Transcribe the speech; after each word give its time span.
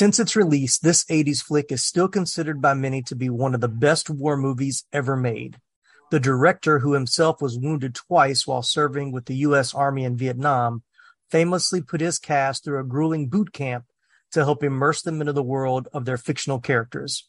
Since 0.00 0.18
its 0.18 0.34
release, 0.34 0.78
this 0.78 1.04
80s 1.04 1.42
flick 1.42 1.70
is 1.70 1.84
still 1.84 2.08
considered 2.08 2.62
by 2.62 2.72
many 2.72 3.02
to 3.02 3.14
be 3.14 3.28
one 3.28 3.54
of 3.54 3.60
the 3.60 3.68
best 3.68 4.08
war 4.08 4.34
movies 4.34 4.86
ever 4.94 5.14
made. 5.14 5.58
The 6.10 6.18
director, 6.18 6.78
who 6.78 6.94
himself 6.94 7.42
was 7.42 7.58
wounded 7.58 7.94
twice 7.94 8.46
while 8.46 8.62
serving 8.62 9.12
with 9.12 9.26
the 9.26 9.36
U.S. 9.44 9.74
Army 9.74 10.04
in 10.04 10.16
Vietnam, 10.16 10.84
famously 11.30 11.82
put 11.82 12.00
his 12.00 12.18
cast 12.18 12.64
through 12.64 12.80
a 12.80 12.82
grueling 12.82 13.28
boot 13.28 13.52
camp 13.52 13.84
to 14.32 14.42
help 14.42 14.64
immerse 14.64 15.02
them 15.02 15.20
into 15.20 15.34
the 15.34 15.42
world 15.42 15.86
of 15.92 16.06
their 16.06 16.16
fictional 16.16 16.60
characters. 16.60 17.28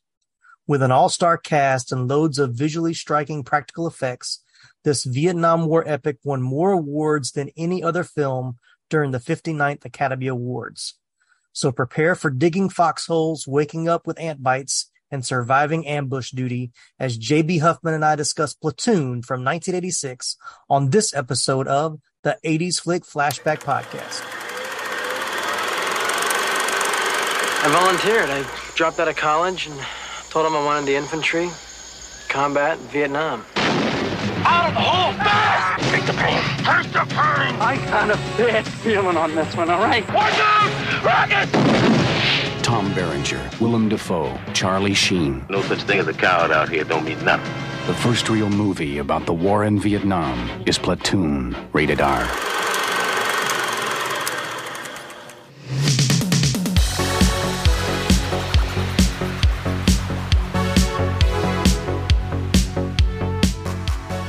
With 0.66 0.81
an 0.81 0.94
all-star 0.94 1.38
cast 1.38 1.91
and 1.91 2.08
loads 2.08 2.40
of 2.40 2.53
visually 2.53 2.94
striking 2.94 3.44
practical 3.44 3.85
effects, 3.85 4.45
this 4.85 5.03
Vietnam 5.03 5.66
War 5.66 5.84
epic 5.85 6.20
won 6.23 6.41
more 6.41 6.72
awards 6.72 7.34
than 7.34 7.52
any 7.58 7.84
other 7.84 8.05
film 8.05 8.59
during 8.90 9.12
the 9.12 9.20
59th 9.20 9.84
Academy 9.84 10.27
Awards. 10.27 10.95
So 11.54 11.72
prepare 11.72 12.16
for 12.16 12.30
digging 12.30 12.70
foxholes, 12.70 13.48
waking 13.48 13.90
up 13.90 14.08
with 14.08 14.20
ant 14.20 14.41
bites, 14.41 14.90
and 15.12 15.26
surviving 15.26 15.86
ambush 15.86 16.32
duty 16.32 16.72
as 16.98 17.20
JB 17.20 17.60
Huffman 17.60 17.94
and 17.94 18.05
I 18.05 18.16
discuss 18.16 18.54
Platoon 18.54 19.22
from 19.22 19.44
1986 19.44 20.38
on 20.70 20.90
this 20.90 21.14
episode 21.14 21.68
of 21.68 22.00
the 22.24 22.38
80s 22.46 22.80
Flick 22.80 23.04
Flashback 23.04 23.60
Podcast. 23.60 24.22
I 27.63 27.70
volunteered. 27.70 28.30
I 28.30 28.74
dropped 28.76 28.99
out 28.99 29.08
of 29.08 29.16
college 29.18 29.68
and 29.68 29.77
told 30.30 30.46
them 30.46 30.55
I 30.55 30.63
wanted 30.63 30.86
the 30.88 30.96
infantry, 30.96 31.49
combat, 32.30 32.77
Vietnam. 32.90 33.46
Out 34.44 34.70
of 34.70 34.74
the 34.74 34.80
hole, 34.82 35.13
fast! 35.13 35.91
Take 35.91 36.05
the 36.05 36.13
pain. 36.13 36.41
Take 36.58 36.91
the 36.94 37.05
pain. 37.13 37.55
I 37.62 37.77
got 37.90 38.10
a 38.10 38.16
bad 38.38 38.66
feeling 38.68 39.18
on 39.18 39.36
this 39.36 39.55
one, 39.55 39.70
all 39.70 39.80
right? 39.80 40.08
Watch 40.13 40.34
out! 40.40 40.60
Rocket! 41.04 41.49
Tom 42.63 42.94
Berenger, 42.94 43.41
Willem 43.60 43.90
Dafoe, 43.90 44.38
Charlie 44.54 44.94
Sheen. 44.94 45.43
No 45.49 45.62
such 45.63 45.82
thing 45.82 45.99
as 45.99 46.08
a 46.08 46.13
coward 46.13 46.52
out 46.52 46.70
here 46.70 46.84
don't 46.84 47.04
mean 47.04 47.24
nothing. 47.26 47.52
The 47.88 47.96
first 47.96 48.30
real 48.30 48.49
movie 48.49 48.99
about 48.99 49.26
the 49.26 49.34
war 49.34 49.63
in 49.63 49.80
Vietnam 49.80 50.49
is 50.68 50.77
Platoon, 50.77 51.55
rated 51.74 52.02
R. 52.02 52.27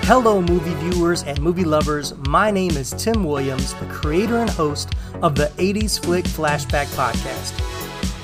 Hello, 0.06 0.42
movie 0.42 0.74
viewers 0.74 1.22
and 1.22 1.40
movie 1.40 1.64
lovers. 1.64 2.12
My 2.26 2.50
name 2.50 2.72
is 2.72 2.90
Tim 2.90 3.22
Williams, 3.22 3.72
the 3.74 3.86
creator 3.86 4.38
and 4.38 4.50
host 4.50 4.90
of 5.22 5.36
the 5.36 5.46
80s 5.58 6.02
Flick 6.02 6.24
Flashback 6.24 6.86
Podcast. 6.96 7.54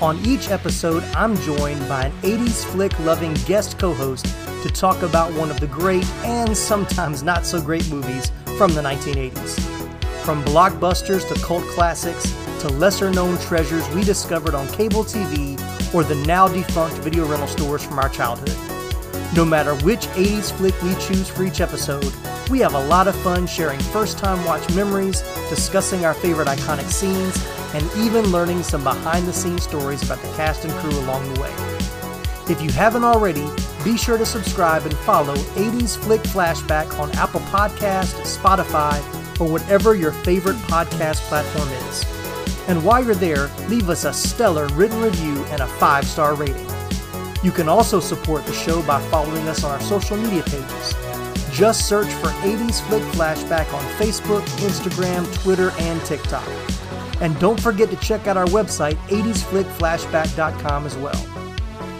On 0.01 0.17
each 0.25 0.49
episode, 0.49 1.03
I'm 1.15 1.37
joined 1.37 1.79
by 1.87 2.07
an 2.07 2.11
80s 2.21 2.65
flick 2.65 2.99
loving 2.99 3.33
guest 3.45 3.79
co 3.79 3.93
host 3.93 4.25
to 4.61 4.69
talk 4.69 5.01
about 5.03 5.31
one 5.35 5.49
of 5.49 5.61
the 5.61 5.67
great 5.67 6.05
and 6.25 6.55
sometimes 6.55 7.23
not 7.23 7.45
so 7.45 7.61
great 7.61 7.89
movies 7.89 8.29
from 8.57 8.73
the 8.73 8.81
1980s. 8.81 9.59
From 10.25 10.43
blockbusters 10.43 11.25
to 11.33 11.41
cult 11.45 11.63
classics 11.69 12.29
to 12.59 12.67
lesser 12.67 13.09
known 13.09 13.37
treasures 13.37 13.87
we 13.91 14.03
discovered 14.03 14.53
on 14.53 14.67
cable 14.67 15.05
TV 15.05 15.57
or 15.95 16.03
the 16.03 16.15
now 16.27 16.45
defunct 16.49 16.97
video 16.97 17.25
rental 17.25 17.47
stores 17.47 17.85
from 17.85 17.99
our 17.99 18.09
childhood. 18.09 18.68
No 19.35 19.45
matter 19.45 19.75
which 19.75 20.07
80s 20.07 20.51
flick 20.51 20.81
we 20.81 20.95
choose 20.95 21.29
for 21.29 21.43
each 21.43 21.61
episode, 21.61 22.11
we 22.49 22.59
have 22.59 22.73
a 22.73 22.87
lot 22.87 23.07
of 23.07 23.15
fun 23.17 23.45
sharing 23.45 23.79
first 23.79 24.17
time 24.17 24.43
watch 24.43 24.67
memories, 24.73 25.21
discussing 25.49 26.03
our 26.03 26.15
favorite 26.15 26.47
iconic 26.47 26.89
scenes, 26.89 27.37
and 27.75 27.87
even 27.95 28.31
learning 28.31 28.63
some 28.63 28.83
behind 28.83 29.27
the 29.27 29.33
scenes 29.33 29.63
stories 29.63 30.01
about 30.01 30.19
the 30.23 30.27
cast 30.29 30.65
and 30.65 30.73
crew 30.75 30.97
along 31.01 31.31
the 31.33 31.41
way. 31.41 31.53
If 32.51 32.59
you 32.59 32.71
haven't 32.71 33.03
already, 33.03 33.47
be 33.83 33.97
sure 33.97 34.17
to 34.17 34.25
subscribe 34.25 34.83
and 34.87 34.97
follow 34.97 35.35
80s 35.35 35.95
Flick 35.95 36.21
Flashback 36.21 36.97
on 36.99 37.11
Apple 37.11 37.41
Podcast, 37.41 38.15
Spotify, 38.25 38.99
or 39.39 39.47
whatever 39.47 39.93
your 39.93 40.11
favorite 40.11 40.57
podcast 40.63 41.19
platform 41.29 41.69
is. 41.87 42.03
And 42.67 42.83
while 42.83 43.05
you're 43.05 43.13
there, 43.13 43.51
leave 43.67 43.91
us 43.91 44.05
a 44.05 44.13
stellar 44.13 44.67
written 44.69 44.99
review 44.99 45.45
and 45.45 45.61
a 45.61 45.67
five 45.67 46.05
star 46.05 46.33
rating. 46.33 46.78
You 47.41 47.51
can 47.51 47.69
also 47.69 48.01
support 48.01 48.45
the 48.45 48.53
show 48.53 48.81
by 48.83 49.01
following 49.03 49.47
us 49.47 49.63
on 49.63 49.71
our 49.71 49.79
social 49.79 50.17
media 50.17 50.43
pages. 50.43 50.93
Just 51.51 51.87
search 51.87 52.07
for 52.07 52.27
80s 52.27 52.81
Flick 52.87 53.03
Flashback 53.13 53.73
on 53.73 53.83
Facebook, 53.93 54.41
Instagram, 54.59 55.25
Twitter, 55.41 55.71
and 55.79 56.03
TikTok. 56.05 56.47
And 57.21 57.37
don't 57.39 57.59
forget 57.59 57.89
to 57.91 57.95
check 57.97 58.27
out 58.27 58.35
our 58.35 58.45
website, 58.47 58.95
80sflickflashback.com 59.07 60.85
as 60.85 60.97
well. 60.97 61.25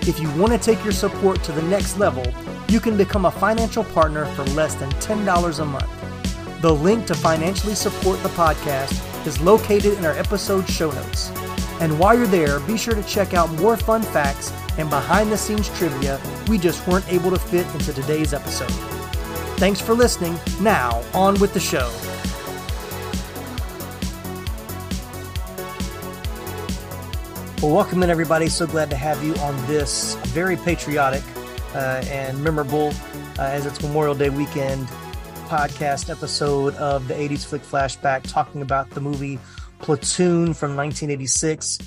If 0.01 0.19
you 0.19 0.29
want 0.35 0.51
to 0.53 0.59
take 0.59 0.83
your 0.83 0.93
support 0.93 1.41
to 1.43 1.51
the 1.51 1.61
next 1.63 1.97
level, 1.97 2.25
you 2.67 2.79
can 2.79 2.97
become 2.97 3.25
a 3.25 3.31
financial 3.31 3.83
partner 3.85 4.25
for 4.35 4.43
less 4.51 4.75
than 4.75 4.89
$10 4.91 5.59
a 5.59 5.65
month. 5.65 6.61
The 6.61 6.73
link 6.73 7.05
to 7.07 7.15
financially 7.15 7.75
support 7.75 8.21
the 8.23 8.29
podcast 8.29 9.25
is 9.25 9.39
located 9.41 9.97
in 9.97 10.05
our 10.05 10.13
episode 10.13 10.69
show 10.69 10.91
notes. 10.91 11.29
And 11.79 11.97
while 11.97 12.17
you're 12.17 12.27
there, 12.27 12.59
be 12.61 12.77
sure 12.77 12.93
to 12.93 13.03
check 13.03 13.33
out 13.33 13.49
more 13.53 13.77
fun 13.77 14.01
facts 14.01 14.51
and 14.79 14.89
behind 14.89 15.29
the 15.31 15.37
scenes 15.37 15.69
trivia 15.77 16.19
we 16.47 16.57
just 16.57 16.87
weren't 16.87 17.07
able 17.11 17.29
to 17.29 17.37
fit 17.37 17.67
into 17.75 17.93
today's 17.93 18.33
episode. 18.33 18.71
Thanks 19.59 19.81
for 19.81 19.93
listening. 19.93 20.39
Now, 20.61 21.03
on 21.13 21.37
with 21.39 21.53
the 21.53 21.59
show. 21.59 21.91
Well, 27.61 27.75
welcome 27.75 28.01
in, 28.03 28.09
everybody. 28.09 28.47
So 28.47 28.65
glad 28.65 28.89
to 28.91 28.95
have 28.95 29.21
you 29.21 29.35
on 29.35 29.53
this 29.67 30.15
very 30.27 30.55
patriotic 30.55 31.23
uh, 31.75 32.01
and 32.07 32.41
memorable, 32.41 32.93
uh, 33.37 33.41
as 33.41 33.65
it's 33.65 33.81
Memorial 33.83 34.15
Day 34.15 34.29
weekend, 34.29 34.87
podcast 35.49 36.09
episode 36.09 36.73
of 36.75 37.09
the 37.09 37.15
80s 37.15 37.45
Flick 37.45 37.63
Flashback, 37.63 38.23
talking 38.23 38.61
about 38.61 38.89
the 38.91 39.01
movie 39.01 39.39
Platoon 39.79 40.53
from 40.53 40.77
1986. 40.77 41.79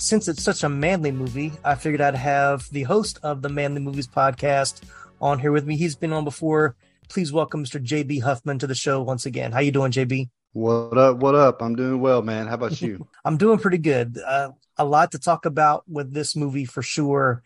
Since 0.00 0.28
it's 0.28 0.44
such 0.44 0.62
a 0.62 0.68
manly 0.68 1.10
movie, 1.10 1.52
I 1.64 1.74
figured 1.74 2.00
I'd 2.00 2.14
have 2.14 2.70
the 2.70 2.84
host 2.84 3.18
of 3.24 3.42
the 3.42 3.48
Manly 3.48 3.80
Movies 3.80 4.06
podcast 4.06 4.82
on 5.20 5.40
here 5.40 5.50
with 5.50 5.66
me. 5.66 5.76
He's 5.76 5.96
been 5.96 6.12
on 6.12 6.22
before. 6.22 6.76
Please 7.08 7.32
welcome 7.32 7.64
Mr. 7.64 7.84
JB 7.84 8.22
Huffman 8.22 8.60
to 8.60 8.68
the 8.68 8.76
show 8.76 9.02
once 9.02 9.26
again. 9.26 9.50
How 9.50 9.58
you 9.58 9.72
doing, 9.72 9.90
JB? 9.90 10.28
What 10.52 10.96
up? 10.96 11.16
What 11.16 11.34
up? 11.34 11.60
I'm 11.60 11.74
doing 11.74 12.00
well, 12.00 12.22
man. 12.22 12.46
How 12.46 12.54
about 12.54 12.80
you? 12.80 13.08
I'm 13.24 13.38
doing 13.38 13.58
pretty 13.58 13.78
good. 13.78 14.20
Uh, 14.24 14.50
a 14.76 14.84
lot 14.84 15.10
to 15.12 15.18
talk 15.18 15.46
about 15.46 15.82
with 15.88 16.14
this 16.14 16.36
movie 16.36 16.64
for 16.64 16.80
sure. 16.80 17.42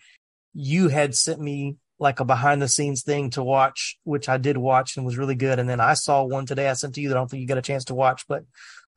You 0.52 0.88
had 0.88 1.14
sent 1.14 1.40
me 1.40 1.78
like 1.98 2.20
a 2.20 2.24
behind 2.26 2.60
the 2.60 2.68
scenes 2.68 3.02
thing 3.02 3.30
to 3.30 3.42
watch, 3.42 3.98
which 4.04 4.28
I 4.28 4.36
did 4.36 4.58
watch 4.58 4.98
and 4.98 5.06
was 5.06 5.16
really 5.16 5.36
good. 5.36 5.58
And 5.58 5.70
then 5.70 5.80
I 5.80 5.94
saw 5.94 6.22
one 6.22 6.44
today 6.44 6.68
I 6.68 6.74
sent 6.74 6.96
to 6.96 7.00
you 7.00 7.08
that 7.08 7.16
I 7.16 7.20
don't 7.20 7.30
think 7.30 7.40
you 7.40 7.48
got 7.48 7.56
a 7.56 7.62
chance 7.62 7.86
to 7.86 7.94
watch, 7.94 8.26
but 8.28 8.44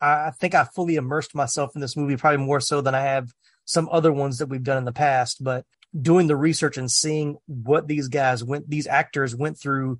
I 0.01 0.31
think 0.31 0.55
I 0.55 0.66
fully 0.66 0.97
immersed 0.97 1.33
myself 1.33 1.72
in 1.73 1.79
this 1.79 1.95
movie, 1.95 2.17
probably 2.17 2.45
more 2.45 2.59
so 2.59 2.81
than 2.81 2.93
I 2.93 3.01
have 3.01 3.31
some 3.65 3.89
other 3.91 4.11
ones 4.11 4.37
that 4.37 4.47
we've 4.47 4.63
done 4.63 4.77
in 4.77 4.85
the 4.85 4.91
past. 4.91 5.43
But 5.43 5.65
doing 5.99 6.27
the 6.27 6.35
research 6.35 6.77
and 6.77 6.89
seeing 6.89 7.37
what 7.47 7.87
these 7.87 8.07
guys 8.07 8.43
went, 8.43 8.69
these 8.69 8.87
actors 8.87 9.35
went 9.35 9.59
through 9.59 9.99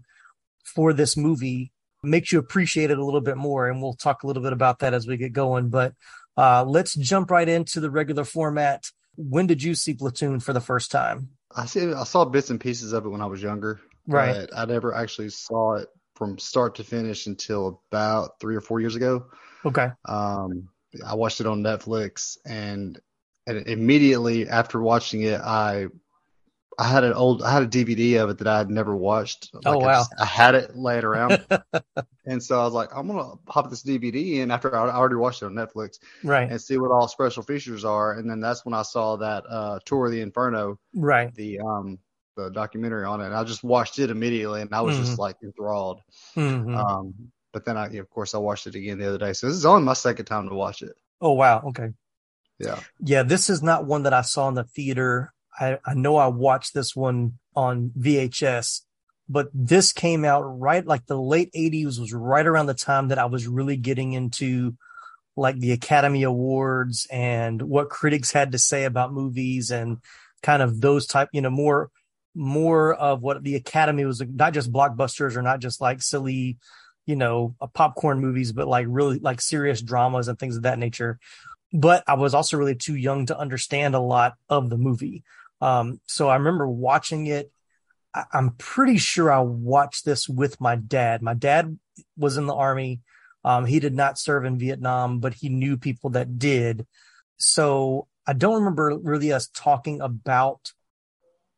for 0.63 0.93
this 0.93 1.17
movie 1.17 1.71
makes 2.03 2.31
you 2.31 2.39
appreciate 2.39 2.91
it 2.91 2.97
a 2.97 3.03
little 3.03 3.21
bit 3.21 3.37
more. 3.37 3.67
And 3.67 3.81
we'll 3.81 3.93
talk 3.93 4.23
a 4.23 4.27
little 4.27 4.43
bit 4.43 4.53
about 4.53 4.79
that 4.79 4.93
as 4.93 5.07
we 5.07 5.17
get 5.17 5.33
going. 5.33 5.69
But 5.69 5.93
uh, 6.37 6.63
let's 6.65 6.95
jump 6.95 7.31
right 7.31 7.47
into 7.47 7.79
the 7.79 7.89
regular 7.89 8.23
format. 8.23 8.85
When 9.15 9.47
did 9.47 9.63
you 9.63 9.75
see 9.75 9.93
Platoon 9.93 10.39
for 10.39 10.53
the 10.53 10.61
first 10.61 10.91
time? 10.91 11.29
I 11.55 11.65
see. 11.65 11.93
I 11.93 12.03
saw 12.03 12.25
bits 12.25 12.49
and 12.49 12.59
pieces 12.59 12.93
of 12.93 13.05
it 13.05 13.09
when 13.09 13.21
I 13.21 13.25
was 13.25 13.41
younger. 13.41 13.79
Right. 14.07 14.47
I 14.55 14.65
never 14.65 14.93
actually 14.93 15.29
saw 15.29 15.75
it 15.75 15.87
from 16.15 16.37
start 16.37 16.75
to 16.75 16.83
finish 16.83 17.27
until 17.27 17.81
about 17.91 18.39
three 18.39 18.55
or 18.55 18.61
four 18.61 18.79
years 18.79 18.95
ago. 18.95 19.25
Okay. 19.65 19.89
Um, 20.05 20.69
I 21.05 21.16
watched 21.16 21.41
it 21.41 21.47
on 21.47 21.63
Netflix, 21.63 22.37
and, 22.45 22.99
and 23.47 23.67
immediately 23.67 24.47
after 24.47 24.81
watching 24.81 25.21
it, 25.21 25.39
I 25.41 25.87
I 26.77 26.87
had 26.89 27.03
an 27.05 27.13
old 27.13 27.41
I 27.41 27.51
had 27.53 27.63
a 27.63 27.67
DVD 27.67 28.21
of 28.21 28.29
it 28.29 28.37
that 28.39 28.47
I 28.47 28.57
had 28.57 28.69
never 28.69 28.95
watched. 28.95 29.49
Oh, 29.65 29.71
Like, 29.71 29.83
I, 29.83 29.85
wow. 29.85 29.93
just- 29.99 30.13
I 30.19 30.25
had 30.25 30.55
it 30.55 30.75
laying 30.75 31.05
around, 31.05 31.45
and 32.25 32.43
so 32.43 32.59
I 32.59 32.63
was 32.65 32.73
like, 32.73 32.89
I'm 32.93 33.07
gonna 33.07 33.35
pop 33.45 33.69
this 33.69 33.81
DVD 33.83 34.39
in 34.41 34.51
after 34.51 34.75
I 34.75 34.87
I 34.89 34.95
already 34.95 35.15
watched 35.15 35.41
it 35.41 35.45
on 35.45 35.53
Netflix 35.53 35.99
Right. 36.23 36.49
and 36.51 36.61
see 36.61 36.77
what 36.77 36.91
all 36.91 37.07
special 37.07 37.43
features 37.43 37.85
are. 37.85 38.13
And 38.13 38.29
then 38.29 38.41
that's 38.41 38.65
when 38.65 38.73
I 38.73 38.81
saw 38.81 39.15
that 39.17 39.43
uh, 39.49 39.79
Tour 39.85 40.07
of 40.07 40.11
the 40.11 40.21
Inferno, 40.21 40.77
Right. 40.93 41.33
the 41.35 41.59
um 41.61 41.97
the 42.35 42.49
documentary 42.51 43.05
on 43.05 43.21
it. 43.21 43.27
And 43.27 43.35
I 43.35 43.45
just 43.45 43.63
watched 43.63 43.97
it 43.99 44.09
immediately, 44.09 44.59
and 44.61 44.75
I 44.75 44.81
was 44.81 44.97
just 44.97 45.17
like 45.17 45.37
enthralled. 45.43 46.01
Mhm. 46.35 46.75
Um, 46.75 47.13
but 47.53 47.63
then 47.63 47.77
I, 47.77 47.87
of 47.93 48.09
course, 48.09 48.35
I 48.35 48.37
watched 48.39 48.67
it 48.67 48.75
again 48.75 48.97
the 48.97 49.07
other 49.07 49.17
day. 49.17 49.31
So 49.31 49.47
this 49.47 49.55
is 49.55 49.65
only 49.65 49.83
my 49.83 49.93
second 49.93 50.25
time 50.25 50.49
to 50.49 50.55
watch 50.55 50.81
it. 50.81 50.91
oh, 51.21 51.31
wow. 51.31 51.61
Okay. 51.67 51.93
Yeah. 52.59 52.79
Yeah, 52.99 53.23
this 53.23 53.49
is 53.49 53.61
not 53.61 53.85
one 53.85 54.03
that 54.03 54.13
I 54.13 54.22
saw 54.22 54.47
in 54.47 54.53
the 54.53 54.63
theater. 54.63 55.34
I, 55.59 55.79
I 55.85 55.93
know 55.93 56.17
I 56.17 56.28
watched 56.28 56.73
this 56.73 56.96
one 56.96 57.37
on 57.55 57.91
VHS, 57.97 58.81
but 59.28 59.49
this 59.53 59.93
came 59.93 60.25
out 60.25 60.41
right 60.41 60.85
like 60.85 61.05
the 61.05 61.19
late 61.19 61.52
80s 61.53 61.99
was 61.99 62.13
right 62.13 62.46
around 62.46 62.67
the 62.67 62.73
time 62.73 63.09
that 63.09 63.19
I 63.19 63.25
was 63.25 63.47
really 63.47 63.78
getting 63.78 64.13
into 64.13 64.75
like 65.37 65.59
the 65.59 65.72
Academy 65.72 66.23
Awards 66.23 67.07
and 67.11 67.61
what 67.61 67.90
critics 67.90 68.31
had 68.31 68.53
to 68.53 68.57
say 68.57 68.85
about 68.85 69.13
movies 69.13 69.72
and 69.72 69.97
kind 70.43 70.61
of 70.61 70.79
those 70.79 71.07
type, 71.07 71.29
you 71.34 71.41
know, 71.41 71.49
more 71.49 71.90
more 72.37 72.93
of 72.93 73.22
what 73.22 73.43
the 73.43 73.55
Academy 73.55 74.05
was 74.05 74.22
not 74.22 74.53
just 74.53 74.72
blockbusters 74.72 75.35
or 75.35 75.41
not 75.41 75.59
just 75.59 75.79
like 75.79 76.02
silly, 76.02 76.57
you 77.05 77.16
know, 77.16 77.55
popcorn 77.73 78.19
movies, 78.19 78.52
but 78.52 78.67
like 78.67 78.85
really 78.90 79.19
like 79.19 79.41
serious 79.41 79.81
dramas 79.81 80.28
and 80.28 80.37
things 80.37 80.57
of 80.57 80.63
that 80.63 80.79
nature. 80.79 81.17
But 81.77 82.05
I 82.07 82.13
was 82.13 82.33
also 82.33 82.55
really 82.55 82.75
too 82.75 82.95
young 82.95 83.25
to 83.25 83.37
understand 83.37 83.95
a 83.95 83.99
lot 83.99 84.35
of 84.47 84.69
the 84.69 84.77
movie. 84.77 85.23
Um, 85.59 85.99
so 86.05 86.29
I 86.29 86.35
remember 86.35 86.67
watching 86.67 87.27
it. 87.27 87.51
I, 88.13 88.23
I'm 88.31 88.51
pretty 88.51 88.97
sure 88.97 89.29
I 89.29 89.41
watched 89.41 90.05
this 90.05 90.29
with 90.29 90.61
my 90.61 90.77
dad. 90.77 91.22
My 91.22 91.33
dad 91.33 91.77
was 92.17 92.37
in 92.37 92.45
the 92.45 92.55
army. 92.55 93.01
Um, 93.43 93.66
he 93.66 93.81
did 93.81 93.93
not 93.93 94.17
serve 94.17 94.45
in 94.45 94.57
Vietnam, 94.57 95.19
but 95.19 95.33
he 95.33 95.49
knew 95.49 95.75
people 95.75 96.11
that 96.11 96.39
did. 96.39 96.87
So 97.37 98.07
I 98.25 98.31
don't 98.31 98.55
remember 98.55 98.97
really 99.03 99.33
us 99.33 99.49
talking 99.53 99.99
about 99.99 100.71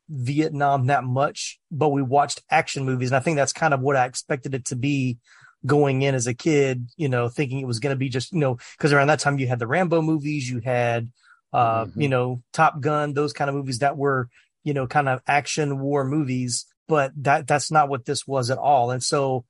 Vietnam 0.10 0.88
that 0.88 1.04
much, 1.04 1.60
but 1.70 1.90
we 1.90 2.02
watched 2.02 2.42
action 2.50 2.86
movies. 2.86 3.10
And 3.10 3.18
I 3.18 3.20
think 3.20 3.36
that's 3.36 3.54
kind 3.54 3.74
of 3.74 3.82
what 3.82 3.96
I 3.96 4.06
expected 4.06 4.56
it 4.56 4.66
to 4.66 4.76
be 4.76 5.20
going 5.66 6.02
in 6.02 6.16
as 6.16 6.28
a 6.28 6.34
kid, 6.34 6.88
you 6.98 7.10
know, 7.10 7.30
thinking 7.30 7.60
it 7.60 7.68
was 7.68 7.80
going 7.80 7.94
to 7.94 7.98
be 7.98 8.10
just, 8.10 8.32
you 8.32 8.40
know, 8.40 8.58
because 8.78 8.94
around 8.94 9.08
that 9.08 9.20
time 9.20 9.40
you 9.40 9.48
had 9.48 9.60
the 9.60 9.68
Rambo 9.68 10.02
movies, 10.02 10.50
you 10.50 10.60
had, 10.60 11.12
uh, 11.54 11.86
mm-hmm. 11.86 12.02
you 12.02 12.10
know, 12.10 12.42
Top 12.54 12.80
Gun, 12.80 13.14
those 13.14 13.34
kind 13.34 13.50
of 13.50 13.56
movies 13.56 13.80
that 13.80 13.98
were, 13.98 14.30
you 14.64 14.74
know, 14.74 14.88
kind 14.88 15.10
of 15.10 15.22
action 15.28 15.80
war 15.80 16.04
movies, 16.04 16.66
but 16.88 17.12
that, 17.18 17.48
that's 17.48 17.72
not 17.72 17.90
what 17.90 18.06
this 18.06 18.28
was 18.28 18.50
at 18.52 18.58
all. 18.58 18.92
And 18.92 19.04
so 19.04 19.46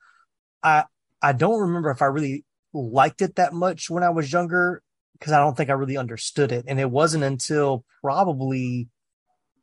I, 0.63 0.85
I 1.21 1.33
don't 1.33 1.59
remember 1.59 1.89
if 1.91 2.01
I 2.01 2.05
really 2.05 2.45
liked 2.73 3.21
it 3.21 3.35
that 3.35 3.53
much 3.53 3.89
when 3.89 4.03
I 4.03 4.09
was 4.09 4.31
younger 4.31 4.81
because 5.13 5.33
I 5.33 5.39
don't 5.39 5.57
think 5.57 5.69
I 5.69 5.73
really 5.73 5.97
understood 5.97 6.51
it. 6.51 6.65
And 6.67 6.79
it 6.79 6.89
wasn't 6.91 7.23
until 7.23 7.83
probably 8.01 8.89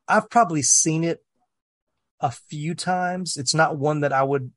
I've 0.07 0.29
probably 0.29 0.63
seen 0.63 1.05
it 1.05 1.25
a 2.21 2.31
few 2.31 2.75
times. 2.75 3.37
It's 3.37 3.55
not 3.55 3.79
one 3.79 4.01
that 4.01 4.13
I 4.13 4.23
would, 4.23 4.53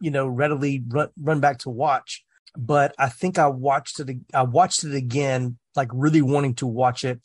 you 0.00 0.10
know, 0.10 0.26
readily 0.26 0.82
run, 0.86 1.08
run 1.20 1.40
back 1.40 1.58
to 1.60 1.70
watch, 1.70 2.24
but 2.56 2.94
I 2.98 3.08
think 3.08 3.38
I 3.38 3.48
watched 3.48 4.00
it. 4.00 4.16
I 4.32 4.42
watched 4.42 4.84
it 4.84 4.94
again, 4.94 5.58
like 5.74 5.88
really 5.92 6.22
wanting 6.22 6.54
to 6.56 6.66
watch 6.66 7.04
it 7.04 7.20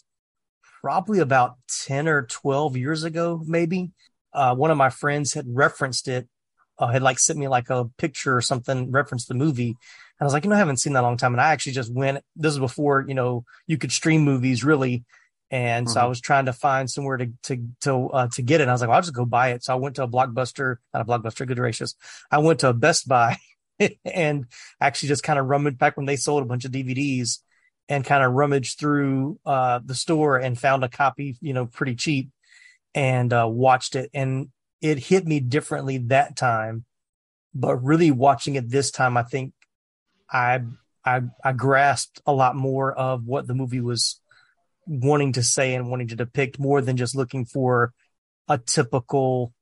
probably 0.82 1.20
about 1.20 1.56
10 1.86 2.08
or 2.08 2.24
12 2.24 2.78
years 2.78 3.04
ago, 3.04 3.42
maybe. 3.46 3.92
Uh, 4.34 4.56
one 4.56 4.72
of 4.72 4.78
my 4.78 4.90
friends 4.90 5.34
had 5.34 5.46
referenced 5.48 6.08
it, 6.08 6.28
uh, 6.78 6.88
had 6.88 7.02
like 7.02 7.20
sent 7.20 7.40
me 7.40 7.48
like 7.48 7.70
a 7.70 7.86
picture 7.98 8.36
or 8.36 8.42
something, 8.42 8.92
referenced 8.92 9.28
the 9.28 9.34
movie. 9.34 9.70
And 9.70 10.22
I 10.22 10.24
was 10.24 10.34
like, 10.34 10.44
you 10.44 10.50
know, 10.50 10.56
I 10.56 10.60
haven't 10.60 10.78
seen 10.78 10.94
that 10.94 11.02
long 11.02 11.18
time. 11.18 11.34
And 11.34 11.42
I 11.42 11.52
actually 11.52 11.74
just 11.74 11.94
went, 11.94 12.24
this 12.36 12.54
is 12.54 12.60
before, 12.60 13.06
you 13.08 13.14
know, 13.14 13.44
you 13.68 13.78
could 13.78 13.92
stream 13.92 14.22
movies 14.22 14.64
really. 14.64 15.04
And 15.52 15.88
mm-hmm. 15.88 15.94
so 15.94 16.00
I 16.00 16.04
mm-hmm. 16.04 16.10
was 16.10 16.22
trying 16.22 16.46
to 16.46 16.54
find 16.54 16.90
somewhere 16.90 17.18
to 17.18 17.32
to 17.44 17.68
to 17.82 18.08
uh, 18.10 18.28
to 18.34 18.42
get 18.42 18.62
it. 18.62 18.64
And 18.64 18.72
I 18.72 18.74
was 18.74 18.82
like, 18.82 18.90
well, 18.90 18.98
I'll 18.98 19.02
just 19.02 19.16
go 19.16 19.26
buy 19.26 19.50
it. 19.50 19.64
So 19.64 19.74
I 19.74 19.78
went 19.78 19.96
to 19.96 20.04
a 20.04 20.08
blockbuster, 20.08 20.78
not 20.94 21.02
a 21.02 21.06
blockbuster, 21.06 21.48
good 21.48 21.58
gracious. 21.58 21.96
I 22.32 22.40
went 22.40 22.60
to 22.60 22.70
a 22.70 22.74
Best 22.74 23.08
Buy 23.08 23.38
and 24.06 24.46
actually 24.80 25.10
just 25.10 25.24
kind 25.24 25.40
of 25.40 25.48
rummaged 25.48 25.78
back 25.78 25.98
when 25.98 26.06
they 26.06 26.16
sold 26.16 26.44
a 26.44 26.46
bunch 26.46 26.66
of 26.66 26.72
DVDs 26.72 27.40
and 27.88 28.06
kind 28.06 28.24
of 28.24 28.34
rummaged 28.34 28.80
through 28.80 29.40
uh, 29.46 29.80
the 29.84 29.96
store 29.96 30.38
and 30.38 30.60
found 30.60 30.84
a 30.84 30.90
copy, 30.90 31.38
you 31.42 31.54
know, 31.54 31.66
pretty 31.66 31.96
cheap 31.96 32.30
and 32.94 33.34
uh, 33.34 33.48
watched 33.50 33.96
it. 33.96 34.12
And 34.14 34.50
it 34.82 35.00
hit 35.00 35.26
me 35.26 35.40
differently 35.40 35.98
that 35.98 36.38
time, 36.38 36.86
but 37.54 37.84
really 37.84 38.12
watching 38.12 38.56
it 38.56 38.70
this 38.70 38.92
time, 38.92 39.18
I 39.18 39.24
think 39.24 39.54
I 40.32 40.62
I 41.04 41.22
I 41.44 41.54
grasped 41.54 42.22
a 42.26 42.34
lot 42.34 42.56
more 42.56 42.94
of 42.94 43.26
what 43.26 43.48
the 43.48 43.56
movie 43.56 43.82
was 43.82 44.22
wanting 44.90 45.34
to 45.34 45.44
say 45.44 45.76
and 45.76 45.90
wanting 45.90 46.08
to 46.08 46.16
depict 46.16 46.58
more 46.60 46.82
than 46.82 46.98
just 46.98 47.16
looking 47.16 47.46
for 47.46 47.94
a 48.48 48.58
typical, 48.58 49.54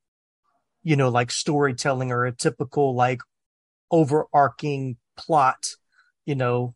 you 0.82 0.96
know, 0.96 1.10
like 1.10 1.30
storytelling 1.30 2.10
or 2.10 2.24
a 2.24 2.32
typical 2.32 2.94
like 2.94 3.20
overarching 3.90 4.96
plot, 5.18 5.66
you 6.24 6.34
know, 6.34 6.74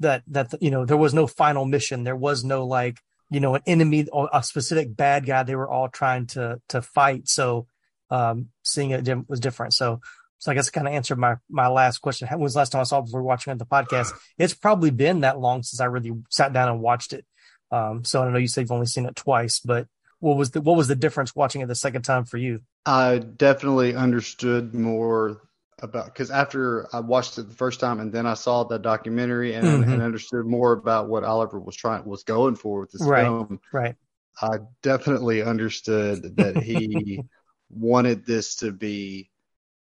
that, 0.00 0.24
that, 0.26 0.52
you 0.60 0.70
know, 0.70 0.84
there 0.84 0.96
was 0.96 1.14
no 1.14 1.28
final 1.28 1.64
mission. 1.64 2.02
There 2.02 2.16
was 2.16 2.42
no 2.42 2.66
like, 2.66 2.98
you 3.30 3.38
know, 3.38 3.54
an 3.54 3.62
enemy 3.66 4.08
or 4.12 4.28
a 4.32 4.42
specific 4.42 4.96
bad 4.96 5.24
guy 5.24 5.44
they 5.44 5.54
were 5.54 5.70
all 5.70 5.88
trying 5.88 6.26
to, 6.28 6.60
to 6.70 6.82
fight. 6.82 7.28
So, 7.28 7.68
um, 8.10 8.48
seeing 8.64 8.90
it 8.90 9.08
was 9.28 9.38
different. 9.38 9.74
So, 9.74 10.00
so 10.38 10.50
I 10.50 10.56
guess 10.56 10.66
I 10.66 10.72
kind 10.72 10.88
of 10.88 10.92
answered 10.92 11.18
my, 11.18 11.36
my 11.48 11.68
last 11.68 11.98
question. 11.98 12.26
When 12.26 12.40
was 12.40 12.54
the 12.54 12.58
last 12.58 12.72
time 12.72 12.80
I 12.80 12.84
saw 12.84 12.98
it 12.98 13.04
before 13.04 13.22
watching 13.22 13.56
the 13.56 13.64
podcast? 13.64 14.12
It's 14.38 14.54
probably 14.54 14.90
been 14.90 15.20
that 15.20 15.38
long 15.38 15.62
since 15.62 15.80
I 15.80 15.84
really 15.84 16.10
sat 16.30 16.52
down 16.52 16.68
and 16.68 16.80
watched 16.80 17.12
it. 17.12 17.24
Um, 17.72 18.04
so 18.04 18.22
I 18.22 18.30
know 18.30 18.38
you 18.38 18.46
said 18.46 18.62
you've 18.62 18.72
only 18.72 18.86
seen 18.86 19.06
it 19.06 19.16
twice, 19.16 19.58
but 19.58 19.88
what 20.20 20.36
was 20.36 20.52
the 20.52 20.60
what 20.60 20.76
was 20.76 20.86
the 20.86 20.94
difference 20.94 21.34
watching 21.34 21.62
it 21.62 21.68
the 21.68 21.74
second 21.74 22.02
time 22.02 22.24
for 22.24 22.36
you? 22.36 22.60
I 22.86 23.18
definitely 23.18 23.96
understood 23.96 24.74
more 24.74 25.40
about 25.80 26.06
because 26.06 26.30
after 26.30 26.86
I 26.94 27.00
watched 27.00 27.38
it 27.38 27.48
the 27.48 27.54
first 27.54 27.80
time 27.80 27.98
and 27.98 28.12
then 28.12 28.26
I 28.26 28.34
saw 28.34 28.62
the 28.62 28.78
documentary 28.78 29.54
and, 29.54 29.66
mm-hmm. 29.66 29.92
and 29.92 30.02
understood 30.02 30.46
more 30.46 30.72
about 30.72 31.08
what 31.08 31.24
Oliver 31.24 31.58
was 31.58 31.74
trying 31.74 32.04
was 32.04 32.22
going 32.22 32.54
for 32.54 32.80
with 32.80 32.92
this 32.92 33.02
right, 33.02 33.24
film. 33.24 33.60
Right. 33.72 33.96
I 34.40 34.58
definitely 34.82 35.42
understood 35.42 36.36
that 36.36 36.56
he 36.56 37.20
wanted 37.70 38.24
this 38.24 38.56
to 38.56 38.70
be 38.70 39.30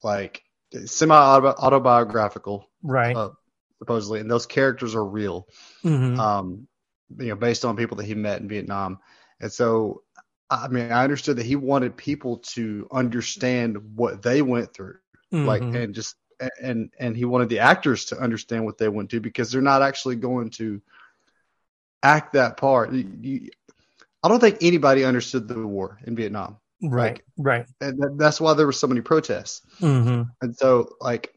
like 0.02 0.42
semi 0.84 1.14
autobiographical, 1.14 2.68
right? 2.82 3.16
Uh, 3.16 3.30
supposedly, 3.78 4.20
and 4.20 4.30
those 4.30 4.46
characters 4.46 4.94
are 4.94 5.04
real. 5.04 5.46
Mm-hmm. 5.84 6.20
Um, 6.20 6.68
you 7.18 7.28
know, 7.28 7.36
based 7.36 7.64
on 7.64 7.76
people 7.76 7.96
that 7.98 8.06
he 8.06 8.14
met 8.14 8.40
in 8.40 8.48
Vietnam. 8.48 8.98
And 9.40 9.52
so, 9.52 10.02
I 10.48 10.68
mean, 10.68 10.92
I 10.92 11.04
understood 11.04 11.36
that 11.36 11.46
he 11.46 11.56
wanted 11.56 11.96
people 11.96 12.38
to 12.38 12.88
understand 12.92 13.96
what 13.96 14.22
they 14.22 14.42
went 14.42 14.72
through, 14.72 14.98
mm-hmm. 15.32 15.46
like, 15.46 15.62
and 15.62 15.94
just, 15.94 16.16
and, 16.60 16.90
and 16.98 17.16
he 17.16 17.24
wanted 17.24 17.48
the 17.48 17.60
actors 17.60 18.06
to 18.06 18.18
understand 18.18 18.64
what 18.64 18.78
they 18.78 18.88
went 18.88 19.10
through 19.10 19.20
because 19.20 19.50
they're 19.50 19.62
not 19.62 19.82
actually 19.82 20.16
going 20.16 20.50
to 20.50 20.80
act 22.02 22.34
that 22.34 22.56
part. 22.56 22.92
You, 22.92 23.50
I 24.22 24.28
don't 24.28 24.40
think 24.40 24.58
anybody 24.60 25.04
understood 25.04 25.48
the 25.48 25.66
war 25.66 25.98
in 26.04 26.16
Vietnam. 26.16 26.58
Right. 26.82 27.12
Like, 27.12 27.24
right. 27.38 27.66
And 27.80 28.18
that's 28.18 28.40
why 28.40 28.54
there 28.54 28.66
were 28.66 28.72
so 28.72 28.86
many 28.86 29.00
protests. 29.00 29.62
Mm-hmm. 29.80 30.30
And 30.42 30.56
so, 30.56 30.90
like, 31.00 31.32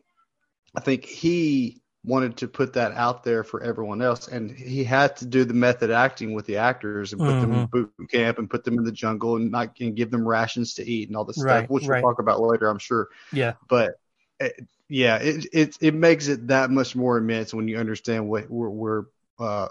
I 0.76 0.82
think 0.82 1.06
he 1.06 1.82
wanted 2.10 2.36
to 2.36 2.48
put 2.48 2.74
that 2.74 2.92
out 2.94 3.24
there 3.24 3.44
for 3.44 3.62
everyone 3.62 4.02
else 4.02 4.28
and 4.28 4.52
he 4.52 4.84
had 4.84 5.16
to 5.16 5.26
do 5.26 5.46
the 5.46 5.54
method 5.54 5.92
acting 5.92 6.34
with 6.34 6.46
the 6.48 6.58
actors 6.58 7.14
and 7.14 7.22
put 7.22 7.30
mm-hmm. 7.30 7.42
them 7.42 7.54
in 7.54 7.66
boot 7.68 7.94
camp 8.12 8.40
and 8.40 8.50
put 8.50 8.64
them 8.64 8.78
in 8.80 8.84
the 8.84 8.92
jungle 8.92 9.36
and 9.36 9.52
not 9.52 9.80
and 9.80 9.96
give 9.96 10.10
them 10.10 10.28
rations 10.28 10.74
to 10.74 10.90
eat 10.90 11.08
and 11.08 11.16
all 11.16 11.24
this 11.24 11.42
right, 11.42 11.60
stuff 11.60 11.70
which 11.70 11.86
right. 11.86 12.04
we'll 12.04 12.12
talk 12.12 12.20
about 12.20 12.42
later 12.42 12.68
i'm 12.68 12.80
sure 12.80 13.08
yeah 13.32 13.54
but 13.70 14.00
it, 14.40 14.68
yeah 14.90 15.18
it, 15.18 15.46
it 15.54 15.78
it 15.80 15.94
makes 15.94 16.28
it 16.28 16.48
that 16.48 16.72
much 16.72 16.96
more 16.96 17.18
immense 17.18 17.54
when 17.54 17.68
you 17.68 17.78
understand 17.78 18.28
what 18.28 18.50
where, 18.50 18.70
where 18.70 19.06
uh 19.40 19.68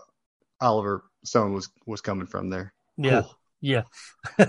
oliver 0.61 1.05
stone 1.25 1.53
was 1.53 1.69
was 1.87 2.01
coming 2.01 2.27
from 2.27 2.49
there 2.49 2.73
yeah 2.97 3.23
cool. 3.23 3.35
Yeah, 3.61 3.83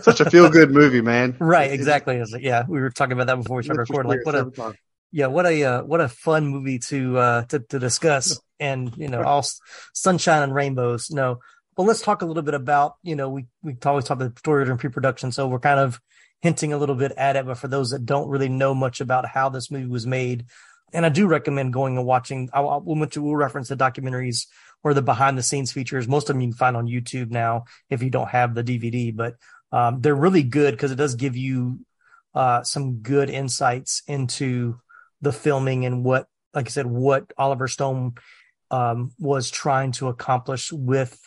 such 0.02 0.20
a 0.20 0.30
feel 0.30 0.52
good 0.52 0.70
movie, 0.70 1.02
man. 1.02 1.36
Right, 1.40 1.72
exactly. 1.72 2.24
yeah, 2.42 2.64
we 2.68 2.80
were 2.80 2.92
talking 2.92 3.14
about 3.14 3.26
that 3.26 3.38
before 3.38 3.58
we 3.58 3.64
started 3.64 3.82
recording. 3.90 4.12
Like, 4.12 4.24
what 4.24 4.36
a 4.36 4.76
yeah, 5.12 5.28
what 5.28 5.46
a 5.46 5.64
uh, 5.64 5.84
what 5.84 6.02
a 6.02 6.08
fun 6.08 6.48
movie 6.48 6.80
to 6.80 7.18
uh, 7.18 7.42
to 7.46 7.60
to 7.60 7.80
discuss, 7.80 8.40
and 8.60 8.96
you 8.98 9.08
know, 9.08 9.24
all 9.24 9.46
sunshine 9.94 10.44
and 10.44 10.54
rainbows. 10.54 11.10
No, 11.10 11.40
well, 11.76 11.88
let's 11.88 12.02
talk 12.02 12.22
a 12.22 12.26
little 12.26 12.44
bit 12.44 12.54
about 12.54 12.96
you 13.02 13.16
know 13.16 13.30
we 13.30 13.48
we 13.64 13.76
always 13.86 14.06
talk 14.06 14.20
about 14.20 14.38
story 14.38 14.70
and 14.70 14.80
pre-production, 14.80 15.32
so 15.32 15.48
we're 15.48 15.60
kind 15.60 15.80
of 15.80 16.00
hinting 16.42 16.74
a 16.74 16.78
little 16.78 16.96
bit 16.96 17.12
at 17.18 17.36
it. 17.36 17.46
But 17.46 17.58
for 17.58 17.68
those 17.68 17.90
that 17.92 18.06
don't 18.06 18.30
really 18.30 18.50
know 18.50 18.76
much 18.76 19.02
about 19.02 19.26
how 19.26 19.50
this 19.50 19.72
movie 19.72 19.88
was 19.88 20.06
made, 20.06 20.46
and 20.94 21.06
I 21.06 21.10
do 21.10 21.28
recommend 21.28 21.74
going 21.74 21.98
and 21.98 22.06
watching. 22.06 22.50
I, 22.54 22.62
will 22.62 22.84
we'll 22.84 23.36
reference 23.36 23.70
the 23.70 23.78
documentaries 23.78 24.46
or 24.84 24.94
the 24.94 25.02
behind 25.02 25.38
the 25.38 25.44
scenes 25.44 25.72
features. 25.72 26.08
Most 26.08 26.30
of 26.30 26.36
them 26.36 26.42
you 26.42 26.50
can 26.50 26.58
find 26.58 26.78
on 26.78 26.88
YouTube 26.88 27.32
now 27.32 27.66
if 27.90 28.04
you 28.04 28.10
don't 28.10 28.30
have 28.30 28.54
the 28.54 28.64
DVD, 28.64 29.16
but 29.16 29.36
um, 29.72 30.02
they're 30.02 30.16
really 30.16 30.44
good 30.44 30.72
because 30.72 30.92
it 30.92 30.96
does 30.96 31.16
give 31.16 31.36
you 31.36 31.80
uh, 32.34 32.64
some 32.64 32.98
good 32.98 33.30
insights 33.30 34.04
into 34.08 34.80
the 35.22 35.32
filming 35.32 35.86
and 35.86 36.04
what, 36.04 36.28
like 36.54 36.68
I 36.68 36.70
said, 36.70 36.88
what 36.88 37.32
Oliver 37.38 37.68
Stone 37.68 38.16
um, 38.72 39.12
was 39.20 39.50
trying 39.50 39.92
to 39.94 40.08
accomplish 40.08 40.72
with 40.72 41.20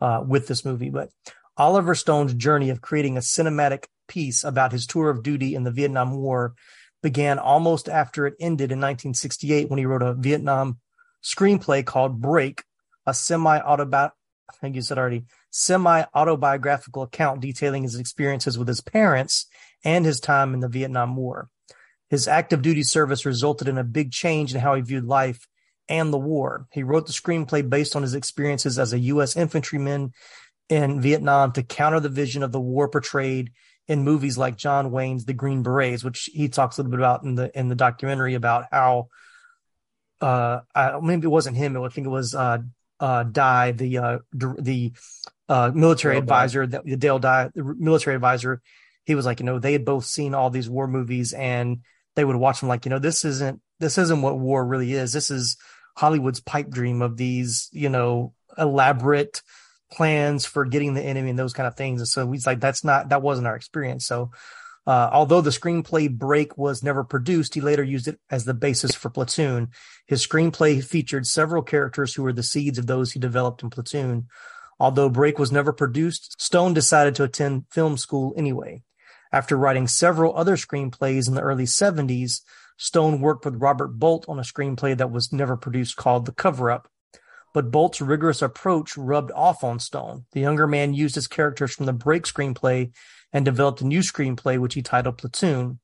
uh, 0.00 0.22
with 0.26 0.46
this 0.46 0.64
movie. 0.64 0.90
But 0.90 1.10
Oliver 1.56 1.94
Stone's 1.94 2.34
journey 2.34 2.70
of 2.70 2.80
creating 2.80 3.16
a 3.16 3.20
cinematic 3.20 3.84
piece 4.08 4.44
about 4.44 4.72
his 4.72 4.86
tour 4.86 5.10
of 5.10 5.22
duty 5.22 5.54
in 5.54 5.64
the 5.64 5.70
Vietnam 5.70 6.12
War 6.16 6.54
began 7.02 7.38
almost 7.38 7.88
after 7.88 8.26
it 8.26 8.34
ended 8.40 8.72
in 8.72 8.78
1968 8.78 9.68
when 9.70 9.78
he 9.78 9.86
wrote 9.86 10.02
a 10.02 10.14
Vietnam 10.14 10.78
screenplay 11.22 11.84
called 11.84 12.20
Break, 12.20 12.64
a 13.06 13.14
semi 13.14 13.58
autobiographical, 13.58 14.16
I 14.48 14.52
think 14.60 14.76
you 14.76 14.82
said 14.82 14.98
already, 14.98 15.24
semi 15.50 16.04
autobiographical 16.14 17.02
account 17.02 17.40
detailing 17.40 17.82
his 17.82 17.96
experiences 17.96 18.58
with 18.58 18.68
his 18.68 18.80
parents 18.80 19.46
and 19.84 20.04
his 20.04 20.20
time 20.20 20.54
in 20.54 20.60
the 20.60 20.68
Vietnam 20.68 21.16
War. 21.16 21.48
His 22.08 22.28
active 22.28 22.62
duty 22.62 22.82
service 22.82 23.26
resulted 23.26 23.68
in 23.68 23.78
a 23.78 23.84
big 23.84 24.12
change 24.12 24.54
in 24.54 24.60
how 24.60 24.74
he 24.74 24.82
viewed 24.82 25.04
life 25.04 25.46
and 25.88 26.12
the 26.12 26.18
war. 26.18 26.66
He 26.72 26.82
wrote 26.82 27.06
the 27.06 27.12
screenplay 27.12 27.68
based 27.68 27.96
on 27.96 28.02
his 28.02 28.14
experiences 28.14 28.78
as 28.78 28.92
a 28.92 28.98
U.S. 28.98 29.36
infantryman 29.36 30.12
in 30.68 31.00
Vietnam 31.00 31.52
to 31.52 31.62
counter 31.62 32.00
the 32.00 32.08
vision 32.08 32.42
of 32.42 32.52
the 32.52 32.60
war 32.60 32.88
portrayed 32.88 33.50
in 33.88 34.02
movies 34.02 34.36
like 34.36 34.56
John 34.56 34.90
Wayne's 34.90 35.24
The 35.24 35.32
Green 35.32 35.62
Berets, 35.62 36.02
which 36.02 36.28
he 36.32 36.48
talks 36.48 36.76
a 36.78 36.82
little 36.82 36.90
bit 36.90 37.00
about 37.00 37.22
in 37.22 37.36
the 37.36 37.56
in 37.58 37.68
the 37.68 37.74
documentary 37.76 38.34
about 38.34 38.66
how 38.72 39.08
uh 40.20 40.60
I, 40.74 40.98
maybe 41.00 41.26
it 41.26 41.30
wasn't 41.30 41.56
him, 41.56 41.80
I 41.80 41.88
think 41.88 42.06
it 42.06 42.10
was 42.10 42.34
uh 42.34 42.58
uh 42.98 43.22
Dye, 43.24 43.72
the 43.72 43.98
uh 43.98 44.18
the 44.32 44.92
uh 45.48 45.70
military 45.72 46.14
Dale 46.14 46.22
advisor 46.22 46.66
Dye. 46.66 46.70
that 46.78 46.84
the 46.84 46.96
Dale 46.96 47.18
Dye, 47.18 47.50
the 47.54 47.62
military 47.62 48.16
advisor, 48.16 48.60
he 49.04 49.14
was 49.14 49.24
like, 49.24 49.38
you 49.38 49.46
know, 49.46 49.58
they 49.60 49.72
had 49.72 49.84
both 49.84 50.04
seen 50.04 50.34
all 50.34 50.50
these 50.50 50.68
war 50.68 50.88
movies 50.88 51.32
and 51.32 51.82
they 52.16 52.24
would 52.24 52.36
watch 52.36 52.60
them 52.60 52.68
like, 52.68 52.84
you 52.84 52.90
know, 52.90 52.98
this 52.98 53.24
isn't 53.24 53.60
this 53.78 53.98
isn't 53.98 54.22
what 54.22 54.38
war 54.38 54.66
really 54.66 54.92
is. 54.92 55.12
This 55.12 55.30
is 55.30 55.56
Hollywood's 55.96 56.40
pipe 56.40 56.70
dream 56.70 57.02
of 57.02 57.16
these, 57.16 57.68
you 57.72 57.88
know, 57.88 58.34
elaborate 58.58 59.42
plans 59.92 60.44
for 60.44 60.64
getting 60.64 60.94
the 60.94 61.02
enemy 61.02 61.30
and 61.30 61.38
those 61.38 61.52
kind 61.52 61.66
of 61.66 61.76
things. 61.76 62.00
And 62.00 62.08
so 62.08 62.30
he's 62.30 62.46
like, 62.46 62.60
that's 62.60 62.84
not, 62.84 63.10
that 63.10 63.22
wasn't 63.22 63.46
our 63.46 63.56
experience. 63.56 64.06
So, 64.06 64.30
uh, 64.86 65.10
although 65.12 65.40
the 65.40 65.50
screenplay 65.50 66.08
break 66.08 66.56
was 66.56 66.84
never 66.84 67.02
produced, 67.02 67.54
he 67.54 67.60
later 67.60 67.82
used 67.82 68.06
it 68.06 68.20
as 68.30 68.44
the 68.44 68.54
basis 68.54 68.94
for 68.94 69.10
Platoon. 69.10 69.70
His 70.06 70.24
screenplay 70.24 70.82
featured 70.84 71.26
several 71.26 71.62
characters 71.62 72.14
who 72.14 72.22
were 72.22 72.32
the 72.32 72.44
seeds 72.44 72.78
of 72.78 72.86
those 72.86 73.10
he 73.10 73.18
developed 73.18 73.64
in 73.64 73.70
Platoon. 73.70 74.28
Although 74.78 75.08
Break 75.08 75.38
was 75.38 75.50
never 75.50 75.72
produced, 75.72 76.40
Stone 76.40 76.74
decided 76.74 77.16
to 77.16 77.24
attend 77.24 77.64
film 77.70 77.96
school 77.96 78.32
anyway. 78.36 78.82
After 79.36 79.56
writing 79.56 79.86
several 79.86 80.34
other 80.34 80.56
screenplays 80.56 81.28
in 81.28 81.34
the 81.34 81.42
early 81.42 81.66
70s, 81.66 82.40
Stone 82.78 83.20
worked 83.20 83.44
with 83.44 83.60
Robert 83.60 83.98
Bolt 83.98 84.24
on 84.28 84.38
a 84.38 84.42
screenplay 84.42 84.96
that 84.96 85.10
was 85.10 85.32
never 85.32 85.56
produced 85.56 85.96
called 85.96 86.24
The 86.24 86.32
Cover 86.32 86.70
Up 86.70 86.88
but 87.56 87.70
Bolt's 87.70 88.02
rigorous 88.02 88.42
approach 88.42 88.98
rubbed 88.98 89.32
off 89.32 89.64
on 89.64 89.78
Stone. 89.78 90.26
The 90.32 90.40
younger 90.40 90.66
man 90.66 90.92
used 90.92 91.14
his 91.14 91.26
characters 91.26 91.74
from 91.74 91.86
the 91.86 91.94
break 91.94 92.24
screenplay 92.24 92.92
and 93.32 93.46
developed 93.46 93.80
a 93.80 93.86
new 93.86 94.00
screenplay, 94.00 94.58
which 94.58 94.74
he 94.74 94.82
titled 94.82 95.16
Platoon. 95.16 95.78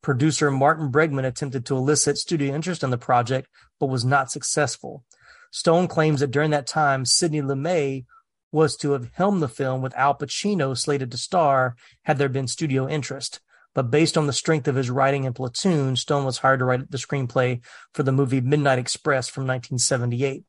Producer 0.00 0.50
Martin 0.50 0.90
Bregman 0.90 1.26
attempted 1.26 1.66
to 1.66 1.76
elicit 1.76 2.16
studio 2.16 2.54
interest 2.54 2.82
in 2.82 2.88
the 2.88 2.96
project, 2.96 3.48
but 3.78 3.90
was 3.90 4.02
not 4.02 4.30
successful. 4.30 5.04
Stone 5.50 5.88
claims 5.88 6.20
that 6.20 6.30
during 6.30 6.52
that 6.52 6.66
time, 6.66 7.04
Sidney 7.04 7.42
Lumet 7.42 8.06
was 8.52 8.76
to 8.78 8.92
have 8.92 9.10
helmed 9.14 9.42
the 9.42 9.48
film 9.48 9.82
with 9.82 9.96
Al 9.96 10.14
Pacino 10.14 10.76
slated 10.76 11.10
to 11.10 11.16
star 11.16 11.76
had 12.02 12.18
there 12.18 12.28
been 12.28 12.48
studio 12.48 12.88
interest. 12.88 13.40
But 13.74 13.90
based 13.90 14.18
on 14.18 14.26
the 14.26 14.32
strength 14.32 14.66
of 14.66 14.74
his 14.74 14.90
writing 14.90 15.24
in 15.24 15.32
Platoon, 15.32 15.94
Stone 15.96 16.24
was 16.24 16.38
hired 16.38 16.58
to 16.58 16.64
write 16.64 16.90
the 16.90 16.98
screenplay 16.98 17.60
for 17.94 18.02
the 18.02 18.12
movie 18.12 18.40
Midnight 18.40 18.80
Express 18.80 19.28
from 19.28 19.42
1978. 19.42 20.44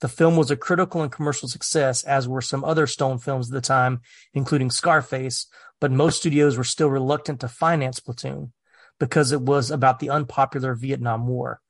The 0.00 0.08
film 0.08 0.36
was 0.36 0.50
a 0.50 0.56
critical 0.56 1.02
and 1.02 1.10
commercial 1.10 1.48
success, 1.48 2.02
as 2.04 2.28
were 2.28 2.40
some 2.40 2.64
other 2.64 2.86
Stone 2.86 3.18
films 3.18 3.48
at 3.48 3.54
the 3.54 3.60
time, 3.60 4.00
including 4.34 4.70
Scarface, 4.70 5.46
but 5.80 5.90
most 5.90 6.18
studios 6.18 6.56
were 6.56 6.64
still 6.64 6.88
reluctant 6.88 7.40
to 7.40 7.48
finance 7.48 8.00
Platoon 8.00 8.52
because 8.98 9.32
it 9.32 9.40
was 9.40 9.70
about 9.70 9.98
the 9.98 10.10
unpopular 10.10 10.74
Vietnam 10.74 11.26
War. 11.26 11.60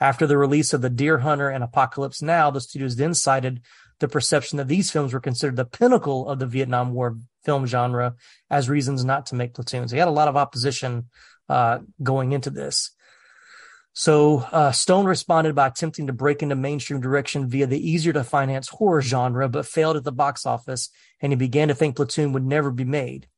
After 0.00 0.26
the 0.26 0.36
release 0.36 0.72
of 0.72 0.82
The 0.82 0.90
Deer 0.90 1.18
Hunter 1.18 1.48
and 1.48 1.62
Apocalypse 1.62 2.20
Now, 2.20 2.50
the 2.50 2.60
studios 2.60 2.96
then 2.96 3.14
cited 3.14 3.62
the 4.02 4.08
perception 4.08 4.58
that 4.58 4.66
these 4.66 4.90
films 4.90 5.14
were 5.14 5.20
considered 5.20 5.54
the 5.54 5.64
pinnacle 5.64 6.28
of 6.28 6.40
the 6.40 6.46
Vietnam 6.46 6.92
War 6.92 7.16
film 7.44 7.66
genre 7.66 8.16
as 8.50 8.68
reasons 8.68 9.04
not 9.04 9.26
to 9.26 9.36
make 9.36 9.54
Platoon. 9.54 9.86
So 9.86 9.94
he 9.94 10.00
had 10.00 10.08
a 10.08 10.10
lot 10.10 10.26
of 10.26 10.36
opposition 10.36 11.06
uh, 11.48 11.78
going 12.02 12.32
into 12.32 12.50
this. 12.50 12.90
So 13.92 14.38
uh, 14.50 14.72
Stone 14.72 15.04
responded 15.04 15.54
by 15.54 15.68
attempting 15.68 16.08
to 16.08 16.12
break 16.12 16.42
into 16.42 16.56
mainstream 16.56 17.00
direction 17.00 17.48
via 17.48 17.68
the 17.68 17.78
easier 17.78 18.12
to 18.14 18.24
finance 18.24 18.68
horror 18.68 19.02
genre, 19.02 19.48
but 19.48 19.66
failed 19.66 19.96
at 19.96 20.02
the 20.02 20.10
box 20.10 20.46
office, 20.46 20.90
and 21.20 21.30
he 21.30 21.36
began 21.36 21.68
to 21.68 21.74
think 21.74 21.94
Platoon 21.94 22.32
would 22.32 22.44
never 22.44 22.72
be 22.72 22.84
made. 22.84 23.28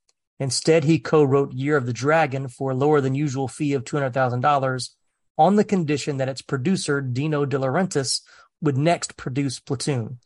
Instead, 0.40 0.84
he 0.84 0.98
co-wrote 0.98 1.52
Year 1.52 1.76
of 1.76 1.84
the 1.84 1.92
Dragon 1.92 2.48
for 2.48 2.70
a 2.70 2.74
lower 2.74 3.02
than 3.02 3.14
usual 3.14 3.48
fee 3.48 3.74
of 3.74 3.84
$200,000 3.84 4.88
on 5.36 5.56
the 5.56 5.64
condition 5.64 6.16
that 6.16 6.28
its 6.30 6.40
producer, 6.40 7.02
Dino 7.02 7.44
De 7.44 7.58
Laurentiis, 7.58 8.22
would 8.62 8.78
next 8.78 9.18
produce 9.18 9.60
Platoon. 9.60 10.18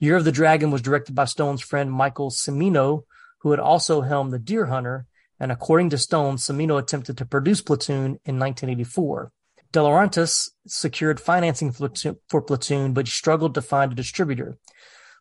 Year 0.00 0.16
of 0.16 0.24
the 0.24 0.32
Dragon 0.32 0.70
was 0.70 0.82
directed 0.82 1.14
by 1.14 1.24
Stone's 1.24 1.60
friend 1.60 1.90
Michael 1.90 2.30
Cimino, 2.30 3.02
who 3.40 3.50
had 3.50 3.60
also 3.60 4.02
helmed 4.02 4.32
The 4.32 4.38
Deer 4.38 4.66
Hunter, 4.66 5.06
and 5.40 5.50
according 5.50 5.90
to 5.90 5.98
Stone, 5.98 6.36
Cimino 6.36 6.78
attempted 6.78 7.18
to 7.18 7.26
produce 7.26 7.62
Platoon 7.62 8.18
in 8.24 8.38
1984. 8.38 9.32
De 9.70 9.80
Laurentiis 9.80 10.50
secured 10.66 11.20
financing 11.20 11.72
for 11.72 12.42
Platoon, 12.42 12.92
but 12.92 13.08
struggled 13.08 13.54
to 13.54 13.62
find 13.62 13.92
a 13.92 13.96
distributor. 13.96 14.56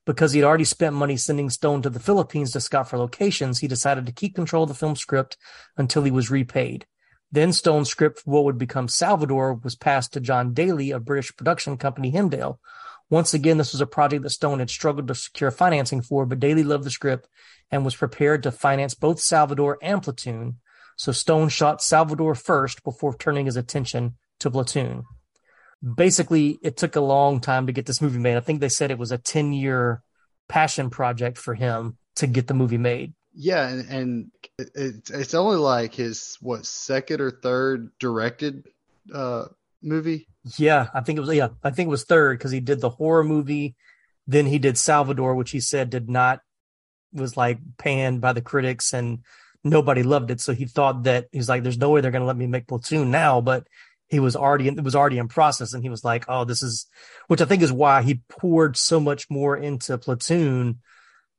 Because 0.05 0.31
he'd 0.31 0.43
already 0.43 0.63
spent 0.63 0.95
money 0.95 1.17
sending 1.17 1.49
Stone 1.49 1.81
to 1.81 1.89
the 1.89 1.99
Philippines 1.99 2.51
to 2.51 2.61
scout 2.61 2.89
for 2.89 2.97
locations, 2.97 3.59
he 3.59 3.67
decided 3.67 4.05
to 4.05 4.13
keep 4.13 4.35
control 4.35 4.63
of 4.63 4.69
the 4.69 4.75
film 4.75 4.95
script 4.95 5.37
until 5.75 6.03
he 6.03 6.11
was 6.11 6.31
repaid. 6.31 6.85
Then 7.31 7.51
Stone's 7.51 7.89
script 7.89 8.19
for 8.19 8.31
what 8.31 8.45
would 8.45 8.57
become 8.57 8.87
Salvador 8.87 9.55
was 9.55 9.75
passed 9.75 10.13
to 10.13 10.21
John 10.21 10.53
Daly 10.53 10.91
of 10.91 11.03
British 11.03 11.35
production 11.35 11.75
company 11.75 12.11
Hemdale. 12.11 12.59
Once 13.09 13.33
again, 13.33 13.57
this 13.57 13.71
was 13.71 13.81
a 13.81 13.87
project 13.87 14.23
that 14.23 14.29
Stone 14.29 14.59
had 14.59 14.69
struggled 14.69 15.07
to 15.07 15.15
secure 15.15 15.51
financing 15.51 16.01
for, 16.01 16.25
but 16.25 16.39
Daly 16.39 16.63
loved 16.63 16.83
the 16.83 16.89
script 16.89 17.27
and 17.71 17.85
was 17.85 17.95
prepared 17.95 18.43
to 18.43 18.51
finance 18.51 18.93
both 18.93 19.19
Salvador 19.19 19.77
and 19.81 20.03
Platoon. 20.03 20.59
So 20.97 21.11
Stone 21.11 21.49
shot 21.49 21.81
Salvador 21.81 22.35
first 22.35 22.83
before 22.83 23.15
turning 23.15 23.45
his 23.45 23.55
attention 23.55 24.15
to 24.39 24.51
Platoon. 24.51 25.03
Basically, 25.95 26.59
it 26.61 26.75
took 26.75 26.95
a 26.95 27.01
long 27.01 27.39
time 27.39 27.67
to 27.67 27.73
get 27.73 27.85
this 27.85 28.01
movie 28.01 28.19
made. 28.19 28.35
I 28.35 28.41
think 28.41 28.59
they 28.59 28.69
said 28.69 28.91
it 28.91 28.97
was 28.97 29.11
a 29.11 29.17
10 29.17 29.53
year 29.53 30.01
passion 30.49 30.89
project 30.89 31.37
for 31.37 31.53
him 31.53 31.97
to 32.15 32.27
get 32.27 32.47
the 32.47 32.53
movie 32.53 32.77
made. 32.77 33.13
Yeah, 33.33 33.67
and, 33.67 33.89
and 33.89 34.31
it, 34.57 35.09
it's 35.11 35.35
only 35.35 35.57
like 35.57 35.93
his 35.93 36.37
what 36.41 36.65
second 36.65 37.21
or 37.21 37.29
third 37.29 37.91
directed 37.99 38.67
uh 39.13 39.45
movie. 39.81 40.27
Yeah, 40.57 40.87
I 40.93 41.01
think 41.01 41.17
it 41.17 41.21
was 41.21 41.35
yeah, 41.35 41.49
I 41.63 41.71
think 41.71 41.87
it 41.87 41.91
was 41.91 42.05
third 42.05 42.37
because 42.37 42.51
he 42.51 42.59
did 42.59 42.81
the 42.81 42.89
horror 42.89 43.23
movie, 43.23 43.75
then 44.25 44.45
he 44.45 44.59
did 44.59 44.77
Salvador, 44.77 45.35
which 45.35 45.51
he 45.51 45.59
said 45.59 45.89
did 45.89 46.09
not 46.09 46.41
was 47.13 47.37
like 47.37 47.59
panned 47.77 48.21
by 48.21 48.33
the 48.33 48.41
critics 48.41 48.93
and 48.93 49.19
nobody 49.63 50.03
loved 50.03 50.31
it. 50.31 50.41
So 50.41 50.53
he 50.53 50.65
thought 50.65 51.03
that 51.03 51.27
he's 51.31 51.49
like, 51.49 51.63
there's 51.63 51.77
no 51.77 51.89
way 51.89 52.01
they're 52.01 52.11
gonna 52.11 52.25
let 52.25 52.37
me 52.37 52.47
make 52.47 52.67
Platoon 52.67 53.11
now, 53.11 53.41
but 53.41 53.67
he 54.09 54.19
was 54.19 54.35
already 54.35 54.67
in, 54.67 54.77
it 54.77 54.83
was 54.83 54.95
already 54.95 55.17
in 55.17 55.27
process 55.27 55.73
and 55.73 55.83
he 55.83 55.89
was 55.89 56.03
like 56.03 56.25
oh 56.27 56.45
this 56.45 56.63
is 56.63 56.87
which 57.27 57.41
i 57.41 57.45
think 57.45 57.61
is 57.61 57.71
why 57.71 58.01
he 58.01 58.21
poured 58.29 58.77
so 58.77 58.99
much 58.99 59.29
more 59.29 59.55
into 59.55 59.97
platoon 59.97 60.79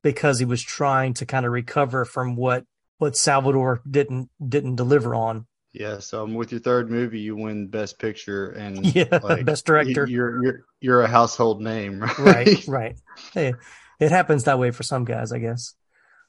because 0.03 0.39
he 0.39 0.45
was 0.45 0.61
trying 0.61 1.13
to 1.13 1.25
kind 1.25 1.45
of 1.45 1.51
recover 1.51 2.05
from 2.05 2.35
what 2.35 2.65
what 2.97 3.17
salvador 3.17 3.81
didn't 3.89 4.29
didn't 4.45 4.75
deliver 4.75 5.15
on 5.15 5.45
yeah 5.73 5.99
so 5.99 6.23
um, 6.23 6.33
with 6.33 6.51
your 6.51 6.61
third 6.61 6.89
movie 6.89 7.19
you 7.19 7.35
win 7.35 7.67
best 7.67 7.99
picture 7.99 8.51
and 8.51 8.85
yeah 8.95 9.19
like, 9.23 9.45
best 9.45 9.65
director 9.65 10.07
you're 10.07 10.43
you're 10.43 10.65
you're 10.81 11.01
a 11.01 11.07
household 11.07 11.61
name 11.61 12.01
right 12.19 12.19
right, 12.19 12.67
right. 12.67 12.95
hey 13.33 13.53
it 13.99 14.11
happens 14.11 14.45
that 14.45 14.59
way 14.59 14.71
for 14.71 14.83
some 14.83 15.05
guys 15.05 15.31
i 15.31 15.39
guess 15.39 15.75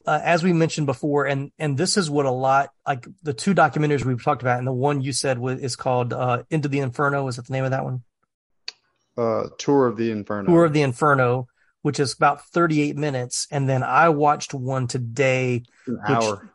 uh, 0.07 0.21
as 0.23 0.43
we 0.43 0.53
mentioned 0.53 0.87
before, 0.87 1.27
and 1.27 1.53
and 1.59 1.77
this 1.77 1.97
is 1.97 2.11
what 2.11 2.27
a 2.27 2.31
lot 2.31 2.71
like 2.87 3.07
the 3.23 3.35
two 3.35 3.55
documentaries 3.55 4.05
we've 4.05 4.23
talked 4.23 4.43
about, 4.43 4.59
and 4.59 4.67
the 4.67 4.73
one 4.73 5.03
you 5.03 5.13
said 5.13 5.39
was, 5.39 5.61
is 5.61 5.77
called 5.77 6.13
uh, 6.13 6.43
"Into 6.51 6.69
the 6.69 6.81
Inferno." 6.81 7.29
Is 7.29 7.37
that 7.37 7.47
the 7.47 7.53
name 7.53 7.65
of 7.65 7.71
that 7.73 7.85
one? 7.85 8.03
Uh, 9.17 9.49
Tour 9.59 9.87
of 9.87 9.97
the 9.97 10.11
Inferno. 10.11 10.49
Tour 10.49 10.65
of 10.65 10.73
the 10.73 10.83
Inferno, 10.83 11.49
which 11.83 12.01
is 12.01 12.15
about 12.15 12.47
thirty-eight 12.47 12.97
minutes, 12.97 13.47
and 13.51 13.69
then 13.69 13.83
I 13.83 14.09
watched 14.09 14.55
one 14.55 14.87
today. 14.87 15.65
An 15.87 15.97
which, 15.97 16.11
hour. 16.11 16.51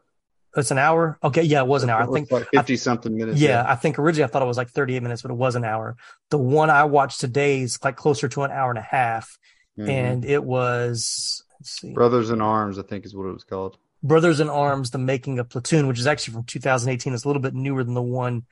It's 0.56 0.72
an 0.72 0.78
hour. 0.78 1.18
Okay, 1.24 1.44
yeah, 1.44 1.62
it 1.62 1.68
was 1.68 1.84
an 1.84 1.90
hour. 1.90 2.02
I 2.02 2.06
think 2.06 2.32
like 2.32 2.48
fifty 2.50 2.78
something 2.78 3.16
minutes. 3.16 3.40
Yeah, 3.40 3.50
yeah, 3.50 3.66
I 3.68 3.76
think 3.76 4.00
originally 4.00 4.24
I 4.24 4.28
thought 4.28 4.42
it 4.42 4.46
was 4.46 4.58
like 4.58 4.70
thirty-eight 4.70 5.04
minutes, 5.04 5.22
but 5.22 5.32
it 5.32 5.36
was 5.36 5.56
an 5.56 5.66
hour. 5.66 5.98
The 6.30 6.38
one 6.38 6.70
I 6.70 6.86
watched 6.86 7.20
today 7.20 7.62
is 7.62 7.78
like 7.84 7.98
closer 7.98 8.28
to 8.30 8.44
an 8.44 8.52
hour 8.52 8.70
and 8.70 8.80
a 8.80 8.84
half, 8.84 9.38
mm-hmm. 9.78 9.90
and 9.90 10.26
it 10.26 10.44
was 10.44 11.44
Let's 11.60 11.82
see. 11.82 11.94
Brothers 11.94 12.30
in 12.30 12.42
Arms, 12.42 12.78
I 12.78 12.84
think 12.84 13.06
is 13.06 13.16
what 13.16 13.28
it 13.28 13.34
was 13.34 13.44
called. 13.44 13.78
Brothers 14.04 14.40
in 14.40 14.50
Arms: 14.50 14.92
The 14.92 14.98
Making 14.98 15.40
of 15.40 15.50
Platoon, 15.50 15.88
which 15.88 16.00
is 16.00 16.08
actually 16.08 16.36
from 16.36 16.44
2018. 16.44 17.14
It's 17.14 17.24
a 17.24 17.28
little 17.28 17.42
bit 17.42 17.54
newer 17.54 17.84
than 17.84 17.96
the 17.96 18.02
one 18.02 18.44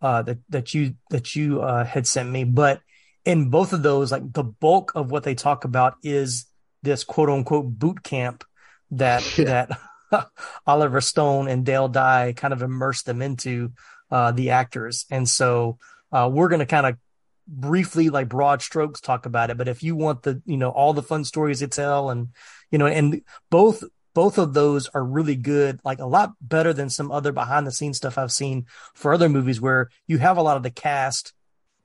uh, 0.00 0.22
that 0.22 0.38
that 0.48 0.74
you 0.74 0.94
that 1.10 1.34
you 1.34 1.60
uh, 1.60 1.84
had 1.84 2.06
sent 2.06 2.30
me. 2.30 2.44
But 2.44 2.80
in 3.24 3.50
both 3.50 3.72
of 3.72 3.82
those, 3.82 4.12
like 4.12 4.32
the 4.32 4.44
bulk 4.44 4.92
of 4.94 5.10
what 5.10 5.24
they 5.24 5.34
talk 5.34 5.64
about 5.64 5.96
is 6.02 6.46
this 6.82 7.04
quote 7.04 7.28
unquote 7.28 7.78
boot 7.78 8.02
camp 8.02 8.44
that 8.92 9.26
yeah. 9.38 9.44
that 9.44 9.78
Oliver 10.66 11.00
Stone 11.00 11.48
and 11.48 11.64
Dale 11.64 11.88
Dye 11.88 12.32
kind 12.36 12.52
of 12.52 12.62
immersed 12.62 13.06
them 13.06 13.22
into 13.22 13.72
uh, 14.10 14.32
the 14.32 14.50
actors, 14.50 15.06
and 15.10 15.28
so 15.28 15.78
uh, 16.12 16.28
we're 16.32 16.48
going 16.48 16.60
to 16.60 16.66
kind 16.66 16.86
of 16.86 16.96
briefly 17.48 18.08
like 18.08 18.28
broad 18.28 18.62
strokes 18.62 19.00
talk 19.00 19.26
about 19.26 19.50
it 19.50 19.58
but 19.58 19.66
if 19.66 19.82
you 19.82 19.96
want 19.96 20.22
the 20.22 20.40
you 20.46 20.56
know 20.56 20.70
all 20.70 20.92
the 20.92 21.02
fun 21.02 21.24
stories 21.24 21.58
to 21.58 21.66
tell 21.66 22.08
and 22.08 22.28
you 22.70 22.78
know 22.78 22.86
and 22.86 23.20
both 23.50 23.82
both 24.14 24.38
of 24.38 24.54
those 24.54 24.86
are 24.94 25.04
really 25.04 25.34
good 25.34 25.80
like 25.84 25.98
a 25.98 26.06
lot 26.06 26.34
better 26.40 26.72
than 26.72 26.88
some 26.88 27.10
other 27.10 27.32
behind 27.32 27.66
the 27.66 27.72
scenes 27.72 27.96
stuff 27.96 28.16
i've 28.16 28.30
seen 28.30 28.64
for 28.94 29.12
other 29.12 29.28
movies 29.28 29.60
where 29.60 29.90
you 30.06 30.18
have 30.18 30.36
a 30.36 30.42
lot 30.42 30.56
of 30.56 30.62
the 30.62 30.70
cast 30.70 31.32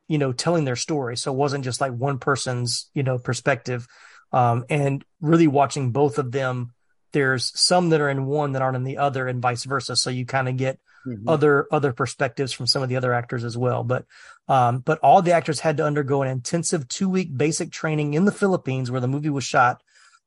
you 0.07 0.17
know, 0.17 0.31
telling 0.31 0.65
their 0.65 0.75
story. 0.75 1.17
So 1.17 1.31
it 1.33 1.37
wasn't 1.37 1.63
just 1.63 1.81
like 1.81 1.91
one 1.91 2.19
person's, 2.19 2.89
you 2.93 3.03
know, 3.03 3.17
perspective. 3.17 3.87
Um, 4.31 4.65
and 4.69 5.03
really 5.21 5.47
watching 5.47 5.91
both 5.91 6.17
of 6.17 6.31
them, 6.31 6.73
there's 7.17 7.51
some 7.59 7.89
that 7.89 7.99
are 7.99 8.09
in 8.09 8.27
one 8.27 8.51
that 8.51 8.61
aren't 8.61 8.75
in 8.75 8.83
the 8.83 8.99
other 8.99 9.27
and 9.27 9.41
vice 9.41 9.63
versa. 9.63 9.95
So 9.95 10.11
you 10.11 10.23
kind 10.23 10.47
of 10.47 10.55
get 10.55 10.79
mm-hmm. 11.03 11.27
other, 11.27 11.67
other 11.71 11.91
perspectives 11.91 12.53
from 12.53 12.67
some 12.67 12.83
of 12.83 12.89
the 12.89 12.95
other 12.95 13.11
actors 13.11 13.43
as 13.43 13.57
well. 13.57 13.83
But, 13.83 14.05
um, 14.47 14.79
but 14.79 14.99
all 14.99 15.23
the 15.23 15.31
actors 15.31 15.59
had 15.59 15.77
to 15.77 15.85
undergo 15.85 16.21
an 16.21 16.29
intensive 16.29 16.87
two 16.87 17.09
week 17.09 17.35
basic 17.35 17.71
training 17.71 18.13
in 18.13 18.25
the 18.25 18.31
Philippines 18.31 18.91
where 18.91 19.01
the 19.01 19.07
movie 19.07 19.31
was 19.31 19.43
shot 19.43 19.81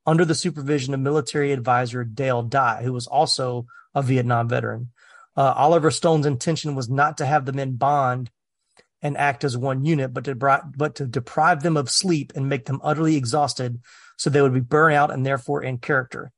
under 0.05 0.25
the 0.25 0.35
supervision 0.35 0.93
of 0.93 0.99
military 0.99 1.53
advisor 1.53 2.03
Dale 2.03 2.43
Dye, 2.43 2.83
who 2.83 2.91
was 2.91 3.07
also 3.07 3.67
a 3.95 4.01
Vietnam 4.01 4.49
veteran. 4.49 4.89
Uh, 5.37 5.53
Oliver 5.55 5.91
Stone's 5.91 6.25
intention 6.25 6.75
was 6.75 6.89
not 6.89 7.19
to 7.19 7.25
have 7.25 7.45
the 7.45 7.53
men 7.53 7.75
bond 7.75 8.29
and 9.01 9.17
act 9.17 9.45
as 9.45 9.57
one 9.57 9.85
unit, 9.85 10.13
but 10.13 10.25
to, 10.25 10.35
but 10.35 10.95
to 10.95 11.05
deprive 11.05 11.63
them 11.63 11.77
of 11.77 11.89
sleep 11.89 12.33
and 12.35 12.49
make 12.49 12.65
them 12.65 12.81
utterly 12.83 13.15
exhausted 13.15 13.79
so 14.17 14.29
they 14.29 14.41
would 14.41 14.53
be 14.53 14.59
burnt 14.59 14.95
out 14.95 15.11
and 15.11 15.25
therefore 15.25 15.63
in 15.63 15.77
character. 15.77 16.31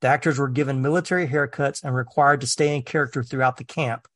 The 0.00 0.08
actors 0.08 0.38
were 0.38 0.48
given 0.48 0.82
military 0.82 1.28
haircuts 1.28 1.84
and 1.84 1.94
required 1.94 2.40
to 2.40 2.46
stay 2.46 2.74
in 2.74 2.82
character 2.82 3.22
throughout 3.22 3.56
the 3.56 3.64
camp. 3.64 4.08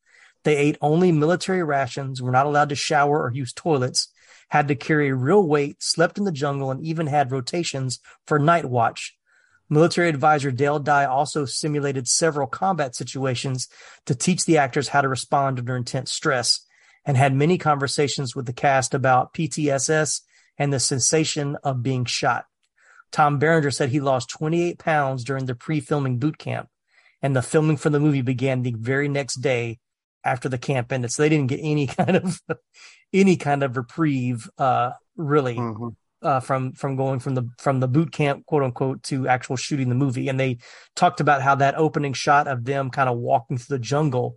They 0.42 0.56
ate 0.56 0.78
only 0.80 1.12
military 1.12 1.62
rations, 1.62 2.20
were 2.20 2.30
not 2.30 2.46
allowed 2.46 2.70
to 2.70 2.74
shower 2.74 3.22
or 3.22 3.32
use 3.32 3.52
toilets, 3.52 4.08
had 4.48 4.68
to 4.68 4.74
carry 4.74 5.12
real 5.12 5.46
weight, 5.46 5.82
slept 5.82 6.18
in 6.18 6.24
the 6.24 6.32
jungle, 6.32 6.70
and 6.70 6.84
even 6.84 7.06
had 7.06 7.32
rotations 7.32 8.00
for 8.26 8.38
night 8.38 8.64
watch. 8.64 9.16
Military 9.70 10.10
advisor 10.10 10.50
Dale 10.50 10.78
Dye 10.78 11.06
also 11.06 11.46
simulated 11.46 12.06
several 12.06 12.46
combat 12.46 12.94
situations 12.94 13.68
to 14.04 14.14
teach 14.14 14.44
the 14.44 14.58
actors 14.58 14.88
how 14.88 15.00
to 15.00 15.08
respond 15.08 15.58
under 15.58 15.76
intense 15.76 16.12
stress 16.12 16.66
and 17.06 17.16
had 17.16 17.34
many 17.34 17.58
conversations 17.58 18.36
with 18.36 18.46
the 18.46 18.52
cast 18.52 18.94
about 18.94 19.32
PTSS 19.34 20.20
and 20.58 20.72
the 20.72 20.80
sensation 20.80 21.56
of 21.64 21.82
being 21.82 22.04
shot. 22.04 22.46
Tom 23.14 23.38
Berenger 23.38 23.70
said 23.70 23.90
he 23.90 24.00
lost 24.00 24.28
28 24.30 24.76
pounds 24.76 25.22
during 25.22 25.46
the 25.46 25.54
pre-filming 25.54 26.18
boot 26.18 26.36
camp, 26.36 26.68
and 27.22 27.36
the 27.36 27.42
filming 27.42 27.76
for 27.76 27.88
the 27.88 28.00
movie 28.00 28.22
began 28.22 28.62
the 28.62 28.74
very 28.76 29.06
next 29.08 29.36
day 29.36 29.78
after 30.24 30.48
the 30.48 30.58
camp 30.58 30.90
ended. 30.90 31.12
So 31.12 31.22
they 31.22 31.28
didn't 31.28 31.46
get 31.46 31.60
any 31.62 31.86
kind 32.00 32.16
of 32.16 32.42
any 33.12 33.36
kind 33.36 33.62
of 33.62 33.76
reprieve, 33.76 34.50
uh, 34.58 34.90
really, 35.16 35.54
mm-hmm. 35.54 35.90
uh, 36.22 36.40
from 36.40 36.72
from 36.72 36.96
going 36.96 37.20
from 37.20 37.36
the 37.36 37.48
from 37.56 37.78
the 37.78 37.86
boot 37.86 38.10
camp, 38.10 38.46
quote 38.46 38.64
unquote, 38.64 39.04
to 39.04 39.28
actual 39.28 39.54
shooting 39.54 39.90
the 39.90 39.94
movie. 39.94 40.26
And 40.26 40.40
they 40.40 40.58
talked 40.96 41.20
about 41.20 41.40
how 41.40 41.54
that 41.54 41.78
opening 41.78 42.14
shot 42.14 42.48
of 42.48 42.64
them 42.64 42.90
kind 42.90 43.08
of 43.08 43.16
walking 43.16 43.58
through 43.58 43.78
the 43.78 43.82
jungle 43.82 44.34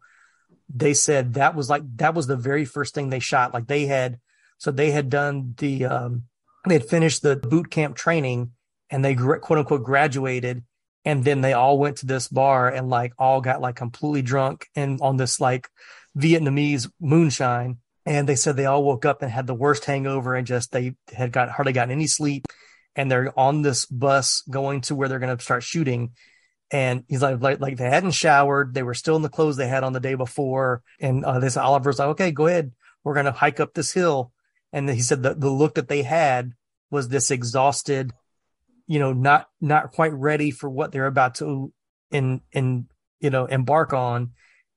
they 0.69 0.93
said 0.93 1.35
that 1.35 1.55
was 1.55 1.69
like 1.69 1.81
that 1.95 2.13
was 2.13 2.27
the 2.27 2.35
very 2.35 2.65
first 2.65 2.93
thing 2.93 3.09
they 3.09 3.19
shot. 3.19 3.55
Like 3.55 3.65
they 3.65 3.85
had, 3.87 4.19
so 4.59 4.69
they 4.69 4.91
had 4.91 5.09
done 5.09 5.55
the, 5.57 5.85
um, 5.85 6.23
they 6.67 6.75
had 6.75 6.85
finished 6.85 7.21
the 7.21 7.37
boot 7.37 7.71
camp 7.71 7.95
training 7.95 8.51
and 8.89 9.03
they 9.03 9.15
quote 9.15 9.51
unquote 9.51 9.83
graduated. 9.83 10.63
And 11.05 11.23
then 11.23 11.39
they 11.41 11.53
all 11.53 11.79
went 11.79 11.97
to 11.97 12.05
this 12.05 12.27
bar 12.27 12.69
and 12.69 12.89
like 12.89 13.13
all 13.17 13.39
got 13.39 13.61
like 13.61 13.75
completely 13.75 14.21
drunk 14.21 14.67
and 14.75 14.99
on 15.01 15.15
this 15.15 15.39
like 15.39 15.69
Vietnamese 16.17 16.91
moonshine. 16.99 17.77
And 18.05 18.27
they 18.27 18.35
said 18.35 18.55
they 18.55 18.65
all 18.65 18.83
woke 18.83 19.05
up 19.05 19.21
and 19.21 19.31
had 19.31 19.47
the 19.47 19.53
worst 19.53 19.85
hangover 19.85 20.35
and 20.35 20.47
just 20.47 20.71
they 20.71 20.95
had 21.13 21.31
got 21.31 21.49
hardly 21.49 21.73
gotten 21.73 21.91
any 21.91 22.07
sleep. 22.07 22.45
And 22.95 23.09
they're 23.11 23.37
on 23.39 23.61
this 23.61 23.85
bus 23.85 24.43
going 24.49 24.81
to 24.81 24.95
where 24.95 25.07
they're 25.07 25.19
going 25.19 25.35
to 25.35 25.43
start 25.43 25.63
shooting 25.63 26.11
and 26.71 27.05
he's 27.07 27.21
like, 27.21 27.41
like, 27.41 27.59
like 27.59 27.77
they 27.77 27.89
hadn't 27.89 28.11
showered. 28.11 28.73
They 28.73 28.83
were 28.83 28.93
still 28.93 29.15
in 29.15 29.21
the 29.21 29.29
clothes 29.29 29.55
they 29.55 29.67
had 29.67 29.83
on 29.83 29.93
the 29.93 29.99
day 29.99 30.15
before. 30.15 30.83
And 30.99 31.23
uh, 31.23 31.39
this 31.39 31.57
Oliver's 31.57 31.99
like, 31.99 32.09
okay, 32.09 32.31
go 32.31 32.47
ahead. 32.47 32.71
We're 33.03 33.13
going 33.13 33.25
to 33.25 33.31
hike 33.31 33.59
up 33.59 33.73
this 33.73 33.93
hill. 33.93 34.31
And 34.73 34.89
he 34.89 35.01
said 35.01 35.23
that 35.23 35.39
the 35.39 35.49
look 35.49 35.75
that 35.75 35.87
they 35.87 36.03
had 36.03 36.53
was 36.91 37.07
this 37.07 37.31
exhausted, 37.31 38.11
you 38.87 38.99
know, 38.99 39.13
not, 39.13 39.47
not 39.61 39.91
quite 39.91 40.13
ready 40.13 40.51
for 40.51 40.69
what 40.69 40.91
they're 40.91 41.07
about 41.07 41.35
to 41.35 41.71
in, 42.11 42.41
in, 42.51 42.87
you 43.19 43.29
know, 43.29 43.45
embark 43.45 43.93
on. 43.93 44.31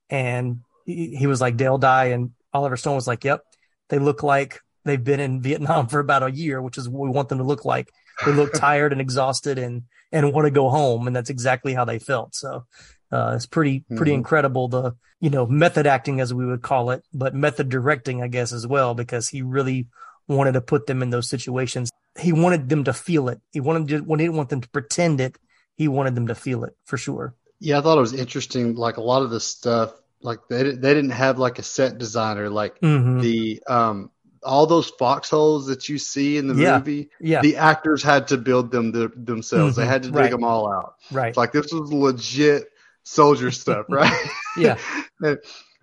And 0.08 0.60
he, 0.84 1.16
he 1.16 1.26
was 1.26 1.40
like, 1.40 1.56
Dale 1.56 1.78
Dye 1.78 2.06
and 2.06 2.32
Oliver 2.52 2.76
Stone 2.76 2.96
was 2.96 3.06
like, 3.06 3.24
yep, 3.24 3.42
they 3.88 3.98
look 3.98 4.22
like 4.22 4.60
they've 4.84 5.02
been 5.02 5.20
in 5.20 5.40
Vietnam 5.40 5.86
for 5.88 6.00
about 6.00 6.22
a 6.22 6.30
year, 6.30 6.60
which 6.60 6.78
is 6.78 6.88
what 6.88 7.02
we 7.06 7.10
want 7.10 7.28
them 7.28 7.38
to 7.38 7.44
look 7.44 7.64
like. 7.64 7.88
They 8.24 8.32
look 8.32 8.52
tired 8.54 8.92
and 8.92 9.00
exhausted 9.00 9.58
and, 9.58 9.84
and 10.12 10.32
want 10.32 10.46
to 10.46 10.50
go 10.50 10.68
home. 10.68 11.06
And 11.06 11.14
that's 11.14 11.30
exactly 11.30 11.74
how 11.74 11.84
they 11.84 11.98
felt. 11.98 12.34
So, 12.34 12.66
uh, 13.12 13.32
it's 13.34 13.46
pretty, 13.46 13.84
pretty 13.96 14.12
mm-hmm. 14.12 14.18
incredible. 14.18 14.68
The, 14.68 14.94
you 15.20 15.30
know, 15.30 15.46
method 15.46 15.86
acting 15.86 16.20
as 16.20 16.32
we 16.32 16.46
would 16.46 16.62
call 16.62 16.90
it, 16.90 17.02
but 17.12 17.34
method 17.34 17.68
directing, 17.68 18.22
I 18.22 18.28
guess, 18.28 18.52
as 18.52 18.66
well, 18.66 18.94
because 18.94 19.28
he 19.28 19.42
really 19.42 19.88
wanted 20.36 20.52
to 20.52 20.60
put 20.60 20.86
them 20.86 21.02
in 21.02 21.10
those 21.10 21.28
situations. 21.28 21.90
He 22.18 22.32
wanted 22.32 22.68
them 22.68 22.84
to 22.84 22.92
feel 22.92 23.28
it. 23.28 23.40
He 23.52 23.60
wanted 23.60 23.88
to, 23.88 23.98
when 24.00 24.20
he 24.20 24.26
didn't 24.26 24.36
want 24.36 24.48
them 24.48 24.60
to 24.60 24.68
pretend 24.68 25.20
it, 25.20 25.38
he 25.76 25.88
wanted 25.88 26.14
them 26.14 26.28
to 26.28 26.34
feel 26.34 26.64
it 26.64 26.76
for 26.84 26.96
sure. 26.96 27.34
Yeah. 27.58 27.78
I 27.78 27.82
thought 27.82 27.98
it 27.98 28.02
was 28.02 28.14
interesting. 28.14 28.74
Like 28.74 28.96
a 28.96 29.02
lot 29.02 29.22
of 29.22 29.30
the 29.30 29.40
stuff, 29.40 29.92
like 30.22 30.40
they, 30.48 30.62
they 30.62 30.94
didn't 30.94 31.10
have 31.10 31.38
like 31.38 31.58
a 31.58 31.62
set 31.62 31.98
designer, 31.98 32.48
like 32.48 32.80
mm-hmm. 32.80 33.20
the, 33.20 33.62
um, 33.66 34.10
all 34.42 34.66
those 34.66 34.90
foxholes 34.90 35.66
that 35.66 35.88
you 35.88 35.98
see 35.98 36.38
in 36.38 36.46
the 36.46 36.54
yeah. 36.54 36.78
movie, 36.78 37.10
yeah. 37.20 37.42
the 37.42 37.56
actors 37.56 38.02
had 38.02 38.28
to 38.28 38.38
build 38.38 38.70
them 38.70 38.92
the, 38.92 39.12
themselves. 39.14 39.74
Mm-hmm. 39.74 39.80
They 39.80 39.86
had 39.86 40.02
to 40.04 40.08
dig 40.08 40.16
right. 40.16 40.30
them 40.30 40.44
all 40.44 40.72
out. 40.72 40.94
Right. 41.10 41.28
It's 41.28 41.38
like 41.38 41.52
this 41.52 41.72
was 41.72 41.92
legit 41.92 42.70
soldier 43.02 43.50
stuff, 43.50 43.86
right? 43.90 44.12
yeah. 44.56 44.78
and, 45.20 45.38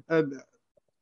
and, 0.09 0.41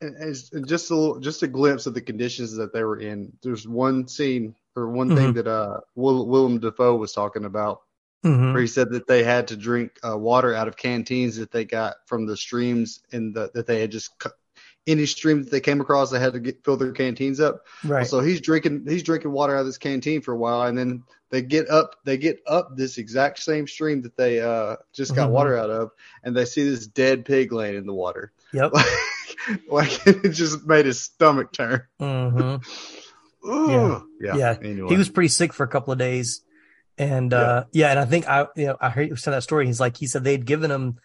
and, 0.01 0.67
just 0.67 0.91
a 0.91 0.95
little, 0.95 1.19
just 1.19 1.43
a 1.43 1.47
glimpse 1.47 1.85
of 1.85 1.93
the 1.93 2.01
conditions 2.01 2.55
that 2.55 2.73
they 2.73 2.83
were 2.83 2.99
in. 2.99 3.33
There's 3.41 3.67
one 3.67 4.07
scene 4.07 4.55
or 4.75 4.89
one 4.89 5.09
mm-hmm. 5.09 5.17
thing 5.17 5.33
that 5.33 5.47
uh 5.47 5.79
Will, 5.95 6.27
Willem 6.27 6.59
Dafoe 6.59 6.95
was 6.95 7.13
talking 7.13 7.45
about, 7.45 7.81
mm-hmm. 8.23 8.53
where 8.53 8.61
he 8.61 8.67
said 8.67 8.91
that 8.91 9.07
they 9.07 9.23
had 9.23 9.47
to 9.49 9.55
drink 9.55 9.91
uh, 10.07 10.17
water 10.17 10.53
out 10.53 10.67
of 10.67 10.77
canteens 10.77 11.37
that 11.37 11.51
they 11.51 11.65
got 11.65 11.95
from 12.05 12.25
the 12.25 12.37
streams 12.37 13.01
and 13.11 13.33
the, 13.33 13.51
that 13.53 13.67
they 13.67 13.81
had 13.81 13.91
just 13.91 14.11
any 14.87 15.05
stream 15.05 15.43
that 15.43 15.51
they 15.51 15.59
came 15.59 15.81
across, 15.81 16.11
they 16.11 16.19
had 16.19 16.33
to 16.33 16.39
get, 16.39 16.63
fill 16.63 16.77
their 16.77 16.91
canteens 16.91 17.39
up. 17.39 17.65
Right. 17.83 18.05
So 18.05 18.19
he's 18.19 18.41
drinking 18.41 18.85
he's 18.87 19.03
drinking 19.03 19.31
water 19.31 19.55
out 19.55 19.61
of 19.61 19.65
this 19.65 19.77
canteen 19.77 20.21
for 20.21 20.33
a 20.33 20.37
while, 20.37 20.63
and 20.63 20.77
then 20.77 21.03
they 21.29 21.41
get 21.41 21.69
up 21.69 21.95
they 22.03 22.17
get 22.17 22.41
up 22.45 22.75
this 22.75 22.97
exact 22.97 23.39
same 23.39 23.67
stream 23.67 24.01
that 24.03 24.15
they 24.15 24.41
uh, 24.41 24.75
just 24.93 25.15
got 25.15 25.25
mm-hmm. 25.25 25.33
water 25.33 25.57
out 25.57 25.69
of, 25.69 25.91
and 26.23 26.35
they 26.35 26.45
see 26.45 26.63
this 26.63 26.87
dead 26.87 27.25
pig 27.25 27.51
laying 27.51 27.75
in 27.75 27.85
the 27.85 27.93
water. 27.93 28.31
Yep. 28.53 28.73
Like, 29.69 30.07
it 30.07 30.29
just 30.29 30.65
made 30.65 30.85
his 30.85 31.01
stomach 31.01 31.51
turn. 31.51 31.83
Mm-hmm. 31.99 33.69
yeah. 33.69 33.99
yeah. 34.19 34.35
Yeah. 34.35 34.57
Anyway. 34.61 34.89
He 34.89 34.97
was 34.97 35.09
pretty 35.09 35.27
sick 35.27 35.53
for 35.53 35.63
a 35.63 35.67
couple 35.67 35.93
of 35.93 35.99
days. 35.99 36.41
And 36.97 37.33
uh, 37.33 37.65
yeah. 37.71 37.87
yeah, 37.87 37.91
and 37.91 37.99
I 37.99 38.05
think 38.05 38.27
I 38.27 38.47
you 38.55 38.67
know 38.67 38.77
I 38.79 38.89
heard 38.89 39.09
you 39.09 39.15
tell 39.17 39.33
that 39.33 39.43
story. 39.43 39.65
He's 39.65 39.81
like 39.81 39.97
he 39.97 40.07
said 40.07 40.23
they'd 40.23 40.45
given 40.45 40.71
him 40.71 40.97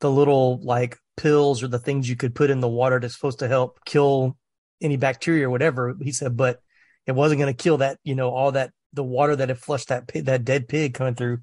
the 0.00 0.10
little 0.10 0.58
like 0.62 0.98
pills 1.16 1.62
or 1.62 1.68
the 1.68 1.78
things 1.78 2.08
you 2.08 2.16
could 2.16 2.34
put 2.34 2.50
in 2.50 2.60
the 2.60 2.68
water 2.68 2.98
that's 2.98 3.14
supposed 3.14 3.40
to 3.40 3.48
help 3.48 3.84
kill 3.84 4.36
any 4.80 4.96
bacteria 4.96 5.46
or 5.46 5.50
whatever. 5.50 5.94
He 6.00 6.12
said, 6.12 6.36
but 6.36 6.60
it 7.06 7.12
wasn't 7.12 7.40
going 7.40 7.54
to 7.54 7.62
kill 7.62 7.78
that, 7.78 7.98
you 8.04 8.14
know, 8.14 8.30
all 8.30 8.52
that 8.52 8.72
the 8.92 9.04
water 9.04 9.36
that 9.36 9.48
had 9.48 9.58
flushed 9.58 9.88
that 9.88 10.06
pig, 10.06 10.26
that 10.26 10.44
dead 10.44 10.68
pig 10.68 10.94
coming 10.94 11.14
through. 11.14 11.40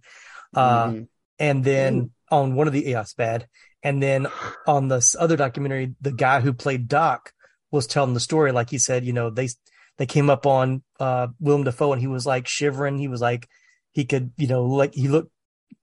Uh, 0.54 0.86
mm-hmm. 0.86 1.04
and 1.40 1.64
then 1.64 2.12
on 2.30 2.56
one 2.56 2.68
of 2.68 2.74
the, 2.74 2.84
yeah, 2.86 3.02
it's 3.02 3.14
bad. 3.14 3.48
And 3.84 4.02
then 4.02 4.28
on 4.68 4.88
this 4.88 5.16
other 5.20 5.36
documentary, 5.36 5.96
the 6.02 6.12
guy 6.12 6.40
who 6.42 6.54
played 6.54 6.88
Doc 6.88 7.34
was 7.72 7.88
telling 7.88 8.14
the 8.14 8.20
story. 8.20 8.52
Like 8.52 8.70
he 8.70 8.78
said, 8.78 9.06
you 9.06 9.14
know, 9.14 9.30
they, 9.30 9.50
they 9.98 10.06
came 10.06 10.30
up 10.30 10.46
on, 10.46 10.84
uh, 11.00 11.28
Willem 11.40 11.64
Dafoe 11.64 11.94
and 11.94 12.02
he 12.02 12.08
was 12.08 12.26
like 12.26 12.48
shivering. 12.48 12.98
He 12.98 13.08
was 13.08 13.22
like, 13.22 13.48
he 13.92 14.06
could, 14.06 14.32
you 14.38 14.48
know, 14.48 14.66
like 14.66 14.94
he 14.94 15.08
looked 15.08 15.32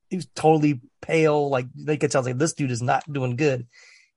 he 0.08 0.16
was 0.16 0.26
totally 0.34 0.80
pale. 1.00 1.48
Like 1.48 1.66
they 1.74 1.96
could 1.96 2.11
tell, 2.11 2.22
like 2.22 2.38
this 2.38 2.54
dude 2.54 2.70
is 2.70 2.82
not 2.82 3.11
doing 3.12 3.37
good. 3.37 3.66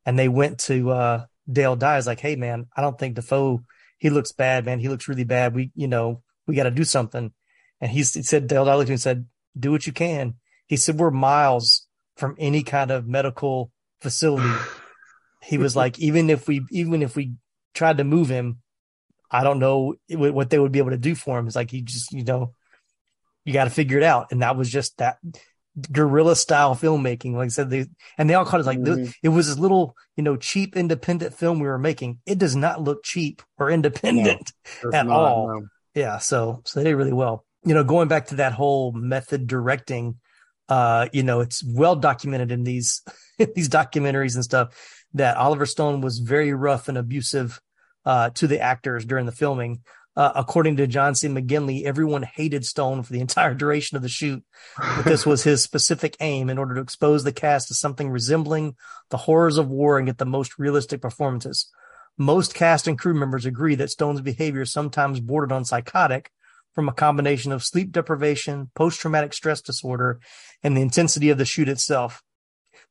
And 0.05 0.17
they 0.17 0.29
went 0.29 0.59
to 0.61 0.91
uh, 0.91 1.25
Dale 1.51 1.75
Dye's 1.75 2.07
like, 2.07 2.19
hey 2.19 2.35
man, 2.35 2.67
I 2.75 2.81
don't 2.81 2.97
think 2.97 3.15
Dafoe. 3.15 3.63
He 3.97 4.09
looks 4.09 4.31
bad, 4.31 4.65
man. 4.65 4.79
He 4.79 4.89
looks 4.89 5.07
really 5.07 5.25
bad. 5.25 5.53
We, 5.53 5.71
you 5.75 5.87
know, 5.87 6.23
we 6.47 6.55
got 6.55 6.63
to 6.63 6.71
do 6.71 6.83
something. 6.83 7.31
And 7.79 7.91
he, 7.91 8.03
said, 8.03 8.47
Dale 8.47 8.65
Dye 8.65 8.75
looked 8.75 8.89
at 8.89 8.93
and 8.93 9.01
said, 9.01 9.25
do 9.57 9.71
what 9.71 9.85
you 9.85 9.93
can. 9.93 10.35
He 10.65 10.77
said, 10.77 10.97
we're 10.97 11.11
miles 11.11 11.85
from 12.21 12.35
any 12.37 12.61
kind 12.61 12.91
of 12.91 13.07
medical 13.07 13.71
facility. 13.99 14.53
he 15.41 15.57
was 15.57 15.75
like, 15.75 15.97
even 15.97 16.29
if 16.29 16.47
we, 16.47 16.61
even 16.69 17.01
if 17.01 17.15
we 17.15 17.33
tried 17.73 17.97
to 17.97 18.03
move 18.03 18.29
him, 18.29 18.59
I 19.31 19.43
don't 19.43 19.57
know 19.57 19.95
what 20.07 20.51
they 20.51 20.59
would 20.59 20.71
be 20.71 20.77
able 20.77 20.91
to 20.91 20.97
do 20.97 21.15
for 21.15 21.39
him. 21.39 21.47
It's 21.47 21.55
like, 21.55 21.71
he 21.71 21.81
just, 21.81 22.13
you 22.13 22.23
know, 22.23 22.53
you 23.43 23.53
got 23.53 23.63
to 23.63 23.71
figure 23.71 23.97
it 23.97 24.03
out. 24.03 24.27
And 24.31 24.43
that 24.43 24.55
was 24.55 24.69
just 24.69 24.99
that 24.99 25.17
guerrilla 25.91 26.35
style 26.35 26.75
filmmaking. 26.75 27.33
Like 27.33 27.45
I 27.45 27.49
said, 27.49 27.71
they 27.71 27.87
and 28.19 28.29
they 28.29 28.35
all 28.35 28.45
called 28.45 28.61
it 28.61 28.67
like 28.67 28.77
mm-hmm. 28.77 29.09
it 29.23 29.29
was 29.29 29.47
this 29.47 29.57
little, 29.57 29.95
you 30.15 30.23
know, 30.23 30.35
cheap 30.35 30.77
independent 30.77 31.33
film 31.33 31.59
we 31.59 31.67
were 31.67 31.79
making. 31.79 32.19
It 32.27 32.37
does 32.37 32.55
not 32.55 32.83
look 32.83 33.03
cheap 33.03 33.41
or 33.57 33.71
independent 33.71 34.51
no, 34.83 34.91
at 34.93 35.07
not, 35.07 35.15
all. 35.15 35.47
No. 35.47 35.67
Yeah, 35.95 36.19
so 36.19 36.61
so 36.65 36.79
they 36.79 36.83
did 36.83 36.95
really 36.95 37.13
well. 37.13 37.45
You 37.63 37.73
know, 37.73 37.83
going 37.83 38.09
back 38.09 38.27
to 38.27 38.35
that 38.35 38.53
whole 38.53 38.91
method 38.91 39.47
directing, 39.47 40.19
uh, 40.71 41.09
you 41.11 41.21
know, 41.21 41.41
it's 41.41 41.61
well 41.61 41.97
documented 41.97 42.49
in 42.49 42.63
these 42.63 43.01
these 43.55 43.67
documentaries 43.67 44.35
and 44.35 44.43
stuff 44.43 44.73
that 45.13 45.35
Oliver 45.35 45.65
Stone 45.65 45.99
was 45.99 46.19
very 46.19 46.53
rough 46.53 46.87
and 46.87 46.97
abusive 46.97 47.59
uh, 48.05 48.29
to 48.29 48.47
the 48.47 48.61
actors 48.61 49.03
during 49.03 49.25
the 49.25 49.33
filming. 49.33 49.81
Uh, 50.15 50.31
according 50.33 50.77
to 50.77 50.87
John 50.87 51.13
C. 51.13 51.27
McGinley, 51.27 51.83
everyone 51.83 52.23
hated 52.23 52.65
Stone 52.65 53.03
for 53.03 53.11
the 53.11 53.19
entire 53.19 53.53
duration 53.61 53.97
of 53.97 54.01
the 54.01 54.07
shoot. 54.07 54.45
But 54.77 55.03
this 55.03 55.25
was 55.25 55.43
his 55.43 55.61
specific 55.61 56.15
aim 56.21 56.49
in 56.49 56.57
order 56.57 56.75
to 56.75 56.81
expose 56.81 57.25
the 57.25 57.33
cast 57.33 57.67
to 57.67 57.73
something 57.73 58.09
resembling 58.09 58.77
the 59.09 59.17
horrors 59.17 59.57
of 59.57 59.67
war 59.67 59.97
and 59.97 60.07
get 60.07 60.19
the 60.19 60.25
most 60.25 60.57
realistic 60.57 61.01
performances. 61.01 61.69
Most 62.17 62.53
cast 62.53 62.87
and 62.87 62.97
crew 62.97 63.13
members 63.13 63.45
agree 63.45 63.75
that 63.75 63.89
Stone's 63.89 64.21
behavior 64.21 64.63
sometimes 64.63 65.19
bordered 65.19 65.51
on 65.51 65.65
psychotic 65.65 66.31
from 66.73 66.87
a 66.87 66.93
combination 66.93 67.51
of 67.51 67.63
sleep 67.63 67.91
deprivation, 67.91 68.71
post 68.75 68.99
traumatic 68.99 69.33
stress 69.33 69.61
disorder, 69.61 70.19
and 70.63 70.75
the 70.75 70.81
intensity 70.81 71.29
of 71.29 71.37
the 71.37 71.45
shoot 71.45 71.69
itself. 71.69 72.23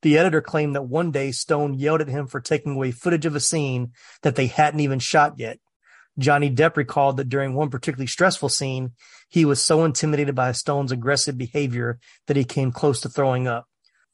The 0.03 0.17
editor 0.17 0.41
claimed 0.41 0.75
that 0.75 0.83
one 0.83 1.11
day 1.11 1.31
Stone 1.31 1.75
yelled 1.75 2.01
at 2.01 2.09
him 2.09 2.27
for 2.27 2.41
taking 2.41 2.73
away 2.73 2.91
footage 2.91 3.27
of 3.27 3.35
a 3.35 3.41
scene 3.41 3.93
that 4.23 4.37
they 4.37 4.47
hadn't 4.47 4.81
even 4.81 4.99
shot 4.99 5.39
yet. 5.39 5.59
Johnny 6.19 6.51
Depp 6.51 6.77
recalled 6.77 7.17
that 7.17 7.29
during 7.29 7.55
one 7.55 7.71
particularly 7.71 8.07
stressful 8.07 8.49
scene, 8.49 8.93
he 9.29 9.45
was 9.45 9.63
so 9.63 9.85
intimidated 9.85 10.35
by 10.35 10.53
Stone's 10.53 10.93
aggressive 10.93 11.39
behavior 11.39 11.99
that 12.27 12.37
he 12.37 12.45
came 12.45 12.73
close 12.73 13.01
to 13.03 13.09
throwing 13.09 13.47
up. 13.47 13.67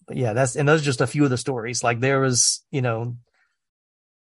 But 0.07 0.17
yeah, 0.17 0.33
that's 0.33 0.57
and 0.57 0.69
those 0.69 0.83
are 0.83 0.85
just 0.85 1.01
a 1.01 1.07
few 1.07 1.25
of 1.25 1.31
the 1.31 1.39
stories. 1.39 1.83
Like 1.83 2.01
there 2.01 2.21
was, 2.21 2.65
you 2.71 2.83
know, 2.83 3.17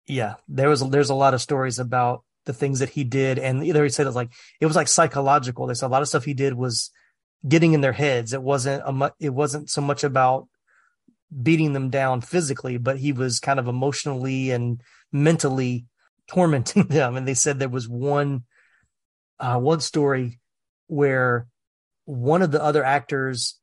yeah, 0.06 0.36
there 0.48 0.70
was 0.70 0.88
there's 0.90 1.10
a 1.10 1.16
lot 1.16 1.34
of 1.34 1.42
stories 1.42 1.80
about 1.80 2.24
the 2.48 2.54
things 2.54 2.80
that 2.80 2.90
he 2.90 3.04
did, 3.04 3.38
and 3.38 3.62
he 3.62 3.72
said 3.90 4.04
it 4.04 4.10
was 4.10 4.16
like 4.16 4.32
it 4.60 4.66
was 4.66 4.76
like 4.76 4.88
psychological. 4.88 5.68
There's 5.68 5.84
a 5.84 5.88
lot 5.88 6.02
of 6.02 6.08
stuff 6.08 6.26
he 6.26 6.34
did 6.34 6.56
was 6.56 6.90
getting 7.48 7.74
in 7.74 7.82
their 7.82 7.94
heads. 7.94 8.34
It 8.34 8.42
wasn't 8.42 8.82
a 8.86 8.92
mu- 8.92 9.10
it 9.20 9.30
wasn't 9.30 9.70
so 9.70 9.82
much 9.82 10.04
about 10.04 10.48
beating 11.44 11.74
them 11.74 11.90
down 11.90 12.22
physically, 12.22 12.78
but 12.78 12.98
he 12.98 13.12
was 13.12 13.40
kind 13.40 13.60
of 13.60 13.68
emotionally 13.68 14.52
and 14.52 14.82
mentally 15.12 15.86
tormenting 16.28 16.84
them. 16.88 17.16
And 17.16 17.28
they 17.28 17.36
said 17.36 17.60
there 17.60 17.70
was 17.70 17.88
one 17.88 18.44
uh, 19.40 19.60
one 19.60 19.82
story 19.82 20.40
where 20.88 21.48
one 22.06 22.42
of 22.42 22.52
the 22.52 22.64
other 22.64 22.84
actors 22.84 23.60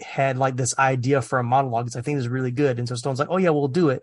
had 0.00 0.38
like 0.38 0.56
this 0.56 0.78
idea 0.78 1.20
for 1.20 1.38
a 1.38 1.44
monologue. 1.44 1.90
I 1.96 2.00
think 2.00 2.18
is 2.18 2.28
really 2.28 2.52
good. 2.52 2.78
And 2.78 2.88
so 2.88 2.94
Stone's 2.94 3.18
like, 3.18 3.28
oh 3.30 3.36
yeah, 3.36 3.50
we'll 3.50 3.68
do 3.68 3.90
it. 3.90 4.02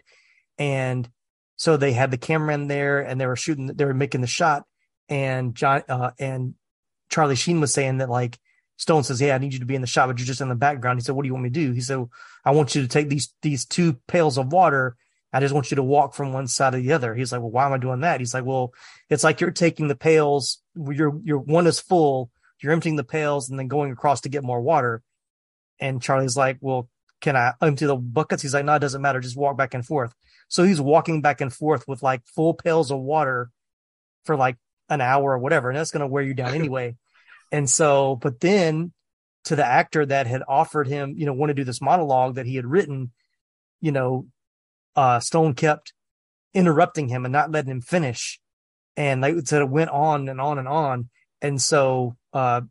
And 0.59 1.09
so 1.57 1.75
they 1.75 1.91
had 1.91 2.11
the 2.11 2.17
camera 2.17 2.53
in 2.53 2.67
there 2.67 3.01
and 3.01 3.19
they 3.19 3.25
were 3.25 3.35
shooting, 3.35 3.67
they 3.67 3.85
were 3.85 3.93
making 3.93 4.21
the 4.21 4.27
shot. 4.27 4.63
And 5.09 5.55
John, 5.55 5.83
uh, 5.89 6.11
and 6.19 6.55
Charlie 7.09 7.35
Sheen 7.35 7.59
was 7.59 7.73
saying 7.73 7.97
that 7.97 8.09
like 8.09 8.39
Stone 8.77 9.03
says, 9.03 9.19
"Yeah, 9.19 9.35
I 9.35 9.39
need 9.39 9.53
you 9.53 9.59
to 9.59 9.65
be 9.65 9.75
in 9.75 9.81
the 9.81 9.87
shot, 9.87 10.07
but 10.07 10.19
you're 10.19 10.25
just 10.25 10.41
in 10.41 10.49
the 10.49 10.55
background." 10.55 10.99
He 10.99 11.03
said, 11.03 11.15
"What 11.15 11.23
do 11.23 11.27
you 11.27 11.33
want 11.33 11.43
me 11.43 11.49
to 11.49 11.53
do?" 11.67 11.71
He 11.71 11.81
said, 11.81 12.05
"I 12.45 12.51
want 12.51 12.75
you 12.75 12.81
to 12.83 12.87
take 12.87 13.09
these 13.09 13.33
these 13.41 13.65
two 13.65 13.93
pails 14.07 14.37
of 14.37 14.51
water. 14.51 14.95
I 15.33 15.39
just 15.39 15.53
want 15.53 15.71
you 15.71 15.75
to 15.75 15.83
walk 15.83 16.13
from 16.13 16.31
one 16.31 16.47
side 16.47 16.71
to 16.71 16.77
the 16.77 16.93
other." 16.93 17.15
He's 17.15 17.31
like, 17.31 17.41
"Well, 17.41 17.51
why 17.51 17.65
am 17.65 17.73
I 17.73 17.79
doing 17.79 18.01
that?" 18.01 18.19
He's 18.19 18.33
like, 18.33 18.45
"Well, 18.45 18.73
it's 19.09 19.23
like 19.23 19.41
you're 19.41 19.51
taking 19.51 19.87
the 19.87 19.95
pails. 19.95 20.61
Your 20.75 21.19
your 21.23 21.39
one 21.39 21.65
is 21.65 21.79
full. 21.79 22.29
You're 22.61 22.73
emptying 22.73 22.95
the 22.97 23.03
pails 23.03 23.49
and 23.49 23.57
then 23.57 23.67
going 23.67 23.91
across 23.91 24.21
to 24.21 24.29
get 24.29 24.43
more 24.43 24.61
water." 24.61 25.01
And 25.79 26.01
Charlie's 26.01 26.37
like, 26.37 26.57
"Well, 26.61 26.87
can 27.21 27.35
I 27.35 27.53
empty 27.61 27.85
the 27.85 27.95
buckets?" 27.95 28.41
He's 28.41 28.53
like, 28.53 28.65
"No, 28.65 28.75
it 28.75 28.79
doesn't 28.79 29.01
matter. 29.01 29.19
Just 29.19 29.37
walk 29.37 29.57
back 29.57 29.73
and 29.73 29.85
forth." 29.85 30.13
So 30.47 30.63
he's 30.63 30.79
walking 30.79 31.21
back 31.21 31.41
and 31.41 31.53
forth 31.53 31.87
with 31.87 32.03
like 32.03 32.21
full 32.25 32.53
pails 32.53 32.91
of 32.91 32.99
water 32.99 33.51
for 34.25 34.35
like 34.35 34.57
an 34.89 35.01
hour 35.01 35.33
or 35.33 35.39
whatever, 35.39 35.69
and 35.69 35.77
that's 35.77 35.91
going 35.91 36.01
to 36.01 36.07
wear 36.07 36.23
you 36.23 36.33
down 36.33 36.53
anyway. 36.55 36.95
And 37.51 37.69
so, 37.69 38.15
but 38.15 38.39
then 38.39 38.91
to 39.45 39.55
the 39.55 39.65
actor 39.65 40.05
that 40.05 40.27
had 40.27 40.43
offered 40.47 40.87
him, 40.87 41.15
you 41.17 41.25
know, 41.25 41.33
want 41.33 41.49
to 41.49 41.53
do 41.53 41.63
this 41.63 41.81
monologue 41.81 42.35
that 42.35 42.45
he 42.45 42.55
had 42.55 42.65
written, 42.65 43.11
you 43.79 43.91
know, 43.91 44.27
uh, 44.95 45.19
Stone 45.19 45.53
kept 45.53 45.93
interrupting 46.53 47.07
him 47.07 47.23
and 47.23 47.31
not 47.31 47.51
letting 47.51 47.71
him 47.71 47.81
finish. 47.81 48.41
And 48.97 49.21
like 49.21 49.35
said, 49.45 49.61
it 49.61 49.69
went 49.69 49.91
on 49.91 50.27
and 50.27 50.41
on 50.41 50.57
and 50.57 50.67
on. 50.67 51.09
And 51.41 51.61
so, 51.61 52.17
uh, 52.33 52.61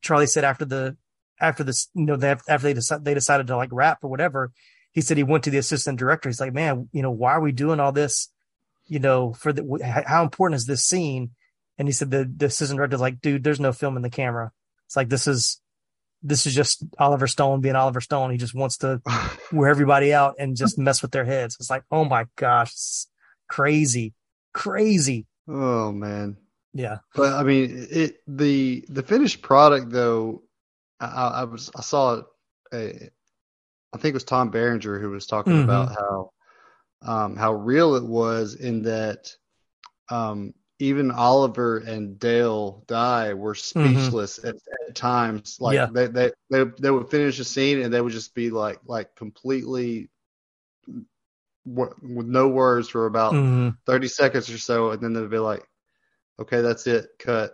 Charlie 0.00 0.26
said 0.26 0.42
after 0.42 0.64
the, 0.64 0.96
after 1.40 1.64
this, 1.64 1.88
you 1.94 2.04
know, 2.04 2.16
they, 2.16 2.30
after 2.30 2.58
they 2.58 2.74
decided, 2.74 3.04
they 3.04 3.14
decided 3.14 3.46
to 3.48 3.56
like 3.56 3.70
wrap 3.72 3.98
or 4.02 4.10
whatever, 4.10 4.52
he 4.92 5.00
said 5.00 5.16
he 5.16 5.22
went 5.22 5.44
to 5.44 5.50
the 5.50 5.58
assistant 5.58 5.98
director. 5.98 6.28
He's 6.28 6.40
like, 6.40 6.54
man, 6.54 6.88
you 6.92 7.02
know, 7.02 7.10
why 7.10 7.32
are 7.32 7.40
we 7.40 7.52
doing 7.52 7.80
all 7.80 7.92
this? 7.92 8.30
You 8.86 8.98
know, 8.98 9.32
for 9.34 9.52
the, 9.52 10.04
how 10.06 10.22
important 10.22 10.56
is 10.56 10.66
this 10.66 10.84
scene? 10.84 11.32
And 11.78 11.86
he 11.86 11.92
said 11.92 12.10
the, 12.10 12.30
the 12.34 12.46
assistant 12.46 12.78
director's 12.78 13.00
like, 13.00 13.20
dude, 13.20 13.44
there's 13.44 13.60
no 13.60 13.72
film 13.72 13.96
in 13.96 14.02
the 14.02 14.10
camera. 14.10 14.52
It's 14.86 14.96
like, 14.96 15.08
this 15.08 15.26
is, 15.26 15.60
this 16.22 16.46
is 16.46 16.54
just 16.54 16.82
Oliver 16.98 17.26
Stone 17.26 17.60
being 17.60 17.76
Oliver 17.76 18.00
Stone. 18.00 18.30
He 18.30 18.38
just 18.38 18.54
wants 18.54 18.78
to 18.78 19.02
wear 19.52 19.70
everybody 19.70 20.14
out 20.14 20.36
and 20.38 20.56
just 20.56 20.78
mess 20.78 21.02
with 21.02 21.10
their 21.10 21.24
heads. 21.24 21.56
It's 21.60 21.70
like, 21.70 21.84
oh 21.90 22.04
my 22.04 22.26
gosh, 22.36 22.72
crazy, 23.48 24.14
crazy. 24.52 25.26
Oh 25.48 25.92
man. 25.92 26.36
Yeah. 26.72 26.98
But 27.14 27.34
I 27.34 27.42
mean, 27.42 27.86
it, 27.90 28.20
the, 28.26 28.84
the 28.88 29.02
finished 29.02 29.42
product 29.42 29.90
though, 29.90 30.42
I, 31.00 31.28
I 31.28 31.44
was, 31.44 31.70
I 31.76 31.82
saw 31.82 32.22
a, 32.72 32.88
I 33.92 33.98
think 33.98 34.12
it 34.12 34.14
was 34.14 34.24
Tom 34.24 34.50
Berenger 34.50 34.98
who 34.98 35.10
was 35.10 35.26
talking 35.26 35.52
mm-hmm. 35.52 35.64
about 35.64 35.94
how, 35.94 36.30
um, 37.02 37.36
how 37.36 37.52
real 37.52 37.94
it 37.96 38.04
was 38.04 38.54
in 38.54 38.82
that, 38.82 39.30
um, 40.08 40.54
even 40.78 41.10
Oliver 41.10 41.78
and 41.78 42.18
Dale 42.18 42.84
Dye 42.86 43.34
were 43.34 43.54
mm-hmm. 43.54 43.94
speechless 43.94 44.38
mm-hmm. 44.38 44.48
at, 44.48 44.56
at, 44.88 44.94
times. 44.94 45.58
Like 45.60 45.74
yeah. 45.74 45.86
they, 45.90 46.06
they, 46.06 46.30
they 46.50 46.64
they 46.78 46.90
would 46.90 47.10
finish 47.10 47.38
a 47.38 47.44
scene 47.44 47.80
and 47.80 47.92
they 47.92 48.00
would 48.00 48.12
just 48.12 48.34
be 48.34 48.50
like 48.50 48.80
like 48.84 49.14
completely 49.14 50.10
with 51.64 52.26
no 52.26 52.48
words 52.48 52.88
for 52.88 53.06
about 53.06 53.32
mm-hmm. 53.32 53.70
30 53.86 54.08
seconds 54.08 54.50
or 54.50 54.58
so 54.58 54.90
and 54.90 55.02
then 55.02 55.12
they'd 55.12 55.28
be 55.28 55.38
like 55.38 55.66
okay 56.40 56.60
that's 56.60 56.86
it. 56.86 57.06
Cut. 57.18 57.52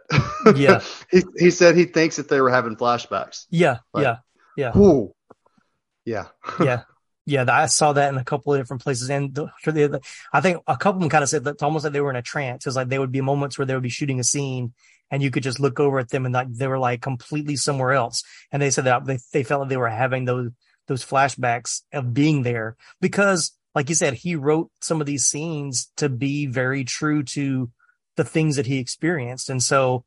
Yeah. 0.56 0.80
He, 1.10 1.22
he 1.36 1.50
said 1.50 1.76
he 1.76 1.84
thinks 1.84 2.16
that 2.16 2.28
they 2.28 2.40
were 2.40 2.50
having 2.50 2.76
flashbacks. 2.76 3.46
Yeah 3.50 3.78
like, 3.92 4.04
yeah 4.04 4.16
yeah. 4.56 4.76
Ooh. 4.76 5.14
yeah. 6.04 6.26
Yeah. 6.60 6.82
Yeah, 7.24 7.44
I 7.48 7.66
saw 7.66 7.92
that 7.92 8.12
in 8.12 8.18
a 8.18 8.24
couple 8.24 8.52
of 8.52 8.58
different 8.58 8.82
places, 8.82 9.08
and 9.08 9.32
the, 9.32 9.48
the, 9.64 10.00
I 10.32 10.40
think 10.40 10.60
a 10.66 10.76
couple 10.76 10.96
of 10.96 11.00
them 11.02 11.08
kind 11.08 11.22
of 11.22 11.28
said 11.28 11.44
that 11.44 11.52
it's 11.52 11.62
almost 11.62 11.84
like 11.84 11.92
they 11.92 12.00
were 12.00 12.10
in 12.10 12.16
a 12.16 12.22
trance. 12.22 12.66
It's 12.66 12.74
like 12.74 12.88
there 12.88 12.98
would 12.98 13.12
be 13.12 13.20
moments 13.20 13.56
where 13.56 13.64
they 13.64 13.74
would 13.74 13.82
be 13.84 13.90
shooting 13.90 14.18
a 14.18 14.24
scene, 14.24 14.72
and 15.08 15.22
you 15.22 15.30
could 15.30 15.44
just 15.44 15.60
look 15.60 15.78
over 15.78 16.00
at 16.00 16.08
them, 16.08 16.26
and 16.26 16.34
like 16.34 16.52
they 16.52 16.66
were 16.66 16.80
like 16.80 17.00
completely 17.00 17.54
somewhere 17.54 17.92
else. 17.92 18.24
And 18.50 18.60
they 18.60 18.70
said 18.70 18.86
that 18.86 19.04
they 19.04 19.20
they 19.32 19.44
felt 19.44 19.60
like 19.60 19.68
they 19.68 19.76
were 19.76 19.88
having 19.88 20.24
those 20.24 20.50
those 20.88 21.04
flashbacks 21.04 21.82
of 21.92 22.12
being 22.12 22.42
there 22.42 22.76
because, 23.00 23.52
like 23.72 23.88
you 23.88 23.94
said, 23.94 24.14
he 24.14 24.34
wrote 24.34 24.72
some 24.80 25.00
of 25.00 25.06
these 25.06 25.24
scenes 25.24 25.92
to 25.98 26.08
be 26.08 26.46
very 26.46 26.82
true 26.82 27.22
to 27.22 27.70
the 28.16 28.24
things 28.24 28.56
that 28.56 28.66
he 28.66 28.78
experienced, 28.78 29.48
and 29.48 29.62
so 29.62 30.04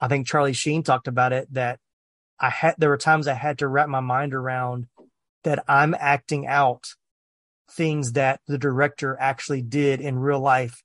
I 0.00 0.08
think 0.08 0.26
Charlie 0.26 0.52
Sheen 0.52 0.82
talked 0.82 1.08
about 1.08 1.32
it 1.32 1.52
that 1.52 1.80
I 2.38 2.50
had 2.50 2.74
there 2.78 2.90
were 2.90 2.96
times 2.96 3.26
I 3.26 3.34
had 3.34 3.58
to 3.58 3.68
wrap 3.68 3.88
my 3.88 4.00
mind 4.00 4.34
around 4.34 4.86
that 5.44 5.64
I'm 5.68 5.94
acting 5.98 6.46
out 6.46 6.94
things 7.70 8.12
that 8.12 8.40
the 8.46 8.58
director 8.58 9.16
actually 9.18 9.62
did 9.62 10.00
in 10.00 10.18
real 10.18 10.40
life. 10.40 10.82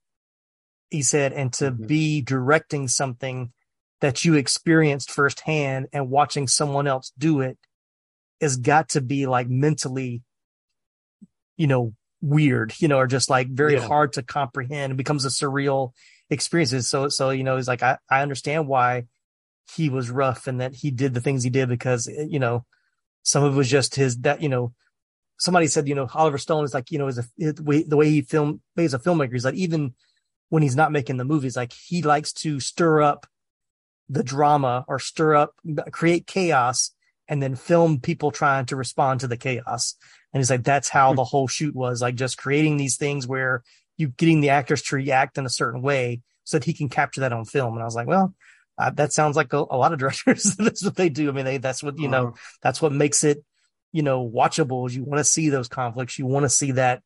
He 0.90 1.02
said, 1.02 1.34
and 1.34 1.52
to 1.54 1.72
mm-hmm. 1.72 1.86
be 1.86 2.22
directing 2.22 2.88
something 2.88 3.52
that 4.02 4.26
you 4.26 4.36
experienced 4.36 5.12
firsthand 5.12 5.88
and 5.94 6.10
watching 6.10 6.48
someone 6.48 6.88
else 6.88 7.14
do 7.18 7.42
it 7.42 7.58
has 8.42 8.58
got 8.58 8.90
to 8.90 9.02
be 9.02 9.26
like 9.26 9.50
mentally, 9.50 10.22
you 11.56 11.68
know, 11.68 11.94
weird, 12.22 12.74
you 12.80 12.88
know, 12.88 12.98
or 12.98 13.08
just 13.08 13.30
like 13.30 13.48
very 13.50 13.76
yeah. 13.76 13.88
hard 13.88 14.14
to 14.14 14.24
comprehend. 14.24 14.92
It 14.92 14.98
becomes 14.98 15.26
a 15.26 15.30
surreal 15.30 15.92
experience. 16.34 16.90
So, 16.90 17.10
so, 17.10 17.30
you 17.30 17.44
know, 17.44 17.56
he's 17.56 17.68
like, 17.68 17.84
I, 17.84 17.98
I 18.10 18.22
understand 18.22 18.68
why 18.68 19.06
he 19.76 19.90
was 19.90 20.10
rough 20.10 20.48
and 20.48 20.60
that 20.60 20.76
he 20.76 20.92
did 20.92 21.14
the 21.14 21.22
things 21.22 21.44
he 21.44 21.50
did 21.50 21.70
because, 21.70 22.08
you 22.08 22.40
know, 22.40 22.66
some 23.24 23.44
of 23.44 23.54
it 23.54 23.58
was 23.58 23.70
just 23.70 23.96
his 23.96 24.20
that 24.20 24.42
you 24.42 24.50
know 24.50 24.74
somebody 25.40 25.68
said 25.68 25.88
you 25.88 25.96
know 25.96 26.08
Oliver 26.14 26.38
Stone 26.38 26.66
is 26.66 26.74
like 26.74 26.92
you 26.92 27.00
know 27.00 27.08
is 27.08 27.18
a 27.18 27.26
the 27.38 27.64
way 27.64 27.84
the 27.84 27.98
way 27.98 28.10
he 28.10 28.22
film 28.22 28.62
he's 28.76 28.94
a 28.94 29.00
filmmaker. 29.00 29.32
He's 29.32 29.46
like 29.46 29.56
even 29.56 29.96
when 30.50 30.62
he's 30.62 30.76
not 30.76 30.92
making 30.92 31.18
the 31.18 31.26
movies, 31.26 31.58
like 31.58 31.74
he 31.74 32.04
likes 32.04 32.32
to 32.34 32.60
stir 32.60 33.02
up 33.02 33.26
the 34.10 34.24
drama 34.24 34.86
or 34.88 35.00
stir 35.00 35.34
up 35.36 35.56
create 35.92 36.28
chaos 36.28 36.92
and 37.28 37.42
then 37.42 37.56
film 37.56 38.00
people 38.00 38.30
trying 38.30 38.66
to 38.68 38.76
respond 38.76 39.22
to 39.22 39.28
the 39.28 39.38
chaos. 39.38 39.96
And 40.34 40.42
he's 40.42 40.50
like 40.50 40.64
that's 40.64 40.90
how 40.90 41.12
hmm. 41.12 41.16
the 41.16 41.24
whole 41.24 41.48
shoot 41.48 41.74
was 41.74 42.02
like 42.02 42.16
just 42.16 42.38
creating 42.38 42.78
these 42.78 42.98
things 42.98 43.26
where 43.26 43.64
you 43.98 44.10
getting 44.10 44.42
the 44.42 44.50
actors 44.50 44.82
to 44.84 44.96
react 44.96 45.38
in 45.38 45.46
a 45.46 45.50
certain 45.50 45.82
way 45.82 46.22
so 46.44 46.58
that 46.58 46.66
he 46.66 46.74
can 46.74 46.90
capture 46.90 47.22
that 47.22 47.34
on 47.34 47.46
film. 47.46 47.74
And 47.74 47.82
I 47.82 47.86
was 47.86 47.96
like, 47.96 48.08
well, 48.08 48.34
uh, 48.78 48.90
that 48.92 49.14
sounds 49.14 49.36
like 49.36 49.54
a, 49.54 49.58
a, 49.58 49.78
lot 49.78 49.94
of 49.94 50.00
directors. 50.00 50.44
that's 50.60 50.84
what 50.84 50.96
they 50.96 51.10
do. 51.10 51.30
I 51.30 51.32
mean, 51.32 51.46
they, 51.46 51.58
that's 51.58 51.84
what, 51.84 52.00
you 52.00 52.08
know, 52.08 52.28
uh-huh. 52.28 52.38
that's 52.62 52.82
what 52.82 52.92
makes 52.92 53.24
it, 53.24 53.44
you 53.92 54.02
know, 54.02 54.28
watchable 54.28 54.88
is 54.88 54.96
you 54.96 55.04
want 55.04 55.20
to 55.20 55.24
see 55.24 55.50
those 55.50 55.68
conflicts. 55.68 56.18
You 56.18 56.26
want 56.26 56.44
to 56.44 56.50
see 56.50 56.72
that, 56.72 57.02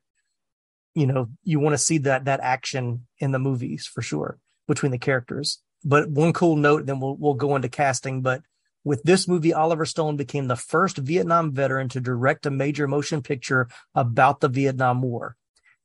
you 0.96 1.06
know, 1.06 1.28
you 1.44 1.60
want 1.60 1.74
to 1.74 1.78
see 1.78 2.00
that, 2.00 2.26
that 2.26 2.40
action 2.40 3.06
in 3.20 3.32
the 3.32 3.40
movies 3.40 3.86
for 3.86 4.02
sure 4.02 4.40
between 4.68 4.92
the 4.92 4.98
characters. 4.98 5.62
But 5.84 6.10
one 6.10 6.34
cool 6.34 6.56
note, 6.56 6.86
then 6.86 7.00
we'll, 7.00 7.16
we'll 7.16 7.34
go 7.34 7.56
into 7.56 7.70
casting, 7.70 8.22
but 8.22 8.42
with 8.84 9.04
this 9.04 9.28
movie, 9.28 9.54
Oliver 9.54 9.86
Stone 9.86 10.16
became 10.16 10.48
the 10.48 10.56
first 10.56 10.98
Vietnam 10.98 11.52
veteran 11.52 11.90
to 11.90 12.00
direct 12.00 12.46
a 12.46 12.52
major 12.52 12.88
motion 12.88 13.22
picture 13.22 13.68
about 13.94 14.40
the 14.40 14.48
Vietnam 14.48 15.02
War. 15.02 15.36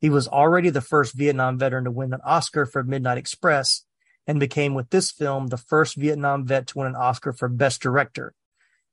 He 0.02 0.10
was 0.10 0.26
already 0.26 0.68
the 0.68 0.80
first 0.80 1.14
Vietnam 1.14 1.58
veteran 1.58 1.84
to 1.84 1.92
win 1.92 2.12
an 2.12 2.20
Oscar 2.24 2.66
for 2.66 2.82
Midnight 2.82 3.18
Express 3.18 3.84
and 4.26 4.40
became 4.40 4.74
with 4.74 4.90
this 4.90 5.12
film 5.12 5.46
the 5.46 5.56
first 5.56 5.94
Vietnam 5.94 6.44
vet 6.44 6.66
to 6.66 6.78
win 6.78 6.88
an 6.88 6.96
Oscar 6.96 7.32
for 7.32 7.48
Best 7.48 7.80
Director. 7.80 8.34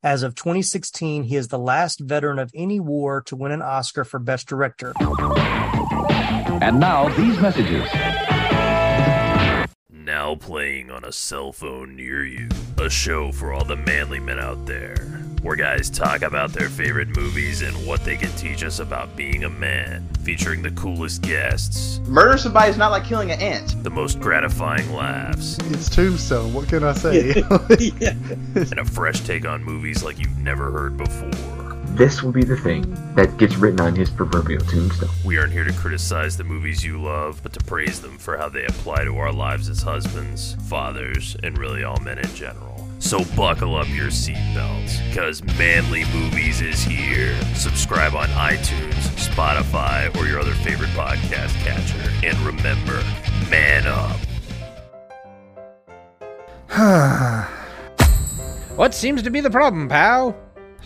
As 0.04 0.22
of 0.22 0.36
2016, 0.36 1.24
he 1.24 1.36
is 1.36 1.48
the 1.48 1.58
last 1.58 2.00
veteran 2.00 2.38
of 2.38 2.52
any 2.54 2.80
war 2.80 3.24
to 3.24 3.36
win 3.36 3.52
an 3.52 3.63
Oscar 3.63 4.04
for 4.04 4.19
Best 4.19 4.48
Director. 4.48 4.93
And 6.62 6.80
now, 6.80 7.10
these 7.17 7.39
messages. 7.39 7.89
Now 10.30 10.36
playing 10.36 10.92
on 10.92 11.06
a 11.06 11.12
cell 11.12 11.52
phone 11.52 11.96
near 11.96 12.24
you. 12.24 12.50
A 12.78 12.88
show 12.88 13.32
for 13.32 13.52
all 13.52 13.65
the 13.65 13.76
manly 13.76 14.20
men 14.20 14.38
out 14.38 14.63
there. 14.68 14.96
Where 15.42 15.56
guys 15.56 15.89
talk 15.89 16.22
about 16.22 16.54
their 16.54 16.70
favorite 16.70 17.08
movies 17.18 17.63
and 17.63 17.76
what 17.88 18.06
they 18.06 18.15
can 18.15 18.30
teach 18.34 18.63
us 18.63 18.78
about 18.78 19.15
being 19.15 19.44
a 19.44 19.50
man. 19.50 20.08
Featuring 20.22 20.62
the 20.62 20.70
coolest 20.72 21.24
guests. 21.24 22.00
Murder 22.06 22.38
somebody 22.38 22.70
is 22.70 22.78
not 22.78 22.92
like 22.92 23.06
killing 23.06 23.32
an 23.32 23.42
ant. 23.42 23.84
The 23.84 23.89
most 23.89 24.20
gratifying 24.20 24.94
laughs. 24.94 25.58
It's 25.72 25.89
Tombstone. 25.89 26.54
What 26.54 26.70
can 26.70 26.84
I 26.84 26.94
say? 26.94 27.34
yeah. 28.00 28.13
and 28.54 28.78
a 28.78 28.86
fresh 28.86 29.22
take 29.22 29.48
on 29.48 29.63
movies 29.63 30.04
like 30.04 30.20
you've 30.20 30.38
never 30.38 30.70
heard 30.70 30.96
before. 30.96 31.59
This 32.00 32.24
will 32.24 32.32
be 32.32 32.46
the 32.46 32.56
thing 32.56 32.96
that 33.16 33.36
gets 33.36 33.58
written 33.58 33.82
on 33.82 33.94
his 33.94 34.10
proverbial 34.10 34.62
tombstone. 34.62 35.10
We 35.26 35.38
aren't 35.38 35.52
here 35.52 35.66
to 35.66 35.74
criticize 35.74 36.38
the 36.38 36.46
movies 36.46 36.82
you 36.82 36.98
love, 36.98 37.44
but 37.44 37.52
to 37.52 37.60
praise 37.66 38.00
them 38.00 38.18
for 38.18 38.38
how 38.38 38.48
they 38.48 38.64
apply 38.64 39.04
to 39.04 39.18
our 39.18 39.34
lives 39.34 39.68
as 39.68 39.82
husbands, 39.82 40.56
fathers, 40.70 41.36
and 41.44 41.58
really 41.58 41.84
all 41.84 42.00
men 42.00 42.18
in 42.18 42.34
general. 42.34 42.88
So 43.00 43.26
buckle 43.36 43.76
up 43.76 43.90
your 43.90 44.08
seatbelts, 44.08 45.06
because 45.10 45.44
Manly 45.58 46.06
Movies 46.14 46.62
is 46.62 46.82
here. 46.82 47.38
Subscribe 47.54 48.16
on 48.16 48.30
iTunes, 48.30 48.94
Spotify, 49.18 50.16
or 50.16 50.26
your 50.26 50.40
other 50.40 50.54
favorite 50.54 50.92
podcast 50.92 51.52
catcher. 51.66 52.10
And 52.26 52.38
remember, 52.38 53.04
man 53.50 53.86
up. 53.86 54.16
what 58.78 58.94
seems 58.94 59.22
to 59.24 59.30
be 59.30 59.42
the 59.42 59.50
problem, 59.50 59.90
pal? 59.90 60.34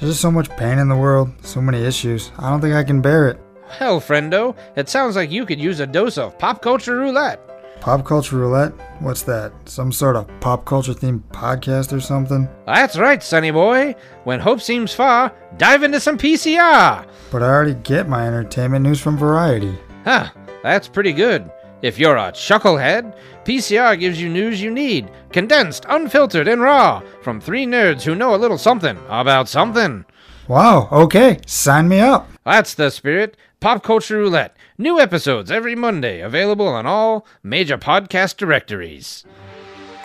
There's 0.03 0.15
just 0.15 0.21
so 0.21 0.31
much 0.31 0.49
pain 0.57 0.79
in 0.79 0.89
the 0.89 0.97
world, 0.97 1.31
so 1.43 1.61
many 1.61 1.81
issues. 1.81 2.33
I 2.37 2.49
don't 2.49 2.59
think 2.59 2.75
I 2.75 2.83
can 2.83 2.99
bear 2.99 3.29
it. 3.29 3.39
Hell, 3.69 4.01
friendo, 4.01 4.53
it 4.75 4.89
sounds 4.89 5.15
like 5.15 5.31
you 5.31 5.45
could 5.45 5.61
use 5.61 5.79
a 5.79 5.87
dose 5.87 6.17
of 6.17 6.37
pop 6.37 6.61
culture 6.61 6.97
roulette. 6.97 7.39
Pop 7.79 8.05
culture 8.05 8.35
roulette? 8.35 8.73
What's 8.99 9.21
that? 9.21 9.53
Some 9.63 9.93
sort 9.93 10.17
of 10.17 10.27
pop 10.41 10.65
culture 10.65 10.93
themed 10.93 11.21
podcast 11.29 11.93
or 11.93 12.01
something? 12.01 12.49
That's 12.65 12.97
right, 12.97 13.23
sonny 13.23 13.51
boy. 13.51 13.95
When 14.25 14.41
hope 14.41 14.59
seems 14.59 14.93
far, 14.93 15.33
dive 15.55 15.83
into 15.83 16.01
some 16.01 16.17
PCR. 16.17 17.07
But 17.31 17.41
I 17.41 17.45
already 17.45 17.75
get 17.75 18.09
my 18.09 18.27
entertainment 18.27 18.83
news 18.83 18.99
from 18.99 19.15
Variety. 19.15 19.73
Huh, 20.03 20.31
that's 20.63 20.89
pretty 20.89 21.13
good. 21.13 21.49
If 21.81 21.97
you're 21.97 22.17
a 22.17 22.33
chucklehead, 22.33 23.15
PCR 23.45 23.99
gives 23.99 24.21
you 24.21 24.29
news 24.29 24.61
you 24.61 24.71
need, 24.71 25.11
condensed, 25.31 25.85
unfiltered, 25.89 26.47
and 26.47 26.61
raw, 26.61 27.01
from 27.21 27.41
three 27.41 27.65
nerds 27.65 28.03
who 28.03 28.15
know 28.15 28.33
a 28.33 28.37
little 28.37 28.57
something 28.57 28.97
about 29.09 29.49
something. 29.49 30.05
Wow, 30.47 30.87
okay, 30.91 31.39
sign 31.45 31.87
me 31.89 31.99
up. 31.99 32.29
That's 32.45 32.73
the 32.73 32.89
spirit. 32.89 33.35
Pop 33.59 33.83
Culture 33.83 34.17
Roulette. 34.17 34.55
New 34.77 34.99
episodes 34.99 35.51
every 35.51 35.75
Monday, 35.75 36.19
available 36.19 36.67
on 36.67 36.85
all 36.85 37.25
major 37.43 37.77
podcast 37.77 38.37
directories. 38.37 39.25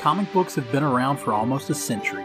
Comic 0.01 0.33
books 0.33 0.55
have 0.55 0.71
been 0.71 0.85
around 0.85 1.17
for 1.17 1.33
almost 1.33 1.71
a 1.71 1.75
century, 1.75 2.25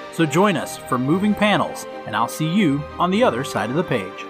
So 0.13 0.25
join 0.25 0.57
us 0.57 0.77
for 0.77 0.97
Moving 0.97 1.33
Panels, 1.33 1.85
and 2.05 2.15
I'll 2.15 2.27
see 2.27 2.49
you 2.49 2.83
on 2.99 3.11
the 3.11 3.23
other 3.23 3.43
side 3.43 3.69
of 3.69 3.75
the 3.75 3.83
page. 3.83 4.25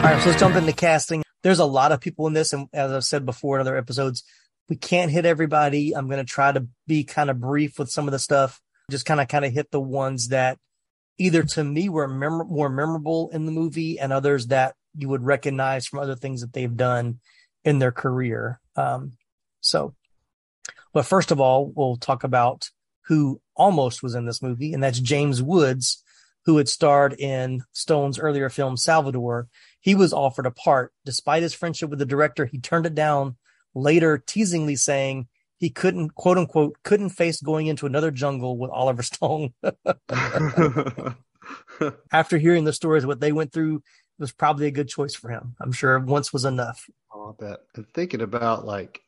All 0.00 0.06
right, 0.06 0.22
so 0.22 0.30
let's 0.30 0.40
jump 0.40 0.54
into 0.56 0.72
casting. 0.72 1.22
There's 1.42 1.58
a 1.58 1.64
lot 1.64 1.92
of 1.92 2.00
people 2.00 2.26
in 2.26 2.32
this, 2.32 2.52
and 2.52 2.68
as 2.72 2.92
I've 2.92 3.04
said 3.04 3.26
before 3.26 3.56
in 3.56 3.60
other 3.60 3.76
episodes, 3.76 4.22
we 4.68 4.76
can't 4.76 5.10
hit 5.10 5.26
everybody. 5.26 5.94
I'm 5.94 6.06
going 6.06 6.24
to 6.24 6.24
try 6.24 6.52
to 6.52 6.66
be 6.86 7.02
kind 7.02 7.28
of 7.28 7.40
brief 7.40 7.78
with 7.78 7.90
some 7.90 8.06
of 8.06 8.12
the 8.12 8.18
stuff, 8.18 8.60
just 8.90 9.06
kind 9.06 9.20
of 9.20 9.26
kind 9.28 9.44
of 9.44 9.52
hit 9.52 9.70
the 9.72 9.80
ones 9.80 10.28
that 10.28 10.58
either 11.18 11.42
to 11.42 11.64
me 11.64 11.88
were 11.88 12.08
mem- 12.08 12.48
more 12.48 12.68
memorable 12.68 13.30
in 13.32 13.46
the 13.46 13.52
movie, 13.52 13.98
and 13.98 14.12
others 14.12 14.46
that 14.46 14.74
you 14.94 15.08
would 15.08 15.24
recognize 15.24 15.86
from 15.86 15.98
other 15.98 16.14
things 16.14 16.40
that 16.40 16.52
they've 16.52 16.76
done 16.76 17.18
in 17.64 17.80
their 17.80 17.92
career. 17.92 18.60
Um, 18.76 19.12
so, 19.60 19.94
but 20.92 21.06
first 21.06 21.30
of 21.30 21.40
all, 21.40 21.72
we'll 21.74 21.96
talk 21.96 22.24
about 22.24 22.70
who 23.06 23.40
almost 23.56 24.02
was 24.02 24.14
in 24.14 24.26
this 24.26 24.42
movie, 24.42 24.72
and 24.72 24.82
that's 24.82 25.00
James 25.00 25.42
Woods, 25.42 26.02
who 26.44 26.56
had 26.56 26.68
starred 26.68 27.12
in 27.14 27.62
Stone's 27.72 28.18
earlier 28.18 28.48
film 28.48 28.76
Salvador. 28.76 29.48
He 29.80 29.94
was 29.94 30.12
offered 30.12 30.46
a 30.46 30.50
part. 30.50 30.92
Despite 31.04 31.42
his 31.42 31.54
friendship 31.54 31.90
with 31.90 31.98
the 31.98 32.06
director, 32.06 32.46
he 32.46 32.58
turned 32.58 32.86
it 32.86 32.94
down, 32.94 33.36
later 33.74 34.18
teasingly 34.18 34.76
saying 34.76 35.28
he 35.58 35.70
couldn't, 35.70 36.14
quote 36.14 36.38
unquote, 36.38 36.76
couldn't 36.82 37.10
face 37.10 37.40
going 37.40 37.66
into 37.66 37.86
another 37.86 38.10
jungle 38.10 38.56
with 38.56 38.70
Oliver 38.70 39.02
Stone. 39.04 39.52
After 42.12 42.38
hearing 42.38 42.64
the 42.64 42.72
stories, 42.72 43.06
what 43.06 43.20
they 43.20 43.32
went 43.32 43.52
through, 43.52 43.76
it 43.76 43.82
was 44.20 44.32
probably 44.32 44.66
a 44.66 44.72
good 44.72 44.88
choice 44.88 45.14
for 45.14 45.30
him. 45.30 45.54
I'm 45.60 45.72
sure 45.72 45.98
once 45.98 46.32
was 46.32 46.44
enough. 46.44 46.88
Oh, 47.12 47.36
I 47.38 47.44
bet. 47.44 47.60
And 47.74 47.86
thinking 47.88 48.22
about 48.22 48.64
like 48.64 49.00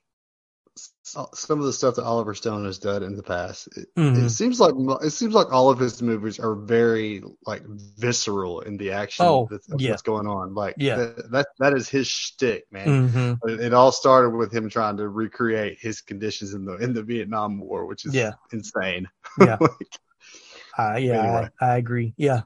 some 1.02 1.58
of 1.58 1.66
the 1.66 1.72
stuff 1.72 1.96
that 1.96 2.04
Oliver 2.04 2.34
Stone 2.34 2.64
has 2.64 2.78
done 2.78 3.02
in 3.02 3.16
the 3.16 3.22
past, 3.22 3.68
it, 3.76 3.88
mm-hmm. 3.96 4.24
it, 4.24 4.30
seems 4.30 4.58
like 4.58 4.74
it 5.02 5.10
seems 5.10 5.34
like 5.34 5.52
all 5.52 5.68
of 5.68 5.78
his 5.78 6.00
movies 6.00 6.38
are 6.38 6.54
very 6.54 7.22
like 7.46 7.62
visceral 7.98 8.60
in 8.60 8.78
the 8.78 8.92
action 8.92 9.26
oh, 9.26 9.48
that's, 9.50 9.68
yeah. 9.78 9.90
what's 9.90 10.02
going 10.02 10.26
on. 10.26 10.54
Like 10.54 10.76
yeah. 10.78 10.96
that, 10.96 11.30
that, 11.30 11.46
that 11.58 11.74
is 11.74 11.88
his 11.88 12.06
shtick, 12.06 12.64
man. 12.70 13.08
Mm-hmm. 13.08 13.48
It, 13.48 13.60
it, 13.60 13.74
all 13.74 13.92
started 13.92 14.30
with 14.30 14.52
him 14.52 14.70
trying 14.70 14.96
to 14.96 15.08
recreate 15.08 15.78
his 15.80 16.00
conditions 16.00 16.54
in 16.54 16.64
the 16.64 16.76
in 16.76 16.94
the 16.94 17.02
Vietnam 17.02 17.60
War, 17.60 17.84
which 17.86 18.06
is 18.06 18.14
yeah. 18.14 18.32
insane. 18.52 19.08
Yeah. 19.38 19.58
like, 19.60 19.72
uh, 20.78 20.96
yeah, 20.96 21.22
anyway. 21.22 21.48
I, 21.60 21.66
I 21.66 21.76
agree. 21.76 22.14
Yeah. 22.16 22.42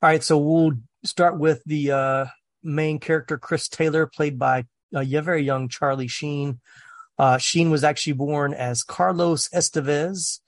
All 0.00 0.08
right, 0.08 0.22
so 0.22 0.38
we'll 0.38 0.72
start 1.04 1.38
with 1.38 1.62
the 1.64 1.92
uh, 1.92 2.26
main 2.62 2.98
character, 2.98 3.38
Chris 3.38 3.68
Taylor, 3.68 4.06
played 4.06 4.38
by 4.38 4.64
a 4.94 5.04
very 5.04 5.42
young 5.42 5.68
Charlie 5.68 6.08
Sheen. 6.08 6.60
Uh, 7.18 7.38
Sheen 7.38 7.70
was 7.70 7.84
actually 7.84 8.12
born 8.14 8.54
as 8.54 8.82
Carlos 8.82 9.48
Estevez. 9.48 10.40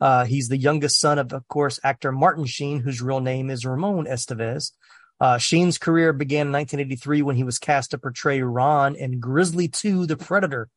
Uh, 0.00 0.24
he's 0.24 0.48
the 0.48 0.58
youngest 0.58 0.98
son 0.98 1.18
of, 1.18 1.32
of 1.32 1.46
course, 1.48 1.80
actor 1.84 2.12
Martin 2.12 2.44
Sheen, 2.44 2.80
whose 2.80 3.00
real 3.00 3.20
name 3.20 3.48
is 3.48 3.64
Ramon 3.64 4.06
Estevez. 4.06 4.72
Uh, 5.18 5.38
Sheen's 5.38 5.78
career 5.78 6.12
began 6.12 6.48
in 6.48 6.52
1983 6.52 7.22
when 7.22 7.36
he 7.36 7.44
was 7.44 7.58
cast 7.58 7.92
to 7.92 7.98
portray 7.98 8.42
Ron 8.42 8.96
in 8.96 9.18
Grizzly 9.18 9.68
2 9.68 10.06
The 10.06 10.16
Predator, 10.16 10.68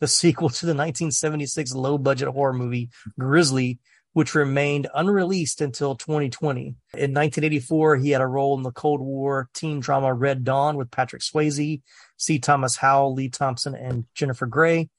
the 0.00 0.08
sequel 0.08 0.48
to 0.48 0.66
the 0.66 0.70
1976 0.70 1.74
low 1.74 1.98
budget 1.98 2.28
horror 2.28 2.54
movie 2.54 2.88
Grizzly, 3.18 3.78
which 4.12 4.34
remained 4.34 4.88
unreleased 4.94 5.60
until 5.60 5.94
2020. 5.94 6.60
In 6.60 6.74
1984, 7.14 7.96
he 7.96 8.10
had 8.10 8.20
a 8.20 8.26
role 8.26 8.56
in 8.56 8.62
the 8.62 8.70
Cold 8.70 9.00
War 9.00 9.48
teen 9.54 9.80
drama 9.80 10.12
Red 10.12 10.44
Dawn 10.44 10.76
with 10.76 10.90
Patrick 10.90 11.22
Swayze, 11.22 11.80
C. 12.16 12.38
Thomas 12.38 12.76
Howell, 12.76 13.14
Lea 13.14 13.30
Thompson, 13.30 13.74
and 13.74 14.04
Jennifer 14.14 14.46
Grey. 14.46 14.90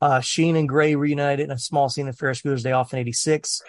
Uh, 0.00 0.20
Sheen 0.20 0.54
and 0.54 0.68
Grey 0.68 0.94
reunited 0.94 1.44
in 1.44 1.50
a 1.50 1.58
small 1.58 1.88
scene 1.88 2.06
in 2.06 2.12
Ferris 2.12 2.42
Bueller's 2.42 2.62
Day 2.62 2.72
Off 2.72 2.92
in 2.92 3.00
86. 3.00 3.62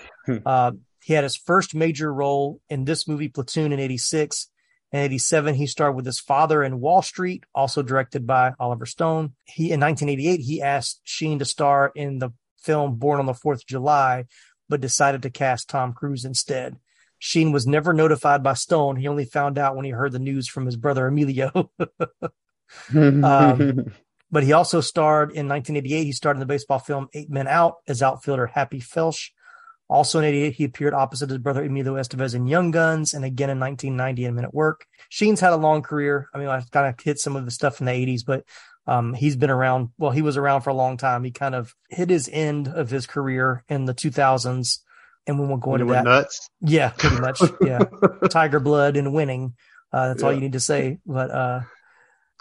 uh, 0.45 0.71
he 1.01 1.13
had 1.13 1.23
his 1.23 1.35
first 1.35 1.73
major 1.73 2.13
role 2.13 2.59
in 2.69 2.85
this 2.85 3.07
movie, 3.07 3.29
Platoon, 3.29 3.71
in 3.71 3.79
86. 3.79 4.49
In 4.91 4.99
87, 4.99 5.55
he 5.55 5.65
starred 5.65 5.95
with 5.95 6.05
his 6.05 6.19
father 6.19 6.63
in 6.63 6.79
Wall 6.79 7.01
Street, 7.01 7.45
also 7.55 7.81
directed 7.81 8.27
by 8.27 8.53
Oliver 8.59 8.85
Stone. 8.85 9.33
He, 9.45 9.71
in 9.71 9.79
1988, 9.79 10.39
he 10.41 10.61
asked 10.61 11.01
Sheen 11.03 11.39
to 11.39 11.45
star 11.45 11.91
in 11.95 12.19
the 12.19 12.31
film 12.61 12.95
Born 12.95 13.19
on 13.19 13.25
the 13.25 13.33
4th 13.33 13.61
of 13.61 13.65
July, 13.65 14.25
but 14.69 14.81
decided 14.81 15.23
to 15.23 15.29
cast 15.29 15.69
Tom 15.69 15.93
Cruise 15.93 16.23
instead. 16.23 16.77
Sheen 17.17 17.51
was 17.51 17.67
never 17.67 17.91
notified 17.91 18.43
by 18.43 18.53
Stone. 18.53 18.95
He 18.95 19.07
only 19.07 19.25
found 19.25 19.57
out 19.57 19.75
when 19.75 19.83
he 19.85 19.91
heard 19.91 20.13
the 20.13 20.19
news 20.19 20.47
from 20.47 20.65
his 20.65 20.77
brother 20.77 21.07
Emilio. 21.07 21.69
um, 22.95 23.91
but 24.31 24.43
he 24.43 24.53
also 24.53 24.79
starred 24.79 25.31
in 25.31 25.49
1988. 25.49 26.03
He 26.03 26.11
starred 26.13 26.37
in 26.37 26.39
the 26.39 26.45
baseball 26.45 26.79
film 26.79 27.09
Eight 27.13 27.29
Men 27.29 27.47
Out 27.47 27.75
as 27.87 28.01
outfielder 28.01 28.47
Happy 28.47 28.79
Felsch. 28.79 29.31
Also 29.89 30.19
in 30.19 30.25
88, 30.25 30.53
he 30.53 30.63
appeared 30.65 30.93
opposite 30.93 31.29
his 31.29 31.39
brother 31.39 31.63
Emilio 31.63 31.95
Estevez 31.95 32.35
in 32.35 32.45
Young 32.45 32.69
Guns 32.69 33.13
and 33.13 33.25
again 33.25 33.49
in 33.49 33.59
1990 33.59 34.25
in 34.25 34.35
Men 34.35 34.45
at 34.45 34.53
Work. 34.53 34.85
Sheen's 35.09 35.39
had 35.39 35.51
a 35.51 35.57
long 35.57 35.81
career. 35.81 36.29
I 36.33 36.37
mean, 36.37 36.47
I 36.47 36.61
kind 36.71 36.87
of 36.87 37.03
hit 37.03 37.17
some 37.17 37.35
of 37.35 37.43
the 37.43 37.51
stuff 37.51 37.79
in 37.79 37.87
the 37.87 37.91
80s, 37.91 38.23
but 38.25 38.45
um, 38.89 39.13
he's 39.13 39.35
been 39.35 39.51
around. 39.51 39.89
Well, 39.99 40.09
he 40.09 40.23
was 40.23 40.35
around 40.35 40.61
for 40.61 40.71
a 40.71 40.73
long 40.73 40.97
time. 40.97 41.23
He 41.23 41.29
kind 41.29 41.53
of 41.53 41.75
hit 41.89 42.09
his 42.09 42.27
end 42.31 42.67
of 42.67 42.89
his 42.89 43.05
career 43.05 43.63
in 43.69 43.85
the 43.85 43.93
2000s. 43.93 44.79
And 45.27 45.37
when 45.37 45.47
we 45.47 45.51
won't 45.51 45.61
go 45.61 45.75
into 45.75 45.85
that. 45.93 46.05
Nuts. 46.05 46.49
Yeah, 46.61 46.89
pretty 46.89 47.19
much. 47.19 47.39
Yeah. 47.61 47.83
Tiger 48.31 48.59
blood 48.59 48.97
and 48.97 49.13
winning. 49.13 49.53
Uh, 49.93 50.07
that's 50.07 50.21
yeah. 50.21 50.27
all 50.27 50.33
you 50.33 50.39
need 50.39 50.53
to 50.53 50.59
say. 50.59 50.97
But, 51.05 51.29
uh, 51.29 51.61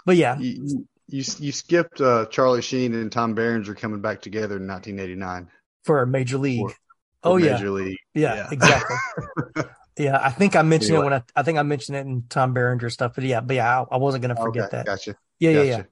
but 0.07 0.15
yeah. 0.15 0.39
You, 0.39 0.87
you, 1.07 1.23
you 1.37 1.51
skipped 1.51 2.01
uh, 2.01 2.25
Charlie 2.31 2.63
Sheen 2.63 2.95
and 2.95 3.11
Tom 3.11 3.35
Berenger 3.35 3.75
coming 3.75 4.01
back 4.01 4.21
together 4.21 4.57
in 4.57 4.67
1989 4.67 5.49
for 5.83 6.01
a 6.01 6.07
Major 6.07 6.39
League. 6.39 6.71
Oh 7.23 7.37
yeah, 7.37 7.53
Major 7.53 7.69
League. 7.69 7.97
Yeah, 8.15 8.35
yeah. 8.35 8.47
exactly. 8.51 8.95
yeah, 9.97 10.19
I 10.19 10.31
think 10.31 10.55
I 10.55 10.61
mentioned 10.63 10.95
anyway. 10.95 11.01
it 11.01 11.09
when 11.11 11.13
I, 11.13 11.39
I 11.39 11.43
think 11.43 11.57
I 11.57 11.63
mentioned 11.63 11.97
it 11.97 12.07
in 12.07 12.23
Tom 12.29 12.53
Berenger 12.53 12.89
stuff, 12.89 13.13
but 13.15 13.23
yeah, 13.23 13.41
but 13.41 13.55
yeah, 13.55 13.81
I, 13.81 13.95
I 13.95 13.97
wasn't 13.97 14.21
gonna 14.21 14.35
forget 14.35 14.65
okay, 14.65 14.77
that. 14.77 14.85
Gotcha. 14.85 15.15
Yeah, 15.39 15.53
gotcha. 15.53 15.65
yeah, 15.67 15.77
yeah. 15.77 15.83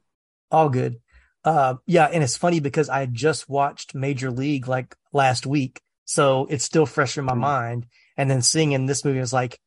All 0.52 0.70
good. 0.70 1.00
Uh, 1.44 1.76
yeah, 1.86 2.06
and 2.06 2.24
it's 2.24 2.38
funny 2.38 2.60
because 2.60 2.90
I 2.90 3.06
just 3.06 3.50
watched 3.50 3.96
Major 3.96 4.32
League 4.32 4.68
like 4.68 4.96
last 5.14 5.46
week, 5.46 5.82
so 6.06 6.46
it's 6.50 6.66
still 6.66 6.86
fresh 6.86 7.18
in 7.18 7.26
my 7.26 7.34
mm-hmm. 7.34 7.42
mind. 7.42 7.86
And 8.18 8.30
then 8.30 8.42
seeing 8.42 8.72
in 8.72 8.86
this 8.86 9.06
movie 9.06 9.20
is 9.20 9.32
like, 9.32 9.60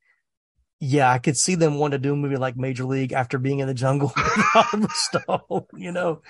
yeah, 0.81 1.11
I 1.11 1.19
could 1.19 1.37
see 1.37 1.55
them 1.55 1.79
want 1.79 1.93
to 1.93 1.99
do 1.99 2.15
a 2.15 2.17
movie 2.17 2.37
like 2.37 2.57
Major 2.57 2.85
League 2.85 3.13
after 3.13 3.39
being 3.39 3.59
in 3.59 3.69
the 3.69 3.75
jungle 3.75 4.13
with 4.73 4.93
Stone. 4.93 5.67
You 5.77 5.93
know, 5.93 6.23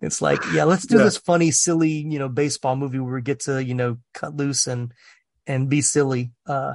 it's 0.00 0.20
like, 0.20 0.40
yeah, 0.52 0.64
let's 0.64 0.86
do 0.86 0.98
yeah. 0.98 1.04
this 1.04 1.18
funny, 1.18 1.50
silly, 1.50 1.90
you 1.90 2.18
know, 2.18 2.28
baseball 2.28 2.76
movie 2.76 2.98
where 2.98 3.14
we 3.14 3.22
get 3.22 3.40
to, 3.40 3.62
you 3.62 3.74
know, 3.74 3.98
cut 4.14 4.34
loose 4.34 4.66
and 4.66 4.92
and 5.46 5.68
be 5.68 5.80
silly. 5.82 6.32
Uh, 6.46 6.74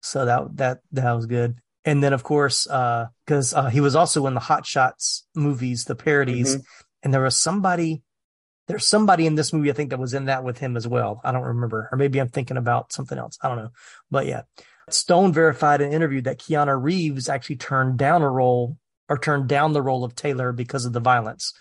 so 0.00 0.24
that 0.24 0.56
that 0.56 0.80
that 0.92 1.12
was 1.12 1.26
good. 1.26 1.58
And 1.90 2.04
then 2.04 2.12
of 2.12 2.22
course, 2.22 2.68
because 2.68 3.52
uh, 3.52 3.56
uh, 3.56 3.68
he 3.68 3.80
was 3.80 3.96
also 3.96 4.28
in 4.28 4.34
the 4.34 4.38
Hot 4.38 4.64
Shots 4.64 5.26
movies, 5.34 5.86
the 5.86 5.96
parodies, 5.96 6.54
mm-hmm. 6.54 6.62
and 7.02 7.12
there 7.12 7.20
was 7.20 7.36
somebody. 7.36 8.04
There's 8.68 8.86
somebody 8.86 9.26
in 9.26 9.34
this 9.34 9.52
movie 9.52 9.70
I 9.70 9.72
think 9.72 9.90
that 9.90 9.98
was 9.98 10.14
in 10.14 10.26
that 10.26 10.44
with 10.44 10.58
him 10.58 10.76
as 10.76 10.86
well. 10.86 11.20
I 11.24 11.32
don't 11.32 11.42
remember, 11.42 11.88
or 11.90 11.98
maybe 11.98 12.20
I'm 12.20 12.28
thinking 12.28 12.56
about 12.56 12.92
something 12.92 13.18
else. 13.18 13.36
I 13.42 13.48
don't 13.48 13.56
know, 13.56 13.70
but 14.08 14.26
yeah, 14.26 14.42
Stone 14.88 15.32
verified 15.32 15.80
in 15.80 15.88
an 15.88 15.92
interview 15.92 16.20
that 16.20 16.38
Keanu 16.38 16.80
Reeves 16.80 17.28
actually 17.28 17.56
turned 17.56 17.98
down 17.98 18.22
a 18.22 18.30
role 18.30 18.78
or 19.08 19.18
turned 19.18 19.48
down 19.48 19.72
the 19.72 19.82
role 19.82 20.04
of 20.04 20.14
Taylor 20.14 20.52
because 20.52 20.84
of 20.84 20.92
the 20.92 21.00
violence. 21.00 21.52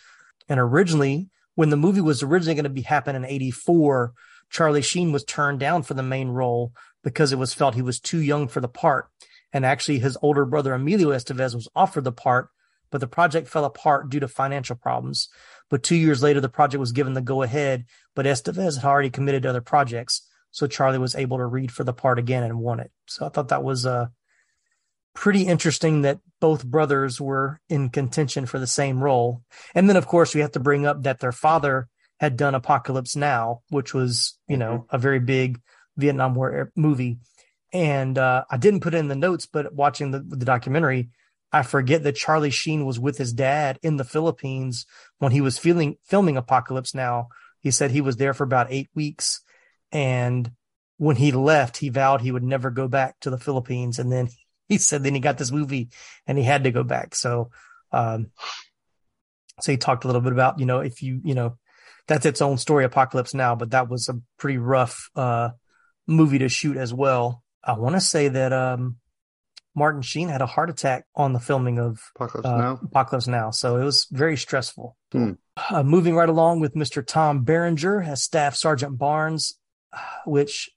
And 0.48 0.60
originally, 0.60 1.30
when 1.56 1.72
the 1.72 1.76
movie 1.76 2.02
was 2.02 2.22
originally 2.22 2.54
going 2.54 2.66
to 2.66 2.70
be 2.70 2.82
happen 2.84 3.16
in 3.16 3.26
84, 3.26 4.14
Charlie 4.52 4.84
Sheen 4.84 5.12
was 5.12 5.24
turned 5.24 5.60
down 5.60 5.82
for 5.82 5.96
the 5.96 6.04
main 6.04 6.28
role 6.28 6.72
because 7.04 7.34
it 7.34 7.40
was 7.40 7.56
felt 7.56 7.74
he 7.74 7.82
was 7.82 8.00
too 8.00 8.20
young 8.20 8.48
for 8.48 8.62
the 8.62 8.68
part. 8.68 9.10
And 9.52 9.66
actually 9.66 10.00
his 10.00 10.18
older 10.22 10.46
brother 10.46 10.74
Emilio 10.74 11.10
Estevez 11.10 11.56
was 11.56 11.68
offered 11.76 12.04
the 12.04 12.12
part, 12.12 12.50
but 12.92 13.02
the 13.02 13.08
project 13.08 13.48
fell 13.48 13.66
apart 13.66 14.10
due 14.10 14.20
to 14.20 14.28
financial 14.28 14.76
problems. 14.76 15.30
But 15.70 15.84
two 15.84 15.96
years 15.96 16.24
later, 16.24 16.42
the 16.42 16.50
project 16.50 16.80
was 16.80 16.92
given 16.92 17.14
the 17.14 17.22
go 17.22 17.42
ahead, 17.42 17.86
but 18.16 18.26
Estevez 18.26 18.76
had 18.76 18.86
already 18.86 19.10
committed 19.10 19.44
to 19.44 19.50
other 19.50 19.62
projects. 19.62 20.28
So 20.52 20.68
Charlie 20.68 20.98
was 20.98 21.16
able 21.16 21.38
to 21.38 21.46
read 21.46 21.72
for 21.72 21.84
the 21.84 21.94
part 21.94 22.18
again 22.18 22.44
and 22.44 22.60
won 22.60 22.80
it. 22.80 22.92
So 23.06 23.26
I 23.26 23.30
thought 23.30 23.50
that 23.50 23.64
was 23.64 23.86
uh, 23.86 24.08
pretty 25.14 25.44
interesting 25.44 26.02
that 26.02 26.20
both 26.40 26.66
brothers 26.66 27.20
were 27.20 27.60
in 27.70 27.90
contention 27.90 28.46
for 28.46 28.58
the 28.60 28.68
same 28.68 29.04
role. 29.04 29.44
And 29.76 29.88
then, 29.88 29.98
of 29.98 30.08
course, 30.08 30.34
we 30.34 30.42
have 30.42 30.54
to 30.54 30.60
bring 30.60 30.86
up 30.86 31.04
that 31.04 31.20
their 31.20 31.32
father 31.32 31.88
had 32.20 32.38
done 32.38 32.56
Apocalypse 32.56 33.16
Now, 33.16 33.62
which 33.70 33.94
was, 33.94 34.38
you 34.48 34.58
know, 34.58 34.80
mm-hmm. 34.80 34.96
a 34.96 34.98
very 34.98 35.20
big 35.20 35.62
Vietnam 35.98 36.36
War 36.36 36.72
movie. 36.76 37.20
And 37.72 38.18
uh, 38.18 38.46
I 38.50 38.58
didn't 38.58 38.82
put 38.82 38.94
it 38.94 38.98
in 38.98 39.08
the 39.08 39.16
notes, 39.16 39.46
but 39.46 39.74
watching 39.74 40.12
the, 40.12 40.20
the 40.20 40.46
documentary, 40.46 41.10
I 41.52 41.64
forget 41.64 42.04
that 42.04 42.16
Charlie 42.16 42.50
Sheen 42.50 42.86
was 42.86 43.00
with 43.00 43.18
his 43.18 43.34
dad 43.34 43.80
in 43.84 43.98
the 43.98 44.04
Philippines 44.04 44.86
when 45.20 45.32
he 45.32 45.42
was 45.42 45.58
feeling, 45.58 45.98
filming 46.04 46.38
Apocalypse 46.38 46.96
Now. 46.96 47.30
He 47.62 47.72
said 47.72 47.92
he 47.92 48.02
was 48.02 48.18
there 48.18 48.34
for 48.34 48.44
about 48.44 48.68
eight 48.72 48.90
weeks 48.96 49.42
and 49.92 50.52
when 50.98 51.16
he 51.16 51.32
left, 51.32 51.78
he 51.78 51.90
vowed 51.90 52.22
he 52.22 52.32
would 52.32 52.44
never 52.44 52.70
go 52.70 52.88
back 52.88 53.20
to 53.22 53.30
the 53.30 53.38
Philippines. 53.38 54.00
And 54.00 54.12
then 54.12 54.30
he 54.68 54.78
said, 54.78 55.04
then 55.04 55.16
he 55.16 55.20
got 55.20 55.38
this 55.38 55.52
movie 55.52 55.90
and 56.28 56.38
he 56.38 56.44
had 56.44 56.66
to 56.66 56.72
go 56.72 56.84
back. 56.84 57.16
So, 57.16 57.52
um, 57.92 58.32
so 59.62 59.72
he 59.72 59.78
talked 59.78 60.04
a 60.04 60.08
little 60.08 60.22
bit 60.22 60.34
about, 60.34 60.60
you 60.60 60.66
know, 60.66 60.80
if 60.80 61.02
you, 61.02 61.20
you 61.24 61.36
know, 61.36 61.58
that's 62.08 62.26
its 62.26 62.42
own 62.42 62.58
story, 62.58 62.86
Apocalypse 62.86 63.34
Now, 63.34 63.56
but 63.56 63.72
that 63.72 63.90
was 63.90 64.10
a 64.10 64.20
pretty 64.38 64.58
rough, 64.58 65.10
uh, 65.16 65.50
movie 66.08 66.40
to 66.40 66.50
shoot 66.50 66.78
as 66.78 66.94
well. 66.94 67.44
I 67.64 67.74
want 67.74 67.96
to 67.96 68.02
say 68.02 68.28
that, 68.28 68.54
um, 68.54 68.98
Martin 69.76 70.02
Sheen 70.02 70.30
had 70.30 70.42
a 70.42 70.46
heart 70.48 70.70
attack 70.70 71.06
on 71.16 71.32
the 71.32 71.40
filming 71.40 71.80
of 71.80 72.02
Apocalypse 72.16 72.48
uh, 72.48 72.58
Now. 72.58 72.80
Apocalypse 72.84 73.28
Now. 73.28 73.52
So 73.52 73.78
it 73.78 73.84
was 73.84 74.08
very 74.12 74.36
stressful. 74.36 74.98
Hmm. 75.12 75.34
Uh, 75.70 75.84
moving 75.84 76.16
right 76.16 76.28
along 76.28 76.60
with 76.60 76.74
Mr. 76.74 77.06
Tom 77.06 77.44
Berenger 77.44 78.02
as 78.02 78.24
Staff 78.24 78.56
Sergeant 78.56 78.98
Barnes 78.98 79.60
which 80.26 80.70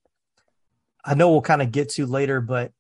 I 1.05 1.15
know 1.15 1.31
we'll 1.31 1.43
kind 1.43 1.63
of 1.63 1.73
get 1.73 1.91
to 1.91 2.07
later, 2.07 2.41
but 2.41 2.73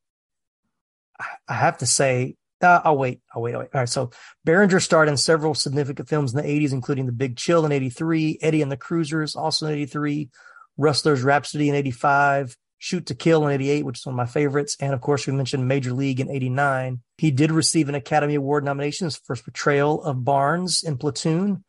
I 1.48 1.54
have 1.54 1.78
to 1.78 1.86
say, 1.86 2.36
uh, 2.60 2.80
I'll 2.84 2.96
wait. 2.96 3.20
I'll 3.34 3.42
wait. 3.42 3.54
I'll 3.54 3.60
wait. 3.60 3.70
All 3.74 3.80
right. 3.80 3.88
So 3.88 4.10
Berenger 4.44 4.80
starred 4.80 5.08
in 5.08 5.16
several 5.16 5.54
significant 5.54 6.08
films 6.08 6.32
in 6.32 6.40
the 6.40 6.48
80s, 6.48 6.72
including 6.72 7.06
The 7.06 7.12
Big 7.12 7.36
Chill 7.36 7.66
in 7.66 7.72
83, 7.72 8.38
Eddie 8.40 8.62
and 8.62 8.70
the 8.70 8.76
Cruisers, 8.76 9.34
also 9.34 9.66
in 9.66 9.72
83, 9.72 10.30
Rustler's 10.76 11.22
Rhapsody 11.22 11.68
in 11.68 11.74
85, 11.74 12.56
Shoot 12.82 13.06
to 13.06 13.14
Kill 13.14 13.46
in 13.46 13.52
88, 13.52 13.84
which 13.84 14.00
is 14.00 14.06
one 14.06 14.14
of 14.14 14.16
my 14.16 14.26
favorites. 14.26 14.76
And 14.80 14.92
of 14.92 15.00
course, 15.00 15.24
we 15.24 15.32
mentioned 15.32 15.68
Major 15.68 15.92
League 15.92 16.18
in 16.18 16.28
89. 16.28 17.00
He 17.16 17.30
did 17.30 17.52
receive 17.52 17.88
an 17.88 17.94
Academy 17.94 18.34
Award 18.34 18.64
nomination 18.64 19.08
for 19.08 19.36
his 19.36 19.42
portrayal 19.42 20.02
of 20.02 20.24
Barnes 20.24 20.82
in 20.82 20.98
Platoon. 20.98 21.62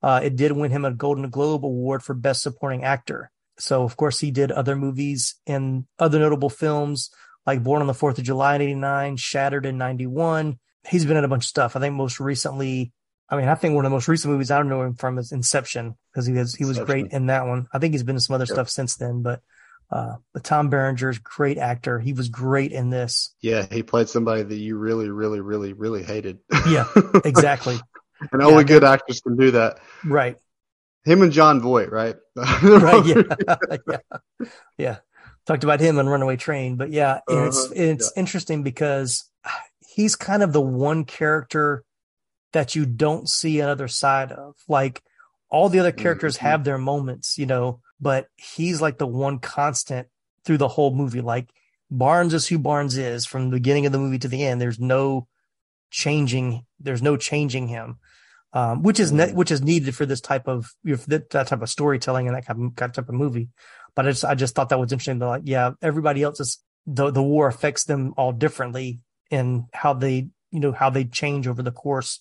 Uh, 0.00 0.20
it 0.22 0.36
did 0.36 0.52
win 0.52 0.70
him 0.70 0.84
a 0.84 0.92
Golden 0.92 1.28
Globe 1.28 1.64
Award 1.64 2.04
for 2.04 2.14
Best 2.14 2.42
Supporting 2.42 2.84
Actor. 2.84 3.32
So 3.58 3.82
of 3.82 3.96
course 3.96 4.20
he 4.20 4.30
did 4.30 4.52
other 4.52 4.76
movies 4.76 5.34
and 5.44 5.86
other 5.98 6.20
notable 6.20 6.50
films 6.50 7.10
like 7.46 7.64
Born 7.64 7.80
on 7.80 7.88
the 7.88 7.92
Fourth 7.92 8.18
of 8.18 8.24
July 8.24 8.54
in 8.54 8.62
'89, 8.62 9.16
Shattered 9.16 9.66
in 9.66 9.76
'91. 9.76 10.56
He's 10.88 11.04
been 11.04 11.16
in 11.16 11.24
a 11.24 11.28
bunch 11.28 11.46
of 11.46 11.48
stuff. 11.48 11.74
I 11.74 11.80
think 11.80 11.96
most 11.96 12.20
recently, 12.20 12.92
I 13.28 13.36
mean, 13.36 13.48
I 13.48 13.56
think 13.56 13.74
one 13.74 13.84
of 13.84 13.90
the 13.90 13.96
most 13.96 14.06
recent 14.06 14.32
movies 14.32 14.52
I 14.52 14.58
don't 14.58 14.68
know 14.68 14.82
him 14.82 14.94
from 14.94 15.18
is 15.18 15.32
Inception 15.32 15.96
because 16.12 16.26
he 16.26 16.32
was 16.34 16.54
he 16.54 16.64
was 16.64 16.78
Inception. 16.78 17.02
great 17.02 17.12
in 17.12 17.26
that 17.26 17.48
one. 17.48 17.66
I 17.72 17.80
think 17.80 17.92
he's 17.92 18.04
been 18.04 18.14
in 18.14 18.20
some 18.20 18.34
other 18.34 18.44
yep. 18.44 18.54
stuff 18.54 18.70
since 18.70 18.94
then, 18.98 19.22
but 19.22 19.40
uh, 19.90 20.16
but 20.32 20.44
Tom 20.44 20.70
Berenger's 20.70 21.18
great 21.18 21.58
actor. 21.58 21.98
He 21.98 22.12
was 22.12 22.28
great 22.28 22.72
in 22.72 22.90
this. 22.90 23.34
Yeah, 23.40 23.66
he 23.70 23.82
played 23.82 24.08
somebody 24.08 24.42
that 24.42 24.56
you 24.56 24.76
really, 24.78 25.08
really, 25.08 25.40
really, 25.40 25.72
really 25.72 26.02
hated. 26.02 26.38
Yeah, 26.68 26.86
exactly. 27.24 27.78
and 28.32 28.42
only 28.42 28.62
yeah, 28.62 28.68
good 28.68 28.84
actors 28.84 29.20
can 29.20 29.36
do 29.36 29.52
that. 29.52 29.80
Right. 30.04 30.36
Him 31.04 31.22
and 31.22 31.32
Jon 31.32 31.60
Voight, 31.60 31.90
right? 31.90 32.16
right. 32.36 33.04
Yeah. 33.04 33.22
yeah. 33.88 33.98
Yeah. 34.78 34.96
Talked 35.46 35.64
about 35.64 35.80
him 35.80 35.98
on 35.98 36.08
Runaway 36.08 36.36
Train, 36.36 36.76
but 36.76 36.90
yeah, 36.90 37.20
uh-huh. 37.26 37.46
it's 37.46 37.72
it's 37.74 38.12
yeah. 38.14 38.20
interesting 38.20 38.62
because 38.62 39.28
he's 39.88 40.14
kind 40.14 40.42
of 40.42 40.52
the 40.52 40.60
one 40.60 41.04
character 41.04 41.82
that 42.52 42.74
you 42.74 42.86
don't 42.86 43.28
see 43.28 43.60
another 43.60 43.88
side 43.88 44.30
of. 44.30 44.54
Like 44.68 45.02
all 45.48 45.68
the 45.68 45.80
other 45.80 45.92
characters 45.92 46.36
mm-hmm. 46.36 46.46
have 46.46 46.64
their 46.64 46.78
moments, 46.78 47.38
you 47.38 47.46
know, 47.46 47.80
but 48.00 48.26
he's 48.36 48.80
like 48.80 48.98
the 48.98 49.06
one 49.06 49.38
constant 49.38 50.08
through 50.44 50.58
the 50.58 50.68
whole 50.68 50.94
movie. 50.94 51.20
Like 51.20 51.50
Barnes 51.90 52.34
is 52.34 52.46
who 52.46 52.58
Barnes 52.58 52.96
is 52.96 53.26
from 53.26 53.50
the 53.50 53.56
beginning 53.56 53.86
of 53.86 53.92
the 53.92 53.98
movie 53.98 54.18
to 54.18 54.28
the 54.28 54.44
end. 54.44 54.60
There's 54.60 54.80
no 54.80 55.26
changing. 55.90 56.64
There's 56.78 57.02
no 57.02 57.16
changing 57.16 57.68
him 57.68 57.98
um, 58.52 58.82
which 58.82 58.98
is 58.98 59.12
ne- 59.12 59.26
mm-hmm. 59.26 59.36
which 59.36 59.50
is 59.50 59.62
needed 59.62 59.94
for 59.94 60.06
this 60.06 60.20
type 60.20 60.48
of 60.48 60.72
you 60.82 60.96
know, 60.96 61.02
that, 61.08 61.30
that 61.30 61.46
type 61.48 61.62
of 61.62 61.70
storytelling 61.70 62.26
and 62.26 62.36
that 62.36 62.46
kind 62.46 62.72
of, 62.76 62.92
type 62.92 63.08
of 63.08 63.14
movie. 63.14 63.48
But 63.94 64.06
I 64.06 64.10
just 64.10 64.24
I 64.24 64.34
just 64.34 64.54
thought 64.54 64.70
that 64.70 64.80
was 64.80 64.92
interesting. 64.92 65.18
like, 65.18 65.42
yeah, 65.44 65.72
everybody 65.82 66.22
else 66.22 66.40
is 66.40 66.58
the 66.86 67.10
the 67.10 67.22
war 67.22 67.46
affects 67.46 67.84
them 67.84 68.14
all 68.16 68.32
differently 68.32 69.00
in 69.30 69.66
how 69.72 69.94
they 69.94 70.28
you 70.50 70.60
know 70.60 70.72
how 70.72 70.90
they 70.90 71.04
change 71.04 71.46
over 71.46 71.62
the 71.62 71.70
course 71.70 72.20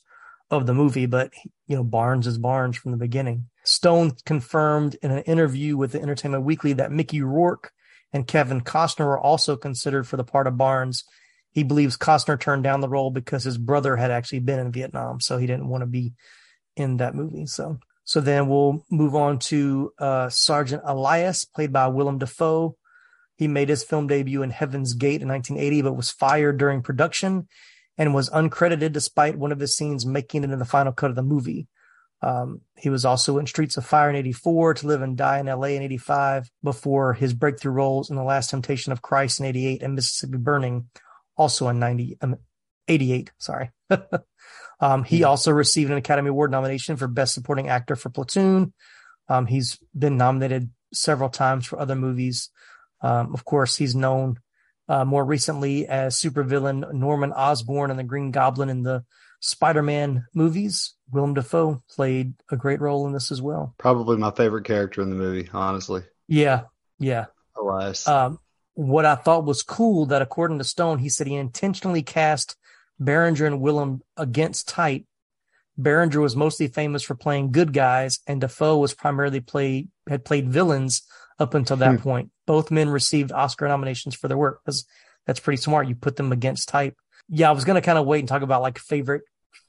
of 0.51 0.65
the 0.65 0.73
movie. 0.73 1.05
But 1.05 1.31
you 1.67 1.75
know, 1.75 1.83
Barnes 1.83 2.27
is 2.27 2.37
Barnes 2.37 2.77
from 2.77 2.91
the 2.91 2.97
beginning. 2.97 3.49
Stone 3.63 4.13
confirmed 4.25 4.95
in 5.01 5.11
an 5.11 5.23
interview 5.23 5.77
with 5.77 5.91
the 5.91 6.01
Entertainment 6.01 6.43
Weekly 6.43 6.73
that 6.73 6.91
Mickey 6.91 7.21
Rourke 7.21 7.71
and 8.11 8.27
Kevin 8.27 8.61
Costner 8.61 9.05
were 9.05 9.19
also 9.19 9.55
considered 9.55 10.07
for 10.07 10.17
the 10.17 10.23
part 10.23 10.47
of 10.47 10.57
Barnes 10.57 11.03
he 11.51 11.63
believes 11.63 11.97
Costner 11.97 12.39
turned 12.39 12.63
down 12.63 12.81
the 12.81 12.89
role 12.89 13.11
because 13.11 13.43
his 13.43 13.57
brother 13.57 13.95
had 13.95 14.11
actually 14.11 14.39
been 14.39 14.59
in 14.59 14.71
Vietnam, 14.71 15.19
so 15.19 15.37
he 15.37 15.47
didn't 15.47 15.67
want 15.67 15.81
to 15.81 15.87
be 15.87 16.13
in 16.75 16.97
that 16.97 17.15
movie. 17.15 17.45
So, 17.47 17.79
so 18.03 18.21
then 18.21 18.47
we'll 18.47 18.85
move 18.91 19.15
on 19.15 19.39
to 19.39 19.91
uh, 19.99 20.29
Sergeant 20.29 20.83
Elias, 20.85 21.45
played 21.45 21.73
by 21.73 21.87
Willem 21.87 22.19
Dafoe. 22.19 22.75
He 23.35 23.47
made 23.47 23.69
his 23.69 23.83
film 23.83 24.07
debut 24.07 24.43
in 24.43 24.51
Heaven's 24.51 24.93
Gate 24.93 25.21
in 25.21 25.27
1980, 25.27 25.81
but 25.81 25.93
was 25.93 26.11
fired 26.11 26.57
during 26.57 26.81
production 26.81 27.47
and 27.99 28.15
was 28.15 28.29
uncredited 28.29 28.93
despite 28.93 29.37
one 29.37 29.51
of 29.51 29.59
his 29.59 29.75
scenes 29.75 30.05
making 30.05 30.43
it 30.43 30.51
in 30.51 30.57
the 30.57 30.65
final 30.65 30.93
cut 30.93 31.09
of 31.09 31.17
the 31.17 31.21
movie. 31.21 31.67
Um, 32.21 32.61
he 32.77 32.89
was 32.89 33.05
also 33.05 33.37
in 33.37 33.45
Streets 33.45 33.77
of 33.77 33.85
Fire 33.85 34.09
in 34.09 34.15
84, 34.15 34.75
To 34.75 34.87
Live 34.87 35.01
and 35.01 35.17
Die 35.17 35.39
in 35.39 35.45
LA 35.45 35.67
in 35.67 35.83
85, 35.83 36.49
before 36.63 37.13
his 37.13 37.33
breakthrough 37.33 37.73
roles 37.73 38.09
in 38.09 38.15
The 38.15 38.23
Last 38.23 38.49
Temptation 38.49 38.93
of 38.93 39.01
Christ 39.01 39.39
in 39.39 39.45
88 39.45 39.83
and 39.83 39.95
Mississippi 39.95 40.37
Burning, 40.37 40.87
also 41.37 41.67
in 41.67 41.79
90, 41.79 42.17
um, 42.21 42.37
88, 42.87 43.31
sorry. 43.37 43.71
um, 44.79 45.03
he 45.03 45.23
also 45.23 45.51
received 45.51 45.91
an 45.91 45.97
Academy 45.97 46.29
Award 46.29 46.51
nomination 46.51 46.95
for 46.95 47.07
Best 47.07 47.33
Supporting 47.33 47.67
Actor 47.67 47.97
for 47.97 48.09
Platoon. 48.09 48.73
Um, 49.27 49.45
he's 49.45 49.77
been 49.97 50.17
nominated 50.17 50.69
several 50.93 51.29
times 51.29 51.65
for 51.65 51.79
other 51.79 51.95
movies. 51.95 52.49
Um, 53.01 53.33
of 53.33 53.45
course, 53.45 53.77
he's 53.77 53.95
known 53.95 54.39
uh, 54.89 55.05
more 55.05 55.23
recently 55.23 55.87
as 55.87 56.19
supervillain 56.19 56.91
Norman 56.93 57.31
Osborn 57.31 57.91
and 57.91 57.99
the 57.99 58.03
Green 58.03 58.31
Goblin 58.31 58.69
in 58.69 58.83
the 58.83 59.05
Spider-Man 59.39 60.25
movies. 60.33 60.95
Willem 61.11 61.35
Dafoe 61.35 61.81
played 61.89 62.33
a 62.51 62.57
great 62.57 62.81
role 62.81 63.07
in 63.07 63.13
this 63.13 63.31
as 63.31 63.41
well. 63.41 63.75
Probably 63.77 64.17
my 64.17 64.31
favorite 64.31 64.65
character 64.65 65.01
in 65.01 65.09
the 65.09 65.15
movie, 65.15 65.49
honestly. 65.53 66.01
Yeah, 66.27 66.63
yeah. 66.97 67.27
Elias. 67.55 68.07
Um, 68.07 68.39
what 68.73 69.05
I 69.05 69.15
thought 69.15 69.45
was 69.45 69.63
cool 69.63 70.07
that 70.07 70.21
according 70.21 70.57
to 70.57 70.63
Stone, 70.63 70.99
he 70.99 71.09
said 71.09 71.27
he 71.27 71.35
intentionally 71.35 72.01
cast 72.01 72.55
Berenger 72.99 73.45
and 73.45 73.61
Willem 73.61 74.01
against 74.17 74.67
type. 74.67 75.05
Berenger 75.77 76.19
was 76.19 76.35
mostly 76.35 76.67
famous 76.67 77.03
for 77.03 77.15
playing 77.15 77.51
good 77.51 77.73
guys, 77.73 78.19
and 78.27 78.41
Dafoe 78.41 78.77
was 78.77 78.93
primarily 78.93 79.39
played 79.39 79.89
had 80.09 80.25
played 80.25 80.49
villains 80.49 81.03
up 81.39 81.53
until 81.53 81.77
that 81.77 81.95
hmm. 81.95 82.01
point. 82.01 82.31
Both 82.49 82.71
men 82.71 82.89
received 82.89 83.31
Oscar 83.31 83.67
nominations 83.67 84.15
for 84.15 84.27
their 84.27 84.35
work. 84.35 84.61
That's 84.65 84.83
that's 85.27 85.39
pretty 85.39 85.61
smart. 85.61 85.87
You 85.87 85.93
put 85.93 86.15
them 86.15 86.31
against 86.31 86.67
type. 86.67 86.97
Yeah, 87.27 87.49
I 87.49 87.51
was 87.51 87.63
gonna 87.63 87.79
kind 87.79 87.99
of 87.99 88.07
wait 88.07 88.21
and 88.21 88.27
talk 88.27 88.41
about 88.41 88.63
like 88.63 88.79
favorite 88.79 89.21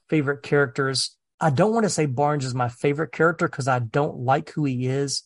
favorite 0.09 0.41
characters. 0.41 1.15
I 1.39 1.51
don't 1.51 1.75
want 1.75 1.83
to 1.83 1.91
say 1.91 2.07
Barnes 2.07 2.43
is 2.43 2.55
my 2.55 2.69
favorite 2.69 3.11
character 3.11 3.47
because 3.47 3.67
I 3.67 3.77
don't 3.77 4.21
like 4.21 4.49
who 4.49 4.65
he 4.65 4.87
is, 4.87 5.21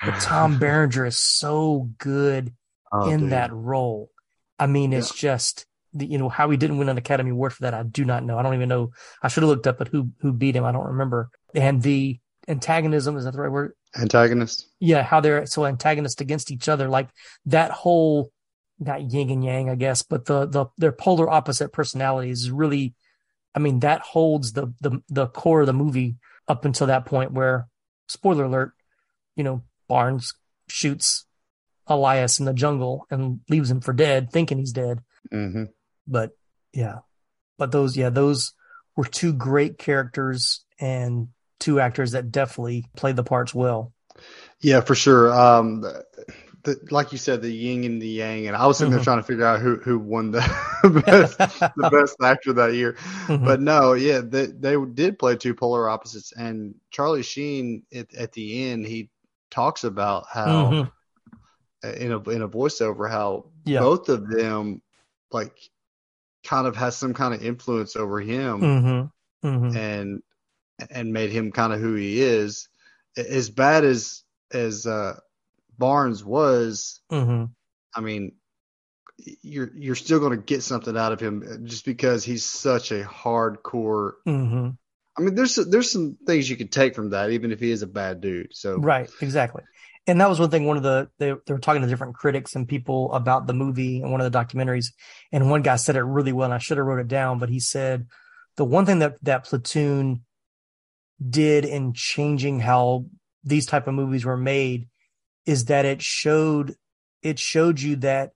but 0.00 0.20
Tom 0.20 0.58
Berenger 0.60 1.04
is 1.04 1.18
so 1.18 1.90
good 1.98 2.54
oh, 2.92 3.10
in 3.10 3.22
dude. 3.22 3.30
that 3.30 3.52
role. 3.52 4.12
I 4.56 4.68
mean, 4.68 4.92
it's 4.92 5.10
yeah. 5.10 5.32
just 5.32 5.66
the, 5.92 6.06
you 6.06 6.16
know 6.16 6.28
how 6.28 6.48
he 6.48 6.56
didn't 6.56 6.78
win 6.78 6.90
an 6.90 6.96
Academy 6.96 7.32
Award 7.32 7.54
for 7.54 7.62
that. 7.62 7.74
I 7.74 7.82
do 7.82 8.04
not 8.04 8.22
know. 8.22 8.38
I 8.38 8.44
don't 8.44 8.54
even 8.54 8.68
know. 8.68 8.92
I 9.20 9.26
should 9.26 9.42
have 9.42 9.50
looked 9.50 9.66
up 9.66 9.80
at 9.80 9.88
who 9.88 10.12
who 10.20 10.32
beat 10.32 10.54
him. 10.54 10.64
I 10.64 10.70
don't 10.70 10.86
remember. 10.86 11.30
And 11.56 11.82
the 11.82 12.20
antagonism 12.46 13.16
is 13.16 13.24
that 13.24 13.32
the 13.32 13.40
right 13.40 13.50
word? 13.50 13.72
Antagonist. 13.96 14.68
Yeah, 14.78 15.02
how 15.02 15.20
they're 15.20 15.46
so 15.46 15.66
antagonist 15.66 16.20
against 16.20 16.50
each 16.50 16.68
other. 16.68 16.88
Like 16.88 17.08
that 17.46 17.70
whole 17.70 18.30
not 18.78 19.12
yin 19.12 19.30
and 19.30 19.44
yang, 19.44 19.68
I 19.68 19.74
guess, 19.74 20.02
but 20.02 20.24
the 20.26 20.46
the 20.46 20.66
their 20.78 20.92
polar 20.92 21.28
opposite 21.28 21.72
personalities 21.72 22.50
really 22.50 22.94
I 23.54 23.58
mean, 23.58 23.80
that 23.80 24.02
holds 24.02 24.52
the 24.52 24.72
the 24.80 25.02
the 25.08 25.26
core 25.26 25.62
of 25.62 25.66
the 25.66 25.72
movie 25.72 26.16
up 26.48 26.64
until 26.64 26.86
that 26.86 27.06
point 27.06 27.32
where, 27.32 27.68
spoiler 28.08 28.44
alert, 28.44 28.72
you 29.36 29.44
know, 29.44 29.62
Barnes 29.88 30.34
shoots 30.68 31.26
Elias 31.86 32.38
in 32.38 32.46
the 32.46 32.54
jungle 32.54 33.06
and 33.10 33.40
leaves 33.48 33.70
him 33.70 33.80
for 33.80 33.92
dead, 33.92 34.30
thinking 34.30 34.58
he's 34.58 34.72
dead. 34.72 35.00
Mm-hmm. 35.32 35.64
But 36.06 36.30
yeah, 36.72 36.98
but 37.58 37.72
those 37.72 37.96
yeah 37.96 38.10
those 38.10 38.52
were 38.96 39.04
two 39.04 39.32
great 39.32 39.78
characters 39.78 40.64
and 40.78 41.28
two 41.60 41.78
actors 41.78 42.12
that 42.12 42.32
definitely 42.32 42.86
played 42.96 43.16
the 43.16 43.22
parts 43.22 43.54
well. 43.54 43.92
Yeah, 44.60 44.80
for 44.80 44.94
sure. 44.94 45.32
Um, 45.32 45.84
the, 46.62 46.78
like 46.90 47.12
you 47.12 47.18
said, 47.18 47.40
the 47.40 47.50
yin 47.50 47.84
and 47.84 48.02
the 48.02 48.08
yang, 48.08 48.46
and 48.46 48.56
I 48.56 48.66
was 48.66 48.78
sitting 48.78 48.90
there 48.90 48.98
mm-hmm. 48.98 49.04
trying 49.04 49.18
to 49.18 49.22
figure 49.22 49.46
out 49.46 49.60
who 49.60 49.76
who 49.76 49.98
won 49.98 50.30
the 50.30 50.40
best 51.06 51.38
the 51.38 51.90
best 51.92 52.16
actor 52.22 52.52
that 52.54 52.74
year. 52.74 52.94
Mm-hmm. 53.26 53.44
But 53.44 53.60
no, 53.60 53.94
yeah, 53.94 54.20
they 54.22 54.46
they 54.46 54.76
did 54.92 55.18
play 55.18 55.36
two 55.36 55.54
polar 55.54 55.88
opposites, 55.88 56.32
and 56.32 56.74
Charlie 56.90 57.22
Sheen 57.22 57.84
at, 57.94 58.12
at 58.14 58.32
the 58.32 58.70
end 58.70 58.86
he 58.86 59.08
talks 59.50 59.84
about 59.84 60.26
how 60.30 60.70
mm-hmm. 60.70 62.02
in 62.02 62.12
a 62.12 62.20
in 62.30 62.42
a 62.42 62.48
voiceover 62.48 63.10
how 63.10 63.46
yeah. 63.64 63.80
both 63.80 64.08
of 64.08 64.28
them 64.28 64.82
like 65.32 65.56
kind 66.44 66.66
of 66.66 66.76
has 66.76 66.96
some 66.96 67.14
kind 67.14 67.34
of 67.34 67.42
influence 67.42 67.96
over 67.96 68.20
him 68.20 68.60
mm-hmm. 68.60 69.46
Mm-hmm. 69.46 69.76
and 69.76 70.22
and 70.90 71.12
made 71.12 71.30
him 71.30 71.52
kind 71.52 71.72
of 71.72 71.80
who 71.80 71.94
he 71.94 72.22
is. 72.22 72.68
As 73.16 73.50
bad 73.50 73.84
as 73.84 74.22
as 74.52 74.86
uh 74.86 75.18
Barnes 75.78 76.24
was, 76.24 77.00
mm-hmm. 77.10 77.46
I 77.94 78.00
mean, 78.00 78.32
you're 79.42 79.70
you're 79.74 79.94
still 79.94 80.20
going 80.20 80.36
to 80.36 80.44
get 80.44 80.62
something 80.62 80.96
out 80.96 81.12
of 81.12 81.20
him 81.20 81.64
just 81.64 81.84
because 81.84 82.24
he's 82.24 82.44
such 82.44 82.92
a 82.92 83.02
hardcore. 83.02 84.12
Mm-hmm. 84.26 84.70
I 85.18 85.22
mean, 85.22 85.34
there's 85.34 85.56
there's 85.56 85.90
some 85.90 86.16
things 86.26 86.48
you 86.48 86.56
could 86.56 86.72
take 86.72 86.94
from 86.94 87.10
that, 87.10 87.30
even 87.30 87.52
if 87.52 87.60
he 87.60 87.70
is 87.70 87.82
a 87.82 87.86
bad 87.86 88.20
dude. 88.20 88.48
So 88.52 88.76
right, 88.76 89.10
exactly. 89.20 89.62
And 90.06 90.20
that 90.20 90.28
was 90.28 90.40
one 90.40 90.50
thing. 90.50 90.64
One 90.64 90.76
of 90.76 90.82
the 90.82 91.10
they, 91.18 91.32
they 91.46 91.52
were 91.52 91.58
talking 91.58 91.82
to 91.82 91.88
different 91.88 92.14
critics 92.14 92.54
and 92.54 92.66
people 92.66 93.12
about 93.12 93.46
the 93.46 93.54
movie 93.54 94.00
and 94.00 94.10
one 94.10 94.20
of 94.20 94.30
the 94.30 94.38
documentaries, 94.38 94.86
and 95.32 95.50
one 95.50 95.62
guy 95.62 95.76
said 95.76 95.96
it 95.96 96.02
really 96.02 96.32
well. 96.32 96.46
And 96.46 96.54
I 96.54 96.58
should 96.58 96.78
have 96.78 96.86
wrote 96.86 97.00
it 97.00 97.08
down, 97.08 97.38
but 97.38 97.48
he 97.48 97.60
said 97.60 98.06
the 98.56 98.64
one 98.64 98.86
thing 98.86 99.00
that 99.00 99.22
that 99.24 99.44
Platoon 99.44 100.24
did 101.28 101.64
in 101.64 101.92
changing 101.94 102.60
how 102.60 103.06
these 103.44 103.66
type 103.66 103.86
of 103.86 103.94
movies 103.94 104.24
were 104.24 104.36
made 104.36 104.88
is 105.46 105.66
that 105.66 105.84
it 105.84 106.02
showed 106.02 106.76
it 107.22 107.38
showed 107.38 107.80
you 107.80 107.96
that 107.96 108.32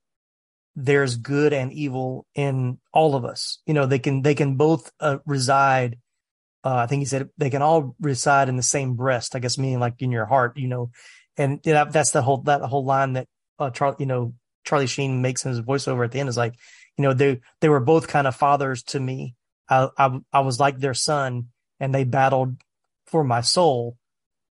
there's 0.76 1.16
good 1.16 1.52
and 1.52 1.72
evil 1.72 2.26
in 2.34 2.78
all 2.92 3.14
of 3.14 3.24
us. 3.24 3.58
You 3.66 3.74
know, 3.74 3.86
they 3.86 3.98
can 3.98 4.22
they 4.22 4.34
can 4.34 4.56
both 4.56 4.90
uh, 5.00 5.18
reside. 5.24 5.98
Uh, 6.64 6.76
I 6.76 6.86
think 6.86 7.00
he 7.00 7.06
said 7.06 7.28
they 7.38 7.50
can 7.50 7.62
all 7.62 7.94
reside 8.00 8.48
in 8.48 8.56
the 8.56 8.62
same 8.62 8.94
breast. 8.94 9.36
I 9.36 9.38
guess 9.38 9.58
meaning 9.58 9.80
like 9.80 10.00
in 10.00 10.10
your 10.10 10.26
heart. 10.26 10.56
You 10.56 10.68
know, 10.68 10.90
and 11.36 11.60
that's 11.62 12.10
the 12.10 12.22
whole 12.22 12.38
that 12.42 12.62
whole 12.62 12.84
line 12.84 13.14
that 13.14 13.28
uh, 13.58 13.70
Charlie 13.70 13.96
you 14.00 14.06
know 14.06 14.34
Charlie 14.64 14.86
Sheen 14.86 15.22
makes 15.22 15.44
in 15.44 15.50
his 15.50 15.60
voiceover 15.60 16.04
at 16.04 16.12
the 16.12 16.20
end 16.20 16.28
is 16.28 16.36
like, 16.36 16.54
you 16.96 17.02
know, 17.02 17.12
they 17.12 17.40
they 17.60 17.68
were 17.68 17.80
both 17.80 18.08
kind 18.08 18.26
of 18.26 18.34
fathers 18.34 18.82
to 18.84 19.00
me. 19.00 19.36
I 19.68 19.88
I, 19.96 20.18
I 20.32 20.40
was 20.40 20.58
like 20.58 20.78
their 20.78 20.94
son, 20.94 21.48
and 21.78 21.94
they 21.94 22.04
battled 22.04 22.56
for 23.14 23.22
my 23.22 23.42
soul, 23.42 23.96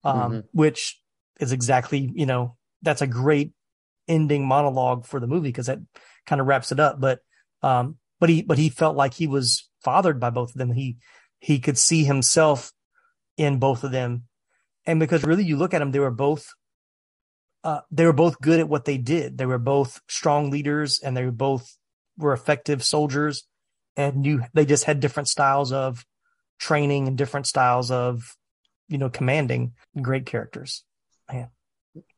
um, 0.04 0.18
mm-hmm. 0.18 0.40
which 0.52 1.00
is 1.40 1.50
exactly, 1.50 2.12
you 2.14 2.26
know, 2.26 2.58
that's 2.82 3.00
a 3.00 3.06
great 3.06 3.52
ending 4.06 4.46
monologue 4.46 5.06
for 5.06 5.18
the 5.18 5.26
movie 5.26 5.48
because 5.48 5.68
that 5.68 5.78
kind 6.26 6.42
of 6.42 6.46
wraps 6.46 6.70
it 6.70 6.78
up. 6.78 7.00
But, 7.00 7.20
um, 7.62 7.96
but 8.18 8.28
he, 8.28 8.42
but 8.42 8.58
he 8.58 8.68
felt 8.68 8.98
like 8.98 9.14
he 9.14 9.26
was 9.26 9.66
fathered 9.82 10.20
by 10.20 10.28
both 10.28 10.50
of 10.50 10.56
them. 10.56 10.72
He, 10.72 10.98
he 11.38 11.58
could 11.58 11.78
see 11.78 12.04
himself 12.04 12.70
in 13.38 13.58
both 13.58 13.82
of 13.82 13.92
them. 13.92 14.24
And 14.84 15.00
because 15.00 15.24
really 15.24 15.44
you 15.44 15.56
look 15.56 15.72
at 15.72 15.78
them, 15.78 15.90
they 15.90 15.98
were 15.98 16.10
both, 16.10 16.46
uh, 17.64 17.80
they 17.90 18.04
were 18.04 18.12
both 18.12 18.42
good 18.42 18.60
at 18.60 18.68
what 18.68 18.84
they 18.84 18.98
did. 18.98 19.38
They 19.38 19.46
were 19.46 19.56
both 19.56 20.02
strong 20.06 20.50
leaders 20.50 21.00
and 21.02 21.16
they 21.16 21.24
were 21.24 21.32
both 21.32 21.78
were 22.18 22.34
effective 22.34 22.84
soldiers 22.84 23.44
and 23.96 24.26
you, 24.26 24.42
they 24.52 24.66
just 24.66 24.84
had 24.84 25.00
different 25.00 25.28
styles 25.28 25.72
of 25.72 26.04
training 26.58 27.08
and 27.08 27.16
different 27.16 27.46
styles 27.46 27.90
of, 27.90 28.36
you 28.90 28.98
know, 28.98 29.08
commanding 29.08 29.72
great 30.00 30.26
characters. 30.26 30.84
Man. 31.32 31.48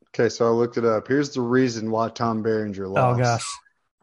Okay, 0.09 0.29
so 0.29 0.47
I 0.47 0.49
looked 0.49 0.77
it 0.77 0.85
up. 0.85 1.07
Here's 1.07 1.29
the 1.29 1.41
reason 1.41 1.89
why 1.89 2.09
Tom 2.09 2.43
Berenger 2.43 2.85
oh, 2.85 2.91
lost. 2.91 3.19
Oh 3.19 3.23
gosh. 3.23 3.45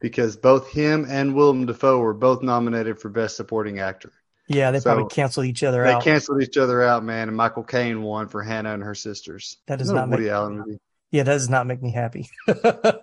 Because 0.00 0.36
both 0.36 0.70
him 0.70 1.06
and 1.08 1.34
Willem 1.34 1.66
Dafoe 1.66 1.98
were 1.98 2.14
both 2.14 2.42
nominated 2.42 2.98
for 2.98 3.10
Best 3.10 3.36
Supporting 3.36 3.80
Actor. 3.80 4.12
Yeah, 4.48 4.70
they 4.70 4.80
so 4.80 4.94
probably 4.94 5.14
canceled 5.14 5.46
each 5.46 5.62
other 5.62 5.84
they 5.84 5.92
out. 5.92 6.02
They 6.02 6.10
canceled 6.10 6.42
each 6.42 6.56
other 6.56 6.82
out, 6.82 7.04
man. 7.04 7.28
And 7.28 7.36
Michael 7.36 7.62
Caine 7.62 8.02
won 8.02 8.28
for 8.28 8.42
Hannah 8.42 8.72
and 8.72 8.82
her 8.82 8.94
sisters. 8.94 9.58
That 9.66 9.78
does 9.78 9.90
not 9.90 10.08
Woody 10.08 10.24
make, 10.24 10.32
Allen 10.32 10.58
movie. 10.58 10.80
Yeah, 11.12 11.24
that 11.24 11.32
does 11.32 11.48
not 11.48 11.66
make 11.66 11.82
me 11.82 11.90
happy. 11.90 12.30
yeah, 12.48 12.54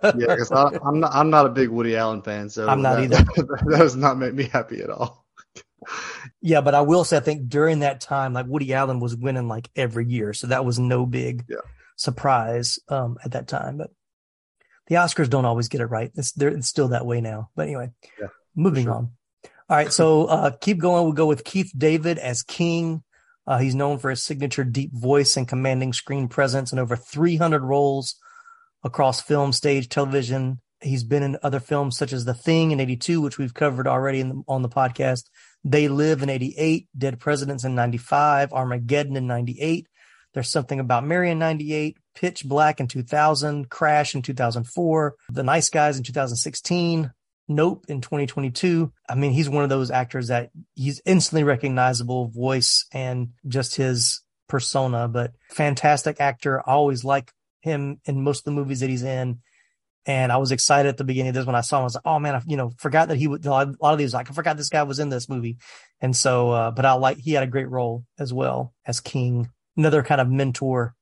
because 0.02 0.52
I'm 0.52 1.00
not 1.00 1.14
I'm 1.14 1.30
not 1.30 1.46
a 1.46 1.50
big 1.50 1.70
Woody 1.70 1.96
Allen 1.96 2.22
fan, 2.22 2.50
so 2.50 2.68
I'm 2.68 2.82
not 2.82 2.96
that, 2.96 3.04
either. 3.04 3.18
That, 3.18 3.64
that 3.68 3.78
does 3.78 3.96
not 3.96 4.18
make 4.18 4.34
me 4.34 4.46
happy 4.46 4.82
at 4.82 4.90
all. 4.90 5.27
Yeah, 6.42 6.62
but 6.62 6.76
I 6.76 6.82
will 6.82 7.04
say 7.04 7.18
I 7.18 7.22
think 7.22 7.50
during 7.50 7.80
that 7.80 8.02
time, 8.02 8.34
like 8.34 8.48
Woody 8.48 8.74
Allen 8.74 9.00
was 9.00 9.16
winning 9.16 9.48
like 9.48 9.70
every 9.76 10.06
year, 10.06 10.34
so 10.34 10.48
that 10.48 10.66
was 10.66 10.80
no 10.80 11.06
big 11.06 11.46
yeah 11.50 11.58
surprise 11.98 12.80
um, 12.88 13.18
at 13.26 13.32
that 13.32 13.48
time. 13.48 13.78
But 13.78 13.92
the 14.88 14.96
Oscars 14.96 15.30
don't 15.30 15.46
always 15.46 15.68
get 15.68 15.82
it 15.82 15.88
right. 15.88 16.12
It's, 16.16 16.34
it's 16.38 16.68
still 16.68 16.90
that 16.90 17.06
way 17.06 17.20
now. 17.20 17.50
But 17.56 17.64
anyway, 17.64 17.92
yeah, 18.20 18.28
moving 18.56 18.86
sure. 18.86 18.94
on. 18.94 19.12
All 19.70 19.76
right, 19.76 19.92
so 19.92 20.26
uh, 20.28 20.52
keep 20.52 20.78
going. 20.78 21.04
We'll 21.04 21.14
go 21.14 21.26
with 21.26 21.44
Keith 21.44 21.74
David 21.78 22.18
as 22.18 22.44
King. 22.44 23.04
Uh, 23.46 23.58
he's 23.58 23.76
known 23.76 23.98
for 23.98 24.10
his 24.10 24.24
signature 24.24 24.64
deep 24.64 24.94
voice 24.94 25.38
and 25.38 25.48
commanding 25.48 25.94
screen 25.94 26.28
presence 26.28 26.72
in 26.72 26.80
over 26.80 26.96
300 26.96 27.64
roles 27.64 28.16
across 28.84 29.22
film, 29.22 29.54
stage, 29.54 29.90
television. 29.90 30.62
He's 30.82 31.04
been 31.04 31.24
in 31.24 31.38
other 31.42 31.62
films 31.62 31.98
such 31.98 32.14
as 32.14 32.26
The 32.26 32.34
Thing 32.34 32.72
in 32.72 32.80
82, 32.80 33.22
which 33.22 33.38
we've 33.38 33.54
covered 33.54 33.88
already 33.88 34.22
the, 34.22 34.44
on 34.48 34.62
the 34.64 34.70
podcast. 34.70 35.24
They 35.70 35.88
Live 35.88 36.24
in 36.24 36.30
88, 36.30 36.88
Dead 36.98 37.20
Presidents 37.20 37.64
in 37.64 37.76
95, 37.76 38.54
Armageddon 38.54 39.18
in 39.18 39.28
98, 39.28 39.88
there's 40.34 40.50
something 40.50 40.80
about 40.80 41.06
Mary 41.06 41.32
in 41.32 41.40
98, 41.40 41.98
Pitch 42.16 42.46
Black 42.46 42.80
in 42.80 42.88
2000, 42.88 43.70
Crash 43.70 44.14
in 44.14 44.22
2004, 44.22 45.16
The 45.30 45.44
Nice 45.44 45.70
Guys 45.70 45.98
in 45.98 46.04
2016, 46.04 47.12
Nope 47.48 47.86
in 47.88 48.02
2022. 48.02 48.92
I 49.10 49.16
mean, 49.16 49.32
he's 49.32 49.50
one 49.50 49.64
of 49.64 49.70
those 49.70 49.90
actors 49.90 50.28
that 50.28 50.52
he's 50.76 51.02
instantly 51.06 51.44
recognizable 51.44 52.28
voice 52.28 52.86
and 52.92 53.30
just 53.48 53.76
his 53.78 54.22
persona, 54.48 55.08
but 55.08 55.32
fantastic 55.50 56.22
actor. 56.22 56.62
Always 56.62 57.04
like 57.04 57.32
him 57.62 58.00
in 58.06 58.22
most 58.22 58.40
of 58.40 58.46
the 58.46 58.52
movies 58.52 58.82
that 58.82 58.90
he's 58.90 59.04
in. 59.04 59.40
And 60.08 60.32
I 60.32 60.38
was 60.38 60.54
excited 60.54 60.88
at 60.88 60.96
the 60.96 61.04
beginning 61.04 61.30
of 61.30 61.36
this 61.36 61.46
when 61.46 61.56
I 61.56 61.62
saw 61.62 61.78
him. 61.78 61.82
I 61.82 61.84
was 61.84 61.96
like, 61.96 62.04
oh 62.06 62.18
man, 62.18 62.36
I, 62.36 62.42
you 62.48 62.56
know, 62.56 62.72
forgot 62.78 63.10
that 63.10 63.18
he 63.18 63.28
would, 63.28 63.46
a 63.46 63.50
lot 63.50 63.76
of 63.82 63.98
these, 63.98 64.14
like, 64.14 64.32
I 64.32 64.34
forgot 64.34 64.56
this 64.56 64.70
guy 64.70 64.84
was 64.84 65.00
in 65.00 65.10
this 65.10 65.28
movie. 65.28 65.58
And 66.00 66.16
so, 66.16 66.52
uh, 66.52 66.72
but 66.72 66.86
I 66.86 66.94
like, 66.94 67.18
he 67.18 67.34
had 67.34 67.44
a 67.44 67.48
great 67.48 67.70
role 67.70 68.06
as 68.18 68.34
well 68.34 68.74
as 68.86 69.02
King, 69.02 69.52
another 69.76 70.04
kind 70.04 70.22
of 70.22 70.30
mentor 70.30 70.96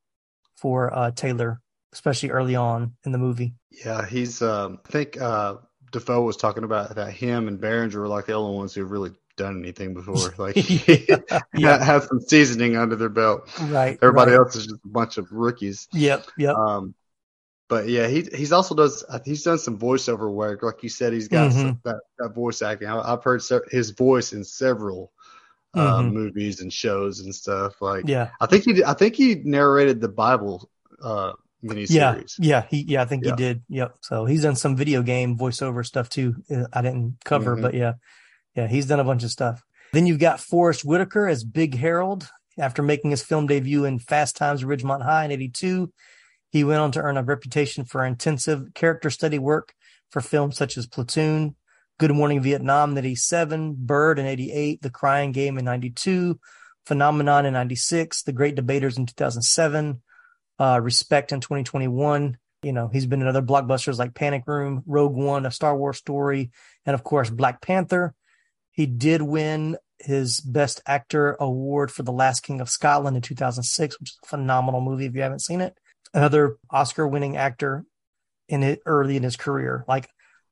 for, 0.56 0.92
uh, 0.92 1.12
Taylor, 1.12 1.62
especially 1.94 2.32
early 2.32 2.56
on 2.56 2.96
in 3.06 3.12
the 3.12 3.20
movie. 3.20 3.54
Yeah. 3.70 4.08
He's, 4.08 4.42
um, 4.42 4.80
I 4.88 4.90
think, 4.90 5.22
uh, 5.22 5.58
Dafoe 5.92 6.24
was 6.24 6.36
talking 6.36 6.64
about 6.64 6.96
that 6.96 7.14
him 7.14 7.48
and 7.48 7.62
Berenger 7.62 8.02
were 8.02 8.08
like 8.08 8.26
the 8.26 8.34
only 8.34 8.58
ones 8.58 8.74
who 8.74 8.84
really 8.86 9.12
done 9.38 9.60
anything 9.60 9.94
before. 9.94 10.34
Like, 10.40 10.56
yeah. 11.54 11.84
have 11.84 12.06
some 12.06 12.22
seasoning 12.22 12.76
under 12.76 12.96
their 12.96 13.10
belt. 13.10 13.52
Right. 13.62 14.00
Everybody 14.02 14.32
right. 14.32 14.38
else 14.38 14.56
is 14.56 14.66
just 14.66 14.84
a 14.84 14.88
bunch 14.88 15.18
of 15.18 15.32
rookies. 15.32 15.88
Yep. 15.94 16.26
Yep. 16.40 16.56
Um, 16.56 16.96
but 17.68 17.88
yeah, 17.88 18.08
he 18.08 18.28
he's 18.34 18.52
also 18.52 18.76
does 18.76 19.04
he's 19.24 19.44
done 19.44 19.58
some 19.58 19.78
voiceover 19.78 20.32
work. 20.32 20.62
Like 20.62 20.84
you 20.84 20.90
said, 20.90 21.14
he's 21.14 21.28
got 21.28 21.52
mm-hmm. 21.52 21.60
some, 21.60 21.82
that 21.84 22.00
that 22.20 22.36
voice 22.36 22.62
acting. 22.62 22.88
I, 22.88 23.10
have 23.10 23.24
heard 23.24 23.42
se- 23.42 23.60
his 23.72 23.90
voice 23.92 24.34
in 24.34 24.44
several 24.44 25.12
uh, 25.74 26.00
mm-hmm. 26.00 26.14
movies 26.14 26.62
and 26.62 26.72
shows 26.72 27.22
and 27.22 27.34
stuff. 27.34 27.82
Like, 27.82 28.08
yeah, 28.08 28.30
I 28.40 28.46
think 28.46 28.66
he 28.66 28.84
I 28.84 28.94
think 28.94 29.16
he 29.16 29.36
narrated 29.44 30.00
the 30.00 30.10
Bible 30.10 30.70
uh, 31.02 31.34
miniseries. 31.64 32.36
Yeah, 32.38 32.62
yeah, 32.62 32.66
he 32.70 32.86
yeah 32.88 33.02
I 33.02 33.06
think 33.06 33.26
yeah. 33.26 33.32
he 33.32 33.36
did. 33.36 33.64
Yep. 33.70 33.96
So 34.02 34.26
he's 34.26 34.44
done 34.44 34.56
some 34.56 34.76
video 34.76 35.02
game 35.02 35.38
voiceover 35.38 35.86
stuff 35.86 36.10
too. 36.10 36.36
Uh, 36.50 36.66
I 36.72 36.82
didn't 36.82 37.18
cover, 37.26 37.54
mm-hmm. 37.54 37.64
but 37.64 37.74
yeah, 37.74 37.94
yeah, 38.56 38.68
he's 38.68 38.86
done 38.86 39.00
a 39.00 39.06
bunch 39.06 39.24
of 39.24 39.32
stuff. 39.32 39.64
Then 39.92 40.06
you've 40.06 40.20
got 40.20 40.40
Forest 40.40 40.86
Whitaker 40.86 41.28
as 41.28 41.44
Big 41.44 41.76
Harold 41.76 42.30
after 42.60 42.84
making 42.84 43.12
his 43.12 43.24
film 43.24 43.48
debut 43.48 43.86
in 43.86 44.00
Fast 44.00 44.36
Times 44.36 44.62
at 44.62 44.70
Ridgemont 44.70 45.04
High 45.04 45.26
in 45.26 45.32
'82. 45.32 45.92
He 46.56 46.64
went 46.64 46.80
on 46.80 46.94
to 46.94 47.02
earn 47.02 47.18
a 47.18 47.22
reputation 47.22 47.84
for 47.84 48.06
intensive 48.06 48.74
character 48.74 49.10
study 49.10 49.38
work 49.38 49.76
for 50.10 50.22
films 50.22 50.56
such 50.56 50.78
as 50.78 50.88
Platoon, 50.88 51.58
Good 52.00 52.12
Morning 52.12 52.42
Vietnam 52.42 52.92
in 52.92 52.98
87, 52.98 53.76
Bird 53.78 54.20
in 54.20 54.26
88, 54.26 54.82
The 54.82 54.90
Crying 54.90 55.34
Game 55.34 55.58
in 55.58 55.66
92, 55.66 56.40
Phenomenon 56.86 57.46
in 57.46 57.52
96, 57.52 58.24
The 58.24 58.32
Great 58.32 58.56
Debaters 58.56 58.98
in 58.98 59.06
2007, 59.06 60.02
uh, 60.58 60.80
Respect 60.82 61.34
in 61.34 61.42
2021. 61.42 62.38
You 62.64 62.72
know, 62.72 62.88
he's 62.88 63.06
been 63.06 63.20
in 63.22 63.28
other 63.28 63.42
blockbusters 63.42 64.00
like 64.00 64.14
Panic 64.14 64.44
Room, 64.48 64.82
Rogue 64.86 65.14
One, 65.14 65.46
A 65.46 65.52
Star 65.52 65.76
Wars 65.78 65.98
Story, 65.98 66.52
and 66.86 66.94
of 66.94 67.04
course, 67.04 67.30
Black 67.30 67.60
Panther. 67.60 68.16
He 68.72 68.86
did 68.86 69.22
win 69.22 69.76
his 70.00 70.40
Best 70.40 70.80
Actor 70.88 71.36
award 71.38 71.92
for 71.92 72.04
The 72.04 72.14
Last 72.14 72.44
King 72.44 72.62
of 72.62 72.70
Scotland 72.70 73.18
in 73.18 73.22
2006, 73.22 74.00
which 74.00 74.12
is 74.12 74.20
a 74.24 74.28
phenomenal 74.28 74.80
movie 74.80 75.06
if 75.06 75.16
you 75.16 75.22
haven't 75.22 75.42
seen 75.42 75.60
it 75.60 75.78
another 76.16 76.58
Oscar 76.72 77.08
winning 77.08 77.38
actor 77.38 77.86
in 78.48 78.64
it 78.64 78.82
early 78.86 79.18
in 79.18 79.24
his 79.24 79.36
career. 79.36 79.84
Like 79.88 80.10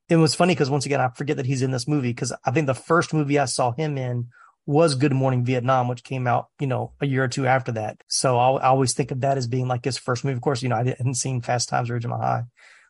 it 0.10 0.18
was 0.18 0.36
funny 0.36 0.54
because 0.54 0.70
once 0.70 0.86
again, 0.86 1.02
I 1.02 1.08
forget 1.10 1.38
that 1.38 1.46
he's 1.46 1.62
in 1.62 1.72
this 1.72 1.88
movie 1.88 2.10
because 2.10 2.34
I 2.46 2.52
think 2.52 2.68
the 2.68 2.76
first 2.76 3.14
movie 3.14 3.40
I 3.40 3.46
saw 3.46 3.72
him 3.72 3.98
in 3.98 4.28
was 4.66 4.96
Good 4.96 5.14
Morning 5.14 5.44
Vietnam, 5.44 5.88
which 5.88 6.04
came 6.04 6.28
out, 6.28 6.48
you 6.60 6.68
know, 6.68 6.94
a 7.02 7.06
year 7.06 7.24
or 7.24 7.28
two 7.28 7.48
after 7.48 7.72
that. 7.74 8.02
So 8.08 8.38
I'll, 8.38 8.58
I 8.58 8.68
always 8.68 8.94
think 8.94 9.12
of 9.12 9.22
that 9.22 9.38
as 9.38 9.48
being 9.48 9.68
like 9.68 9.84
his 9.84 9.98
first 9.98 10.24
movie. 10.24 10.36
Of 10.36 10.42
course, 10.42 10.62
you 10.62 10.70
know, 10.70 10.76
I 10.76 10.86
hadn't 10.86 11.16
seen 11.16 11.42
Fast 11.42 11.70
Times 11.70 11.90
at 11.90 12.02
Ridgemont 12.02 12.22
High 12.22 12.44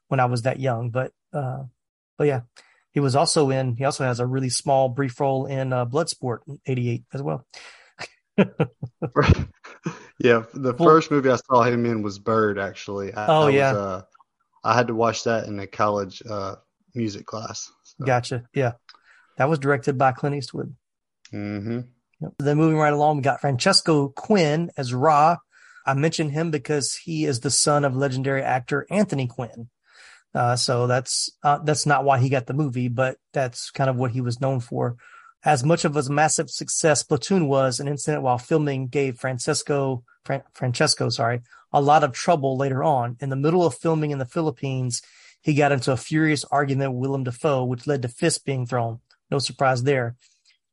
when 0.07 0.19
I 0.19 0.26
was 0.26 0.43
that 0.43 0.59
young, 0.59 0.89
but, 0.89 1.11
uh, 1.32 1.63
but 2.17 2.28
yeah, 2.28 2.41
he 2.91 2.99
was 2.99 3.15
also 3.15 3.49
in, 3.49 3.76
he 3.76 3.86
also 3.86 4.03
has 4.03 4.19
a 4.19 4.28
really 4.28 4.49
small 4.49 4.89
brief 4.89 5.19
role 5.19 5.45
in 5.47 5.74
uh, 5.74 5.86
Bloodsport 5.86 6.39
88 6.65 7.03
as 7.13 7.21
well. 7.24 7.45
yeah, 10.19 10.43
the 10.53 10.73
first 10.77 11.11
movie 11.11 11.29
I 11.29 11.36
saw 11.36 11.63
him 11.63 11.86
in 11.86 12.01
was 12.01 12.19
Bird. 12.19 12.57
Actually, 12.57 13.13
I, 13.13 13.27
oh 13.27 13.47
I 13.47 13.49
yeah, 13.49 13.71
was, 13.73 13.81
uh, 13.81 14.01
I 14.63 14.75
had 14.75 14.88
to 14.88 14.95
watch 14.95 15.25
that 15.25 15.47
in 15.47 15.59
a 15.59 15.67
college 15.67 16.23
uh, 16.27 16.55
music 16.95 17.25
class. 17.25 17.71
So. 17.84 18.05
Gotcha. 18.05 18.43
Yeah, 18.53 18.73
that 19.38 19.49
was 19.49 19.59
directed 19.59 19.97
by 19.97 20.13
Clint 20.13 20.36
Eastwood. 20.36 20.75
Mm-hmm. 21.31 21.81
Yep. 22.21 22.34
Then 22.39 22.57
moving 22.57 22.77
right 22.77 22.93
along, 22.93 23.17
we 23.17 23.23
got 23.23 23.41
Francesco 23.41 24.09
Quinn 24.09 24.71
as 24.77 24.93
Rhah. 24.93 25.38
I 25.86 25.93
mentioned 25.93 26.31
him 26.31 26.49
because 26.49 26.95
he 26.95 27.25
is 27.25 27.41
the 27.41 27.51
son 27.51 27.84
of 27.84 27.95
legendary 27.95 28.41
actor 28.41 28.88
Anthony 28.89 29.27
Quinn. 29.27 29.69
Uh, 30.34 30.55
so 30.55 30.88
that's 30.88 31.29
uh, 31.43 31.59
that's 31.59 31.86
not 31.86 32.03
why 32.03 32.17
he 32.17 32.29
got 32.29 32.47
the 32.47 32.53
movie, 32.53 32.88
but 32.88 33.17
that's 33.34 33.69
kind 33.69 33.89
of 33.89 33.97
what 33.97 34.11
he 34.11 34.21
was 34.21 34.41
known 34.41 34.59
for. 34.59 34.97
As 35.45 35.63
much 35.63 35.83
of 35.83 35.97
a 35.97 36.09
massive 36.09 36.49
success 36.49 37.03
Platoon 37.03 37.47
was, 37.47 37.79
an 37.79 37.87
incident 37.87 38.23
while 38.23 38.37
filming 38.37 38.87
gave 38.87 39.19
Francesco, 39.19 40.03
Fran- 40.23 40.43
Francesco, 40.53 41.09
sorry, 41.09 41.41
a 41.73 41.81
lot 41.81 42.03
of 42.03 42.13
trouble 42.13 42.55
later 42.55 42.83
on. 42.83 43.17
In 43.19 43.29
the 43.29 43.35
middle 43.35 43.65
of 43.65 43.75
filming 43.75 44.11
in 44.11 44.19
the 44.19 44.25
Philippines, 44.25 45.01
he 45.41 45.53
got 45.53 45.73
into 45.73 45.91
a 45.91 45.97
furious 45.97 46.45
argument 46.45 46.93
with 46.93 47.01
Willem 47.01 47.25
Dafoe, 47.25 47.65
which 47.65 47.85
led 47.85 48.01
to 48.03 48.07
fists 48.07 48.39
being 48.39 48.65
thrown. 48.65 48.99
No 49.29 49.39
surprise 49.39 49.83
there. 49.83 50.15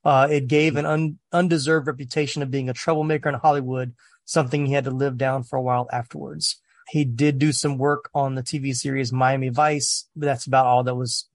Uh, 0.05 0.29
it 0.31 0.47
gave 0.47 0.77
an 0.77 0.87
un- 0.87 1.19
undeserved 1.33 1.89
reputation 1.89 2.41
of 2.41 2.51
being 2.51 2.69
a 2.69 2.75
troublemaker 2.75 3.29
in 3.29 3.35
Hollywood, 3.35 3.95
something 4.25 4.67
he 4.67 4.73
had 4.73 4.85
to 4.85 4.91
live 4.91 5.19
down 5.19 5.43
for 5.43 5.57
a 5.57 5.63
while 5.63 5.89
afterwards. 5.93 6.61
He 6.89 7.05
did 7.05 7.39
do 7.39 7.53
some 7.53 7.77
work 7.77 8.09
on 8.15 8.37
the 8.37 8.43
TV 8.43 8.75
series 8.75 9.13
Miami 9.13 9.49
Vice, 9.49 10.09
but 10.15 10.27
that's 10.27 10.47
about 10.47 10.67
all 10.67 10.85
that 10.85 10.95
was 10.95 11.29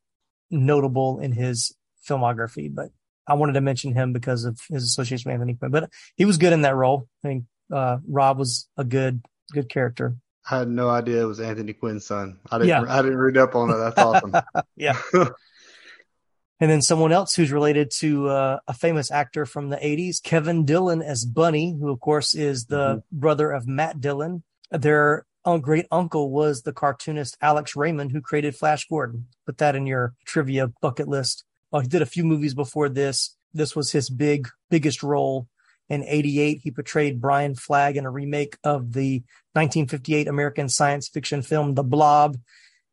notable 0.49 1.19
in 1.19 1.33
his 1.33 1.75
filmography. 2.07 2.73
But 2.73 2.91
I 3.27 3.33
wanted 3.35 3.53
to 3.53 3.61
mention 3.61 3.93
him 3.93 4.13
because 4.13 4.45
of 4.45 4.59
his 4.69 4.83
association 4.83 5.29
with 5.29 5.35
Anthony 5.35 5.55
Quinn, 5.55 5.71
but 5.71 5.89
he 6.15 6.25
was 6.25 6.37
good 6.37 6.53
in 6.53 6.61
that 6.61 6.75
role. 6.75 7.07
I 7.23 7.27
think 7.27 7.45
uh, 7.71 7.97
Rob 8.07 8.37
was 8.37 8.67
a 8.77 8.83
good, 8.83 9.23
good 9.51 9.69
character. 9.69 10.15
I 10.49 10.59
had 10.59 10.69
no 10.69 10.89
idea 10.89 11.23
it 11.23 11.25
was 11.25 11.39
Anthony 11.39 11.73
Quinn's 11.73 12.05
son. 12.05 12.37
I 12.51 12.59
didn't, 12.59 12.69
yeah. 12.69 12.85
I 12.87 13.01
didn't 13.01 13.17
read 13.17 13.37
up 13.37 13.55
on 13.55 13.71
it. 13.71 13.77
That's 13.77 13.97
awesome. 13.97 14.35
yeah. 14.75 15.01
and 15.13 16.71
then 16.71 16.81
someone 16.81 17.11
else 17.11 17.35
who's 17.35 17.51
related 17.51 17.91
to 17.97 18.29
uh, 18.29 18.59
a 18.67 18.73
famous 18.73 19.09
actor 19.09 19.45
from 19.45 19.69
the 19.69 19.77
80s, 19.77 20.21
Kevin 20.21 20.63
Dillon 20.63 21.01
as 21.01 21.25
Bunny, 21.25 21.75
who 21.79 21.89
of 21.89 21.99
course 21.99 22.35
is 22.35 22.65
the 22.65 22.97
mm-hmm. 22.97 23.19
brother 23.19 23.51
of 23.51 23.67
Matt 23.67 23.99
Dillon. 23.99 24.43
Their 24.69 25.25
great 25.61 25.85
uncle 25.91 26.31
was 26.31 26.61
the 26.61 26.73
cartoonist 26.73 27.37
Alex 27.41 27.75
Raymond, 27.75 28.11
who 28.11 28.21
created 28.21 28.55
Flash 28.55 28.87
Gordon. 28.87 29.27
Put 29.45 29.57
that 29.59 29.75
in 29.75 29.85
your 29.85 30.13
trivia 30.25 30.67
bucket 30.81 31.07
list. 31.07 31.43
Uh, 31.75 31.81
he 31.81 31.89
did 31.89 32.01
a 32.01 32.05
few 32.05 32.23
movies 32.23 32.53
before 32.53 32.87
this. 32.87 33.35
This 33.53 33.75
was 33.75 33.91
his 33.91 34.09
big, 34.09 34.47
biggest 34.69 35.03
role. 35.03 35.49
In 35.89 36.05
88, 36.05 36.61
he 36.63 36.71
portrayed 36.71 37.19
Brian 37.19 37.53
Flagg 37.53 37.97
in 37.97 38.05
a 38.05 38.09
remake 38.09 38.57
of 38.63 38.93
the 38.93 39.19
1958 39.53 40.29
American 40.29 40.69
science 40.69 41.09
fiction 41.09 41.41
film, 41.41 41.75
The 41.75 41.83
Blob. 41.83 42.37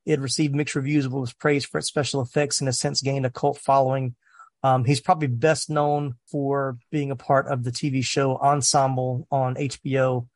It 0.04 0.18
received 0.18 0.56
mixed 0.56 0.74
reviews, 0.74 1.06
but 1.06 1.20
was 1.20 1.32
praised 1.32 1.68
for 1.68 1.78
its 1.78 1.86
special 1.86 2.22
effects 2.22 2.60
and 2.60 2.66
has 2.66 2.80
since 2.80 3.00
gained 3.00 3.24
a 3.24 3.30
cult 3.30 3.58
following. 3.58 4.16
Um, 4.64 4.84
he's 4.84 5.00
probably 5.00 5.28
best 5.28 5.70
known 5.70 6.16
for 6.26 6.76
being 6.90 7.12
a 7.12 7.16
part 7.16 7.46
of 7.46 7.62
the 7.62 7.70
TV 7.70 8.04
show 8.04 8.36
Ensemble 8.36 9.28
on 9.30 9.54
HBO, 9.54 10.26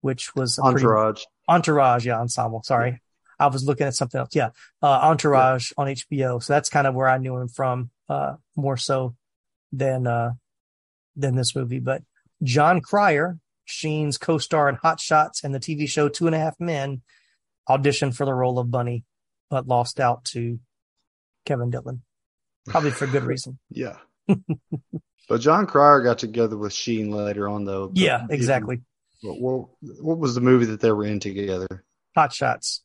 which 0.00 0.34
was 0.34 0.58
Entourage. 0.58 1.14
Pretty, 1.14 1.26
Entourage, 1.48 2.06
yeah, 2.06 2.18
Ensemble. 2.18 2.64
Sorry, 2.64 3.00
I 3.38 3.48
was 3.48 3.64
looking 3.64 3.86
at 3.86 3.94
something 3.94 4.18
else. 4.18 4.34
Yeah. 4.34 4.50
Uh, 4.82 5.00
Entourage 5.02 5.72
yeah. 5.76 5.82
on 5.82 5.88
HBO. 5.88 6.42
So 6.42 6.52
that's 6.52 6.68
kind 6.68 6.86
of 6.86 6.94
where 6.94 7.08
I 7.08 7.18
knew 7.18 7.36
him 7.36 7.48
from, 7.48 7.90
uh, 8.08 8.34
more 8.56 8.76
so 8.76 9.14
than, 9.72 10.06
uh, 10.06 10.32
than 11.16 11.34
this 11.36 11.54
movie. 11.54 11.80
But 11.80 12.02
Jon 12.42 12.80
Cryer, 12.80 13.38
Sheen's 13.64 14.18
co-star 14.18 14.68
in 14.68 14.76
Hot 14.76 15.00
Shots 15.00 15.42
and 15.44 15.54
the 15.54 15.60
TV 15.60 15.88
show 15.88 16.08
Two 16.08 16.26
and 16.26 16.34
a 16.34 16.38
Half 16.38 16.60
Men, 16.60 17.02
auditioned 17.68 18.14
for 18.14 18.24
the 18.24 18.34
role 18.34 18.58
of 18.58 18.70
Bunny, 18.70 19.04
but 19.50 19.66
lost 19.66 20.00
out 20.00 20.24
to 20.26 20.58
Kevin 21.46 21.70
Dillon. 21.70 22.02
Probably 22.66 22.90
for 22.90 23.06
good 23.06 23.24
reason. 23.24 23.58
yeah. 23.70 23.96
but 25.28 25.40
Jon 25.40 25.66
Cryer 25.66 26.02
got 26.02 26.18
together 26.18 26.56
with 26.56 26.72
Sheen 26.72 27.10
later 27.10 27.48
on, 27.48 27.64
though. 27.64 27.90
Yeah, 27.94 28.26
exactly. 28.30 28.82
What, 29.22 29.40
what, 29.40 29.68
what 30.00 30.18
was 30.18 30.34
the 30.34 30.40
movie 30.40 30.66
that 30.66 30.80
they 30.80 30.92
were 30.92 31.04
in 31.04 31.20
together? 31.20 31.84
Hot 32.14 32.32
Shots. 32.32 32.82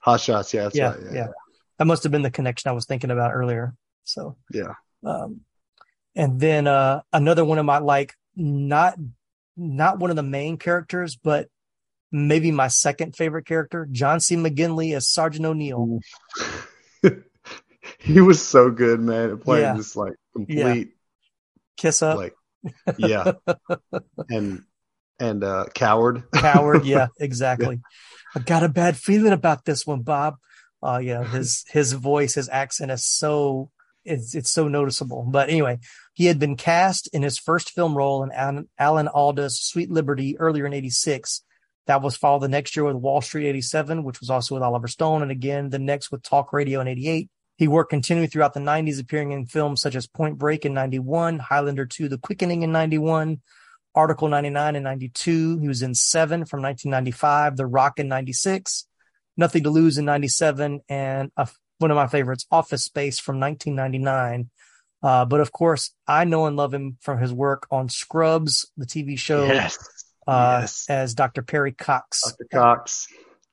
Hot 0.00 0.20
shots, 0.20 0.54
yeah, 0.54 0.70
yeah, 0.72 0.90
right, 0.90 1.00
yeah, 1.04 1.12
yeah, 1.12 1.26
That 1.78 1.84
must 1.84 2.02
have 2.04 2.12
been 2.12 2.22
the 2.22 2.30
connection 2.30 2.70
I 2.70 2.72
was 2.72 2.86
thinking 2.86 3.10
about 3.10 3.32
earlier. 3.34 3.74
So 4.04 4.36
yeah. 4.50 4.74
Um, 5.04 5.42
and 6.16 6.40
then 6.40 6.66
uh, 6.66 7.02
another 7.12 7.44
one 7.44 7.58
of 7.58 7.66
my 7.66 7.78
like 7.78 8.14
not 8.34 8.96
not 9.56 9.98
one 9.98 10.10
of 10.10 10.16
the 10.16 10.22
main 10.22 10.56
characters, 10.56 11.16
but 11.16 11.48
maybe 12.10 12.50
my 12.50 12.68
second 12.68 13.14
favorite 13.14 13.46
character, 13.46 13.86
John 13.90 14.20
C. 14.20 14.36
McGinley 14.36 14.96
as 14.96 15.08
Sergeant 15.08 15.46
O'Neill. 15.46 16.00
he 17.98 18.20
was 18.20 18.44
so 18.46 18.70
good, 18.70 19.00
man, 19.00 19.30
at 19.30 19.40
playing 19.40 19.64
yeah. 19.64 19.74
this 19.74 19.96
like 19.96 20.14
complete 20.34 20.58
yeah. 20.58 20.84
kiss 21.76 22.02
up. 22.02 22.16
Like 22.16 22.34
yeah. 22.98 23.32
and 24.30 24.64
and 25.20 25.44
uh 25.44 25.66
coward. 25.74 26.24
Coward, 26.34 26.84
yeah, 26.84 27.08
exactly. 27.20 27.76
yeah. 27.76 28.40
I 28.40 28.40
got 28.40 28.64
a 28.64 28.68
bad 28.68 28.96
feeling 28.96 29.32
about 29.32 29.64
this 29.64 29.86
one, 29.86 30.02
Bob. 30.02 30.36
Uh, 30.82 31.00
yeah, 31.02 31.24
his 31.24 31.64
his 31.68 31.92
voice, 31.92 32.34
his 32.34 32.48
accent 32.48 32.90
is 32.90 33.04
so 33.04 33.70
it's 34.04 34.34
it's 34.34 34.50
so 34.50 34.68
noticeable. 34.68 35.26
But 35.28 35.50
anyway, 35.50 35.78
he 36.14 36.26
had 36.26 36.38
been 36.38 36.56
cast 36.56 37.08
in 37.12 37.22
his 37.22 37.38
first 37.38 37.70
film 37.72 37.96
role 37.96 38.22
in 38.22 38.32
Alan, 38.32 38.68
Alan 38.78 39.08
Alda's 39.14 39.60
Sweet 39.60 39.90
Liberty 39.90 40.38
earlier 40.38 40.66
in 40.66 40.72
'86. 40.72 41.42
That 41.86 42.02
was 42.02 42.16
followed 42.16 42.40
the 42.40 42.48
next 42.48 42.76
year 42.76 42.84
with 42.84 42.96
Wall 42.96 43.20
Street 43.20 43.48
'87, 43.48 44.04
which 44.04 44.20
was 44.20 44.30
also 44.30 44.54
with 44.54 44.62
Oliver 44.62 44.88
Stone, 44.88 45.22
and 45.22 45.30
again 45.30 45.68
the 45.70 45.78
next 45.78 46.10
with 46.10 46.22
Talk 46.22 46.52
Radio 46.52 46.80
in 46.80 46.88
'88. 46.88 47.28
He 47.56 47.68
worked 47.68 47.90
continually 47.90 48.26
throughout 48.26 48.54
the 48.54 48.60
90s, 48.60 48.98
appearing 48.98 49.32
in 49.32 49.44
films 49.44 49.82
such 49.82 49.94
as 49.94 50.06
Point 50.06 50.38
Break 50.38 50.64
in 50.64 50.72
91, 50.72 51.38
Highlander 51.38 51.84
2, 51.84 52.08
The 52.08 52.16
Quickening 52.16 52.62
in 52.62 52.72
91, 52.72 53.42
Article 53.94 54.28
99 54.28 54.76
and 54.76 54.84
92. 54.84 55.58
He 55.58 55.68
was 55.68 55.82
in 55.82 55.94
Seven 55.94 56.44
from 56.44 56.62
1995, 56.62 57.56
The 57.56 57.66
Rock 57.66 57.98
in 57.98 58.08
96, 58.08 58.86
Nothing 59.36 59.62
to 59.64 59.70
Lose 59.70 59.98
in 59.98 60.04
97, 60.04 60.80
and 60.88 61.32
a, 61.36 61.48
one 61.78 61.90
of 61.90 61.96
my 61.96 62.06
favorites, 62.06 62.46
Office 62.50 62.84
Space 62.84 63.18
from 63.18 63.40
1999. 63.40 64.50
Uh, 65.02 65.24
but 65.24 65.40
of 65.40 65.50
course, 65.50 65.94
I 66.06 66.24
know 66.24 66.46
and 66.46 66.56
love 66.56 66.74
him 66.74 66.98
from 67.00 67.18
his 67.18 67.32
work 67.32 67.66
on 67.70 67.88
Scrubs, 67.88 68.70
the 68.76 68.84
TV 68.86 69.18
show, 69.18 69.46
Yes. 69.46 69.78
uh, 70.26 70.58
yes. 70.60 70.86
as 70.90 71.14
Dr. 71.14 71.42
Perry 71.42 71.72
Cox 71.72 72.22
Dr. 72.22 72.46
Cox. 72.52 73.06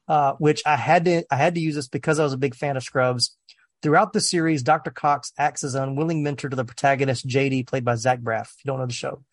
uh, 0.09 0.33
which 0.33 0.61
I 0.65 0.75
had 0.75 1.05
to 1.05 1.23
I 1.31 1.37
had 1.37 1.55
to 1.55 1.61
use 1.61 1.75
this 1.75 1.87
because 1.87 2.19
I 2.19 2.23
was 2.23 2.33
a 2.33 2.37
big 2.37 2.53
fan 2.53 2.75
of 2.75 2.83
Scrubs. 2.83 3.35
Throughout 3.81 4.11
the 4.11 4.19
series, 4.19 4.61
Dr. 4.63 4.91
Cox 4.91 5.31
acts 5.37 5.63
as 5.63 5.75
an 5.75 5.83
unwilling 5.83 6.21
mentor 6.23 6.49
to 6.49 6.55
the 6.55 6.65
protagonist, 6.65 7.25
JD, 7.27 7.67
played 7.67 7.85
by 7.85 7.95
Zach 7.95 8.19
Braff. 8.19 8.41
If 8.47 8.55
you 8.65 8.69
don't 8.69 8.79
know 8.79 8.87
the 8.87 8.91
show, 8.93 9.23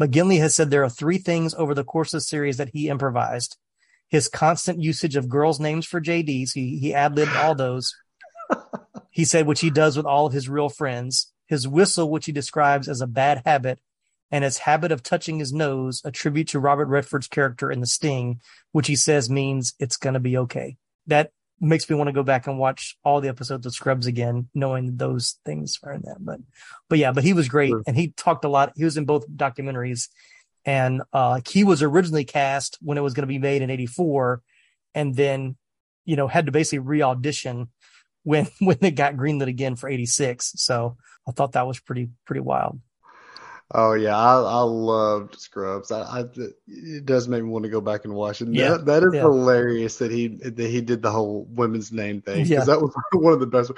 McGinley 0.00 0.38
has 0.38 0.54
said 0.54 0.70
there 0.70 0.84
are 0.84 0.90
three 0.90 1.18
things 1.18 1.54
over 1.54 1.74
the 1.74 1.84
course 1.84 2.12
of 2.12 2.18
the 2.18 2.24
series 2.24 2.56
that 2.56 2.70
he 2.72 2.88
improvised: 2.88 3.56
his 4.08 4.28
constant 4.28 4.80
usage 4.80 5.16
of 5.16 5.28
girls' 5.28 5.60
names 5.60 5.86
for 5.86 6.00
JDs. 6.00 6.52
He 6.54 6.78
he 6.78 6.94
ad 6.94 7.16
libbed 7.16 7.36
all 7.36 7.54
those. 7.54 7.94
he 9.10 9.24
said, 9.24 9.46
which 9.46 9.60
he 9.60 9.70
does 9.70 9.96
with 9.96 10.06
all 10.06 10.26
of 10.26 10.32
his 10.32 10.48
real 10.48 10.68
friends. 10.68 11.32
His 11.46 11.68
whistle, 11.68 12.10
which 12.10 12.26
he 12.26 12.32
describes 12.32 12.88
as 12.88 13.00
a 13.00 13.06
bad 13.06 13.42
habit, 13.44 13.78
and 14.30 14.42
his 14.42 14.58
habit 14.58 14.90
of 14.90 15.02
touching 15.02 15.38
his 15.38 15.52
nose, 15.52 16.00
a 16.04 16.10
tribute 16.10 16.48
to 16.48 16.58
Robert 16.58 16.86
Redford's 16.86 17.28
character 17.28 17.70
in 17.70 17.80
The 17.80 17.86
Sting, 17.86 18.40
which 18.72 18.86
he 18.86 18.96
says 18.96 19.30
means 19.30 19.74
it's 19.78 19.96
going 19.96 20.14
to 20.14 20.20
be 20.20 20.36
okay. 20.38 20.76
That 21.06 21.30
makes 21.60 21.88
me 21.88 21.96
want 21.96 22.08
to 22.08 22.12
go 22.12 22.22
back 22.22 22.46
and 22.46 22.58
watch 22.58 22.96
all 23.04 23.20
the 23.20 23.28
episodes 23.28 23.66
of 23.66 23.74
Scrubs 23.74 24.06
again, 24.06 24.48
knowing 24.54 24.96
those 24.96 25.38
things 25.44 25.78
are 25.82 25.92
in 25.92 26.02
that. 26.02 26.16
But, 26.20 26.40
but 26.88 26.98
yeah, 26.98 27.12
but 27.12 27.24
he 27.24 27.32
was 27.32 27.48
great, 27.48 27.74
and 27.86 27.96
he 27.96 28.08
talked 28.08 28.44
a 28.44 28.48
lot. 28.48 28.72
He 28.76 28.84
was 28.84 28.96
in 28.96 29.04
both 29.04 29.28
documentaries, 29.28 30.08
and 30.64 31.02
uh, 31.12 31.40
he 31.48 31.64
was 31.64 31.82
originally 31.82 32.24
cast 32.24 32.78
when 32.80 32.98
it 32.98 33.02
was 33.02 33.14
going 33.14 33.22
to 33.22 33.32
be 33.32 33.38
made 33.38 33.62
in 33.62 33.70
'84, 33.70 34.42
and 34.94 35.14
then, 35.14 35.56
you 36.04 36.16
know, 36.16 36.26
had 36.26 36.46
to 36.46 36.52
basically 36.52 36.80
re-audition 36.80 37.68
when 38.22 38.48
when 38.60 38.78
it 38.80 38.92
got 38.92 39.14
greenlit 39.14 39.48
again 39.48 39.76
for 39.76 39.88
'86. 39.88 40.52
So 40.56 40.96
I 41.28 41.32
thought 41.32 41.52
that 41.52 41.66
was 41.66 41.80
pretty 41.80 42.10
pretty 42.26 42.40
wild. 42.40 42.80
Oh 43.76 43.94
yeah, 43.94 44.16
I 44.16 44.40
I 44.40 44.60
loved 44.60 45.38
Scrubs. 45.40 45.90
I, 45.90 46.02
I 46.02 46.24
it 46.68 47.04
does 47.04 47.26
make 47.26 47.42
me 47.42 47.48
want 47.48 47.64
to 47.64 47.68
go 47.68 47.80
back 47.80 48.04
and 48.04 48.14
watch 48.14 48.40
it. 48.40 48.48
Yeah, 48.48 48.70
That, 48.70 48.86
that 48.86 49.02
is 49.02 49.14
yeah. 49.14 49.22
hilarious 49.22 49.98
that 49.98 50.12
he 50.12 50.28
that 50.28 50.58
he 50.58 50.80
did 50.80 51.02
the 51.02 51.10
whole 51.10 51.44
women's 51.50 51.90
name 51.90 52.22
thing 52.22 52.44
because 52.44 52.50
Yeah. 52.50 52.64
that 52.64 52.80
was 52.80 52.94
one 53.12 53.32
of 53.32 53.40
the 53.40 53.46
best. 53.46 53.72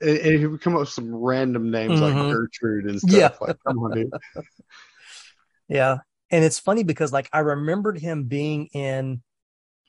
And, 0.00 0.16
and 0.18 0.38
he 0.38 0.46
would 0.46 0.60
come 0.60 0.74
up 0.74 0.80
with 0.80 0.88
some 0.90 1.12
random 1.14 1.70
names 1.70 2.00
like 2.00 2.14
Mhm. 2.14 2.32
Gertrude 2.32 2.86
and 2.86 3.00
stuff. 3.00 3.12
Yeah. 3.12 3.30
Like, 3.40 3.56
come 3.66 3.78
on, 3.80 3.90
dude. 3.92 4.12
Yeah. 5.68 5.98
And 6.30 6.44
it's 6.44 6.58
funny 6.58 6.84
because 6.84 7.12
like 7.12 7.28
I 7.32 7.40
remembered 7.40 7.98
him 7.98 8.24
being 8.24 8.66
in 8.66 9.22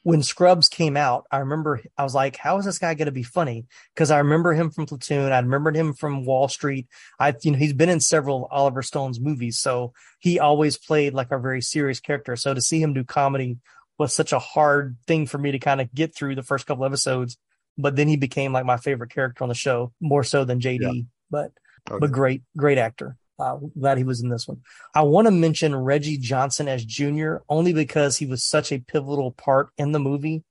when 0.04 0.24
Scrubs 0.24 0.68
came 0.68 0.98
out. 0.98 1.26
I 1.32 1.38
remember 1.40 1.82
I 1.98 2.04
was 2.04 2.16
like, 2.16 2.38
how 2.38 2.58
is 2.58 2.66
this 2.66 2.80
guy 2.80 2.94
going 2.94 3.06
to 3.06 3.12
be 3.12 3.24
funny? 3.24 3.66
Because 3.94 4.12
I 4.12 4.20
remember 4.20 4.54
him 4.54 4.72
from 4.72 4.86
Platoon. 4.86 5.32
I 5.32 5.40
remembered 5.40 5.76
him 5.76 5.94
from 5.94 6.26
Wall 6.26 6.48
Street. 6.48 6.88
I, 7.20 7.34
you 7.42 7.52
know, 7.52 7.58
he's 7.58 7.74
been 7.74 7.90
in 7.90 8.00
several 8.00 8.48
Oliver 8.52 8.82
Stone's 8.82 9.20
movies. 9.20 9.60
So 9.60 9.94
he 10.20 10.40
always 10.40 10.78
played 10.78 11.14
like 11.14 11.32
a 11.32 11.40
very 11.40 11.62
serious 11.62 12.00
character. 12.00 12.36
So 12.36 12.54
to 12.54 12.62
see 12.62 12.82
him 12.82 12.94
do 12.94 13.04
comedy 13.04 13.58
was 13.98 14.14
such 14.14 14.34
a 14.34 14.40
hard 14.40 14.98
thing 15.06 15.28
for 15.28 15.38
me 15.38 15.52
to 15.52 15.60
kind 15.60 15.82
of 15.82 15.94
get 15.94 16.16
through 16.16 16.36
the 16.36 16.44
first 16.44 16.66
couple 16.66 16.86
episodes. 16.86 17.38
But 17.78 17.96
then 17.96 18.08
he 18.08 18.18
became 18.18 18.54
like 18.54 18.66
my 18.66 18.78
favorite 18.78 19.12
character 19.12 19.44
on 19.44 19.50
the 19.50 19.56
show, 19.56 19.94
more 20.02 20.24
so 20.24 20.44
than 20.46 20.60
JD. 20.60 21.06
But 21.30 21.52
Okay. 21.90 21.98
but 22.00 22.12
great, 22.12 22.44
great 22.56 22.78
actor. 22.78 23.18
Uh, 23.42 23.58
glad 23.80 23.98
he 23.98 24.04
was 24.04 24.22
in 24.22 24.30
this 24.30 24.48
one. 24.48 24.62
I 24.94 25.02
want 25.02 25.26
to 25.26 25.32
mention 25.32 25.76
Reggie 25.76 26.18
Johnson 26.18 26.68
as 26.68 26.86
Junior 26.86 27.42
only 27.50 27.74
because 27.74 28.18
he 28.18 28.28
was 28.28 28.44
such 28.44 28.72
a 28.72 28.80
pivotal 28.80 29.32
part 29.32 29.70
in 29.78 29.94
the 29.94 30.00
movie. 30.00 30.44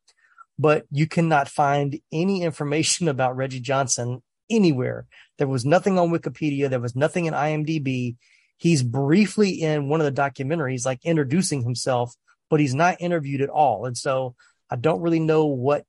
But 0.59 0.87
you 0.91 1.07
cannot 1.07 1.49
find 1.49 2.01
any 2.11 2.43
information 2.43 3.07
about 3.15 3.37
Reggie 3.37 3.61
Johnson 3.61 4.23
anywhere. 4.51 5.07
There 5.39 5.47
was 5.47 5.65
nothing 5.65 5.99
on 5.99 6.11
Wikipedia. 6.11 6.69
There 6.69 6.81
was 6.81 6.97
nothing 6.97 7.27
in 7.27 7.35
IMDb. 7.35 8.17
He's 8.57 8.83
briefly 8.83 9.51
in 9.51 9.89
one 9.89 10.01
of 10.01 10.13
the 10.13 10.21
documentaries, 10.21 10.85
like 10.85 10.99
introducing 11.05 11.63
himself, 11.63 12.15
but 12.51 12.61
he's 12.61 12.75
not 12.75 13.01
interviewed 13.01 13.41
at 13.41 13.49
all. 13.49 13.87
And 13.87 13.97
so 13.97 14.35
I 14.69 14.77
don't 14.77 15.01
really 15.01 15.21
know 15.21 15.47
what 15.47 15.85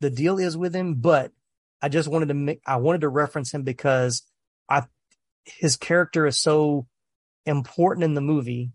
the 0.00 0.10
deal 0.10 0.38
is 0.38 0.56
with 0.56 0.74
him, 0.74 0.94
but 0.94 1.30
I 1.82 1.88
just 1.88 2.08
wanted 2.08 2.28
to 2.28 2.34
make, 2.34 2.62
I 2.66 2.76
wanted 2.76 3.02
to 3.02 3.08
reference 3.08 3.52
him 3.52 3.62
because 3.62 4.22
his 5.46 5.76
character 5.76 6.26
is 6.26 6.38
so 6.38 6.86
important 7.46 8.04
in 8.04 8.14
the 8.14 8.20
movie, 8.20 8.72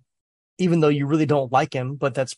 even 0.58 0.80
though 0.80 0.88
you 0.90 1.06
really 1.06 1.26
don't 1.26 1.52
like 1.52 1.74
him, 1.74 1.96
but 1.96 2.14
that's 2.14 2.36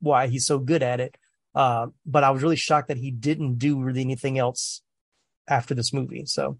why 0.00 0.28
he's 0.28 0.46
so 0.46 0.58
good 0.58 0.82
at 0.82 1.00
it. 1.00 1.16
Uh, 1.54 1.88
but 2.06 2.24
I 2.24 2.30
was 2.30 2.42
really 2.42 2.56
shocked 2.56 2.88
that 2.88 2.96
he 2.96 3.10
didn't 3.10 3.58
do 3.58 3.82
really 3.82 4.00
anything 4.00 4.38
else 4.38 4.82
after 5.46 5.74
this 5.74 5.92
movie. 5.92 6.24
So, 6.24 6.58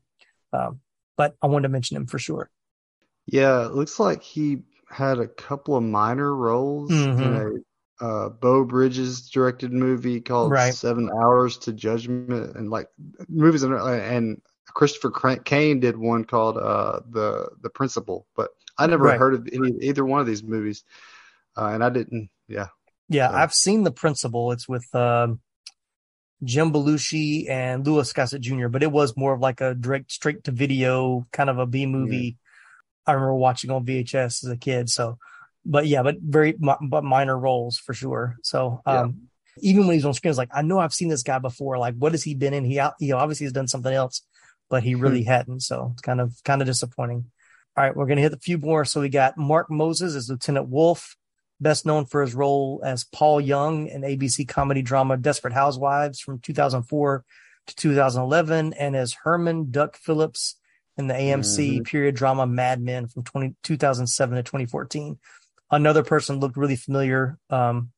um, 0.53 0.81
but 1.17 1.35
I 1.41 1.47
wanted 1.47 1.69
to 1.69 1.73
mention 1.73 1.97
him 1.97 2.07
for 2.07 2.19
sure. 2.19 2.51
Yeah, 3.27 3.67
it 3.67 3.73
looks 3.73 3.99
like 3.99 4.23
he 4.23 4.63
had 4.91 5.19
a 5.19 5.29
couple 5.29 5.77
of 5.77 5.83
minor 5.83 6.35
roles 6.35 6.91
in 6.91 6.99
Mhm. 6.99 7.63
a 8.01 8.05
uh, 8.05 8.29
Beau 8.31 8.65
Bridges 8.65 9.31
directed 9.31 9.73
movie 9.73 10.21
called 10.21 10.51
Right. 10.51 10.75
Seven 10.75 11.09
Hours 11.09 11.57
to 11.59 11.73
Judgment, 11.73 12.57
and 12.57 12.69
like 12.69 12.89
movies, 13.29 13.63
and, 13.63 13.73
and 13.75 14.43
Christopher 14.75 15.37
Cain 15.45 15.81
did 15.81 15.97
one 15.97 16.25
called 16.25 16.57
uh, 16.57 17.01
the 17.11 17.49
the 17.61 17.71
Principal, 17.71 18.27
but 18.37 18.51
I 18.79 18.87
never 18.87 19.05
Right. 19.05 19.19
heard 19.19 19.35
of 19.35 19.49
any, 19.53 19.73
either 19.83 20.05
one 20.05 20.21
of 20.21 20.27
these 20.27 20.43
movies, 20.43 20.85
uh, 21.57 21.67
and 21.67 21.85
I 21.85 21.91
didn't. 21.91 22.31
Yeah, 22.49 22.69
Yeah, 23.09 23.29
So- 23.31 23.37
I've 23.37 23.55
seen 23.55 23.83
the 23.85 23.93
principal. 23.93 24.53
It's 24.53 24.69
with 24.69 24.87
um, 24.95 25.41
Jim 26.45 26.73
Belushi 26.73 27.49
and 27.49 27.87
Louis 27.87 28.13
Gossett 28.13 28.41
Jr., 28.43 28.69
but 28.69 28.83
it 28.83 28.91
was 28.91 29.17
more 29.17 29.33
of 29.35 29.41
like 29.41 29.61
a 29.61 29.75
direct, 29.75 30.11
straight 30.11 30.45
to 30.45 30.51
video 30.53 31.27
kind 31.33 31.49
of 31.51 31.59
a 31.59 31.67
B 31.67 31.87
movie. 31.87 32.37
I 33.07 33.13
remember 33.13 33.35
watching 33.35 33.71
on 33.71 33.85
VHS 33.85 34.45
as 34.45 34.51
a 34.51 34.57
kid. 34.57 34.89
So, 34.91 35.19
but 35.65 35.87
yeah, 35.87 36.03
but 36.03 36.17
very, 36.21 36.53
but 36.59 37.05
minor 37.05 37.39
roles 37.39 37.79
for 37.79 37.95
sure. 37.95 38.37
So, 38.43 38.81
um, 38.87 39.29
even 39.61 39.87
when 39.87 39.95
he's 39.95 40.05
on 40.05 40.15
screen, 40.15 40.31
it's 40.31 40.39
like, 40.39 40.51
I 40.55 40.63
know 40.63 40.79
I've 40.79 40.95
seen 40.95 41.09
this 41.09 41.23
guy 41.23 41.39
before. 41.39 41.79
Like, 41.79 41.95
what 41.97 42.13
has 42.13 42.23
he 42.23 42.35
been 42.35 42.55
in? 42.55 42.65
He, 42.65 42.81
he 42.99 43.13
obviously 43.13 43.45
has 43.45 43.53
done 43.53 43.69
something 43.69 43.93
else, 43.93 44.23
but 44.73 44.83
he 44.83 44.95
really 44.95 45.23
hadn't. 45.23 45.61
So 45.61 45.91
it's 45.93 46.01
kind 46.01 46.19
of, 46.19 46.33
kind 46.47 46.63
of 46.63 46.67
disappointing. 46.67 47.27
All 47.77 47.85
right, 47.85 47.95
we're 47.95 48.07
going 48.07 48.17
to 48.17 48.23
hit 48.23 48.33
a 48.33 48.39
few 48.39 48.57
more. 48.57 48.87
So 48.87 49.03
we 49.03 49.11
got 49.11 49.37
Mark 49.37 49.71
Moses 49.71 50.15
as 50.15 50.31
Lieutenant 50.31 50.71
Wolf, 50.71 51.15
best 51.61 51.85
known 51.85 52.07
for 52.07 52.23
his 52.23 52.35
role 52.35 52.81
as 52.83 53.05
Paul 53.05 53.39
Young 53.39 53.89
in 53.89 54.01
ABC 54.01 54.49
comedy 54.49 54.81
drama 54.81 55.19
Desperate 55.19 55.53
Housewives 55.53 56.21
from 56.21 56.39
2004 56.39 57.23
to 57.67 57.77
2011, 57.77 58.73
and 58.73 58.97
as 58.97 59.13
Herman 59.13 59.71
Duck 59.71 59.99
Phillips 59.99 60.57
in 60.97 61.07
the 61.07 61.15
AMC 61.15 61.81
Mhm. 61.81 61.85
period 61.85 62.15
drama 62.15 62.47
Mad 62.47 62.81
Men 62.81 63.09
from 63.09 63.25
20, 63.25 63.57
2007 63.63 64.37
to 64.37 64.43
2014. 64.43 65.19
Another 65.71 66.03
person 66.03 66.41
looked 66.41 66.57
really 66.57 66.77
familiar, 66.77 67.39
um, 67.51 67.93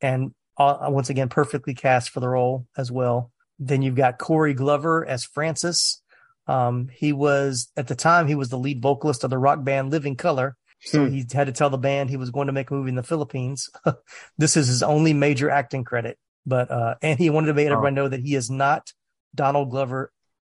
and 0.00 0.34
uh, 0.56 0.88
once 0.88 1.10
again, 1.10 1.28
perfectly 1.28 1.74
cast 1.74 2.08
for 2.08 2.20
the 2.20 2.28
role 2.28 2.66
as 2.74 2.90
well. 2.90 3.30
Then 3.58 3.82
you've 3.82 3.94
got 3.94 4.18
Corey 4.18 4.54
Glover 4.54 5.06
as 5.06 5.24
Francis. 5.24 6.02
Um, 6.46 6.88
he 6.92 7.12
was 7.12 7.70
at 7.76 7.88
the 7.88 7.94
time 7.96 8.26
he 8.28 8.34
was 8.34 8.48
the 8.50 8.58
lead 8.58 8.80
vocalist 8.80 9.24
of 9.24 9.30
the 9.30 9.38
rock 9.38 9.64
band 9.64 9.90
Living 9.90 10.16
Colour. 10.16 10.56
So 10.80 11.06
Hmm. 11.06 11.12
he 11.12 11.24
had 11.32 11.46
to 11.46 11.52
tell 11.52 11.70
the 11.70 11.78
band 11.78 12.10
he 12.10 12.16
was 12.18 12.30
going 12.30 12.46
to 12.48 12.52
make 12.52 12.70
a 12.70 12.74
movie 12.74 12.90
in 12.90 12.94
the 12.96 13.02
Philippines. 13.02 13.70
this 14.38 14.56
is 14.56 14.68
his 14.68 14.82
only 14.82 15.12
major 15.14 15.50
acting 15.50 15.84
credit, 15.84 16.18
but 16.44 16.70
uh, 16.70 16.94
and 17.02 17.18
he 17.18 17.30
wanted 17.30 17.48
to 17.48 17.54
make 17.54 17.66
everybody 17.66 17.94
know 17.94 18.08
that 18.08 18.20
he 18.20 18.34
is 18.34 18.50
not 18.50 18.92
Donald 19.34 19.70
Glover's 19.70 20.10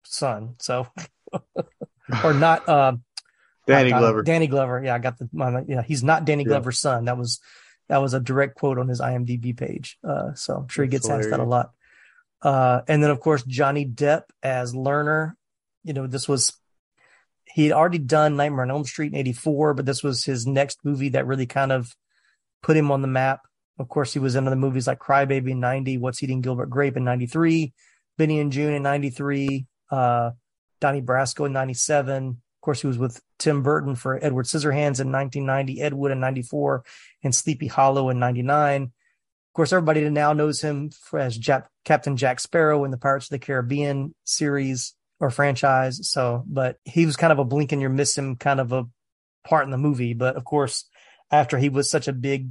son. 0.04 0.56
So 0.60 0.88
or 2.24 2.34
not 2.34 2.68
uh, 2.68 2.94
Danny 3.68 3.92
not 3.92 4.00
Glover. 4.00 4.24
Danny 4.24 4.48
Glover. 4.48 4.82
Yeah, 4.84 4.96
I 4.96 5.00
got 5.00 5.18
the 5.20 5.30
my, 5.32 5.64
yeah. 5.68 5.84
He's 5.84 6.04
not 6.04 6.26
Danny 6.26 6.44
Yeah. 6.44 6.50
Glover's 6.50 6.80
son. 6.80 7.06
That 7.06 7.18
was 7.18 7.40
that 7.90 8.02
was 8.02 8.14
a 8.14 8.20
direct 8.20 8.56
quote 8.56 8.80
on 8.80 8.88
his 8.88 9.00
IMDb 9.00 9.56
page. 9.56 9.98
Uh, 10.04 10.34
so 10.34 10.56
I'm 10.56 10.68
sure 10.68 10.84
he 10.84 10.90
gets 10.90 11.10
asked 11.10 11.30
that 11.30 11.40
a 11.40 11.44
lot. 11.44 11.72
Uh, 12.42 12.82
and 12.88 13.02
then 13.04 13.12
of 13.12 13.20
course 13.20 13.44
Johnny 13.44 13.86
Depp 13.86 14.24
as 14.44 14.74
Lerner. 14.74 15.34
You 15.88 15.94
know, 15.94 16.06
this 16.06 16.28
was 16.28 16.52
he 17.46 17.64
had 17.64 17.72
already 17.72 17.98
done 17.98 18.36
Nightmare 18.36 18.64
on 18.64 18.72
Elm 18.72 18.84
Street 18.84 19.14
in 19.14 19.18
'84, 19.18 19.74
but 19.74 19.86
this 19.86 20.04
was 20.04 20.26
his 20.26 20.46
next 20.46 20.80
movie 20.84 21.10
that 21.10 21.26
really 21.26 21.46
kind 21.46 21.72
of 21.72 21.96
put 22.62 22.76
him 22.76 22.92
on 22.92 23.02
the 23.02 23.08
map. 23.08 23.40
Of 23.80 23.88
course, 23.88 24.12
he 24.12 24.20
was 24.20 24.36
in 24.36 24.46
other 24.46 24.58
movies 24.58 24.86
like 24.86 25.00
Crybaby 25.00 25.52
in 25.52 25.62
'90, 25.62 25.98
What's 25.98 26.22
Eating 26.22 26.42
Gilbert 26.42 26.70
Grape 26.70 26.98
in 26.98 27.06
'93, 27.06 27.74
Benny 28.18 28.42
and 28.42 28.52
Joon 28.52 28.74
in 28.74 28.84
'93, 28.84 29.66
uh, 29.90 30.32
Donnie 30.82 31.02
Brasco 31.02 31.46
in 31.46 31.54
97. 31.54 32.28
Of 32.28 32.62
course, 32.62 32.82
he 32.82 32.88
was 32.88 32.98
with 32.98 33.22
Tim 33.40 33.64
Burton 33.64 33.96
for 33.96 34.22
Edward 34.22 34.46
Scissorhands 34.46 35.00
in 35.00 35.12
1990, 35.12 35.82
Ed 35.82 35.94
Wood 35.94 36.12
in 36.12 36.20
94, 36.20 36.84
and 37.24 37.34
Sleepy 37.34 37.68
Hollow 37.68 38.10
in 38.10 38.20
99. 38.20 38.84
Of 38.84 38.92
course, 39.54 39.72
everybody 39.72 40.08
now 40.10 40.34
knows 40.34 40.60
him 40.60 40.90
as 41.14 41.38
Jack, 41.38 41.70
Captain 41.86 42.18
Jack 42.18 42.42
Sparrow 42.42 42.84
in 42.84 42.92
the 42.92 42.98
Pirates 42.98 43.28
of 43.28 43.30
the 43.32 43.40
Caribbean 43.40 44.14
series 44.26 44.94
or 45.20 45.30
franchise. 45.30 46.10
So, 46.10 46.44
but 46.48 46.78
he 46.86 47.06
was 47.06 47.16
kind 47.16 47.34
of 47.34 47.40
a 47.40 47.46
blink 47.46 47.72
and 47.72 47.82
you're 47.82 47.90
missing 47.90 48.36
kind 48.36 48.60
of 48.60 48.72
a 48.72 48.86
part 49.44 49.66
in 49.66 49.72
the 49.72 49.78
movie. 49.78 50.14
But 50.14 50.36
of 50.36 50.46
course, 50.46 50.86
after 51.32 51.58
he 51.58 51.70
was 51.70 51.90
such 51.90 52.08
a 52.08 52.14
big, 52.14 52.50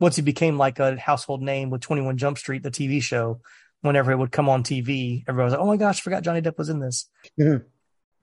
once 0.00 0.16
he 0.16 0.22
became 0.22 0.58
like 0.58 0.78
a 0.78 0.98
household 0.98 1.42
name 1.42 1.70
with 1.70 1.82
21 1.82 2.16
Jump 2.16 2.38
Street, 2.38 2.62
the 2.62 2.70
TV 2.70 3.02
show, 3.02 3.40
whenever 3.82 4.12
it 4.12 4.18
would 4.18 4.32
come 4.32 4.48
on 4.48 4.62
TV, 4.62 5.24
everybody 5.28 5.44
was 5.44 5.52
like, 5.52 5.60
oh 5.60 5.66
my 5.66 5.76
gosh, 5.76 6.00
I 6.00 6.02
forgot 6.02 6.22
Johnny 6.22 6.40
Depp 6.40 6.58
was 6.58 6.68
in 6.68 6.80
this. 6.80 7.08
Mm-hmm. 7.38 7.64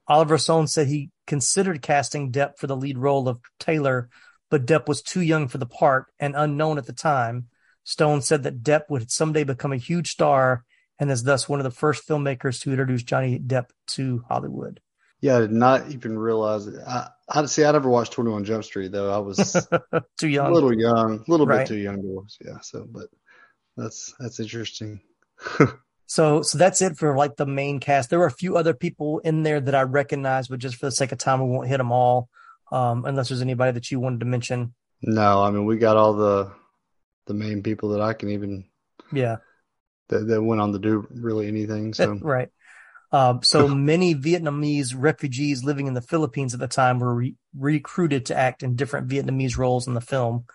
Oliver 0.08 0.38
Stone 0.40 0.68
said 0.68 0.88
he 0.88 1.12
considered 1.28 1.84
casting 1.84 2.32
Depp 2.32 2.58
for 2.58 2.66
the 2.66 2.76
lead 2.76 2.98
role 2.98 3.28
of 3.28 3.40
Taylor, 3.60 4.10
but 4.50 4.66
Depp 4.66 4.88
was 4.88 5.04
too 5.04 5.22
young 5.22 5.48
for 5.48 5.60
the 5.60 5.68
part 5.68 6.08
and 6.20 6.36
unknown 6.36 6.80
at 6.80 6.88
the 6.88 6.94
time. 6.94 7.48
Stone 7.84 8.22
said 8.22 8.44
that 8.44 8.64
Depp 8.64 8.84
would 8.90 9.12
someday 9.12 9.44
become 9.44 9.72
a 9.72 9.78
huge 9.78 10.10
star 10.10 10.64
and 11.00 11.10
is 11.10 11.24
thus 11.24 11.47
one 11.50 11.60
of 11.60 11.64
the 11.64 11.72
first 11.72 12.08
filmmakers 12.08 12.62
to 12.62 12.70
introduce 12.72 13.04
Johnny 13.04 13.39
Depp 13.39 13.68
to 13.88 14.24
Hollywood. 14.28 14.80
Yeah, 15.22 15.38
I 15.38 15.39
did 15.41 15.52
not 15.52 15.89
even 15.91 16.18
realize 16.18 16.68
it. 16.68 16.76
I, 16.88 17.10
I 17.28 17.45
see. 17.45 17.66
I 17.66 17.72
never 17.72 17.89
watched 17.89 18.14
Twenty 18.14 18.32
One 18.32 18.45
Jump 18.45 18.64
Street 18.64 18.91
though. 18.91 19.12
I 19.14 19.18
was 19.18 19.68
too 20.18 20.28
young, 20.30 20.47
a 20.47 20.54
little 20.54 20.74
young, 20.74 21.24
a 21.28 21.32
little 21.32 21.45
Right. 21.45 21.60
bit 21.60 21.68
too 21.68 21.78
young 21.78 22.02
to 22.02 22.08
watch. 22.08 22.38
Yeah, 22.43 22.60
so 22.62 22.86
but 22.89 23.08
that's 23.76 24.14
that's 24.20 24.39
interesting. 24.39 25.02
So, 26.12 26.41
so 26.41 26.58
that's 26.58 26.82
it 26.82 26.97
for 26.97 27.16
like 27.16 27.36
the 27.36 27.45
main 27.45 27.80
cast. 27.80 28.10
There 28.10 28.18
were 28.18 28.26
a 28.26 28.32
few 28.32 28.58
other 28.58 28.74
people 28.74 29.20
in 29.20 29.43
there 29.43 29.62
that 29.62 29.76
I 29.76 29.84
recognize, 29.84 30.47
but 30.47 30.58
just 30.58 30.78
for 30.78 30.88
the 30.88 30.91
sake 30.91 31.12
of 31.12 31.20
time, 31.20 31.39
we 31.39 31.52
won't 31.56 31.68
hit 31.68 31.78
them 31.78 31.91
all. 31.91 32.30
Um, 32.72 33.06
unless 33.06 33.30
there's 33.30 33.43
anybody 33.43 33.74
that 33.74 33.91
you 33.91 34.00
wanted 34.00 34.22
to 34.22 34.26
mention. 34.26 34.74
No, 35.04 35.43
I 35.43 35.52
mean 35.52 35.66
we 35.66 35.78
got 35.78 35.97
all 35.97 36.14
the 36.16 36.52
the 37.28 37.36
main 37.36 37.62
people 37.62 37.89
that 37.89 38.02
I 38.02 38.14
can 38.14 38.30
even 38.32 38.66
Yeah. 39.14 39.36
That, 40.10 40.28
that 40.28 40.41
went 40.41 40.62
on 40.62 40.74
to 40.74 40.80
do 40.80 41.07
really 41.10 41.47
anything. 41.47 41.93
So 41.93 42.14
right. 42.22 42.49
Um, 43.12 43.41
so 43.43 43.68
many 43.76 44.16
Vietnamese 44.16 44.93
refugees 44.95 45.64
living 45.64 45.88
in 45.88 45.93
the 45.93 46.01
Philippines 46.01 46.53
at 46.53 46.60
the 46.60 46.68
time 46.68 46.99
were 46.99 47.14
re- 47.14 47.36
recruited 47.57 48.28
to 48.28 48.38
act 48.38 48.64
in 48.64 48.76
different 48.76 49.07
Vietnamese 49.07 49.57
roles 49.57 49.88
in 49.88 49.93
the 49.93 50.01
film. 50.01 50.45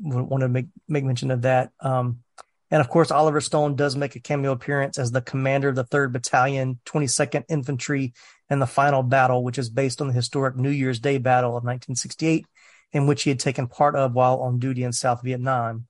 Want 0.00 0.40
to 0.40 0.48
make 0.48 0.66
make 0.88 1.04
mention 1.04 1.30
of 1.30 1.42
that. 1.42 1.70
Um, 1.80 2.20
and 2.72 2.80
of 2.80 2.88
course, 2.88 3.10
Oliver 3.10 3.42
Stone 3.42 3.76
does 3.76 3.96
make 3.96 4.16
a 4.16 4.20
cameo 4.20 4.52
appearance 4.52 4.98
as 4.98 5.12
the 5.12 5.20
commander 5.20 5.68
of 5.68 5.74
the 5.74 5.84
Third 5.84 6.10
Battalion, 6.10 6.80
22nd 6.86 7.44
Infantry, 7.50 8.14
in 8.48 8.58
the 8.60 8.66
final 8.66 9.02
battle, 9.02 9.44
which 9.44 9.58
is 9.58 9.68
based 9.68 10.00
on 10.00 10.08
the 10.08 10.14
historic 10.14 10.56
New 10.56 10.70
Year's 10.70 10.98
Day 10.98 11.18
battle 11.18 11.50
of 11.50 11.64
1968, 11.64 12.46
in 12.92 13.06
which 13.06 13.24
he 13.24 13.30
had 13.30 13.38
taken 13.38 13.68
part 13.68 13.94
of 13.94 14.14
while 14.14 14.40
on 14.40 14.58
duty 14.58 14.84
in 14.84 14.92
South 14.92 15.20
Vietnam. 15.22 15.86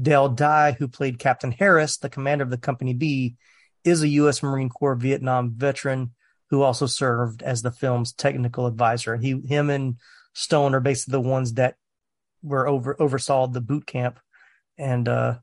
Dale 0.00 0.28
Dye, 0.28 0.72
who 0.72 0.88
played 0.88 1.18
Captain 1.18 1.52
Harris, 1.52 1.98
the 1.98 2.08
commander 2.08 2.44
of 2.44 2.50
the 2.50 2.58
Company 2.58 2.94
B, 2.94 3.36
is 3.84 4.02
a 4.02 4.08
U.S. 4.08 4.42
Marine 4.42 4.68
Corps 4.68 4.94
Vietnam 4.94 5.52
veteran 5.56 6.12
who 6.50 6.62
also 6.62 6.86
served 6.86 7.42
as 7.42 7.62
the 7.62 7.70
film's 7.70 8.12
technical 8.12 8.66
advisor. 8.66 9.16
He, 9.16 9.40
him, 9.46 9.70
and 9.70 9.96
Stone 10.32 10.74
are 10.74 10.80
basically 10.80 11.12
the 11.12 11.28
ones 11.28 11.54
that 11.54 11.76
were 12.42 12.68
over 12.68 13.00
oversaw 13.00 13.46
the 13.46 13.60
boot 13.60 13.86
camp 13.86 14.20
and 14.78 15.08
uh, 15.08 15.38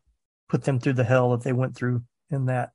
put 0.48 0.64
them 0.64 0.80
through 0.80 0.94
the 0.94 1.04
hell 1.04 1.32
that 1.32 1.44
they 1.44 1.54
went 1.54 1.76
through 1.76 2.04
in 2.30 2.46
that. 2.46 2.72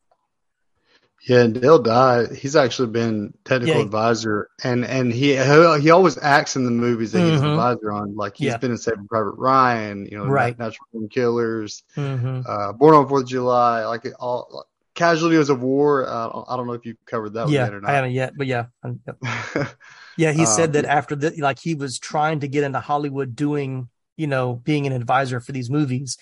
Yeah, 1.28 1.40
and 1.42 1.60
Dale 1.60 1.78
Dye, 1.78 2.26
he's 2.34 2.56
actually 2.56 2.88
been 2.88 3.34
technical 3.44 3.80
Yeah. 3.80 3.84
advisor, 3.84 4.48
and 4.64 4.84
and 4.84 5.12
he 5.12 5.36
he 5.36 5.90
always 5.90 6.16
acts 6.18 6.56
in 6.56 6.64
the 6.64 6.70
movies 6.70 7.12
that 7.12 7.20
he's 7.20 7.42
Mhm. 7.42 7.48
advisor 7.50 7.92
on. 7.92 8.16
Like 8.16 8.36
he's 8.36 8.46
Yeah. 8.46 8.56
been 8.56 8.70
in 8.70 8.78
Saving 8.78 9.06
Private 9.06 9.32
Ryan, 9.36 10.06
you 10.06 10.16
know, 10.16 10.24
Right. 10.26 10.58
Natural 10.58 10.86
Born 10.92 11.08
Killers, 11.08 11.82
Mhm. 11.96 12.44
uh, 12.46 12.72
Born 12.72 12.94
on 12.94 13.08
Fourth 13.08 13.24
of 13.24 13.28
July, 13.28 13.84
like 13.86 14.06
all. 14.18 14.48
Like, 14.50 14.64
Casualties 14.96 15.48
of 15.48 15.62
War. 15.62 16.06
Uh, 16.06 16.42
I 16.48 16.56
don't 16.56 16.66
know 16.66 16.72
if 16.74 16.84
you 16.84 16.94
covered 17.06 17.34
that 17.34 17.44
one 17.44 17.52
yeah, 17.52 17.64
yet 17.64 17.72
or 17.72 17.80
I 17.86 17.92
haven't 17.92 18.10
yet, 18.12 18.36
but 18.36 18.46
yeah, 18.46 18.66
um, 18.82 19.00
yeah. 20.16 20.32
He 20.32 20.40
Um, 20.40 20.46
said 20.46 20.72
that 20.74 20.84
after 20.84 21.16
that, 21.16 21.38
like 21.38 21.58
he 21.58 21.74
was 21.74 21.98
trying 21.98 22.40
to 22.40 22.48
get 22.48 22.64
into 22.64 22.80
Hollywood, 22.80 23.36
doing 23.36 23.88
you 24.16 24.26
know, 24.26 24.54
being 24.54 24.86
an 24.86 24.92
advisor 24.92 25.40
for 25.40 25.52
these 25.52 25.70
movies, 25.70 26.18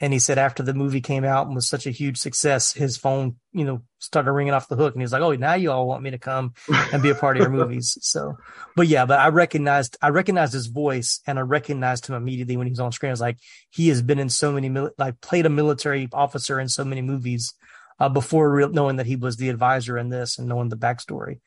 and 0.00 0.12
he 0.14 0.18
said 0.18 0.38
after 0.38 0.62
the 0.62 0.72
movie 0.72 1.02
came 1.02 1.24
out 1.24 1.46
and 1.46 1.54
was 1.54 1.68
such 1.68 1.86
a 1.86 1.90
huge 1.90 2.16
success, 2.16 2.72
his 2.72 2.96
phone, 2.96 3.36
you 3.52 3.64
know, 3.64 3.82
started 3.98 4.32
ringing 4.32 4.54
off 4.54 4.68
the 4.68 4.76
hook, 4.76 4.94
and 4.94 5.02
he's 5.02 5.12
like, 5.12 5.20
"Oh, 5.20 5.32
now 5.32 5.54
you 5.54 5.70
all 5.70 5.86
want 5.86 6.02
me 6.02 6.10
to 6.10 6.18
come 6.18 6.54
and 6.92 7.02
be 7.02 7.10
a 7.10 7.14
part 7.14 7.36
of 7.36 7.42
your 7.42 7.50
movies." 7.50 7.98
So, 8.10 8.38
but 8.76 8.88
yeah, 8.88 9.04
but 9.04 9.20
I 9.20 9.28
recognized, 9.28 9.96
I 10.00 10.08
recognized 10.08 10.52
his 10.52 10.66
voice, 10.66 11.20
and 11.26 11.38
I 11.38 11.42
recognized 11.42 12.06
him 12.06 12.14
immediately 12.14 12.56
when 12.56 12.66
he 12.66 12.70
was 12.70 12.80
on 12.80 12.92
screen. 12.92 13.10
I 13.10 13.12
was 13.12 13.20
like, 13.20 13.38
he 13.70 13.88
has 13.88 14.02
been 14.02 14.18
in 14.18 14.30
so 14.30 14.52
many, 14.52 14.68
like, 14.98 15.20
played 15.20 15.46
a 15.46 15.50
military 15.50 16.08
officer 16.12 16.58
in 16.58 16.68
so 16.68 16.84
many 16.84 17.02
movies 17.02 17.54
uh, 18.00 18.08
before 18.08 18.50
real, 18.50 18.70
knowing 18.70 18.96
that 18.96 19.06
he 19.06 19.16
was 19.16 19.36
the 19.36 19.50
advisor 19.50 19.98
in 19.98 20.08
this 20.08 20.38
and 20.38 20.48
knowing 20.48 20.70
the 20.70 20.76
backstory. 20.76 21.40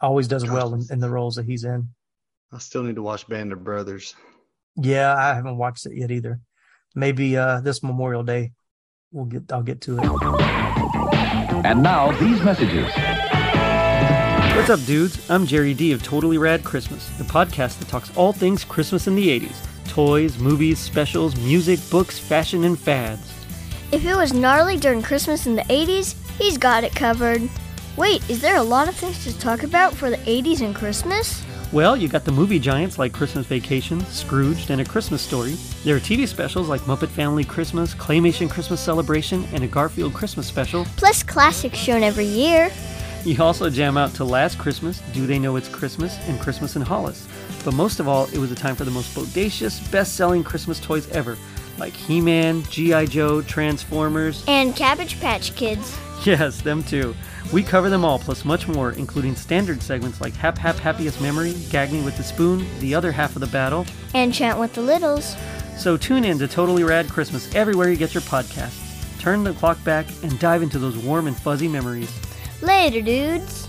Always 0.00 0.28
does 0.28 0.48
well 0.48 0.74
in, 0.74 0.82
in 0.90 1.00
the 1.00 1.10
roles 1.10 1.34
that 1.36 1.44
he's 1.44 1.64
in. 1.64 1.90
I 2.52 2.58
still 2.58 2.82
need 2.82 2.96
to 2.96 3.02
watch 3.02 3.28
Band 3.28 3.52
of 3.52 3.62
Brothers. 3.62 4.14
Yeah, 4.74 5.14
I 5.14 5.34
haven't 5.34 5.58
watched 5.58 5.86
it 5.86 5.94
yet 5.94 6.10
either. 6.10 6.40
Maybe 6.98 7.36
uh, 7.36 7.60
this 7.60 7.84
Memorial 7.84 8.24
Day, 8.24 8.50
we'll 9.12 9.26
get. 9.26 9.52
I'll 9.52 9.62
get 9.62 9.80
to 9.82 9.98
it. 9.98 10.04
And 11.64 11.80
now 11.80 12.10
these 12.18 12.42
messages. 12.42 12.90
What's 14.56 14.68
up, 14.68 14.84
dudes? 14.84 15.30
I'm 15.30 15.46
Jerry 15.46 15.74
D 15.74 15.92
of 15.92 16.02
Totally 16.02 16.38
Rad 16.38 16.64
Christmas, 16.64 17.08
the 17.10 17.22
podcast 17.22 17.78
that 17.78 17.86
talks 17.86 18.14
all 18.16 18.32
things 18.32 18.64
Christmas 18.64 19.06
in 19.06 19.14
the 19.14 19.28
80s 19.28 19.64
toys, 19.86 20.38
movies, 20.38 20.80
specials, 20.80 21.36
music, 21.36 21.78
books, 21.88 22.18
fashion, 22.18 22.64
and 22.64 22.76
fads. 22.76 23.32
If 23.92 24.04
it 24.04 24.16
was 24.16 24.32
gnarly 24.32 24.76
during 24.76 25.00
Christmas 25.00 25.46
in 25.46 25.54
the 25.54 25.62
80s, 25.62 26.16
he's 26.36 26.58
got 26.58 26.82
it 26.82 26.94
covered. 26.96 27.48
Wait, 27.96 28.28
is 28.28 28.40
there 28.40 28.56
a 28.56 28.62
lot 28.62 28.88
of 28.88 28.96
things 28.96 29.22
to 29.22 29.38
talk 29.38 29.62
about 29.62 29.94
for 29.94 30.10
the 30.10 30.18
80s 30.18 30.62
and 30.62 30.74
Christmas? 30.74 31.44
Well, 31.70 31.98
you 31.98 32.08
got 32.08 32.24
the 32.24 32.32
movie 32.32 32.58
giants 32.58 32.98
like 32.98 33.12
Christmas 33.12 33.44
Vacation, 33.44 34.00
Scrooged, 34.06 34.70
and 34.70 34.80
A 34.80 34.86
Christmas 34.86 35.20
Story. 35.20 35.52
There 35.84 35.94
are 35.94 36.00
TV 36.00 36.26
specials 36.26 36.66
like 36.66 36.80
Muppet 36.82 37.08
Family 37.08 37.44
Christmas, 37.44 37.94
Claymation 37.94 38.48
Christmas 38.48 38.80
Celebration, 38.80 39.44
and 39.52 39.62
a 39.62 39.66
Garfield 39.66 40.14
Christmas 40.14 40.46
special. 40.46 40.86
Plus 40.96 41.22
classics 41.22 41.76
shown 41.76 42.02
every 42.02 42.24
year. 42.24 42.70
You 43.24 43.42
also 43.42 43.68
jam 43.68 43.98
out 43.98 44.14
to 44.14 44.24
Last 44.24 44.58
Christmas, 44.58 45.02
Do 45.12 45.26
They 45.26 45.38
Know 45.38 45.56
It's 45.56 45.68
Christmas, 45.68 46.16
and 46.26 46.40
Christmas 46.40 46.74
in 46.74 46.80
Hollis. 46.80 47.28
But 47.66 47.74
most 47.74 48.00
of 48.00 48.08
all, 48.08 48.24
it 48.28 48.38
was 48.38 48.50
a 48.50 48.54
time 48.54 48.74
for 48.74 48.84
the 48.84 48.90
most 48.90 49.14
bodacious, 49.14 49.90
best 49.92 50.14
selling 50.14 50.42
Christmas 50.42 50.80
toys 50.80 51.10
ever, 51.10 51.36
like 51.76 51.92
He 51.92 52.22
Man, 52.22 52.62
G.I. 52.62 53.04
Joe, 53.06 53.42
Transformers. 53.42 54.42
And 54.48 54.74
Cabbage 54.74 55.20
Patch 55.20 55.54
Kids. 55.54 55.98
Yes, 56.24 56.62
them 56.62 56.82
too. 56.82 57.14
We 57.50 57.62
cover 57.62 57.88
them 57.88 58.04
all, 58.04 58.18
plus 58.18 58.44
much 58.44 58.68
more, 58.68 58.92
including 58.92 59.34
standard 59.34 59.80
segments 59.80 60.20
like 60.20 60.34
Hap 60.34 60.58
Hap 60.58 60.76
Happiest 60.76 61.18
Memory, 61.22 61.54
Gag 61.70 61.90
Me 61.90 62.02
with 62.02 62.18
the 62.18 62.22
Spoon, 62.22 62.66
the 62.80 62.94
other 62.94 63.10
half 63.10 63.36
of 63.36 63.40
the 63.40 63.46
battle. 63.46 63.86
And 64.12 64.34
Chant 64.34 64.58
with 64.58 64.74
the 64.74 64.82
Littles. 64.82 65.34
So 65.78 65.96
tune 65.96 66.24
in 66.24 66.38
to 66.40 66.48
Totally 66.48 66.84
Rad 66.84 67.08
Christmas 67.08 67.54
everywhere 67.54 67.88
you 67.88 67.96
get 67.96 68.12
your 68.12 68.20
podcasts. 68.22 68.84
Turn 69.18 69.44
the 69.44 69.54
clock 69.54 69.82
back 69.82 70.06
and 70.22 70.38
dive 70.38 70.62
into 70.62 70.78
those 70.78 70.98
warm 70.98 71.26
and 71.26 71.34
fuzzy 71.34 71.68
memories. 71.68 72.12
Later, 72.60 73.00
dudes. 73.00 73.66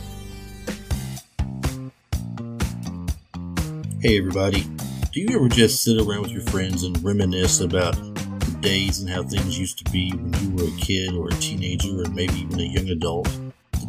Hey 4.01 4.17
everybody, 4.17 4.65
do 5.13 5.21
you 5.21 5.37
ever 5.37 5.47
just 5.47 5.83
sit 5.83 5.97
around 5.97 6.23
with 6.23 6.31
your 6.31 6.41
friends 6.41 6.83
and 6.83 7.01
reminisce 7.01 7.61
about 7.61 7.95
the 7.95 8.57
days 8.59 8.99
and 8.99 9.09
how 9.09 9.23
things 9.23 9.57
used 9.57 9.77
to 9.85 9.91
be 9.91 10.11
when 10.11 10.33
you 10.41 10.49
were 10.55 10.69
a 10.69 10.77
kid 10.81 11.13
or 11.13 11.29
a 11.29 11.33
teenager 11.35 12.01
or 12.01 12.09
maybe 12.09 12.33
even 12.41 12.59
a 12.59 12.63
young 12.63 12.89
adult? 12.89 13.29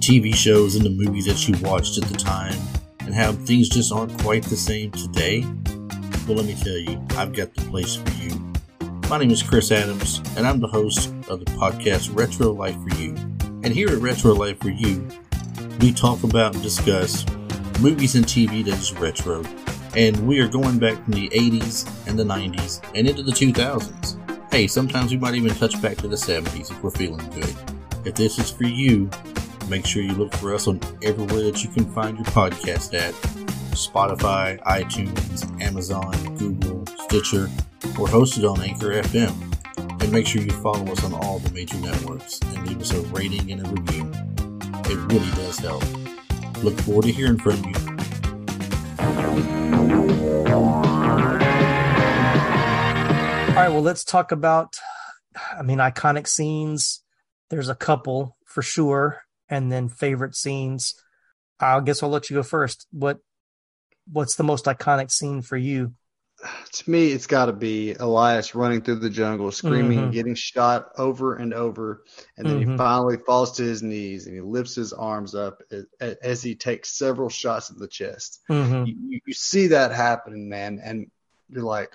TV 0.01 0.35
shows 0.35 0.77
and 0.77 0.85
the 0.85 0.91
movies 0.91 1.27
that 1.27 1.47
you 1.47 1.55
watched 1.63 1.99
at 1.99 2.09
the 2.09 2.17
time 2.17 2.57
and 3.01 3.15
how 3.15 3.33
things 3.33 3.69
just 3.69 3.93
aren't 3.93 4.19
quite 4.23 4.43
the 4.45 4.57
same 4.57 4.91
today? 4.93 5.43
Well, 6.27 6.39
let 6.39 6.47
me 6.47 6.55
tell 6.55 6.79
you, 6.79 7.07
I've 7.11 7.35
got 7.35 7.55
the 7.55 7.61
place 7.67 7.97
for 7.97 8.11
you. 8.13 8.31
My 9.11 9.19
name 9.19 9.31
is 9.31 9.43
Chris 9.43 9.71
Adams, 9.71 10.23
and 10.39 10.47
I'm 10.47 10.59
the 10.59 10.69
host 10.69 11.13
of 11.29 11.41
the 11.41 11.51
podcast 11.53 12.17
Retro 12.17 12.51
Life 12.51 12.77
for 12.77 12.97
You. 12.97 13.15
And 13.63 13.75
here 13.75 13.91
at 13.91 13.99
Retro 13.99 14.33
Life 14.33 14.59
for 14.61 14.71
You, 14.71 15.07
we 15.81 15.93
talk 15.93 16.23
about 16.25 16.55
and 16.55 16.63
discuss 16.63 17.27
movies 17.81 18.15
and 18.15 18.25
TV 18.25 18.65
that 18.65 18.79
is 18.79 18.95
retro. 18.95 19.45
And 19.95 20.27
we 20.27 20.41
are 20.41 20.49
going 20.49 20.79
back 20.79 21.03
from 21.05 21.13
the 21.13 21.29
80s 21.29 21.87
and 22.09 22.19
the 22.19 22.25
90s 22.25 22.83
and 22.95 23.07
into 23.07 23.23
the 23.23 23.33
2000s. 23.33 24.51
Hey, 24.51 24.67
sometimes 24.67 25.13
we 25.13 25.19
might 25.19 25.35
even 25.35 25.55
touch 25.57 25.81
back 25.83 25.99
to 25.99 26.09
the 26.09 26.17
70s 26.17 26.71
if 26.71 26.83
we're 26.83 26.91
feeling 26.91 27.29
good. 27.31 27.55
If 28.07 28.15
this 28.15 28.39
is 28.39 28.51
for 28.51 28.65
you, 28.65 29.11
make 29.71 29.87
sure 29.87 30.03
you 30.03 30.13
look 30.15 30.35
for 30.35 30.53
us 30.53 30.67
on 30.67 30.81
everywhere 31.01 31.45
that 31.45 31.63
you 31.63 31.71
can 31.71 31.85
find 31.93 32.17
your 32.17 32.27
podcast 32.27 32.93
at 32.93 33.15
Spotify, 33.71 34.61
iTunes, 34.65 35.49
Amazon, 35.63 36.13
Google, 36.37 36.85
Stitcher, 37.05 37.49
or 37.99 38.09
hosted 38.09 38.51
on 38.51 38.61
Anchor 38.61 39.01
FM. 39.03 39.33
And 40.03 40.13
make 40.13 40.27
sure 40.27 40.43
you 40.43 40.51
follow 40.51 40.91
us 40.91 41.05
on 41.05 41.15
all 41.15 41.39
the 41.39 41.53
major 41.53 41.77
networks 41.79 42.41
and 42.41 42.67
leave 42.67 42.81
us 42.81 42.93
a 42.93 43.01
rating 43.13 43.53
and 43.53 43.65
a 43.65 43.71
review. 43.71 44.11
It 44.87 44.97
really 45.13 45.31
does 45.37 45.59
help. 45.59 45.85
Look 46.65 46.79
forward 46.81 47.05
to 47.05 47.13
hearing 47.13 47.39
from 47.39 47.57
you. 47.65 47.75
All 53.51 53.67
right, 53.67 53.69
well, 53.69 53.83
let's 53.83 54.05
talk 54.05 54.33
about, 54.33 54.75
I 55.57 55.63
mean, 55.63 55.79
iconic 55.79 56.27
scenes. 56.27 57.05
There's 57.51 57.69
a 57.69 57.77
couple 57.77 58.37
for 58.45 58.63
sure, 58.63 59.23
and 59.51 59.71
then 59.71 59.89
favorite 59.89 60.35
scenes. 60.37 60.95
I 61.59 61.81
guess 61.81 62.03
I'll 62.03 62.09
let 62.09 62.31
you 62.31 62.37
go 62.37 62.43
first. 62.43 62.87
What 62.93 63.19
What's 64.13 64.35
the 64.37 64.43
most 64.45 64.65
iconic 64.65 65.11
scene 65.11 65.43
for 65.43 65.57
you? 65.57 65.93
To 66.73 66.91
me, 66.91 67.09
it's 67.09 67.27
got 67.27 67.47
to 67.47 67.53
be 67.53 67.95
Elias 67.95 68.55
running 68.55 68.81
through 68.81 69.01
the 69.01 69.11
jungle, 69.11 69.53
screaming, 69.53 69.99
Mhm. 69.99 70.13
getting 70.13 70.35
shot 70.35 70.89
over 70.97 71.35
and 71.35 71.53
over, 71.53 72.05
and 72.39 72.49
then 72.49 72.61
Mhm. 72.65 72.71
he 72.71 72.77
finally 72.79 73.19
falls 73.27 73.53
to 73.57 73.63
his 73.65 73.83
knees 73.83 74.27
and 74.27 74.35
he 74.37 74.41
lifts 74.41 74.75
his 74.75 74.93
arms 74.95 75.35
up 75.35 75.63
as, 75.71 75.85
as 76.23 76.43
he 76.43 76.55
takes 76.55 76.97
several 76.97 77.29
shots 77.29 77.69
in 77.71 77.79
the 77.79 77.89
chest. 77.89 78.41
Mhm. 78.49 78.87
You, 78.87 79.21
you- 79.27 79.35
see 79.35 79.67
that 79.69 79.93
happening, 79.93 80.49
man, 80.49 80.81
and 80.83 81.11
you're 81.51 81.63
like, 81.65 81.93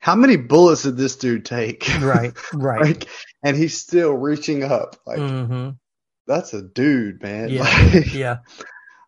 how 0.00 0.14
many 0.14 0.36
bullets 0.36 0.84
did 0.84 0.96
this 0.96 1.16
dude 1.16 1.44
take? 1.44 1.84
Right, 2.02 2.32
right. 2.54 2.80
like, 2.80 3.08
and 3.42 3.56
he's 3.56 3.76
still 3.78 4.14
reaching 4.14 4.62
up. 4.64 4.96
Like, 5.06 5.18
Mhm. 5.18 5.76
That's 6.28 6.54
a 6.54 6.62
dude, 6.62 7.22
man. 7.22 7.50
Yeah, 7.50 7.58
Like, 7.58 8.12
yeah. 8.12 8.38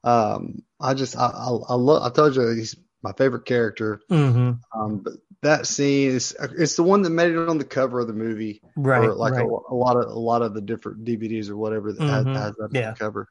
um, 0.05 0.63
I 0.81 0.95
just, 0.95 1.17
I, 1.17 1.27
I, 1.27 1.49
I 1.71 1.75
love. 1.75 2.03
I 2.03 2.11
told 2.15 2.37
you 2.37 2.49
he's 2.51 2.77
my 3.03 3.13
favorite 3.13 3.45
character. 3.47 4.01
hmm 4.09 4.63
Um, 4.75 4.99
but 5.05 5.15
that 5.43 5.67
scene 5.67 6.11
is, 6.11 6.37
it's 6.59 6.77
the 6.77 6.83
one 6.85 7.03
that 7.03 7.11
made 7.11 7.33
it 7.33 7.49
on 7.49 7.59
the 7.59 7.65
cover 7.65 8.01
of 8.01 8.07
the 8.09 8.13
movie, 8.15 8.63
Right, 8.77 8.99
Or 8.99 9.15
like 9.15 9.35
right. 9.35 9.47
A, 9.47 9.59
a 9.71 9.75
lot 9.75 9.97
of 9.97 10.11
a 10.11 10.19
lot 10.19 10.43
of 10.43 10.55
the 10.55 10.61
different 10.61 11.05
DVDs 11.05 11.51
or 11.51 11.57
whatever 11.57 11.93
that 11.93 12.09
has, 12.09 12.27
Mhm. 12.27 12.35
has 12.35 12.55
that 12.57 12.65
on 12.65 12.73
Yeah. 12.77 12.93
the 12.93 12.99
cover. 12.99 13.29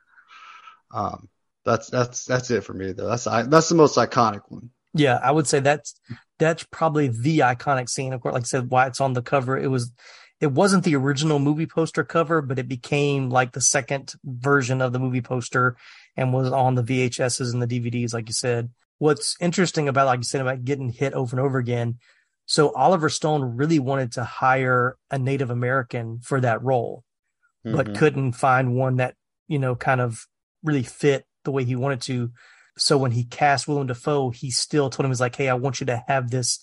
Um, 0.91 1.29
that's 1.65 1.89
that's 1.89 2.25
that's 2.25 2.51
it 2.51 2.63
for 2.63 2.73
me 2.73 2.93
though. 2.93 3.07
That's 3.07 3.27
I, 3.27 3.43
that's 3.43 3.69
the 3.69 3.75
most 3.75 3.97
iconic 3.97 4.41
one. 4.49 4.71
Yeah, 4.93 5.19
I 5.21 5.31
would 5.31 5.47
say 5.47 5.59
that's 5.59 5.99
that's 6.39 6.63
probably 6.71 7.07
the 7.09 7.39
iconic 7.39 7.89
scene. 7.89 8.13
Of 8.13 8.21
course, 8.21 8.33
like 8.33 8.43
I 8.43 8.45
said, 8.45 8.69
why 8.71 8.87
it's 8.87 9.01
on 9.01 9.13
the 9.13 9.21
cover. 9.21 9.57
It 9.57 9.67
was 9.67 9.91
it 10.39 10.51
wasn't 10.51 10.83
the 10.83 10.95
original 10.95 11.39
movie 11.39 11.65
poster 11.65 12.03
cover, 12.03 12.41
but 12.41 12.59
it 12.59 12.67
became 12.67 13.29
like 13.29 13.51
the 13.51 13.61
second 13.61 14.13
version 14.23 14.81
of 14.81 14.93
the 14.93 14.99
movie 14.99 15.21
poster 15.21 15.75
and 16.15 16.33
was 16.33 16.51
on 16.51 16.75
the 16.75 16.83
VHSs 16.83 17.53
and 17.53 17.61
the 17.61 17.67
DVDs, 17.67 18.13
like 18.13 18.27
you 18.27 18.33
said. 18.33 18.69
What's 18.99 19.35
interesting 19.39 19.87
about, 19.87 20.07
like 20.07 20.19
you 20.19 20.23
said, 20.23 20.41
about 20.41 20.65
getting 20.65 20.89
hit 20.89 21.13
over 21.13 21.35
and 21.35 21.45
over 21.45 21.57
again. 21.57 21.99
So 22.45 22.71
Oliver 22.71 23.09
Stone 23.09 23.57
really 23.57 23.79
wanted 23.79 24.13
to 24.13 24.23
hire 24.23 24.97
a 25.11 25.17
Native 25.19 25.49
American 25.49 26.19
for 26.21 26.41
that 26.41 26.63
role, 26.63 27.03
but 27.63 27.87
Mhm. 27.87 27.95
couldn't 27.95 28.31
find 28.33 28.75
one 28.75 28.95
that, 28.97 29.15
you 29.47 29.59
know, 29.59 29.75
kind 29.75 30.01
of 30.01 30.25
really 30.63 30.83
fit 30.83 31.25
the 31.43 31.51
way 31.51 31.63
he 31.63 31.75
wanted 31.75 32.01
to. 32.01 32.31
So 32.77 32.97
when 32.97 33.11
he 33.11 33.23
cast 33.23 33.67
Willem 33.67 33.87
Dafoe, 33.87 34.29
he 34.29 34.51
still 34.51 34.89
told 34.89 35.05
him, 35.05 35.11
he's 35.11 35.21
like, 35.21 35.35
Hey, 35.35 35.49
I 35.49 35.53
want 35.53 35.79
you 35.79 35.85
to 35.87 36.03
have 36.07 36.31
this 36.31 36.59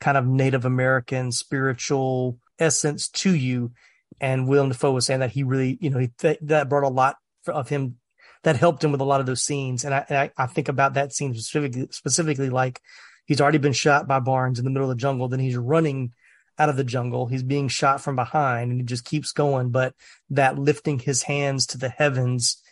kind 0.00 0.16
of 0.16 0.26
Native 0.26 0.64
American 0.64 1.30
spiritual 1.32 2.38
essence 2.58 3.08
to 3.08 3.34
you. 3.34 3.72
And 4.20 4.48
Willem 4.48 4.70
Dafoe 4.70 4.92
was 4.92 5.06
saying 5.06 5.20
that 5.20 5.30
he 5.30 5.42
really, 5.42 5.78
you 5.80 5.90
know, 5.90 5.98
he, 5.98 6.08
th- 6.18 6.38
that 6.42 6.68
brought 6.68 6.84
a 6.84 6.88
lot 6.88 7.16
of 7.46 7.68
him 7.68 7.96
that 8.42 8.56
helped 8.56 8.82
him 8.82 8.92
with 8.92 9.00
a 9.00 9.04
lot 9.04 9.20
of 9.20 9.26
those 9.26 9.42
scenes. 9.42 9.84
And 9.84 9.94
I, 9.94 10.04
and 10.08 10.18
I, 10.18 10.30
I 10.36 10.46
think 10.46 10.68
about 10.68 10.94
that 10.94 11.12
scene 11.12 11.34
specifically, 11.34 11.88
specifically 11.90 12.50
like 12.50 12.80
he's 13.26 13.40
already 13.40 13.58
been 13.58 13.72
shot 13.72 14.06
by 14.06 14.20
Barnes 14.20 14.58
in 14.58 14.64
the 14.64 14.70
middle 14.70 14.90
of 14.90 14.96
the 14.96 15.00
jungle. 15.00 15.28
Then 15.28 15.40
he's 15.40 15.56
running 15.56 16.12
out 16.58 16.68
of 16.68 16.76
the 16.76 16.84
jungle. 16.84 17.26
He's 17.26 17.42
being 17.42 17.68
shot 17.68 18.00
from 18.00 18.16
behind 18.16 18.70
and 18.70 18.80
he 18.80 18.86
just 18.86 19.04
keeps 19.04 19.32
going. 19.32 19.70
But 19.70 19.94
that 20.30 20.58
lifting 20.58 20.98
his 20.98 21.22
hands 21.22 21.66
to 21.66 21.78
the 21.78 21.88
heavens 21.88 22.62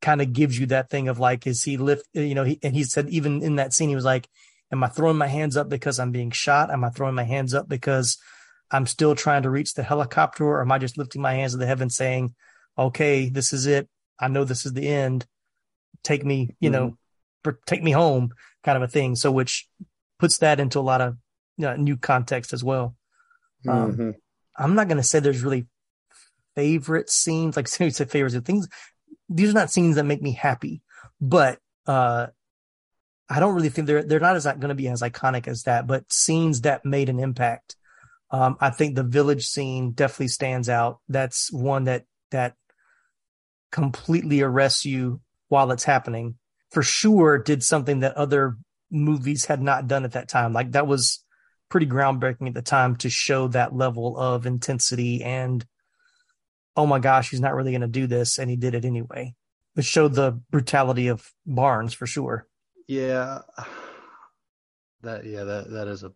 kind 0.00 0.22
of 0.22 0.32
gives 0.32 0.58
you 0.58 0.66
that 0.66 0.90
thing 0.90 1.08
of 1.08 1.18
like, 1.18 1.46
is 1.46 1.62
he 1.64 1.76
lift, 1.76 2.06
you 2.12 2.34
know, 2.34 2.44
he, 2.44 2.58
and 2.62 2.74
he 2.74 2.84
said, 2.84 3.08
even 3.08 3.42
in 3.42 3.56
that 3.56 3.72
scene, 3.72 3.88
he 3.88 3.96
was 3.96 4.04
like, 4.04 4.28
am 4.70 4.84
I 4.84 4.88
throwing 4.88 5.16
my 5.16 5.26
hands 5.26 5.56
up 5.56 5.68
because 5.68 5.98
I'm 5.98 6.12
being 6.12 6.30
shot? 6.30 6.70
Am 6.70 6.84
I 6.84 6.90
throwing 6.90 7.14
my 7.14 7.24
hands 7.24 7.54
up 7.54 7.68
because 7.68 8.18
I'm 8.70 8.86
still 8.86 9.14
trying 9.14 9.42
to 9.42 9.50
reach 9.50 9.74
the 9.74 9.82
helicopter? 9.82 10.44
Or 10.44 10.60
am 10.60 10.72
I 10.72 10.78
just 10.78 10.98
lifting 10.98 11.22
my 11.22 11.34
hands 11.34 11.52
to 11.52 11.58
the 11.58 11.66
heavens 11.66 11.96
saying, 11.96 12.34
okay, 12.76 13.28
this 13.28 13.52
is 13.52 13.66
it. 13.66 13.88
I 14.20 14.28
know 14.28 14.44
this 14.44 14.66
is 14.66 14.72
the 14.72 14.88
end. 14.88 15.26
Take 16.02 16.24
me, 16.24 16.54
you 16.60 16.70
know, 16.70 16.96
per- 17.42 17.58
take 17.66 17.82
me 17.82 17.92
home 17.92 18.30
kind 18.64 18.76
of 18.76 18.82
a 18.82 18.88
thing. 18.88 19.16
So, 19.16 19.30
which 19.30 19.68
puts 20.18 20.38
that 20.38 20.60
into 20.60 20.78
a 20.78 20.82
lot 20.82 21.00
of 21.00 21.16
you 21.56 21.64
know, 21.66 21.74
new 21.74 21.96
context 21.96 22.52
as 22.52 22.62
well. 22.62 22.94
Um, 23.66 23.96
Mhm. 23.96 24.14
I'm 24.56 24.74
not 24.76 24.86
going 24.86 24.98
to 24.98 25.02
say 25.02 25.18
there's 25.18 25.42
really 25.42 25.66
favorite 26.54 27.10
scenes, 27.10 27.56
like 27.56 27.66
said, 27.68 28.10
favorites 28.10 28.36
of 28.36 28.44
things. 28.44 28.68
These 29.28 29.50
are 29.50 29.54
not 29.54 29.70
scenes 29.70 29.96
that 29.96 30.04
make 30.04 30.22
me 30.22 30.32
happy, 30.32 30.82
but, 31.20 31.58
uh, 31.86 32.28
I 33.28 33.40
don't 33.40 33.54
really 33.54 33.68
think 33.68 33.86
they're, 33.86 34.02
they're 34.04 34.20
not 34.20 34.36
as 34.36 34.44
going 34.44 34.68
to 34.68 34.74
be 34.74 34.88
as 34.88 35.02
iconic 35.02 35.48
as 35.48 35.64
that, 35.64 35.86
but 35.86 36.10
scenes 36.10 36.62
that 36.62 36.84
made 36.84 37.08
an 37.08 37.20
impact. 37.20 37.76
Um, 38.30 38.56
I 38.60 38.70
think 38.70 38.94
the 38.94 39.02
village 39.02 39.46
scene 39.46 39.92
definitely 39.92 40.28
stands 40.28 40.68
out. 40.68 41.00
That's 41.08 41.52
one 41.52 41.84
that, 41.84 42.04
that 42.30 42.54
completely 43.72 44.42
arrests 44.42 44.84
you 44.84 45.20
while 45.48 45.70
it's 45.70 45.84
happening. 45.84 46.36
For 46.70 46.82
sure 46.82 47.38
did 47.38 47.62
something 47.62 48.00
that 48.00 48.16
other 48.16 48.58
movies 48.90 49.46
had 49.46 49.62
not 49.62 49.86
done 49.86 50.04
at 50.04 50.12
that 50.12 50.28
time. 50.28 50.52
Like 50.52 50.72
that 50.72 50.86
was 50.86 51.24
pretty 51.70 51.86
groundbreaking 51.86 52.48
at 52.48 52.54
the 52.54 52.62
time 52.62 52.96
to 52.96 53.10
show 53.10 53.48
that 53.48 53.74
level 53.74 54.18
of 54.18 54.46
intensity 54.46 55.22
and 55.22 55.64
oh 56.76 56.86
my 56.86 57.00
gosh, 57.00 57.30
he's 57.30 57.40
not 57.40 57.54
really 57.54 57.72
going 57.72 57.80
to 57.80 57.88
do 57.88 58.06
this. 58.06 58.38
And 58.38 58.48
he 58.48 58.56
did 58.56 58.74
it 58.74 58.84
anyway. 58.84 59.34
It 59.76 59.84
showed 59.84 60.14
the 60.14 60.40
brutality 60.50 61.08
of 61.08 61.28
Barnes 61.44 61.92
for 61.92 62.06
sure. 62.06 62.46
Yeah, 62.86 63.40
that 65.02 65.24
yeah 65.24 65.44
that 65.44 65.70
that 65.70 65.88
is 65.88 66.02
a 66.02 66.12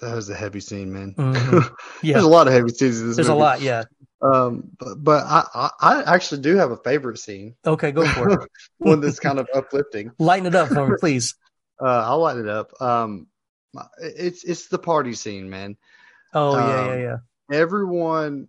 that 0.00 0.16
is 0.18 0.28
a 0.30 0.34
heavy 0.34 0.60
scene, 0.60 0.92
man. 0.92 1.14
Mhm. 1.16 1.70
Yeah. 2.02 2.14
There's 2.14 2.24
a 2.24 2.28
lot 2.28 2.46
of 2.46 2.52
heavy 2.52 2.70
scenes 2.70 3.00
in 3.00 3.08
this. 3.08 3.16
There's 3.16 3.28
a 3.28 3.34
lot, 3.34 3.60
yeah. 3.62 3.84
Um, 4.22 4.70
but, 4.78 4.94
but 5.02 5.24
I, 5.24 5.44
I 5.54 5.70
I 5.80 6.14
actually 6.14 6.40
do 6.42 6.56
have 6.56 6.70
a 6.70 6.76
favorite 6.78 7.18
scene. 7.18 7.54
Okay, 7.66 7.92
go 7.92 8.04
for 8.04 8.28
it. 8.30 8.50
One 8.78 9.00
that's 9.00 9.18
kind 9.20 9.38
of 9.38 9.48
uplifting. 9.54 10.12
Lighten 10.18 10.46
it 10.46 10.54
up 10.54 10.68
for 10.68 10.88
me, 10.88 10.96
please. 10.98 11.34
Uh, 11.82 12.04
I'll 12.06 12.20
light 12.20 12.36
it 12.38 12.48
up. 12.48 12.80
Um, 12.80 13.26
it's 14.00 14.44
it's 14.44 14.68
the 14.68 14.78
party 14.78 15.12
scene, 15.14 15.50
man. 15.50 15.76
Oh 16.32 16.56
yeah, 16.58 16.66
Um, 16.68 16.88
yeah, 16.88 16.96
yeah. 17.02 17.16
Everyone, 17.50 18.46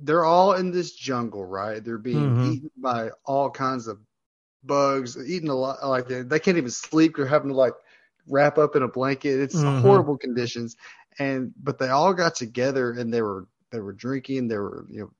they're 0.00 0.24
all 0.24 0.54
in 0.54 0.70
this 0.70 0.92
jungle, 0.94 1.44
right? 1.44 1.84
They're 1.84 1.98
being 1.98 2.30
Mhm. 2.30 2.54
eaten 2.54 2.70
by 2.78 3.10
all 3.24 3.50
kinds 3.50 3.88
of 3.88 3.98
bugs, 4.64 5.16
eating 5.18 5.48
a 5.50 5.54
lot. 5.54 5.86
Like 5.86 6.08
they, 6.08 6.22
they 6.22 6.40
can't 6.40 6.58
even 6.58 6.70
sleep. 6.70 7.16
They're 7.16 7.26
having 7.26 7.50
to 7.50 7.56
like 7.56 7.74
wrap 8.28 8.58
up 8.58 8.76
in 8.76 8.82
a 8.82 8.88
blanket. 8.88 9.40
It's 9.40 9.62
Mhm. 9.62 9.74
horrible 9.74 10.18
conditions. 10.18 10.76
And 11.18 11.52
but 11.62 11.78
they 11.78 11.88
all 11.88 12.14
got 12.14 12.34
together 12.36 12.92
and 12.92 13.12
they 13.12 13.22
were 13.22 13.46
they 13.70 13.80
were 13.80 13.92
drinking. 13.92 14.48
They 14.48 14.58
were 14.58 14.86
you 14.88 15.00
know 15.02 15.10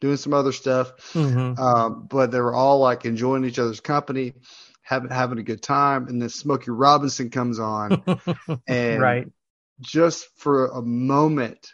doing 0.00 0.16
some 0.16 0.34
other 0.34 0.52
stuff. 0.52 0.92
Mhm. 1.14 1.58
Um, 1.58 2.06
but 2.08 2.30
they 2.30 2.40
were 2.40 2.54
all 2.54 2.78
like 2.80 3.04
enjoying 3.04 3.44
each 3.44 3.58
other's 3.58 3.80
company, 3.80 4.34
having 4.82 5.10
having 5.10 5.38
a 5.38 5.42
good 5.42 5.62
time. 5.62 6.08
And 6.08 6.20
then 6.22 6.28
Smokey 6.28 6.70
Robinson 6.70 7.30
comes 7.30 7.58
on, 7.58 8.04
and 8.68 9.22
right. 9.22 9.28
just 9.80 10.28
for 10.36 10.66
a 10.68 10.82
moment, 10.82 11.72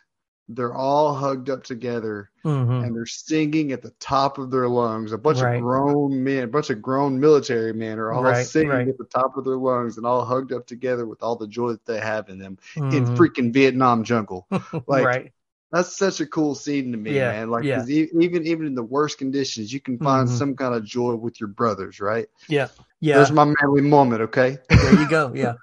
they're 0.49 0.75
all 0.75 1.15
hugged 1.15 1.49
up 1.49 1.65
together 1.65 2.31
Mhm. 2.45 2.85
and 2.85 2.95
they're 2.95 3.07
singing 3.07 3.73
at 3.73 3.81
the 3.81 3.93
top 3.99 4.37
of 4.39 4.51
their 4.51 4.69
lungs. 4.69 5.13
A 5.13 5.19
bunch 5.19 5.41
Right. 5.41 5.57
of 5.57 5.63
grown 5.63 6.23
men, 6.23 6.45
a 6.45 6.47
bunch 6.49 6.69
of 6.69 6.83
grown 6.83 7.19
military 7.19 7.73
men 7.73 7.99
are 7.99 8.13
all 8.13 8.23
Right, 8.23 8.47
singing 8.47 8.69
right. 8.69 8.89
at 8.89 8.99
the 8.99 9.05
top 9.07 9.37
of 9.39 9.45
their 9.45 9.57
lungs 9.57 9.97
and 9.97 10.05
all 10.05 10.25
hugged 10.25 10.53
up 10.53 10.67
together 10.67 11.07
with 11.07 11.23
all 11.23 11.37
the 11.37 11.47
joy 11.47 11.71
that 11.71 11.87
they 11.87 11.99
have 11.99 12.29
in 12.29 12.39
them 12.39 12.59
in 12.77 12.83
Mhm. 13.07 13.17
freaking 13.17 13.53
Vietnam 13.55 14.05
jungle. 14.05 14.47
Like 14.87 15.07
right. 15.07 15.33
that's 15.73 15.97
such 15.97 16.21
a 16.21 16.27
cool 16.27 16.55
scene 16.55 16.93
to 16.93 16.99
me, 16.99 17.17
Yeah, 17.17 17.31
man. 17.33 17.51
Like 17.51 17.65
yeah. 17.65 17.83
even 17.87 18.43
even 18.45 18.67
in 18.67 18.75
the 18.75 18.83
worst 18.83 19.17
conditions, 19.17 19.73
you 19.73 19.81
can 19.81 19.99
find 19.99 20.29
Mhm. 20.29 20.33
some 20.33 20.55
kind 20.57 20.75
of 20.75 20.85
joy 20.85 21.15
with 21.15 21.41
your 21.41 21.49
brothers, 21.49 22.01
right? 22.01 22.27
Yeah. 22.49 22.69
Yeah. 23.01 23.17
There's 23.17 23.33
my 23.33 23.45
manly 23.45 23.81
moment, 23.83 24.21
okay? 24.23 24.59
there 24.69 24.93
you 25.01 25.09
go. 25.09 25.33
Yeah. 25.35 25.55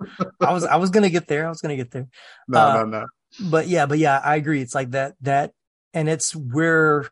I 0.42 0.52
was 0.54 0.64
I 0.64 0.78
was 0.78 0.90
gonna 0.90 1.10
get 1.12 1.28
there. 1.28 1.46
I 1.46 1.50
was 1.50 1.62
gonna 1.62 1.76
get 1.78 1.92
there. 1.92 2.08
no, 2.48 2.60
Uh, 2.60 2.74
no, 2.74 2.86
no. 2.86 3.06
But 3.40 3.68
yeah, 3.68 3.86
but 3.86 4.00
yeah, 4.00 4.20
I 4.24 4.36
agree. 4.36 4.62
It's 4.62 4.76
like 4.76 4.92
that 4.92 5.16
that 5.22 5.54
and 5.94 6.10
it's 6.10 6.36
where 6.36 7.10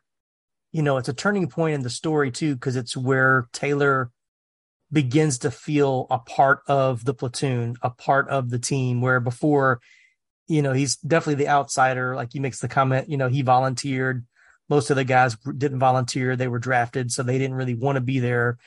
you 0.72 0.82
know, 0.82 0.98
it's 0.98 1.08
a 1.08 1.14
turning 1.14 1.48
point 1.48 1.74
in 1.74 1.82
the 1.82 1.90
story 1.90 2.30
too, 2.30 2.54
because 2.54 2.76
it's 2.76 2.96
where 2.96 3.48
Taylor 3.52 4.10
begins 4.92 5.38
to 5.38 5.50
feel 5.50 6.06
a 6.10 6.18
part 6.18 6.60
of 6.66 7.04
the 7.04 7.14
platoon, 7.14 7.76
a 7.82 7.90
part 7.90 8.28
of 8.28 8.50
the 8.50 8.58
team, 8.58 9.00
where 9.00 9.20
before, 9.20 9.80
you 10.46 10.62
know, 10.62 10.72
he's 10.72 10.96
definitely 10.96 11.44
the 11.44 11.50
outsider. 11.50 12.14
Like 12.14 12.32
he 12.32 12.40
makes 12.40 12.60
the 12.60 12.68
comment, 12.68 13.08
you 13.08 13.16
know, 13.16 13.28
he 13.28 13.42
volunteered. 13.42 14.24
Most 14.68 14.90
of 14.90 14.96
the 14.96 15.04
guys 15.04 15.36
didn't 15.36 15.80
volunteer. 15.80 16.36
They 16.36 16.48
were 16.48 16.60
drafted, 16.60 17.10
so 17.10 17.22
they 17.22 17.38
didn't 17.38 17.56
really 17.56 17.74
want 17.74 17.96
to 17.96 18.00
be 18.00 18.20
there. 18.20 18.58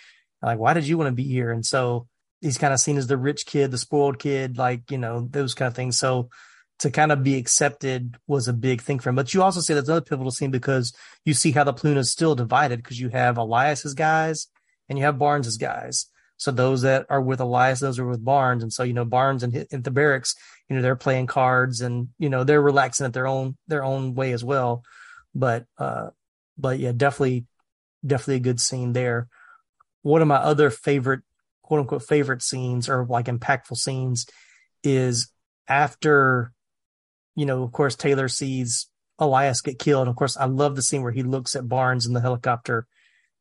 Like, 0.41 0.59
why 0.59 0.73
did 0.73 0.85
you 0.85 0.97
want 0.97 1.07
to 1.07 1.15
be 1.15 1.23
here? 1.23 1.51
And 1.51 1.65
so 1.65 2.07
he's 2.41 2.57
kind 2.57 2.73
of 2.73 2.81
seen 2.81 2.97
as 2.97 3.07
the 3.07 3.17
rich 3.17 3.45
kid, 3.45 3.71
the 3.71 3.77
spoiled 3.77 4.19
kid, 4.19 4.57
like, 4.57 4.91
you 4.91 4.97
know, 4.97 5.25
those 5.31 5.53
kind 5.53 5.67
of 5.67 5.75
things. 5.75 5.97
So 5.97 6.29
to 6.83 6.91
kind 6.91 7.13
of 7.13 7.23
be 7.23 7.37
accepted 7.37 8.17
was 8.27 8.49
a 8.49 8.53
big 8.53 8.81
thing 8.81 8.99
for 8.99 9.07
him. 9.07 9.15
But 9.15 9.33
you 9.33 9.41
also 9.41 9.61
say 9.61 9.73
that's 9.73 9.87
another 9.87 10.03
pivotal 10.03 10.31
scene 10.31 10.51
because 10.51 10.93
you 11.23 11.33
see 11.33 11.53
how 11.53 11.63
the 11.63 11.71
platoon 11.71 11.97
is 11.97 12.11
still 12.11 12.35
divided 12.35 12.83
because 12.83 12.99
you 12.99 13.07
have 13.07 13.37
Elias's 13.37 13.93
guys 13.93 14.47
and 14.89 14.99
you 14.99 15.05
have 15.05 15.17
Barnes's 15.17 15.55
guys. 15.55 16.07
So 16.35 16.51
those 16.51 16.81
that 16.81 17.05
are 17.09 17.21
with 17.21 17.39
Elias, 17.39 17.79
those 17.79 17.99
are 17.99 18.05
with 18.05 18.25
Barnes, 18.25 18.63
and 18.63 18.73
so 18.73 18.83
you 18.83 18.91
know 18.91 19.05
Barnes 19.05 19.43
and 19.43 19.55
in 19.55 19.81
the 19.81 19.91
barracks, 19.91 20.35
you 20.67 20.75
know 20.75 20.81
they're 20.81 20.97
playing 20.97 21.27
cards 21.27 21.79
and 21.79 22.09
you 22.19 22.27
know 22.27 22.43
they're 22.43 22.61
relaxing 22.61 23.05
at 23.05 23.13
their 23.13 23.27
own 23.27 23.55
their 23.67 23.85
own 23.85 24.13
way 24.13 24.33
as 24.33 24.43
well. 24.43 24.83
But 25.33 25.65
uh, 25.77 26.09
but 26.57 26.79
yeah, 26.79 26.91
definitely 26.91 27.45
definitely 28.05 28.35
a 28.35 28.39
good 28.39 28.59
scene 28.59 28.91
there. 28.91 29.29
One 30.01 30.21
of 30.21 30.27
my 30.27 30.35
other 30.35 30.69
favorite 30.69 31.21
quote 31.61 31.79
unquote 31.79 32.03
favorite 32.03 32.41
scenes 32.41 32.89
or 32.89 33.05
like 33.05 33.27
impactful 33.27 33.77
scenes 33.77 34.25
is 34.83 35.31
after 35.69 36.52
you 37.35 37.45
know, 37.45 37.63
of 37.63 37.71
course, 37.71 37.95
Taylor 37.95 38.27
sees 38.27 38.87
Elias 39.19 39.61
get 39.61 39.79
killed. 39.79 40.07
Of 40.07 40.15
course, 40.15 40.37
I 40.37 40.45
love 40.45 40.75
the 40.75 40.81
scene 40.81 41.01
where 41.01 41.11
he 41.11 41.23
looks 41.23 41.55
at 41.55 41.67
Barnes 41.67 42.05
in 42.05 42.13
the 42.13 42.21
helicopter 42.21 42.87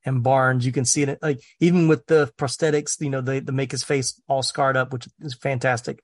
and 0.04 0.22
Barnes, 0.22 0.66
you 0.66 0.72
can 0.72 0.84
see 0.84 1.02
it 1.02 1.18
like 1.22 1.40
even 1.60 1.88
with 1.88 2.06
the 2.06 2.32
prosthetics, 2.36 3.00
you 3.00 3.10
know, 3.10 3.20
they, 3.20 3.40
they 3.40 3.52
make 3.52 3.70
his 3.70 3.84
face 3.84 4.20
all 4.28 4.42
scarred 4.42 4.76
up, 4.76 4.92
which 4.92 5.08
is 5.20 5.34
fantastic 5.34 6.02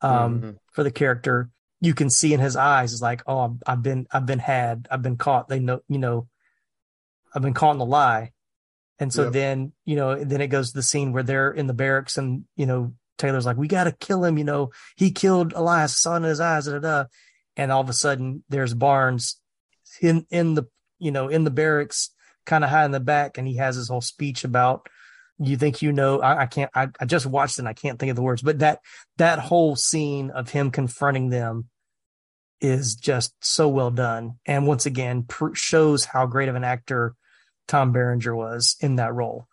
um, 0.00 0.40
mm-hmm. 0.40 0.50
for 0.72 0.82
the 0.82 0.90
character. 0.90 1.50
You 1.80 1.94
can 1.94 2.10
see 2.10 2.34
in 2.34 2.40
his 2.40 2.56
eyes 2.56 2.92
is 2.92 3.00
like, 3.00 3.22
oh, 3.26 3.56
I've 3.66 3.82
been, 3.82 4.06
I've 4.10 4.26
been 4.26 4.40
had, 4.40 4.88
I've 4.90 5.02
been 5.02 5.16
caught. 5.16 5.48
They 5.48 5.60
know, 5.60 5.80
you 5.88 5.98
know, 5.98 6.28
I've 7.34 7.42
been 7.42 7.54
caught 7.54 7.72
in 7.72 7.78
the 7.78 7.86
lie. 7.86 8.32
And 8.98 9.12
so 9.12 9.24
yep. 9.24 9.32
then, 9.32 9.72
you 9.84 9.94
know, 9.94 10.22
then 10.22 10.40
it 10.40 10.48
goes 10.48 10.70
to 10.70 10.78
the 10.78 10.82
scene 10.82 11.12
where 11.12 11.22
they're 11.22 11.52
in 11.52 11.68
the 11.68 11.74
barracks 11.74 12.18
and, 12.18 12.44
you 12.56 12.66
know, 12.66 12.94
Taylor's 13.16 13.46
like, 13.46 13.56
we 13.56 13.68
got 13.68 13.84
to 13.84 13.92
kill 13.92 14.24
him. 14.24 14.38
You 14.38 14.44
know, 14.44 14.70
he 14.96 15.10
killed 15.12 15.52
Elias, 15.52 15.96
saw 15.96 16.16
in 16.16 16.24
his 16.24 16.40
eyes, 16.40 16.66
da, 16.66 16.72
da, 16.72 16.78
da 16.78 17.04
and 17.58 17.70
all 17.70 17.82
of 17.82 17.90
a 17.90 17.92
sudden 17.92 18.42
there's 18.48 18.72
Barnes 18.72 19.38
in 20.00 20.24
in 20.30 20.54
the 20.54 20.64
you 20.98 21.10
know 21.10 21.28
in 21.28 21.44
the 21.44 21.50
barracks, 21.50 22.10
kind 22.46 22.64
of 22.64 22.70
high 22.70 22.84
in 22.84 22.92
the 22.92 23.00
back, 23.00 23.36
and 23.36 23.46
he 23.46 23.56
has 23.56 23.76
his 23.76 23.88
whole 23.88 24.00
speech 24.00 24.44
about 24.44 24.88
you 25.38 25.56
think 25.56 25.82
you 25.82 25.92
know 25.92 26.20
I, 26.20 26.42
I 26.42 26.46
can't 26.46 26.70
I, 26.74 26.88
I, 26.98 27.04
just 27.04 27.26
watched 27.26 27.58
it 27.58 27.60
and 27.60 27.68
I 27.68 27.72
can't 27.74 27.98
think 27.98 28.10
of 28.10 28.16
the 28.16 28.22
words, 28.22 28.40
but 28.40 28.60
that 28.60 28.80
that 29.18 29.38
whole 29.38 29.76
scene 29.76 30.30
of 30.30 30.50
him 30.50 30.70
confronting 30.70 31.28
them 31.28 31.68
is 32.60 32.94
just 32.94 33.34
so 33.40 33.68
well 33.68 33.90
done, 33.90 34.38
and 34.46 34.66
once 34.66 34.86
again 34.86 35.24
pr- 35.24 35.54
shows 35.54 36.04
how 36.04 36.26
great 36.26 36.48
of 36.48 36.54
an 36.54 36.64
actor 36.64 37.14
Tom 37.66 37.92
Berenger 37.92 38.34
was 38.34 38.76
in 38.80 38.96
that 38.96 39.14
role. 39.14 39.46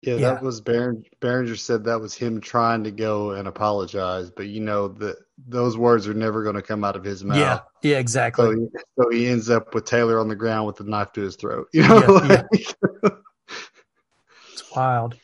Yeah, 0.00 0.14
yeah. 0.14 0.34
that 0.34 0.42
was 0.42 0.60
Berenger. 0.60 1.08
Berenger 1.20 1.56
said 1.56 1.84
that 1.84 2.00
was 2.00 2.14
him 2.14 2.40
trying 2.40 2.84
to 2.84 2.92
go 2.92 3.32
and 3.32 3.48
apologize, 3.48 4.30
but 4.30 4.46
you 4.46 4.60
know 4.60 4.88
that 4.88 5.16
those 5.46 5.76
words 5.76 6.08
are 6.08 6.14
never 6.14 6.42
going 6.42 6.56
to 6.56 6.62
come 6.62 6.84
out 6.84 6.96
of 6.96 7.04
his 7.04 7.24
mouth. 7.24 7.38
Yeah, 7.38 7.60
yeah, 7.82 7.98
exactly. 7.98 8.46
So 8.46 8.52
he, 8.52 8.68
so 8.98 9.10
he, 9.10 9.28
ends 9.28 9.50
up 9.50 9.74
with 9.74 9.84
Taylor 9.84 10.18
on 10.18 10.28
the 10.28 10.36
ground 10.36 10.66
with 10.66 10.76
the 10.76 10.84
knife 10.84 11.12
to 11.12 11.20
his 11.20 11.36
throat. 11.36 11.68
You 11.72 11.86
know, 11.86 12.20
yeah, 12.28 12.42
yeah. 12.52 13.10
it's 14.52 14.70
wild. 14.74 15.16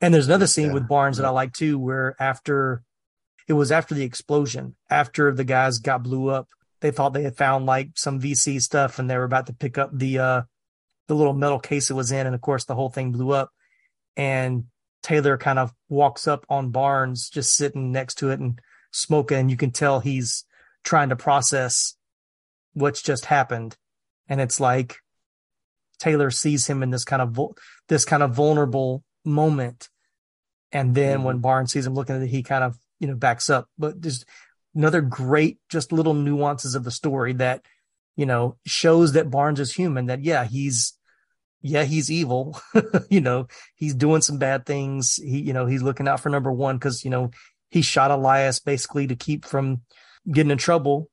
And 0.00 0.12
there's 0.12 0.26
another 0.26 0.46
scene 0.46 0.68
yeah. 0.68 0.74
with 0.74 0.88
Barnes 0.88 1.18
that 1.18 1.26
I 1.26 1.30
like 1.30 1.52
too, 1.52 1.78
where 1.78 2.16
after 2.18 2.82
it 3.46 3.52
was 3.52 3.70
after 3.70 3.94
the 3.94 4.04
explosion, 4.04 4.76
after 4.88 5.32
the 5.32 5.44
guys 5.44 5.78
got 5.78 6.02
blew 6.02 6.28
up, 6.28 6.48
they 6.80 6.90
thought 6.90 7.12
they 7.12 7.22
had 7.22 7.36
found 7.36 7.66
like 7.66 7.90
some 7.94 8.20
VC 8.20 8.60
stuff, 8.60 8.98
and 8.98 9.08
they 9.08 9.16
were 9.16 9.24
about 9.24 9.46
to 9.46 9.52
pick 9.52 9.78
up 9.78 9.90
the 9.92 10.18
uh 10.18 10.42
the 11.06 11.14
little 11.14 11.34
metal 11.34 11.58
case 11.58 11.90
it 11.90 11.94
was 11.94 12.12
in, 12.12 12.26
and 12.26 12.34
of 12.34 12.40
course 12.40 12.64
the 12.64 12.74
whole 12.74 12.90
thing 12.90 13.12
blew 13.12 13.30
up. 13.30 13.50
And 14.16 14.64
Taylor 15.02 15.38
kind 15.38 15.58
of 15.58 15.72
walks 15.88 16.26
up 16.26 16.44
on 16.48 16.70
Barnes, 16.70 17.30
just 17.30 17.54
sitting 17.54 17.92
next 17.92 18.16
to 18.16 18.30
it, 18.30 18.40
and 18.40 18.60
smoking 18.90 19.38
and 19.38 19.50
you 19.50 19.56
can 19.56 19.70
tell 19.70 20.00
he's 20.00 20.44
trying 20.84 21.10
to 21.10 21.16
process 21.16 21.94
what's 22.74 23.02
just 23.02 23.26
happened. 23.26 23.76
And 24.28 24.40
it's 24.40 24.60
like 24.60 24.96
taylor 25.98 26.30
sees 26.30 26.66
him 26.66 26.82
in 26.82 26.90
this 26.90 27.04
kind 27.04 27.22
of 27.22 27.38
this 27.88 28.04
kind 28.04 28.22
of 28.22 28.34
vulnerable 28.34 29.04
moment. 29.24 29.88
And 30.72 30.94
then 30.94 31.18
mm-hmm. 31.18 31.26
when 31.26 31.38
barnes 31.38 31.72
sees 31.72 31.86
him 31.86 31.94
looking 31.94 32.16
at 32.16 32.22
it 32.22 32.28
he 32.28 32.42
kind 32.42 32.64
of 32.64 32.78
you 32.98 33.08
know 33.08 33.14
backs 33.14 33.50
up. 33.50 33.68
But 33.78 34.00
there's 34.00 34.24
another 34.74 35.00
great 35.00 35.58
just 35.68 35.92
little 35.92 36.14
nuances 36.14 36.74
of 36.74 36.84
the 36.84 36.90
story 36.90 37.32
that 37.34 37.64
you 38.16 38.26
know 38.26 38.56
shows 38.66 39.12
that 39.12 39.30
barnes 39.30 39.58
is 39.58 39.74
human 39.74 40.06
that 40.06 40.22
yeah 40.22 40.44
he's 40.44 40.94
yeah 41.62 41.84
he's 41.84 42.10
evil. 42.10 42.60
You 43.08 43.20
know 43.20 43.48
he's 43.74 43.94
doing 43.94 44.22
some 44.22 44.38
bad 44.38 44.64
things. 44.66 45.16
He 45.16 45.40
you 45.40 45.52
know 45.52 45.66
he's 45.66 45.82
looking 45.82 46.06
out 46.06 46.20
for 46.20 46.28
number 46.28 46.52
one 46.52 46.76
because 46.76 47.04
you 47.04 47.10
know 47.10 47.30
he 47.70 47.82
shot 47.82 48.10
Elias 48.10 48.58
basically 48.58 49.06
to 49.06 49.16
keep 49.16 49.44
from 49.44 49.82
getting 50.30 50.50
in 50.50 50.58
trouble 50.58 51.08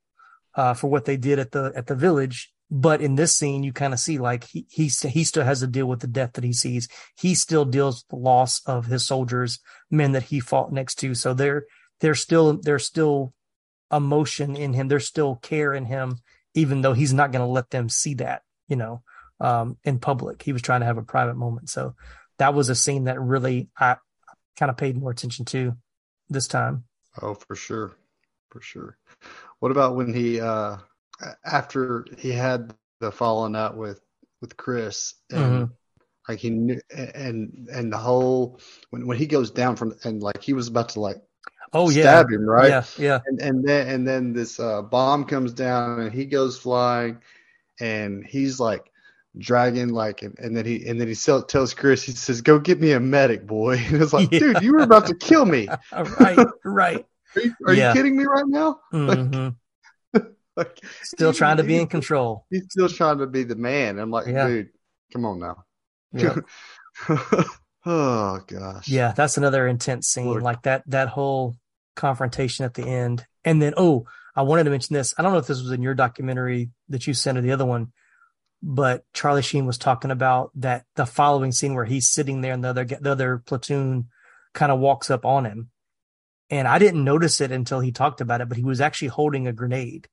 uh, 0.55 0.73
for 0.73 0.87
what 0.87 1.05
they 1.05 1.17
did 1.17 1.39
at 1.39 1.51
the 1.51 1.71
at 1.75 1.87
the 1.87 1.95
village. 1.95 2.51
But 2.69 2.99
in 2.99 3.15
this 3.15 3.33
scene, 3.33 3.63
you 3.63 3.71
kind 3.71 3.93
of 3.93 3.99
see 3.99 4.17
like 4.17 4.43
he 4.43 4.65
he 4.69 4.87
he 4.87 5.23
still 5.23 5.45
has 5.45 5.61
to 5.61 5.67
deal 5.67 5.85
with 5.85 6.01
the 6.01 6.07
death 6.07 6.33
that 6.33 6.43
he 6.43 6.51
sees. 6.51 6.89
He 7.15 7.33
still 7.35 7.63
deals 7.63 8.03
with 8.03 8.07
the 8.09 8.23
loss 8.23 8.61
of 8.65 8.87
his 8.87 9.05
soldiers, 9.05 9.59
men 9.89 10.11
that 10.11 10.23
he 10.23 10.41
fought 10.41 10.73
next 10.73 10.95
to. 10.95 11.15
So 11.15 11.33
there 11.33 11.65
there's 12.01 12.19
still 12.19 12.59
there's 12.61 12.85
still 12.85 13.33
emotion 13.91 14.57
in 14.57 14.73
him. 14.73 14.89
There's 14.89 15.07
still 15.07 15.35
care 15.35 15.73
in 15.73 15.85
him, 15.85 16.17
even 16.55 16.81
though 16.81 16.93
he's 16.93 17.13
not 17.13 17.31
going 17.31 17.45
to 17.45 17.51
let 17.51 17.69
them 17.69 17.87
see 17.87 18.15
that. 18.15 18.41
You 18.67 18.75
know, 18.75 19.03
um, 19.39 19.77
in 19.85 19.99
public. 19.99 20.41
He 20.41 20.51
was 20.51 20.61
trying 20.61 20.81
to 20.81 20.87
have 20.87 20.97
a 20.97 21.03
private 21.03 21.37
moment. 21.37 21.69
So 21.69 21.95
that 22.37 22.53
was 22.53 22.67
a 22.67 22.75
scene 22.75 23.05
that 23.05 23.19
really 23.21 23.69
I 23.77 23.97
kind 24.57 24.69
of 24.69 24.77
paid 24.77 24.97
more 24.97 25.11
attention 25.11 25.45
to 25.45 25.77
this 26.29 26.47
time. 26.47 26.83
Oh, 27.21 27.33
for 27.33 27.55
sure, 27.55 27.97
for 28.49 28.61
sure. 28.61 28.97
What 29.59 29.71
about 29.71 29.95
when 29.95 30.13
he 30.13 30.39
uh 30.39 30.77
after 31.45 32.05
he 32.17 32.31
had 32.31 32.73
the 32.99 33.11
falling 33.11 33.55
out 33.55 33.77
with 33.77 34.01
with 34.41 34.57
Chris 34.57 35.15
and 35.31 35.39
mm-hmm. 35.39 35.73
like 36.27 36.39
he 36.39 36.49
knew 36.49 36.79
and 36.95 37.67
and 37.71 37.91
the 37.91 37.97
whole 37.97 38.59
when 38.89 39.07
when 39.07 39.17
he 39.17 39.25
goes 39.25 39.51
down 39.51 39.75
from 39.75 39.95
and 40.03 40.21
like 40.21 40.41
he 40.43 40.53
was 40.53 40.67
about 40.67 40.89
to 40.89 40.99
like 40.99 41.17
oh 41.73 41.89
stab 41.89 42.27
yeah 42.29 42.35
him 42.35 42.47
right 42.47 42.69
yeah 42.69 42.83
yeah 42.97 43.19
and 43.25 43.41
and 43.41 43.67
then 43.67 43.87
and 43.87 44.07
then 44.07 44.33
this 44.33 44.59
uh 44.59 44.81
bomb 44.81 45.25
comes 45.25 45.53
down 45.53 46.01
and 46.01 46.13
he 46.13 46.25
goes 46.25 46.57
flying 46.57 47.19
and 47.79 48.25
he's 48.25 48.59
like 48.59 48.91
dragging 49.37 49.89
like 49.89 50.21
and, 50.21 50.37
and 50.39 50.55
then 50.55 50.65
he 50.65 50.87
and 50.87 50.99
then 50.99 51.07
he 51.07 51.13
sell, 51.13 51.43
tells 51.43 51.73
Chris 51.73 52.03
he 52.03 52.11
says 52.11 52.41
go 52.41 52.59
get 52.59 52.79
me 52.79 52.91
a 52.91 52.99
medic 52.99 53.45
boy. 53.45 53.77
And 53.87 54.01
it's 54.01 54.13
like 54.13 54.31
yeah. 54.31 54.39
dude 54.39 54.61
you 54.61 54.73
were 54.73 54.83
about 54.83 55.07
to 55.07 55.15
kill 55.15 55.45
me. 55.45 55.67
Right 55.91 56.47
right. 56.63 57.05
Are, 57.35 57.41
you, 57.41 57.53
are 57.67 57.73
yeah. 57.73 57.89
you, 57.89 57.95
kidding 57.95 58.17
me 58.17 58.25
right 58.25 58.47
now? 58.47 58.79
Mm-hmm. 58.93 59.49
like, 60.13 60.33
like, 60.55 60.81
still 61.03 61.33
trying 61.33 61.57
to 61.57 61.63
be 61.63 61.77
in 61.77 61.87
control. 61.87 62.45
he's 62.49 62.65
still 62.69 62.89
trying 62.89 63.19
to 63.19 63.27
be 63.27 63.43
the 63.43 63.55
man. 63.55 63.99
I'm 63.99 64.11
like 64.11 64.27
yeah. 64.27 64.47
dude 64.47 64.69
come 65.13 65.25
on 65.25 65.39
now. 65.39 65.63
Oh 67.85 68.41
gosh. 68.47 68.87
Yeah 68.87 69.13
that's 69.13 69.37
another 69.37 69.67
intense 69.67 70.07
scene. 70.07 70.25
Lord. 70.25 70.43
like 70.43 70.63
that 70.63 70.83
that 70.87 71.09
whole 71.09 71.55
confrontation 71.95 72.65
at 72.65 72.73
the 72.73 72.85
end. 72.85 73.25
And 73.45 73.61
then 73.61 73.73
oh 73.77 74.07
I 74.35 74.41
wanted 74.41 74.65
to 74.65 74.69
mention 74.69 74.93
this. 74.93 75.15
I 75.17 75.23
don't 75.23 75.31
know 75.31 75.39
if 75.39 75.47
this 75.47 75.61
was 75.61 75.71
in 75.71 75.81
your 75.81 75.95
documentary 75.95 76.69
that 76.89 77.07
you 77.07 77.13
sent 77.13 77.37
or 77.37 77.41
the 77.41 77.53
other 77.53 77.65
one 77.65 77.91
but 78.61 79.03
Charlie 79.13 79.41
Sheen 79.41 79.65
was 79.65 79.77
talking 79.77 80.11
about 80.11 80.51
that 80.55 80.85
the 80.95 81.05
following 81.05 81.51
scene 81.51 81.75
where 81.75 81.85
he's 81.85 82.09
sitting 82.09 82.41
there 82.41 82.53
and 82.53 82.63
the 82.63 82.69
other 82.69 82.85
the 82.85 83.11
other 83.11 83.37
platoon 83.37 84.07
kind 84.53 84.71
of 84.71 84.79
walks 84.79 85.11
up 85.11 85.25
on 85.25 85.45
him. 85.45 85.69
And 86.49 86.67
I 86.67 86.79
didn't 86.79 87.03
notice 87.03 87.41
it 87.41 87.51
until 87.51 87.81
he 87.81 87.91
talked 87.91 88.21
about 88.21 88.41
it, 88.41 88.47
but 88.47 88.57
he 88.57 88.63
was 88.63 88.81
actually 88.81 89.09
holding 89.09 89.47
a 89.47 89.53
grenade. 89.53 90.07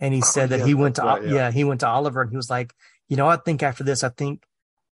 And 0.00 0.12
he 0.12 0.20
said 0.22 0.44
oh, 0.44 0.56
that 0.56 0.60
yeah, 0.60 0.66
he 0.66 0.74
went 0.74 0.96
to 0.96 1.02
right, 1.02 1.22
yeah. 1.22 1.32
yeah, 1.32 1.50
he 1.50 1.64
went 1.64 1.80
to 1.80 1.88
Oliver 1.88 2.22
and 2.22 2.30
he 2.30 2.36
was 2.36 2.50
like, 2.50 2.74
you 3.08 3.16
know, 3.16 3.28
I 3.28 3.36
think 3.36 3.62
after 3.62 3.84
this, 3.84 4.02
I 4.02 4.08
think 4.08 4.42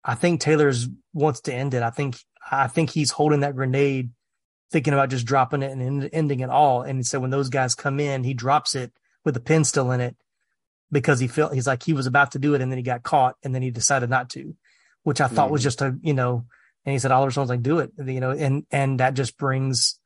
I 0.03 0.15
think 0.15 0.41
Taylor's 0.41 0.87
wants 1.13 1.41
to 1.41 1.53
end 1.53 1.73
it. 1.73 1.83
I 1.83 1.91
think 1.91 2.17
I 2.51 2.67
think 2.67 2.89
he's 2.89 3.11
holding 3.11 3.41
that 3.41 3.55
grenade, 3.55 4.11
thinking 4.71 4.93
about 4.93 5.09
just 5.09 5.25
dropping 5.25 5.63
it 5.63 5.71
and 5.71 6.09
ending 6.11 6.41
it 6.41 6.49
all. 6.49 6.81
And 6.81 6.99
he 6.99 7.03
said 7.03 7.21
when 7.21 7.29
those 7.29 7.49
guys 7.49 7.75
come 7.75 7.99
in, 7.99 8.23
he 8.23 8.33
drops 8.33 8.75
it 8.75 8.91
with 9.23 9.35
the 9.35 9.39
pin 9.39 9.63
still 9.63 9.91
in 9.91 10.01
it 10.01 10.17
because 10.91 11.19
he 11.19 11.27
felt 11.27 11.53
he's 11.53 11.67
like 11.67 11.83
he 11.83 11.93
was 11.93 12.07
about 12.07 12.31
to 12.31 12.39
do 12.39 12.53
it 12.53 12.61
and 12.61 12.71
then 12.71 12.77
he 12.77 12.83
got 12.83 13.03
caught 13.03 13.35
and 13.43 13.53
then 13.55 13.61
he 13.61 13.71
decided 13.71 14.09
not 14.09 14.29
to, 14.31 14.55
which 15.03 15.21
I 15.21 15.27
thought 15.27 15.45
mm-hmm. 15.45 15.53
was 15.53 15.63
just 15.63 15.81
a 15.81 15.97
you 16.01 16.13
know. 16.13 16.45
And 16.83 16.93
he 16.93 16.99
said 16.99 17.11
Oliver 17.11 17.29
Stone's 17.29 17.49
like 17.49 17.61
do 17.61 17.79
it, 17.79 17.91
you 18.03 18.19
know, 18.19 18.31
and 18.31 18.65
and 18.71 18.99
that 18.99 19.13
just 19.13 19.37
brings 19.37 19.99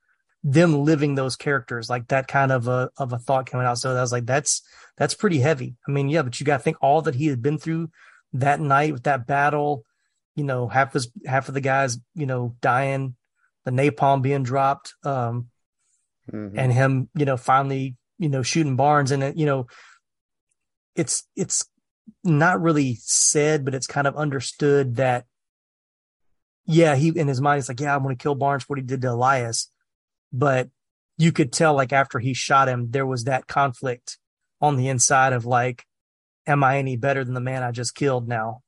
them 0.44 0.84
living 0.84 1.16
those 1.16 1.36
characters 1.36 1.90
like 1.90 2.08
that 2.10 2.28
kind 2.28 2.52
of 2.52 2.68
a 2.68 2.90
of 2.98 3.12
a 3.12 3.18
thought 3.18 3.50
coming 3.50 3.66
out. 3.66 3.80
So 3.80 3.96
I 3.96 4.02
was 4.02 4.12
like, 4.12 4.26
that's 4.26 4.62
that's 4.96 5.16
pretty 5.16 5.40
heavy. 5.40 5.76
I 5.88 5.92
mean, 5.92 6.08
yeah, 6.08 6.22
but 6.22 6.40
you 6.40 6.46
got 6.46 6.58
to 6.58 6.64
think 6.64 6.78
all 6.82 7.02
that 7.02 7.16
he 7.16 7.28
had 7.28 7.42
been 7.42 7.58
through 7.58 7.90
that 8.34 8.60
night 8.60 8.94
with 8.94 9.04
that 9.04 9.26
battle. 9.26 9.84
You 10.36 10.44
know, 10.44 10.68
half 10.68 10.94
his 10.94 11.10
half 11.26 11.48
of 11.48 11.54
the 11.54 11.62
guys, 11.62 11.98
you 12.14 12.26
know, 12.26 12.56
dying, 12.62 13.16
the 13.64 13.72
napalm 13.72 14.22
being 14.22 14.44
dropped, 14.44 14.94
um, 15.04 15.48
mm-hmm. 16.32 16.60
and 16.60 16.72
him, 16.72 17.10
you 17.16 17.26
know, 17.26 17.38
finally, 17.38 17.96
you 18.20 18.30
know, 18.30 18.44
shooting 18.44 18.76
Barnes, 18.76 19.12
and 19.12 19.38
you 19.40 19.46
know, 19.46 19.68
it's 20.96 21.28
it's 21.36 21.66
not 22.24 22.62
really 22.62 22.98
said, 23.02 23.66
but 23.66 23.76
it's 23.76 23.88
kind 23.88 24.08
of 24.08 24.16
understood 24.16 24.96
that 24.96 25.26
yeah, 26.66 26.96
he 26.96 27.10
in 27.10 27.28
his 27.28 27.42
mind 27.42 27.58
he's 27.58 27.70
like, 27.70 27.80
yeah, 27.80 27.96
I'm 27.96 28.04
going 28.04 28.16
to 28.16 28.22
kill 28.22 28.36
Barnes 28.36 28.68
what 28.68 28.80
he 28.80 28.84
did 28.84 29.02
to 29.02 29.12
Elias, 29.12 29.70
but 30.34 30.70
you 31.18 31.32
could 31.32 31.52
tell 31.52 31.74
like 31.74 31.94
after 31.94 32.20
he 32.20 32.34
shot 32.34 32.68
him, 32.68 32.92
there 32.92 33.06
was 33.06 33.26
that 33.26 33.48
conflict 33.48 34.18
on 34.62 34.76
the 34.76 34.88
inside 34.88 35.34
of 35.34 35.46
like, 35.46 35.86
am 36.48 36.64
I 36.64 36.78
any 36.78 36.98
better 36.98 37.24
than 37.24 37.34
the 37.34 37.40
man 37.40 37.64
I 37.64 37.72
just 37.72 37.96
killed 37.96 38.28
now? 38.28 38.62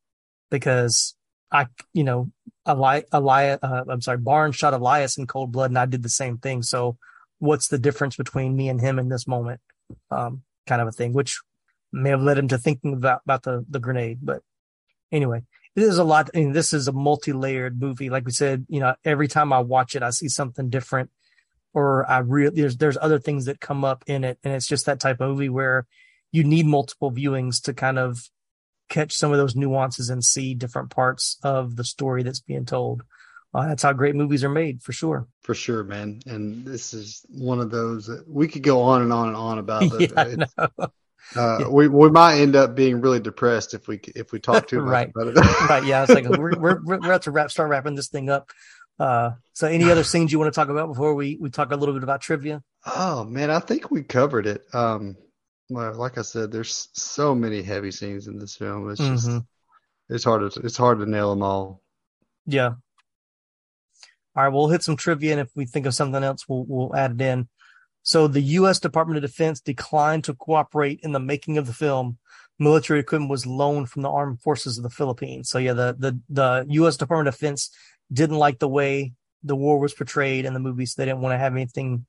Because 0.49 1.15
I, 1.51 1.67
you 1.93 2.03
know, 2.03 2.31
Eli, 2.67 3.01
Eli 3.13 3.57
uh, 3.61 3.83
I'm 3.89 4.01
sorry, 4.01 4.17
Barnes 4.17 4.55
shot 4.55 4.73
Elias 4.73 5.17
in 5.17 5.27
cold 5.27 5.51
blood, 5.51 5.71
and 5.71 5.79
I 5.79 5.85
did 5.85 6.03
the 6.03 6.09
same 6.09 6.37
thing. 6.37 6.61
So, 6.61 6.97
what's 7.39 7.67
the 7.67 7.77
difference 7.77 8.15
between 8.15 8.55
me 8.55 8.69
and 8.69 8.81
him 8.81 8.99
in 8.99 9.09
this 9.09 9.27
moment? 9.27 9.61
Um, 10.11 10.43
kind 10.65 10.81
of 10.81 10.87
a 10.87 10.91
thing, 10.91 11.13
which 11.13 11.39
may 11.91 12.09
have 12.09 12.21
led 12.21 12.37
him 12.37 12.47
to 12.49 12.57
thinking 12.57 12.93
about 12.93 13.21
about 13.23 13.43
the 13.43 13.65
the 13.69 13.79
grenade. 13.79 14.19
But 14.21 14.41
anyway, 15.11 15.43
it 15.75 15.83
is 15.83 15.97
a 15.97 16.03
lot. 16.03 16.29
I 16.33 16.39
mean, 16.39 16.53
this 16.53 16.73
is 16.73 16.87
a 16.87 16.91
multi-layered 16.91 17.79
movie. 17.79 18.09
Like 18.09 18.25
we 18.25 18.31
said, 18.31 18.65
you 18.69 18.79
know, 18.79 18.95
every 19.05 19.27
time 19.27 19.53
I 19.53 19.59
watch 19.59 19.95
it, 19.95 20.03
I 20.03 20.09
see 20.09 20.29
something 20.29 20.69
different, 20.69 21.11
or 21.73 22.09
I 22.09 22.19
really 22.19 22.61
there's 22.61 22.77
there's 22.77 22.97
other 22.99 23.19
things 23.19 23.45
that 23.45 23.59
come 23.59 23.85
up 23.85 24.03
in 24.07 24.23
it, 24.23 24.39
and 24.43 24.53
it's 24.53 24.67
just 24.67 24.85
that 24.85 24.99
type 24.99 25.21
of 25.21 25.29
movie 25.29 25.49
where 25.49 25.85
you 26.31 26.43
need 26.43 26.65
multiple 26.65 27.11
viewings 27.11 27.61
to 27.63 27.73
kind 27.73 27.97
of 27.99 28.29
catch 28.89 29.13
some 29.13 29.31
of 29.31 29.37
those 29.37 29.55
nuances 29.55 30.09
and 30.09 30.23
see 30.23 30.53
different 30.53 30.89
parts 30.89 31.37
of 31.43 31.75
the 31.75 31.83
story 31.83 32.23
that's 32.23 32.39
being 32.39 32.65
told. 32.65 33.03
Uh, 33.53 33.67
that's 33.67 33.83
how 33.83 33.93
great 33.93 34.15
movies 34.15 34.43
are 34.43 34.49
made, 34.49 34.83
for 34.83 34.91
sure. 34.91 35.27
For 35.41 35.55
sure, 35.55 35.83
man. 35.83 36.19
And 36.25 36.65
this 36.65 36.93
is 36.93 37.25
one 37.29 37.59
of 37.59 37.71
those 37.71 38.07
that 38.07 38.27
we 38.27 38.47
could 38.47 38.63
go 38.63 38.81
on 38.81 39.01
and 39.01 39.13
on 39.13 39.29
and 39.29 39.37
on 39.37 39.57
about. 39.57 39.83
yeah, 39.99 40.87
uh, 41.35 41.57
yeah. 41.61 41.67
we 41.67 41.87
we 41.87 42.09
might 42.09 42.39
end 42.39 42.55
up 42.55 42.75
being 42.75 43.01
really 43.01 43.19
depressed 43.19 43.73
if 43.73 43.87
we 43.87 43.99
if 44.15 44.31
we 44.31 44.39
talk 44.39 44.67
too 44.67 44.81
much 44.81 44.91
right. 44.91 45.09
about 45.09 45.27
it. 45.27 45.35
right? 45.69 45.85
Yeah, 45.85 46.03
it's 46.03 46.13
like 46.13 46.27
we're 46.29 46.57
we're 46.57 46.81
we're 46.83 46.95
about 46.95 47.23
to 47.23 47.31
wrap 47.31 47.51
start 47.51 47.69
wrapping 47.69 47.95
this 47.95 48.09
thing 48.09 48.29
up. 48.29 48.51
Uh, 48.99 49.31
so, 49.53 49.67
any 49.67 49.91
other 49.91 50.03
scenes 50.05 50.31
you 50.31 50.39
want 50.39 50.53
to 50.53 50.57
talk 50.57 50.69
about 50.69 50.87
before 50.87 51.13
we 51.15 51.37
we 51.39 51.49
talk 51.49 51.71
a 51.71 51.75
little 51.75 51.93
bit 51.93 52.03
about 52.03 52.21
trivia? 52.21 52.63
Oh 52.85 53.23
man, 53.23 53.51
I 53.51 53.59
think 53.59 53.91
we 53.91 54.03
covered 54.03 54.47
it. 54.47 54.63
Um, 54.73 55.17
well, 55.69 55.93
like 55.95 56.17
I 56.17 56.21
said, 56.21 56.51
there's 56.51 56.89
so 56.93 57.35
many 57.35 57.61
heavy 57.61 57.91
scenes 57.91 58.27
in 58.27 58.39
this 58.39 58.55
film. 58.55 58.89
It's 58.89 58.99
just 58.99 59.27
Mhm. 59.27 59.45
it's 60.09 60.23
hard 60.23 60.51
to 60.51 60.59
it's 60.61 60.77
hard 60.77 60.99
to 60.99 61.05
nail 61.05 61.31
them 61.31 61.43
all. 61.43 61.81
Yeah. 62.45 62.75
All 64.35 64.43
right, 64.43 64.53
we'll 64.53 64.67
hit 64.69 64.83
some 64.83 64.95
trivia, 64.95 65.31
and 65.31 65.41
if 65.41 65.49
we 65.55 65.65
think 65.65 65.87
of 65.87 65.95
something 65.95 66.23
else, 66.23 66.47
we'll 66.47 66.63
we'll 66.67 66.95
add 66.95 67.11
it 67.11 67.21
in. 67.21 67.49
So, 68.07 68.29
the 68.29 68.39
U.S. 68.39 68.79
Department 68.79 69.17
of 69.17 69.29
Defense 69.29 69.59
declined 69.59 70.23
to 70.23 70.33
cooperate 70.33 71.01
in 71.03 71.11
the 71.11 71.19
making 71.19 71.57
of 71.57 71.67
the 71.67 71.73
film. 71.73 72.17
Military 72.57 73.01
equipment 73.01 73.29
was 73.29 73.45
loaned 73.45 73.89
from 73.89 74.01
the 74.01 74.09
armed 74.09 74.39
forces 74.39 74.77
of 74.77 74.83
the 74.83 74.89
Philippines. 74.89 75.49
So, 75.49 75.57
yeah, 75.57 75.73
the 75.73 75.93
the 75.99 76.17
the 76.29 76.65
U.S. 76.69 76.95
Department 76.95 77.27
of 77.27 77.33
Defense 77.33 77.69
didn't 78.13 78.37
like 78.37 78.59
the 78.59 78.69
way 78.69 79.11
the 79.43 79.57
war 79.57 79.77
was 79.77 79.93
portrayed 79.93 80.45
in 80.45 80.53
the 80.53 80.61
movie, 80.61 80.85
so 80.85 81.01
they 81.01 81.05
didn't 81.05 81.19
want 81.19 81.33
to 81.33 81.37
have 81.37 81.51
anything 81.51 82.05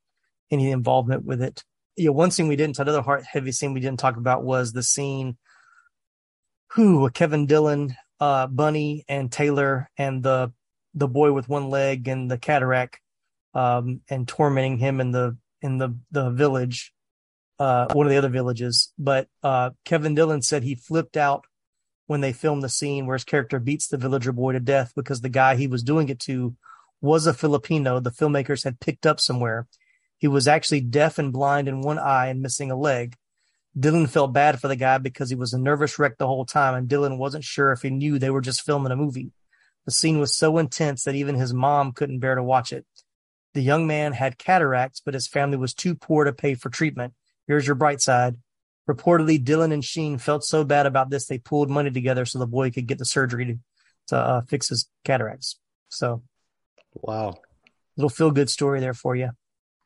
any 0.52 0.70
involvement 0.70 1.24
with 1.24 1.42
it. 1.42 1.64
Yeah, 1.96 2.10
one 2.10 2.30
scene 2.30 2.46
we 2.46 2.54
didn't, 2.54 2.78
another 2.78 3.02
heart 3.02 3.24
heavy 3.24 3.50
scene 3.50 3.72
we 3.72 3.80
didn't 3.80 3.98
talk 3.98 4.16
about 4.16 4.44
was 4.44 4.72
the 4.72 4.84
scene 4.84 5.36
who 6.74 7.10
Kevin 7.10 7.46
Dillon, 7.46 7.96
uh, 8.20 8.46
Bunny 8.46 9.04
and 9.08 9.32
Taylor 9.32 9.90
and 9.98 10.22
the 10.22 10.52
the 10.94 11.08
boy 11.08 11.32
with 11.32 11.48
one 11.48 11.70
leg 11.70 12.06
and 12.06 12.30
the 12.30 12.38
cataract, 12.38 13.00
um, 13.52 14.00
and 14.08 14.28
tormenting 14.28 14.78
him 14.78 15.00
in 15.00 15.10
the 15.10 15.36
in 15.62 15.78
the 15.78 15.96
the 16.10 16.30
village, 16.30 16.92
uh, 17.58 17.86
one 17.92 18.06
of 18.06 18.10
the 18.10 18.18
other 18.18 18.28
villages. 18.28 18.92
But 18.98 19.28
uh, 19.42 19.70
Kevin 19.84 20.14
Dillon 20.14 20.42
said 20.42 20.62
he 20.62 20.74
flipped 20.74 21.16
out 21.16 21.44
when 22.06 22.20
they 22.20 22.32
filmed 22.32 22.62
the 22.62 22.68
scene 22.68 23.06
where 23.06 23.16
his 23.16 23.24
character 23.24 23.58
beats 23.58 23.88
the 23.88 23.98
villager 23.98 24.32
boy 24.32 24.52
to 24.52 24.60
death 24.60 24.92
because 24.96 25.20
the 25.20 25.28
guy 25.28 25.56
he 25.56 25.66
was 25.66 25.82
doing 25.82 26.08
it 26.08 26.20
to 26.20 26.56
was 27.00 27.26
a 27.26 27.34
Filipino 27.34 28.00
the 28.00 28.10
filmmakers 28.10 28.64
had 28.64 28.80
picked 28.80 29.06
up 29.06 29.20
somewhere. 29.20 29.66
He 30.16 30.26
was 30.26 30.48
actually 30.48 30.80
deaf 30.80 31.18
and 31.18 31.32
blind 31.32 31.68
in 31.68 31.80
one 31.80 31.98
eye 31.98 32.26
and 32.26 32.42
missing 32.42 32.70
a 32.70 32.76
leg. 32.76 33.14
Dillon 33.78 34.08
felt 34.08 34.32
bad 34.32 34.60
for 34.60 34.66
the 34.66 34.74
guy 34.74 34.98
because 34.98 35.30
he 35.30 35.36
was 35.36 35.52
a 35.52 35.58
nervous 35.58 35.98
wreck 35.98 36.18
the 36.18 36.26
whole 36.26 36.44
time, 36.44 36.74
and 36.74 36.88
Dillon 36.88 37.18
wasn't 37.18 37.44
sure 37.44 37.70
if 37.70 37.82
he 37.82 37.90
knew 37.90 38.18
they 38.18 38.30
were 38.30 38.40
just 38.40 38.62
filming 38.62 38.90
a 38.90 38.96
movie. 38.96 39.30
The 39.84 39.92
scene 39.92 40.18
was 40.18 40.36
so 40.36 40.58
intense 40.58 41.04
that 41.04 41.14
even 41.14 41.36
his 41.36 41.54
mom 41.54 41.92
couldn't 41.92 42.18
bear 42.18 42.34
to 42.34 42.42
watch 42.42 42.72
it. 42.72 42.84
The 43.54 43.62
young 43.62 43.86
man 43.86 44.12
had 44.12 44.38
cataracts, 44.38 45.00
but 45.04 45.14
his 45.14 45.26
family 45.26 45.56
was 45.56 45.74
too 45.74 45.94
poor 45.94 46.24
to 46.24 46.32
pay 46.32 46.54
for 46.54 46.68
treatment. 46.68 47.14
Here's 47.46 47.66
your 47.66 47.76
bright 47.76 48.00
side. 48.00 48.36
Reportedly, 48.88 49.42
Dillon 49.42 49.72
and 49.72 49.84
Sheen 49.84 50.18
felt 50.18 50.44
so 50.44 50.64
bad 50.64 50.86
about 50.86 51.10
this 51.10 51.26
they 51.26 51.38
pooled 51.38 51.70
money 51.70 51.90
together 51.90 52.24
so 52.24 52.38
the 52.38 52.46
boy 52.46 52.70
could 52.70 52.86
get 52.86 52.98
the 52.98 53.04
surgery 53.04 53.44
to, 53.46 53.58
to 54.08 54.16
uh, 54.16 54.40
fix 54.42 54.68
his 54.68 54.88
cataracts. 55.04 55.58
So, 55.88 56.22
wow, 56.94 57.34
little 57.96 58.08
feel 58.08 58.30
good 58.30 58.48
story 58.48 58.80
there 58.80 58.94
for 58.94 59.14
you. 59.14 59.30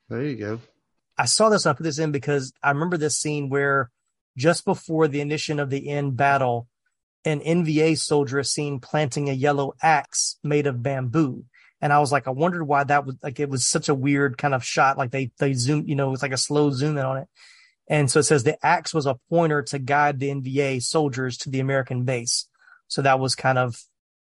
There 0.09 0.23
you 0.23 0.37
go. 0.37 0.61
I 1.19 1.25
saw 1.25 1.49
this. 1.49 1.67
I 1.67 1.73
put 1.73 1.83
this 1.83 1.99
in 1.99 2.13
because 2.13 2.53
I 2.63 2.71
remember 2.71 2.97
this 2.97 3.19
scene 3.19 3.49
where 3.49 3.91
just 4.37 4.65
before 4.65 5.09
the 5.09 5.21
initiation 5.21 5.61
of 5.61 5.71
the 5.71 5.89
end 5.89 6.17
battle, 6.17 6.69
an 7.25 7.41
NVA 7.41 7.99
soldier 7.99 8.41
is 8.41 8.53
seen 8.53 8.81
planting 8.81 9.29
a 9.29 9.33
yellow 9.33 9.75
axe 9.83 10.39
made 10.43 10.67
of 10.67 10.83
bamboo. 10.83 11.45
And 11.83 11.93
I 11.93 11.99
was 11.99 12.13
like, 12.13 12.27
I 12.27 12.31
wondered 12.31 12.65
why 12.65 12.85
that 12.85 13.05
was 13.05 13.17
like, 13.23 13.41
it 13.41 13.51
was 13.51 13.67
such 13.67 13.89
a 13.89 13.95
weird 13.95 14.39
kind 14.39 14.55
of 14.55 14.65
shot. 14.65 14.97
Like 14.97 15.11
they, 15.11 15.33
they 15.39 15.53
zoom, 15.53 15.85
you 15.87 15.97
know, 15.97 16.13
it's 16.13 16.23
like 16.23 16.33
a 16.33 16.39
slow 16.39 16.71
zoom 16.71 16.97
in 16.97 17.05
on 17.05 17.19
it. 17.19 17.29
And 17.89 18.11
so 18.11 18.21
it 18.21 18.23
says 18.23 18.45
the 18.45 18.65
axe 18.65 18.95
was 18.95 19.05
a 19.05 19.19
pointer 19.29 19.63
to 19.65 19.79
guide 19.79 20.21
the 20.21 20.31
NVA 20.31 20.83
soldiers 20.83 21.37
to 21.39 21.51
the 21.51 21.61
American 21.61 22.05
base. 22.05 22.49
So 22.87 23.03
that 23.03 23.19
was 23.19 23.35
kind 23.35 23.59
of, 23.59 23.83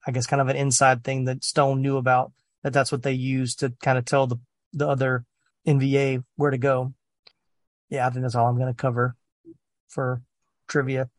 I 0.07 0.11
guess, 0.11 0.25
kind 0.25 0.41
of 0.41 0.49
an 0.49 0.55
inside 0.55 1.03
thing 1.03 1.25
that 1.25 1.43
Stone 1.43 1.81
knew 1.81 1.97
about 1.97 2.33
that 2.63 2.73
that's 2.73 2.91
what 2.91 3.03
they 3.03 3.13
used 3.13 3.59
to 3.59 3.73
kind 3.83 3.97
of 3.97 4.05
tell 4.05 4.25
the, 4.25 4.37
the 4.73 4.87
other 4.87 5.23
NVA 5.67 6.23
where 6.35 6.51
to 6.51 6.57
go. 6.57 6.93
Yeah, 7.89 8.07
I 8.07 8.09
think 8.09 8.23
that's 8.23 8.33
all 8.33 8.47
I'm 8.47 8.57
going 8.57 8.73
to 8.73 8.81
cover 8.81 9.15
for 9.87 10.21
trivia. 10.67 11.09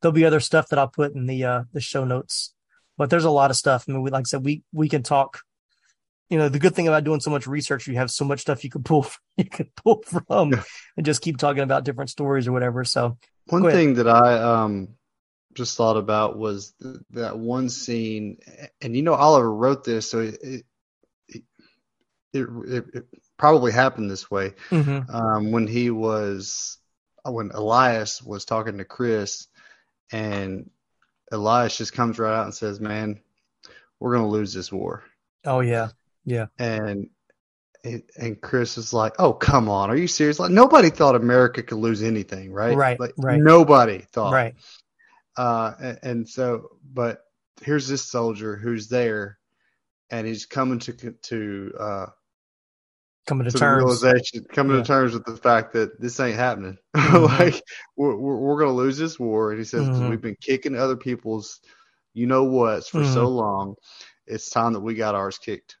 There'll 0.00 0.12
be 0.12 0.24
other 0.24 0.40
stuff 0.40 0.68
that 0.68 0.78
I'll 0.78 0.88
put 0.88 1.14
in 1.14 1.26
the 1.26 1.44
uh, 1.44 1.62
the 1.72 1.80
show 1.80 2.04
notes, 2.04 2.52
but 2.98 3.08
there's 3.08 3.24
a 3.24 3.30
lot 3.30 3.50
of 3.50 3.56
stuff. 3.56 3.84
I 3.88 3.92
mean, 3.92 4.02
we, 4.02 4.10
like 4.10 4.22
I 4.22 4.24
said, 4.24 4.44
we 4.44 4.62
we 4.72 4.88
can 4.88 5.02
talk. 5.02 5.40
You 6.28 6.38
know, 6.38 6.48
the 6.48 6.58
good 6.58 6.74
thing 6.74 6.88
about 6.88 7.04
doing 7.04 7.20
so 7.20 7.30
much 7.30 7.46
research, 7.46 7.86
you 7.86 7.94
have 7.94 8.10
so 8.10 8.24
much 8.24 8.40
stuff 8.40 8.64
you 8.64 8.70
can 8.70 8.82
pull 8.82 9.06
you 9.36 9.44
can 9.44 9.70
pull 9.76 10.02
from, 10.02 10.54
and 10.96 11.06
just 11.06 11.22
keep 11.22 11.38
talking 11.38 11.62
about 11.62 11.84
different 11.84 12.10
stories 12.10 12.48
or 12.48 12.52
whatever. 12.52 12.84
So 12.84 13.18
One 13.46 13.62
thing 13.62 13.94
that 13.94 14.08
I 14.08 14.38
um 14.42 14.88
just 15.54 15.76
thought 15.76 15.96
about 15.96 16.36
was 16.36 16.74
th- 16.82 16.96
that 17.10 17.38
one 17.38 17.68
scene, 17.68 18.38
and 18.80 18.94
you 18.96 19.02
know 19.02 19.14
Oliver 19.14 19.52
wrote 19.52 19.84
this, 19.84 20.10
so 20.10 20.20
it 20.20 20.38
it, 20.42 20.64
it, 21.28 21.44
it, 22.32 22.84
it 22.92 23.04
probably 23.38 23.72
happened 23.72 24.10
this 24.10 24.30
way. 24.30 24.54
Mhm. 24.70 25.12
um, 25.12 25.52
when 25.52 25.66
he 25.66 25.90
was 25.90 26.78
when 27.24 27.50
Elias 27.52 28.22
was 28.22 28.44
talking 28.44 28.78
to 28.78 28.84
Chris, 28.84 29.48
and 30.12 30.70
Elias 31.32 31.76
just 31.76 31.92
comes 31.92 32.18
right 32.18 32.34
out 32.34 32.44
and 32.44 32.54
says, 32.54 32.80
"Man, 32.80 33.20
we're 33.98 34.14
gonna 34.14 34.28
lose 34.28 34.52
this 34.52 34.70
war," 34.70 35.04
Oh 35.44 35.60
yeah, 35.60 35.88
yeah, 36.26 36.46
and 36.58 37.08
and 38.18 38.40
Chris 38.40 38.78
is 38.78 38.92
like, 38.92 39.14
"Oh, 39.18 39.32
come 39.32 39.68
on, 39.68 39.90
are 39.90 39.96
you 39.96 40.08
serious? 40.08 40.38
Like 40.38 40.50
nobody 40.50 40.90
thought 40.90 41.14
America 41.14 41.62
could 41.62 41.78
lose 41.78 42.02
anything, 42.02 42.52
right? 42.52 42.76
Right, 42.76 43.00
like, 43.00 43.12
right. 43.16 43.40
Nobody 43.40 44.00
thought, 44.12 44.32
right. 44.32 44.54
uh, 45.36 45.72
and, 45.80 45.98
and 46.02 46.28
so, 46.28 46.70
but 46.92 47.20
here's 47.62 47.88
this 47.88 48.02
soldier 48.02 48.56
who's 48.56 48.88
there, 48.88 49.38
and 50.10 50.26
he's 50.26 50.46
coming 50.46 50.80
to 50.80 50.92
to 51.12 51.72
uh, 51.78 52.06
Coming 53.26 53.44
to 53.46 53.50
to 53.52 53.58
terms. 53.58 53.84
realization, 53.84 54.44
coming 54.52 54.76
Yeah. 54.76 54.82
to 54.82 54.86
terms 54.86 55.12
with 55.12 55.24
the 55.24 55.36
fact 55.36 55.72
that 55.74 56.00
this 56.00 56.20
ain't 56.20 56.36
happening. 56.36 56.78
Mhm. 56.96 57.38
like 57.38 57.62
we're, 57.96 58.16
we're, 58.16 58.64
to 58.64 58.70
lose 58.70 58.98
this 58.98 59.18
war, 59.18 59.50
and 59.50 59.58
he 59.58 59.64
says 59.64 59.88
Mhm. 59.88 60.08
we've 60.10 60.20
been 60.20 60.36
kicking 60.40 60.76
other 60.76 60.96
people's, 60.96 61.60
you 62.14 62.26
know 62.26 62.44
what's 62.44 62.88
for 62.88 63.04
so 63.04 63.28
long. 63.28 63.74
It's 64.26 64.50
time 64.50 64.72
that 64.72 64.80
we 64.80 64.94
got 64.94 65.14
ours 65.14 65.38
kicked. 65.38 65.76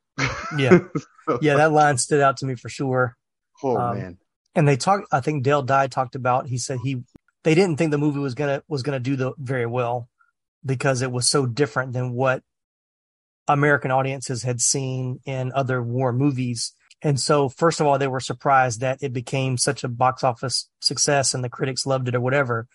Yeah, 0.56 0.78
yeah, 1.40 1.56
that 1.56 1.72
line 1.72 1.98
stood 1.98 2.20
out 2.20 2.38
to 2.38 2.46
me 2.46 2.54
for 2.54 2.68
sure. 2.68 3.16
Oh 3.62 3.76
Um, 3.76 3.98
man, 3.98 4.18
and 4.54 4.66
they 4.66 4.76
talked 4.76 5.06
i 5.12 5.20
think 5.20 5.42
dale 5.42 5.62
dye 5.62 5.86
talked 5.86 6.14
about 6.14 6.46
he 6.48 6.58
said 6.58 6.78
he 6.82 7.02
they 7.44 7.54
didn't 7.54 7.76
think 7.76 7.90
the 7.90 7.98
movie 7.98 8.18
was 8.18 8.34
gonna 8.34 8.62
was 8.68 8.82
gonna 8.82 9.00
do 9.00 9.16
the 9.16 9.32
very 9.38 9.66
well 9.66 10.08
because 10.64 11.00
it 11.02 11.12
was 11.12 11.28
so 11.28 11.46
different 11.46 11.92
than 11.92 12.12
what 12.12 12.42
american 13.48 13.90
audiences 13.90 14.42
had 14.42 14.60
seen 14.60 15.20
in 15.24 15.52
other 15.52 15.82
war 15.82 16.12
movies. 16.12 16.72
And 17.02 17.20
so 17.20 17.48
first 17.48 17.80
of 17.80 17.86
all 17.86 17.98
they 17.98 18.08
were 18.08 18.20
surprised 18.20 18.80
that 18.80 18.98
it 19.02 19.12
became 19.12 19.58
such 19.58 19.84
a 19.84 19.88
box 19.88 20.24
office 20.24 20.68
success 20.80 21.34
and 21.34 21.44
the 21.44 21.48
critics 21.50 21.86
loved 21.86 22.08
it 22.08 22.14
or 22.14 22.20
whatever. 22.20 22.66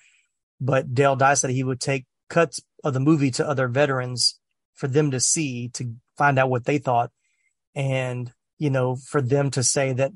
But 0.61 0.93
dale 0.93 1.15
dye 1.15 1.34
said 1.34 1.49
he 1.49 1.63
would 1.63 1.81
take 1.81 2.05
cuts 2.30 2.61
of 2.84 2.93
the 2.93 2.99
movie 2.99 3.31
to 3.31 3.47
other 3.47 3.68
veterans 3.68 4.39
for 4.73 4.88
them 4.88 5.11
to 5.11 5.19
see 5.19 5.69
to 5.69 5.95
find 6.18 6.39
out 6.39 6.49
what 6.49 6.65
they 6.65 6.77
thought 6.77 7.11
and 7.76 8.31
you 8.57 8.69
know 8.69 8.95
for 8.95 9.22
them 9.22 9.52
to 9.52 9.64
say 9.64 9.93
that 9.93 10.11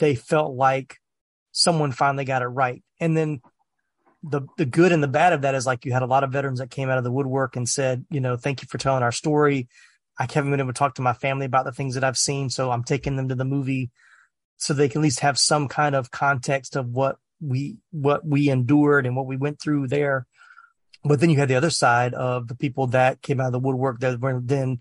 they 0.00 0.14
felt 0.14 0.54
like 0.54 0.96
someone 1.52 1.92
finally 1.92 2.24
got 2.24 2.42
it 2.42 2.46
right. 2.46 2.82
And 3.00 3.16
then 3.16 3.40
the 4.22 4.42
the 4.56 4.66
good 4.66 4.92
and 4.92 5.02
the 5.02 5.08
bad 5.08 5.32
of 5.32 5.42
that 5.42 5.54
is 5.54 5.66
like 5.66 5.84
you 5.84 5.92
had 5.92 6.02
a 6.02 6.06
lot 6.06 6.24
of 6.24 6.32
veterans 6.32 6.58
that 6.58 6.70
came 6.70 6.90
out 6.90 6.98
of 6.98 7.04
the 7.04 7.12
woodwork 7.12 7.56
and 7.56 7.68
said, 7.68 8.04
you 8.10 8.20
know, 8.20 8.36
thank 8.36 8.62
you 8.62 8.68
for 8.68 8.78
telling 8.78 9.02
our 9.02 9.12
story. 9.12 9.68
I 10.18 10.26
haven't 10.32 10.50
been 10.50 10.60
able 10.60 10.72
to 10.72 10.78
talk 10.78 10.96
to 10.96 11.02
my 11.02 11.12
family 11.12 11.46
about 11.46 11.64
the 11.64 11.72
things 11.72 11.94
that 11.94 12.04
I've 12.04 12.18
seen, 12.18 12.50
so 12.50 12.70
I'm 12.70 12.84
taking 12.84 13.16
them 13.16 13.28
to 13.28 13.36
the 13.36 13.44
movie 13.44 13.90
so 14.56 14.74
they 14.74 14.88
can 14.88 15.00
at 15.00 15.04
least 15.04 15.20
have 15.20 15.38
some 15.38 15.68
kind 15.68 15.94
of 15.94 16.10
context 16.10 16.74
of 16.76 16.88
what 16.88 17.16
we 17.40 17.76
what 17.92 18.26
we 18.26 18.50
endured 18.50 19.06
and 19.06 19.14
what 19.16 19.26
we 19.26 19.36
went 19.36 19.60
through 19.60 19.86
there 19.88 20.26
But 21.04 21.20
then 21.20 21.30
you 21.30 21.36
had 21.36 21.48
the 21.48 21.54
other 21.54 21.70
side 21.70 22.14
of 22.14 22.48
the 22.48 22.56
people 22.56 22.88
that 22.88 23.22
came 23.22 23.40
out 23.40 23.46
of 23.46 23.52
the 23.52 23.60
woodwork 23.60 24.00
that 24.00 24.20
were 24.20 24.40
then 24.42 24.80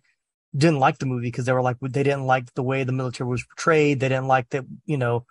didn't 0.55 0.79
like 0.79 0.97
the 0.97 1.05
movie 1.05 1.27
because 1.27 1.45
they 1.45 1.53
were 1.53 1.61
like 1.61 1.77
they 1.81 2.03
didn't 2.03 2.25
like 2.25 2.53
the 2.53 2.63
way 2.63 2.83
the 2.83 2.91
military 2.91 3.29
was 3.29 3.43
portrayed. 3.43 3.99
They 3.99 4.09
didn't 4.09 4.27
like 4.27 4.49
that, 4.49 4.65
you 4.85 4.97
know, 4.97 5.25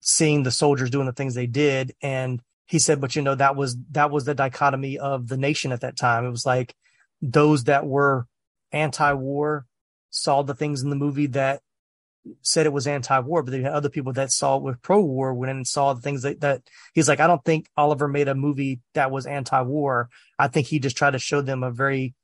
seeing 0.00 0.42
the 0.42 0.50
soldiers 0.50 0.90
doing 0.90 1.06
the 1.06 1.12
things 1.12 1.34
they 1.34 1.46
did. 1.46 1.94
And 2.02 2.40
he 2.66 2.78
said, 2.78 3.00
but 3.00 3.14
you 3.14 3.22
know, 3.22 3.34
that 3.34 3.56
was 3.56 3.76
that 3.90 4.10
was 4.10 4.24
the 4.24 4.34
dichotomy 4.34 4.98
of 4.98 5.28
the 5.28 5.36
nation 5.36 5.72
at 5.72 5.82
that 5.82 5.96
time. 5.96 6.24
It 6.24 6.30
was 6.30 6.46
like 6.46 6.74
those 7.20 7.64
that 7.64 7.86
were 7.86 8.26
anti-war 8.72 9.66
saw 10.10 10.42
the 10.42 10.54
things 10.54 10.82
in 10.82 10.90
the 10.90 10.96
movie 10.96 11.26
that 11.26 11.60
said 12.42 12.66
it 12.66 12.72
was 12.72 12.86
anti-war, 12.86 13.42
but 13.42 13.50
then 13.50 13.62
had 13.62 13.72
other 13.72 13.90
people 13.90 14.12
that 14.14 14.30
saw 14.30 14.56
it 14.56 14.62
with 14.62 14.80
pro-war 14.80 15.32
in 15.44 15.50
and 15.50 15.66
saw 15.66 15.92
the 15.92 16.00
things 16.00 16.22
that, 16.22 16.40
that 16.40 16.62
he's 16.94 17.08
like, 17.08 17.20
I 17.20 17.26
don't 17.26 17.44
think 17.44 17.68
Oliver 17.76 18.08
made 18.08 18.28
a 18.28 18.34
movie 18.34 18.80
that 18.94 19.10
was 19.10 19.26
anti-war. 19.26 20.08
I 20.38 20.48
think 20.48 20.66
he 20.66 20.78
just 20.78 20.96
tried 20.96 21.12
to 21.12 21.18
show 21.18 21.42
them 21.42 21.62
a 21.62 21.70
very 21.70 22.14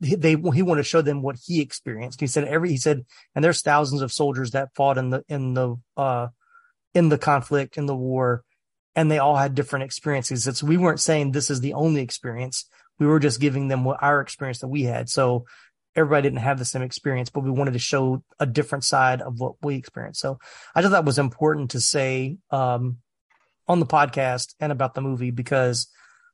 they 0.00 0.30
he 0.30 0.62
wanted 0.62 0.82
to 0.82 0.88
show 0.88 1.02
them 1.02 1.22
what 1.22 1.36
he 1.44 1.60
experienced. 1.60 2.20
He 2.20 2.26
said 2.26 2.44
every 2.44 2.70
he 2.70 2.76
said, 2.78 3.04
and 3.34 3.44
there's 3.44 3.60
thousands 3.60 4.02
of 4.02 4.12
soldiers 4.12 4.52
that 4.52 4.74
fought 4.74 4.98
in 4.98 5.10
the 5.10 5.24
in 5.28 5.54
the 5.54 5.76
uh 5.96 6.28
in 6.94 7.08
the 7.08 7.18
conflict 7.18 7.76
in 7.76 7.86
the 7.86 7.94
war, 7.94 8.42
and 8.96 9.10
they 9.10 9.18
all 9.18 9.36
had 9.36 9.54
different 9.54 9.84
experiences. 9.84 10.44
So 10.44 10.66
we 10.66 10.76
weren't 10.76 11.00
saying 11.00 11.32
this 11.32 11.50
is 11.50 11.60
the 11.60 11.74
only 11.74 12.00
experience. 12.00 12.66
We 12.98 13.06
were 13.06 13.20
just 13.20 13.40
giving 13.40 13.68
them 13.68 13.84
what 13.84 14.02
our 14.02 14.20
experience 14.20 14.60
that 14.60 14.68
we 14.68 14.82
had. 14.82 15.08
So 15.08 15.46
everybody 15.94 16.22
didn't 16.22 16.40
have 16.40 16.58
the 16.58 16.64
same 16.64 16.82
experience, 16.82 17.30
but 17.30 17.44
we 17.44 17.50
wanted 17.50 17.72
to 17.72 17.78
show 17.78 18.22
a 18.38 18.46
different 18.46 18.84
side 18.84 19.20
of 19.20 19.38
what 19.38 19.54
we 19.62 19.76
experienced. 19.76 20.20
So 20.20 20.38
I 20.74 20.82
thought 20.82 20.92
that 20.92 21.04
was 21.04 21.18
important 21.18 21.72
to 21.72 21.80
say 21.80 22.38
um 22.50 22.98
on 23.68 23.80
the 23.80 23.86
podcast 23.86 24.54
and 24.60 24.72
about 24.72 24.94
the 24.94 25.02
movie 25.02 25.30
because 25.30 25.88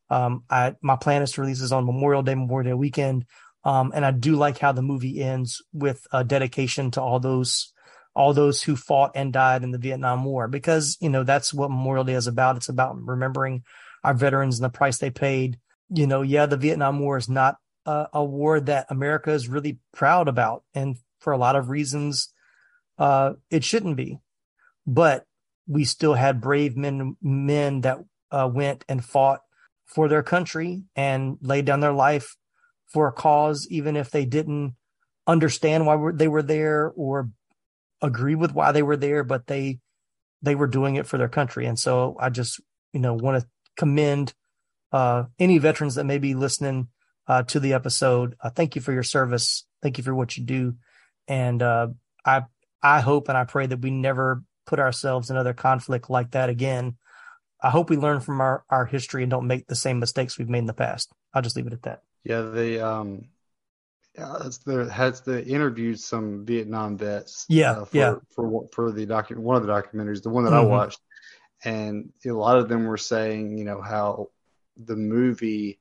um 0.09 0.45
I 0.49 0.75
my 0.81 0.97
plan 0.97 1.23
is 1.23 1.33
to 1.33 1.41
release 1.41 1.61
this 1.61 1.73
on 1.73 1.85
Memorial 1.85 2.23
Day, 2.23 2.37
Memorial 2.37 2.71
Day 2.71 2.75
weekend 2.75 3.27
um, 3.67 3.91
and 3.97 4.05
I 4.07 4.13
do 4.13 4.37
like 4.37 4.59
how 4.59 4.71
the 4.71 4.81
movie 4.81 5.21
ends 5.21 5.61
with 5.73 6.07
a 6.13 6.23
dedication 6.23 6.93
to 6.93 7.03
all 7.03 7.19
those 7.19 7.73
all 8.15 8.33
those 8.33 8.63
who 8.63 8.77
fought 8.77 9.11
and 9.17 9.33
died 9.33 9.65
in 9.65 9.73
the 9.73 9.79
Vietnam 9.79 10.25
War 10.25 10.47
because 10.47 10.97
you 11.01 11.11
know 11.11 11.25
that's 11.25 11.53
what 11.53 11.69
Memorial 11.69 12.05
Day 12.05 12.13
is 12.13 12.29
about. 12.29 12.57
It's 12.57 12.69
about 12.69 12.97
remembering 12.97 13.65
our 14.05 14.15
veterans 14.15 14.59
and 14.59 14.65
the 14.65 14.71
price 14.71 14.99
they 14.99 15.11
paid. 15.11 15.59
You 15.89 16.07
know, 16.07 16.23
yeah, 16.23 16.47
the 16.47 16.57
Vietnam 16.57 17.01
War 17.01 17.17
is 17.17 17.29
not 17.29 17.57
a, 17.85 18.07
a 18.13 18.25
war 18.25 18.61
that 18.61 18.87
America 18.89 19.33
is 19.33 19.49
really 19.49 19.81
proud 19.93 20.29
about, 20.29 20.63
and 20.73 20.97
for 21.19 21.33
a 21.33 21.39
lot 21.39 21.57
of 21.57 21.69
reasons, 21.69 22.33
uh, 22.99 23.33
it 23.51 23.65
shouldn't 23.65 23.97
be. 23.97 24.21
But 24.87 25.25
we 25.67 25.85
still 25.85 26.15
had 26.15 26.41
brave 26.41 26.77
men 26.77 27.17
men 27.21 27.81
that 27.81 27.99
uh, 28.31 28.49
went 28.51 28.85
and 28.89 29.05
fought 29.05 29.41
for 29.87 30.07
their 30.07 30.23
country 30.23 30.85
and 30.95 31.37
laid 31.43 31.65
down 31.65 31.81
their 31.81 31.93
life 31.93 32.37
for 32.97 33.09
a 33.09 33.13
cause, 33.13 33.69
even 33.69 33.95
if 33.95 34.11
they 34.11 34.25
didn't 34.25 34.75
understand 35.27 35.85
why 35.85 36.13
they 36.15 36.29
were 36.29 36.43
there 36.43 36.91
or 36.97 37.29
agree 38.01 38.35
with 38.35 38.55
why 38.55 38.73
they 38.73 38.83
were 38.83 38.97
there, 38.97 39.23
but 39.23 39.47
they 39.49 39.81
they 40.41 40.55
were 40.55 40.67
doing 40.67 40.95
it 40.95 41.07
for 41.07 41.19
their 41.19 41.29
country. 41.29 41.67
And 41.67 41.79
so 41.79 42.17
I 42.19 42.31
just 42.31 42.59
you 42.95 43.01
know 43.01 43.13
want 43.13 43.43
to 43.43 43.49
commend 43.77 44.33
uh, 44.93 45.25
any 45.39 45.59
veterans 45.59 45.97
that 45.97 46.07
may 46.07 46.17
be 46.17 46.33
listening 46.33 46.89
uh, 47.29 47.43
to 47.43 47.61
the 47.61 47.75
episode. 47.75 48.35
Uh, 48.41 48.49
thank 48.49 48.77
you 48.77 48.81
for 48.81 48.95
your 48.95 49.03
service. 49.03 49.67
Thank 49.83 49.99
you 49.99 50.05
for 50.05 50.15
what 50.15 50.39
you 50.39 50.45
do, 50.45 50.77
and 51.29 51.63
uh, 51.63 51.89
I 52.25 52.45
I 52.83 53.01
hope 53.01 53.29
and 53.29 53.37
I 53.37 53.45
pray 53.45 53.67
that 53.67 53.83
we 53.83 53.91
never 53.91 54.43
put 54.65 54.79
ourselves 54.79 55.29
in 55.29 55.37
another 55.37 55.53
conflict 55.53 56.09
like 56.09 56.31
that 56.31 56.49
again. 56.49 56.97
I 57.61 57.69
hope 57.69 57.91
we 57.91 57.99
learn 57.99 58.21
from 58.21 58.41
our, 58.41 58.65
our 58.71 58.87
history 58.87 59.23
and 59.23 59.31
don't 59.31 59.47
make 59.47 59.67
the 59.67 59.75
same 59.75 59.99
mistakes 59.99 60.39
we've 60.39 60.49
made 60.49 60.61
in 60.61 60.67
the 60.67 60.73
past. 60.73 61.13
I'll 61.35 61.43
just 61.43 61.57
leave 61.57 61.67
it 61.67 61.75
at 61.75 61.83
that. 61.83 62.01
Yeah, 62.27 62.43
they 62.43 62.81
um, 62.81 63.27
yeah, 64.17 64.49
there 64.65 64.89
has 64.89 65.21
the 65.21 65.45
interviewed 65.47 66.01
some 66.01 66.45
Vietnam 66.47 66.97
vets. 66.99 67.47
Yeah, 67.49 67.77
uh, 67.81 67.85
for, 67.85 67.99
yeah. 67.99 68.15
For 68.35 68.69
for 68.73 68.93
the 68.93 69.07
docu- 69.07 69.37
one 69.37 69.57
of 69.57 69.67
the 69.67 69.73
documentaries, 69.73 70.23
the 70.23 70.31
one 70.31 70.45
that 70.45 70.53
Mhm. 70.53 70.57
I 70.57 70.61
watched, 70.63 71.01
and 71.65 72.13
a 72.27 72.31
lot 72.33 72.59
of 72.59 72.69
them 72.69 72.87
were 72.87 72.97
saying, 72.97 73.59
you 73.59 73.65
know, 73.65 73.81
how 73.81 74.31
the 74.77 74.97
movie, 74.97 75.79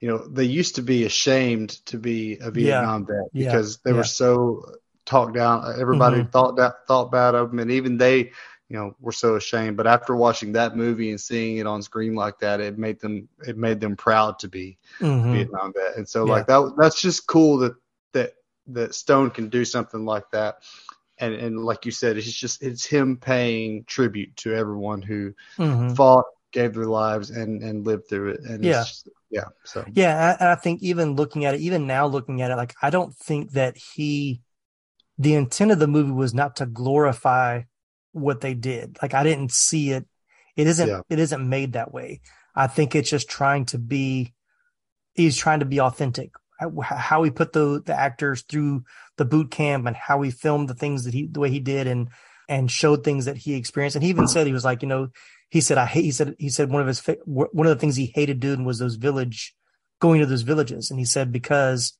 you 0.00 0.08
know, 0.08 0.28
they 0.28 0.44
used 0.44 0.76
to 0.76 0.82
be 0.82 1.04
ashamed 1.04 1.70
to 1.86 1.98
be 1.98 2.38
a 2.40 2.50
Vietnam 2.50 3.06
vet 3.06 3.30
yeah, 3.32 3.48
because 3.48 3.78
they 3.78 3.92
yeah. 3.92 3.98
were 3.98 4.04
so 4.04 4.64
talked 5.06 5.34
down. 5.34 5.74
Everybody 5.80 6.22
Mhm. 6.22 6.32
thought 6.32 6.56
that 6.56 6.86
thought 6.88 7.12
bad 7.12 7.34
of 7.34 7.50
them, 7.50 7.60
and 7.60 7.70
even 7.70 7.96
they, 7.98 8.32
you 8.72 8.78
know, 8.78 8.96
were 9.00 9.12
so 9.12 9.36
ashamed. 9.36 9.76
But 9.76 9.86
after 9.86 10.16
watching 10.16 10.52
that 10.52 10.76
movie 10.76 11.10
and 11.10 11.20
seeing 11.20 11.58
it 11.58 11.66
on 11.66 11.82
screen 11.82 12.14
like 12.14 12.38
that, 12.38 12.58
it 12.60 12.78
made 12.78 13.00
them 13.00 13.28
it 13.46 13.58
made 13.58 13.80
them 13.80 13.96
proud 13.96 14.38
to 14.40 14.48
be 14.48 14.78
Mhm. 15.00 15.32
Vietnam 15.34 15.74
vet. 15.74 15.96
And 15.98 16.08
so 16.08 16.24
Yeah. 16.24 16.32
like 16.32 16.46
that 16.46 16.74
that's 16.78 17.00
just 17.00 17.26
cool 17.26 17.58
that 17.58 17.74
that 18.14 18.32
that 18.68 18.94
Stone 18.94 19.30
can 19.32 19.50
do 19.50 19.66
something 19.66 20.06
like 20.06 20.30
that. 20.30 20.62
And 21.18 21.34
and 21.34 21.58
like 21.64 21.84
you 21.84 21.92
said, 21.92 22.16
it's 22.16 22.32
just 22.32 22.62
it's 22.62 22.86
him 22.86 23.18
paying 23.18 23.84
tribute 23.84 24.34
to 24.38 24.54
everyone 24.54 25.02
who 25.02 25.34
Mhm. 25.58 25.94
fought, 25.94 26.24
gave 26.52 26.74
their 26.74 26.86
lives 26.86 27.30
and 27.30 27.62
and 27.62 27.86
lived 27.86 28.08
through 28.08 28.30
it. 28.30 28.40
And 28.40 28.64
Yeah. 28.64 28.80
it's 28.80 28.88
just, 28.88 29.08
yeah. 29.30 29.48
So 29.64 29.84
Yeah, 29.94 30.36
I, 30.40 30.52
I 30.52 30.54
think 30.54 30.82
even 30.82 31.16
looking 31.16 31.44
at 31.44 31.54
it, 31.54 31.60
even 31.60 31.86
now 31.86 32.06
looking 32.06 32.40
at 32.42 32.50
it, 32.50 32.56
like 32.56 32.74
I 32.82 32.90
don't 32.90 33.14
think 33.14 33.52
that 33.52 33.76
he, 33.76 34.40
the 35.18 35.34
intent 35.34 35.72
of 35.72 35.78
the 35.78 35.88
movie 35.88 36.12
was 36.12 36.34
not 36.34 36.56
to 36.56 36.66
glorify 36.66 37.62
what 38.12 38.40
they 38.40 38.54
did. 38.54 38.98
Like 39.02 39.14
I 39.14 39.22
didn't 39.24 39.52
see 39.52 39.90
it. 39.90 40.06
It 40.56 40.66
isn't. 40.66 40.88
Yeah. 40.88 41.00
It 41.08 41.18
isn't 41.18 41.48
made 41.48 41.72
that 41.72 41.92
way. 41.92 42.20
I 42.54 42.66
think 42.66 42.94
it's 42.94 43.10
just 43.10 43.28
trying 43.28 43.66
to 43.66 43.78
be. 43.78 44.34
He's 45.14 45.36
trying 45.36 45.60
to 45.60 45.66
be 45.66 45.80
authentic. 45.80 46.30
How- 46.82 47.22
he 47.24 47.30
put 47.30 47.52
the 47.52 47.82
the 47.84 47.98
actors 47.98 48.42
through 48.42 48.84
the 49.16 49.24
boot 49.24 49.50
camp 49.50 49.86
and 49.86 49.96
how 49.96 50.22
he 50.22 50.30
filmed 50.30 50.68
the 50.68 50.74
things 50.74 51.04
that 51.04 51.14
he 51.14 51.26
the 51.26 51.40
way 51.40 51.50
he 51.50 51.60
did 51.60 51.86
and 51.86 52.08
and 52.48 52.70
showed 52.70 53.02
things 53.02 53.24
that 53.24 53.36
he 53.38 53.54
experienced. 53.54 53.96
And 53.96 54.02
he 54.02 54.10
even 54.10 54.28
said 54.28 54.46
he 54.46 54.52
was 54.52 54.64
like, 54.64 54.82
you 54.82 54.88
know, 54.88 55.08
he 55.50 55.60
said 55.60 55.78
I 55.78 55.86
hate. 55.86 56.04
He 56.04 56.12
said 56.12 56.34
he 56.38 56.48
said 56.48 56.70
one 56.70 56.80
of 56.80 56.86
his 56.86 57.00
fa- 57.00 57.16
one 57.24 57.66
of 57.66 57.74
the 57.74 57.80
things 57.80 57.96
he 57.96 58.12
hated 58.14 58.40
doing 58.40 58.64
was 58.64 58.78
those 58.78 58.96
village 58.96 59.54
going 60.00 60.20
to 60.20 60.26
those 60.26 60.42
villages. 60.42 60.90
And 60.90 60.98
he 61.00 61.04
said 61.04 61.32
because 61.32 61.96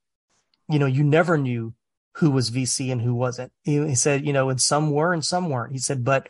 you 0.69 0.79
know 0.79 0.87
you 0.87 1.03
never 1.03 1.37
knew 1.37 1.75
who 2.17 2.31
was 2.31 2.51
VC 2.51 2.93
and 2.93 3.01
who 3.01 3.15
wasn't. 3.15 3.53
He, 3.63 3.95
said 3.95 4.27
you 4.27 4.33
know 4.33 4.51
and 4.51 4.61
some 4.61 4.91
were 4.91 5.13
and 5.13 5.25
some 5.25 5.49
weren't. 5.49 5.73
He 5.73 5.79
said 5.79 6.05
but 6.05 6.29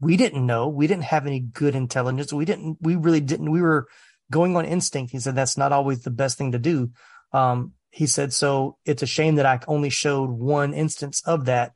we 0.00 0.16
didn't 0.16 0.46
know. 0.46 0.68
We 0.68 0.86
didn't 0.86 1.04
have 1.04 1.26
any 1.26 1.40
good 1.40 1.74
intelligence. 1.74 2.32
We 2.32 2.44
didn't. 2.44 2.78
We 2.80 2.96
really 2.96 3.20
didn't. 3.20 3.50
We 3.50 3.60
were 3.60 3.88
going 4.30 4.56
on 4.56 4.64
instinct. 4.64 5.12
He 5.12 5.18
said 5.18 5.34
that's 5.34 5.58
not 5.58 5.72
always 5.72 6.02
the 6.02 6.10
best 6.10 6.38
thing 6.38 6.52
to 6.52 6.58
do. 6.58 6.90
Um, 7.32 7.72
he 7.90 8.06
said 8.06 8.32
so. 8.32 8.76
It's 8.84 9.02
a 9.02 9.06
shame 9.06 9.36
that 9.36 9.46
I 9.46 9.60
only 9.66 9.90
showed 9.90 10.30
one 10.30 10.72
instance 10.74 11.22
of 11.26 11.46
that 11.46 11.72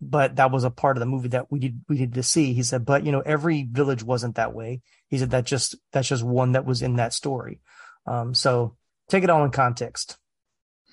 but 0.00 0.36
that 0.36 0.50
was 0.50 0.64
a 0.64 0.70
part 0.70 0.96
of 0.96 1.00
the 1.00 1.06
movie 1.06 1.28
that 1.28 1.50
we 1.50 1.58
did 1.58 1.80
we 1.88 1.96
needed 1.96 2.14
to 2.14 2.22
see. 2.22 2.54
He 2.54 2.62
said, 2.62 2.84
but 2.84 3.04
you 3.04 3.12
know, 3.12 3.20
every 3.20 3.64
village 3.70 4.02
wasn't 4.02 4.36
that 4.36 4.54
way. 4.54 4.80
He 5.08 5.18
said 5.18 5.30
that 5.30 5.44
just 5.44 5.76
that's 5.92 6.08
just 6.08 6.22
one 6.22 6.52
that 6.52 6.64
was 6.64 6.82
in 6.82 6.96
that 6.96 7.12
story. 7.12 7.60
Um, 8.06 8.34
so 8.34 8.76
take 9.08 9.24
it 9.24 9.30
all 9.30 9.44
in 9.44 9.50
context. 9.50 10.16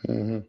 Mhm. 0.05 0.45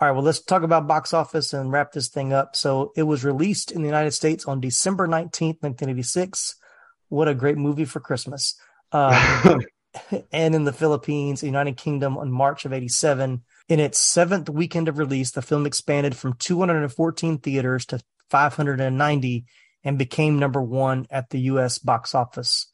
All 0.00 0.06
right, 0.06 0.14
well, 0.14 0.22
let's 0.22 0.40
talk 0.40 0.62
about 0.62 0.86
box 0.86 1.12
office 1.12 1.52
and 1.52 1.72
wrap 1.72 1.90
this 1.90 2.06
thing 2.06 2.32
up. 2.32 2.54
So 2.54 2.92
it 2.94 3.02
was 3.02 3.24
released 3.24 3.72
in 3.72 3.82
the 3.82 3.88
United 3.88 4.12
States 4.12 4.44
on 4.46 4.60
December 4.60 5.08
19th, 5.08 5.60
1986. 5.60 6.54
What 7.08 7.26
a 7.26 7.34
great 7.34 7.58
movie 7.58 7.84
for 7.84 7.98
Christmas. 7.98 8.54
Um, 8.92 9.60
and 10.32 10.54
in 10.54 10.62
the 10.62 10.72
Philippines, 10.72 11.42
United 11.42 11.76
Kingdom 11.76 12.16
on 12.16 12.30
March 12.30 12.64
of 12.64 12.72
87. 12.72 13.42
In 13.68 13.80
its 13.80 13.98
seventh 13.98 14.48
weekend 14.48 14.86
of 14.86 14.98
release, 14.98 15.32
the 15.32 15.42
film 15.42 15.66
expanded 15.66 16.16
from 16.16 16.34
214 16.34 17.38
theaters 17.38 17.84
to 17.86 18.00
590 18.30 19.46
and 19.82 19.98
became 19.98 20.38
number 20.38 20.62
one 20.62 21.06
at 21.10 21.30
the 21.30 21.40
U.S. 21.40 21.78
box 21.78 22.14
office. 22.14 22.68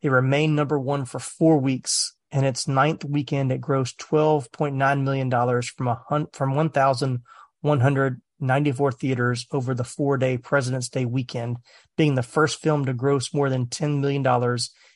It 0.00 0.10
remained 0.10 0.56
number 0.56 0.78
one 0.78 1.04
for 1.04 1.18
four 1.18 1.58
weeks. 1.58 2.14
In 2.32 2.44
its 2.44 2.66
ninth 2.66 3.04
weekend, 3.04 3.52
it 3.52 3.60
grossed 3.60 3.96
$12.9 3.96 5.02
million 5.02 5.30
from 5.62 5.88
a 5.88 6.02
hun- 6.08 6.28
from 6.32 6.54
1,194 6.54 8.92
theaters 8.92 9.46
over 9.52 9.74
the 9.74 9.84
four-day 9.84 10.38
President's 10.38 10.88
Day 10.88 11.04
weekend, 11.04 11.58
being 11.98 12.14
the 12.14 12.22
first 12.22 12.62
film 12.62 12.86
to 12.86 12.94
gross 12.94 13.34
more 13.34 13.50
than 13.50 13.66
$10 13.66 14.00
million 14.00 14.26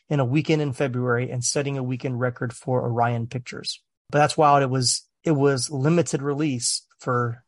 in 0.08 0.20
a 0.20 0.24
weekend 0.24 0.62
in 0.62 0.72
February 0.72 1.30
and 1.30 1.44
setting 1.44 1.76
a 1.76 1.82
weekend 1.82 2.18
record 2.18 2.54
for 2.54 2.82
Orion 2.82 3.26
Pictures. 3.26 3.82
But 4.08 4.20
that's 4.20 4.38
wild. 4.38 4.62
It 4.62 4.70
was 4.70 5.06
it 5.22 5.32
was 5.32 5.70
limited 5.70 6.22
release 6.22 6.86
for 7.00 7.44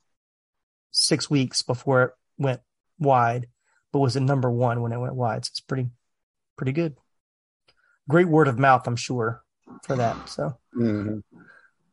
six 0.90 1.30
weeks 1.30 1.62
before 1.62 2.02
it 2.02 2.10
went 2.36 2.60
wide, 2.98 3.46
but 3.92 4.00
was 4.00 4.16
at 4.16 4.22
number 4.22 4.50
one 4.50 4.82
when 4.82 4.92
it 4.92 4.98
went 4.98 5.14
wide. 5.14 5.44
So 5.44 5.50
it's 5.52 5.60
pretty 5.60 5.88
pretty 6.56 6.72
good. 6.72 6.96
Great 8.08 8.28
word 8.28 8.48
of 8.48 8.58
mouth, 8.58 8.86
I'm 8.86 8.96
sure, 8.96 9.44
for 9.82 9.96
that. 9.96 10.28
So 10.28 10.56
Mhm. 10.74 11.22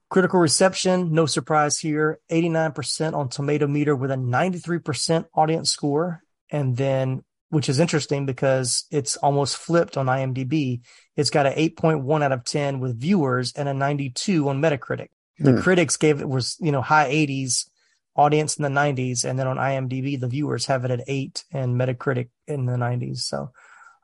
critical 0.10 0.40
reception, 0.40 1.12
no 1.14 1.26
surprise 1.26 1.80
here. 1.80 2.20
89% 2.30 3.16
on 3.16 3.30
Tomato 3.30 3.68
Meter 3.68 3.96
with 3.96 4.12
a 4.12 4.18
93% 4.18 5.26
audience 5.34 5.72
score. 5.72 6.22
And 6.52 6.78
then 6.78 7.24
which 7.50 7.70
is 7.70 7.80
interesting 7.80 8.26
because 8.26 8.86
it's 8.92 9.16
almost 9.18 9.56
flipped 9.56 9.98
on 9.98 10.08
IMDb. 10.08 10.82
It's 11.16 11.30
got 11.30 11.46
an 11.46 11.54
8.1 11.56 12.24
out 12.24 12.32
of 12.32 12.44
10 12.44 12.80
with 12.80 13.00
viewers 13.00 13.54
and 13.54 13.70
a 13.70 13.74
92 13.74 14.50
on 14.50 14.60
Metacritic. 14.60 15.10
The 15.40 15.54
Hmm. 15.54 15.60
critics 15.60 15.96
gave 15.96 16.22
it 16.22 16.28
was, 16.28 16.58
you 16.60 16.72
know, 16.72 16.82
high 16.82 17.08
80s, 17.08 17.70
audience 18.16 18.58
in 18.58 18.64
the 18.64 18.70
90s, 18.70 19.24
and 19.26 19.38
then 19.38 19.48
on 19.48 19.58
IMDb, 19.58 20.20
the 20.20 20.28
viewers 20.28 20.66
have 20.66 20.86
it 20.86 20.92
at 20.92 21.04
8 21.08 21.46
and 21.52 21.80
Metacritic 21.80 22.30
in 22.48 22.66
the 22.66 22.78
90s. 22.78 23.26
So, 23.26 23.52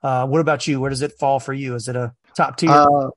uh, 0.04 0.28
what 0.28 0.42
about 0.42 0.68
you? 0.68 0.80
Where 0.80 0.90
does 0.90 1.02
it 1.02 1.18
fall 1.20 1.40
for 1.40 1.54
you? 1.54 1.76
Is 1.76 1.88
it 1.88 1.96
a 1.96 2.14
top 2.36 2.58
tier? 2.58 2.72
Uh, 2.72 3.10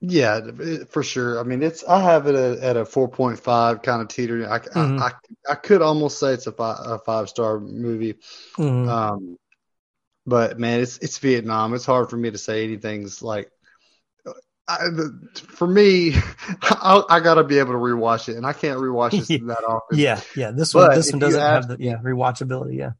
yeah, 0.00 0.40
for 0.88 1.02
sure. 1.02 1.38
I 1.38 1.42
mean, 1.42 1.62
it's 1.62 1.84
I 1.84 2.00
have 2.00 2.26
it 2.26 2.34
at, 2.34 2.58
at 2.58 2.76
a 2.76 2.84
four 2.84 3.08
point 3.08 3.38
five 3.38 3.82
kind 3.82 4.00
of 4.02 4.08
teeter. 4.08 4.50
I, 4.50 4.58
Mhm. 4.58 5.00
I, 5.00 5.06
I 5.08 5.12
I 5.50 5.54
could 5.56 5.82
almost 5.82 6.18
say 6.18 6.32
it's 6.32 6.46
a 6.46 6.52
five, 6.52 6.78
a 6.80 6.98
five 6.98 7.28
star 7.28 7.60
movie. 7.60 8.14
Mhm. 8.56 8.88
Um, 8.88 9.36
but 10.26 10.58
man, 10.58 10.80
it's 10.80 10.98
it's 10.98 11.18
Vietnam. 11.18 11.74
It's 11.74 11.86
hard 11.86 12.10
for 12.10 12.16
me 12.16 12.30
to 12.30 12.38
say 12.38 12.64
anything's 12.64 13.22
like. 13.22 13.50
I, 14.68 14.84
the, 14.84 15.28
for 15.34 15.66
me, 15.66 16.12
I, 16.62 17.02
I 17.10 17.20
got 17.20 17.34
to 17.34 17.44
be 17.44 17.58
able 17.58 17.72
to 17.72 17.78
rewatch 17.78 18.28
it, 18.28 18.36
and 18.36 18.46
I 18.46 18.52
can't 18.52 18.78
rewatch 18.78 19.12
this 19.12 19.26
that 19.46 19.64
often. 19.66 19.98
yeah, 19.98 20.20
yeah. 20.36 20.52
This 20.52 20.74
one, 20.74 20.86
But 20.86 20.94
this 20.94 21.12
one 21.12 21.18
doesn't 21.18 21.40
have 21.40 21.68
the 21.68 21.76
yeah 21.80 21.96
rewatchability. 21.96 22.76
Yeah. 22.76 22.92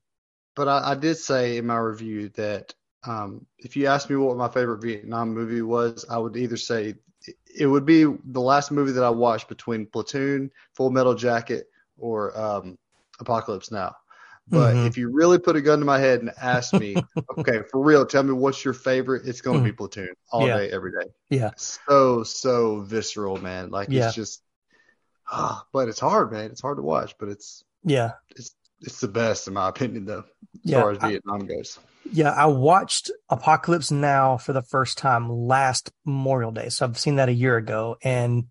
But 0.57 0.67
I, 0.69 0.91
I 0.91 0.95
did 0.97 1.17
say 1.17 1.59
in 1.59 1.67
my 1.67 1.79
review 1.79 2.31
that 2.31 2.75
um, 3.05 3.47
if 3.59 3.77
you 3.77 3.87
asked 3.87 4.11
me 4.11 4.17
what 4.17 4.37
my 4.37 4.49
favorite 4.49 4.83
Vietnam 4.83 5.33
movie 5.33 5.63
was, 5.63 6.05
I 6.11 6.19
would 6.19 6.37
either 6.37 6.57
say 6.57 6.95
it 7.55 7.67
would 7.67 7.85
be 7.85 8.05
the 8.05 8.41
last 8.41 8.71
movie 8.71 8.93
that 8.93 9.05
I 9.05 9.11
watched 9.11 9.49
between 9.49 9.87
Platoon, 9.87 10.51
Full 10.75 10.91
Metal 10.91 11.15
Jacket, 11.15 11.69
or 11.99 12.39
um, 12.39 12.79
Apocalypse 13.21 13.71
Now. 13.71 13.95
But 14.49 14.75
Mhm. 14.75 14.87
if 14.87 14.97
you 14.99 15.11
really 15.11 15.39
put 15.39 15.55
a 15.57 15.61
gun 15.61 15.79
to 15.81 15.85
my 15.85 15.99
head 15.99 16.21
and 16.21 16.31
ask 16.41 16.75
me, 16.75 16.97
okay, 17.39 17.63
for 17.71 17.83
real, 17.83 18.05
tell 18.07 18.23
me 18.23 18.33
what's 18.33 18.65
your 18.65 18.75
favorite, 18.75 19.27
it's 19.27 19.41
going 19.41 19.59
to 19.59 19.65
be 19.65 19.73
Platoon 19.73 20.09
all 20.33 20.41
Mm-hmm. 20.43 20.49
Yeah. 20.49 20.57
day, 20.67 20.71
every 20.73 20.93
day. 20.93 21.07
Yeah. 21.29 21.51
So, 21.57 22.23
so 22.25 22.81
visceral, 22.81 23.37
man. 23.41 23.71
Like, 23.71 23.89
Yeah. 23.91 24.07
it's 24.07 24.15
just, 24.17 24.43
but 25.73 25.89
it's 25.89 26.01
hard, 26.01 26.33
man. 26.33 26.51
It's 26.51 26.63
hard 26.63 26.79
to 26.79 26.83
watch, 26.83 27.15
but 27.19 27.29
it's, 27.29 27.65
Yeah. 27.85 28.13
it's, 28.35 28.55
it's 28.81 29.01
the 29.01 29.09
best 29.09 29.47
in 29.47 29.55
my 29.55 29.69
opinion, 29.69 30.07
though, 30.07 30.25
as 30.55 30.61
Yeah, 30.65 30.81
far 30.83 30.91
as 30.93 30.99
I- 31.01 31.11
Vietnam 31.11 31.47
goes. 31.47 31.79
Yeah, 32.13 32.31
I 32.31 32.47
watched 32.47 33.11
Apocalypse 33.29 33.91
Now 33.91 34.37
for 34.37 34.53
the 34.53 34.63
first 34.63 34.99
time 34.99 35.31
last 35.31 35.93
Memorial 36.05 36.51
Day. 36.51 36.69
So 36.69 36.85
I've 36.85 36.99
seen 36.99 37.17
that 37.17 37.29
a 37.29 37.33
year 37.33 37.57
ago 37.57 37.97
and 38.03 38.45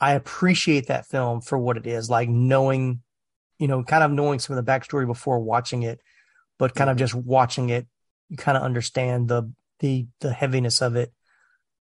I 0.00 0.12
appreciate 0.12 0.86
that 0.86 1.06
film 1.06 1.40
for 1.40 1.58
what 1.58 1.76
it 1.76 1.86
is, 1.86 2.08
like 2.08 2.28
knowing, 2.28 3.02
you 3.58 3.68
know, 3.68 3.82
kind 3.82 4.04
of 4.04 4.10
knowing 4.10 4.38
some 4.38 4.56
of 4.56 4.64
the 4.64 4.70
backstory 4.70 5.06
before 5.06 5.38
watching 5.40 5.82
it, 5.82 6.00
but 6.58 6.74
kind 6.74 6.88
of 6.88 6.96
just 6.96 7.14
watching 7.14 7.68
it, 7.68 7.86
you 8.28 8.36
kind 8.36 8.56
of 8.56 8.62
understand 8.62 9.28
the 9.28 9.52
the 9.80 10.06
the 10.20 10.32
heaviness 10.32 10.80
of 10.80 10.96
it. 10.96 11.12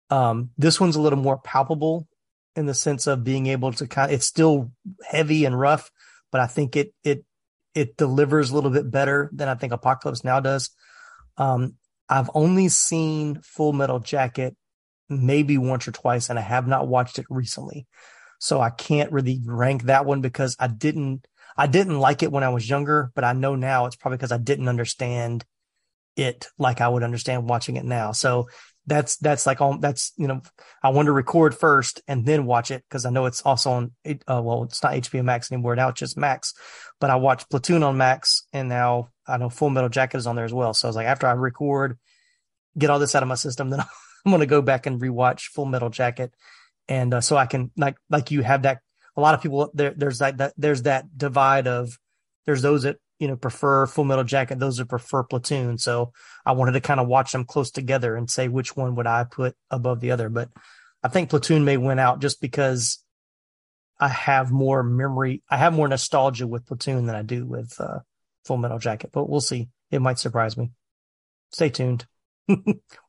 Um, 0.10 0.52
this 0.57 0.80
one's 0.80 0.98
a 0.98 1.02
little 1.02 1.19
more 1.19 1.38
palpable 1.38 2.07
in 2.56 2.65
the 2.65 2.73
sense 2.73 3.07
of 3.07 3.23
being 3.23 3.48
able 3.48 3.72
to 3.73 3.88
kind 3.88 4.11
of, 4.11 4.15
it's 4.15 4.28
still 4.28 4.72
heavy 5.10 5.45
and 5.45 5.57
rough, 5.57 5.90
but 6.32 6.41
I 6.41 6.48
think 6.48 6.76
it 6.76 6.94
it 7.03 7.23
it 7.73 7.98
delivers 7.98 8.52
a 8.52 8.56
little 8.56 8.72
bit 8.72 8.91
better 8.91 9.30
than 9.34 9.48
I 9.48 9.56
think 9.56 9.72
Apocalypse 9.72 10.23
Now 10.23 10.40
does. 10.41 10.69
Um, 11.42 11.74
I've 12.08 12.30
only 12.36 12.70
seen 12.70 13.42
Full 13.42 13.74
Metal 13.74 14.00
Jacket 14.00 14.56
maybe 15.10 15.58
once 15.58 15.88
or 15.88 15.92
twice, 15.92 16.30
and 16.30 16.38
I 16.38 16.44
have 16.44 16.68
not 16.68 16.88
watched 16.88 17.18
it 17.18 17.26
recently. 17.30 17.88
So 18.40 18.62
I 18.62 18.70
can't 18.70 19.12
really 19.12 19.42
rank 19.44 19.84
that 19.84 20.06
one 20.06 20.22
because 20.22 20.56
I 20.60 20.68
didn't 20.68 21.26
I 21.58 21.68
didn't 21.68 22.00
like 22.00 22.22
it 22.24 22.32
when 22.32 22.44
I 22.44 22.50
was 22.50 22.70
younger, 22.70 23.12
but 23.16 23.24
I 23.24 23.34
know 23.34 23.56
now 23.56 23.88
it's 23.88 23.96
probably 23.96 24.18
because 24.18 24.32
I 24.32 24.38
didn't 24.38 24.70
understand 24.70 25.44
it 26.16 26.48
like 26.58 26.80
I 26.80 26.88
would 26.88 27.04
understand 27.04 27.50
watching 27.50 27.76
it 27.76 27.86
now. 27.86 28.12
So 28.12 28.48
that's 28.86 29.18
that's 29.18 29.46
like 29.46 29.62
on 29.62 29.80
that's 29.80 30.12
you 30.18 30.28
know 30.28 30.42
I 30.84 30.90
want 30.90 31.08
to 31.08 31.12
record 31.12 31.56
first 31.56 32.02
and 32.08 32.26
then 32.26 32.46
watch 32.46 32.72
it 32.72 32.84
because 32.88 33.06
I 33.06 33.10
know 33.10 33.26
it's 33.26 33.42
also 33.42 33.72
on 33.72 33.92
uh, 34.06 34.42
well 34.44 34.64
it's 34.64 34.84
not 34.84 34.94
HBO 34.94 35.24
Max 35.24 35.52
anymore 35.52 35.76
now 35.76 35.90
it's 35.90 36.00
just 36.00 36.18
Max, 36.18 36.54
but 37.00 37.10
I 37.10 37.16
watched 37.16 37.50
Platoon 37.50 37.84
on 37.84 37.98
Max 37.98 38.46
and 38.54 38.70
now 38.70 39.10
I 39.32 39.38
know 39.38 39.49
Full 39.49 39.70
Metal 39.70 39.90
Jacket 39.90 40.18
is 40.18 40.28
on 40.28 40.36
there 40.36 40.45
as 40.45 40.53
well. 40.53 40.74
So 40.74 40.88
I 40.88 40.90
was 40.90 40.95
like 40.95 41.08
after 41.08 41.28
I 41.28 41.32
record, 41.32 41.98
get 42.78 42.90
all 42.90 42.99
this 42.99 43.16
out 43.16 43.24
of 43.24 43.30
my 43.30 43.36
system, 43.36 43.70
then 43.70 43.80
I'm 44.26 44.32
gonna 44.32 44.45
go 44.45 44.62
back 44.62 44.86
and 44.86 45.02
rewatch 45.02 45.48
Full 45.48 45.66
Metal 45.66 45.90
Jacket, 45.90 46.34
and 46.88 47.14
uh, 47.14 47.22
so 47.22 47.38
I 47.38 47.45
can 47.45 47.72
like 47.78 47.98
like 48.10 48.32
you 48.32 48.41
have 48.41 48.64
that. 48.64 48.80
A 49.18 49.22
lot 49.22 49.34
of 49.34 49.41
people 49.41 49.72
there 49.74 49.94
there's 49.95 50.22
like 50.22 50.38
that 50.38 50.53
there's 50.58 50.84
that 50.84 51.18
divide 51.18 51.68
of 51.68 51.98
there's 52.45 52.62
those 52.62 52.84
that 52.84 52.98
you 53.20 53.28
know 53.28 53.36
prefer 53.36 53.86
Full 53.86 54.06
Metal 54.06 54.24
Jacket, 54.24 54.60
those 54.60 54.78
that 54.78 54.90
prefer 54.90 55.24
Platoon. 55.24 55.78
So 55.78 56.14
I 56.45 56.53
wanted 56.53 56.74
to 56.74 56.82
kind 56.82 56.99
of 56.99 57.08
watch 57.08 57.32
them 57.32 57.45
close 57.45 57.72
together 57.72 58.16
and 58.16 58.30
say 58.30 58.48
which 58.48 58.76
one 58.76 58.95
would 58.95 59.08
I 59.08 59.24
put 59.24 59.56
above 59.70 59.99
the 59.99 60.12
other. 60.12 60.30
But 60.30 60.49
I 61.03 61.08
think 61.08 61.30
Platoon 61.30 61.66
may 61.66 61.78
win 61.78 61.99
out 61.99 62.22
just 62.22 62.41
because 62.41 63.03
I 63.99 64.08
have 64.08 64.52
more 64.52 64.82
memory, 64.82 65.44
I 65.49 65.58
have 65.58 65.74
more 65.74 65.88
nostalgia 65.88 66.48
with 66.48 66.66
Platoon 66.66 67.06
than 67.06 67.16
I 67.16 67.22
do 67.22 67.45
with 67.45 67.80
uh, 67.80 67.99
Full 68.46 68.58
Metal 68.58 68.80
Jacket. 68.80 69.12
But 69.14 69.30
we'll 69.30 69.42
see. 69.42 69.70
It 69.92 70.02
might 70.02 70.20
surprise 70.20 70.58
me. 70.58 70.72
Stay 71.52 71.70
tuned. 71.70 72.06
we 72.48 72.56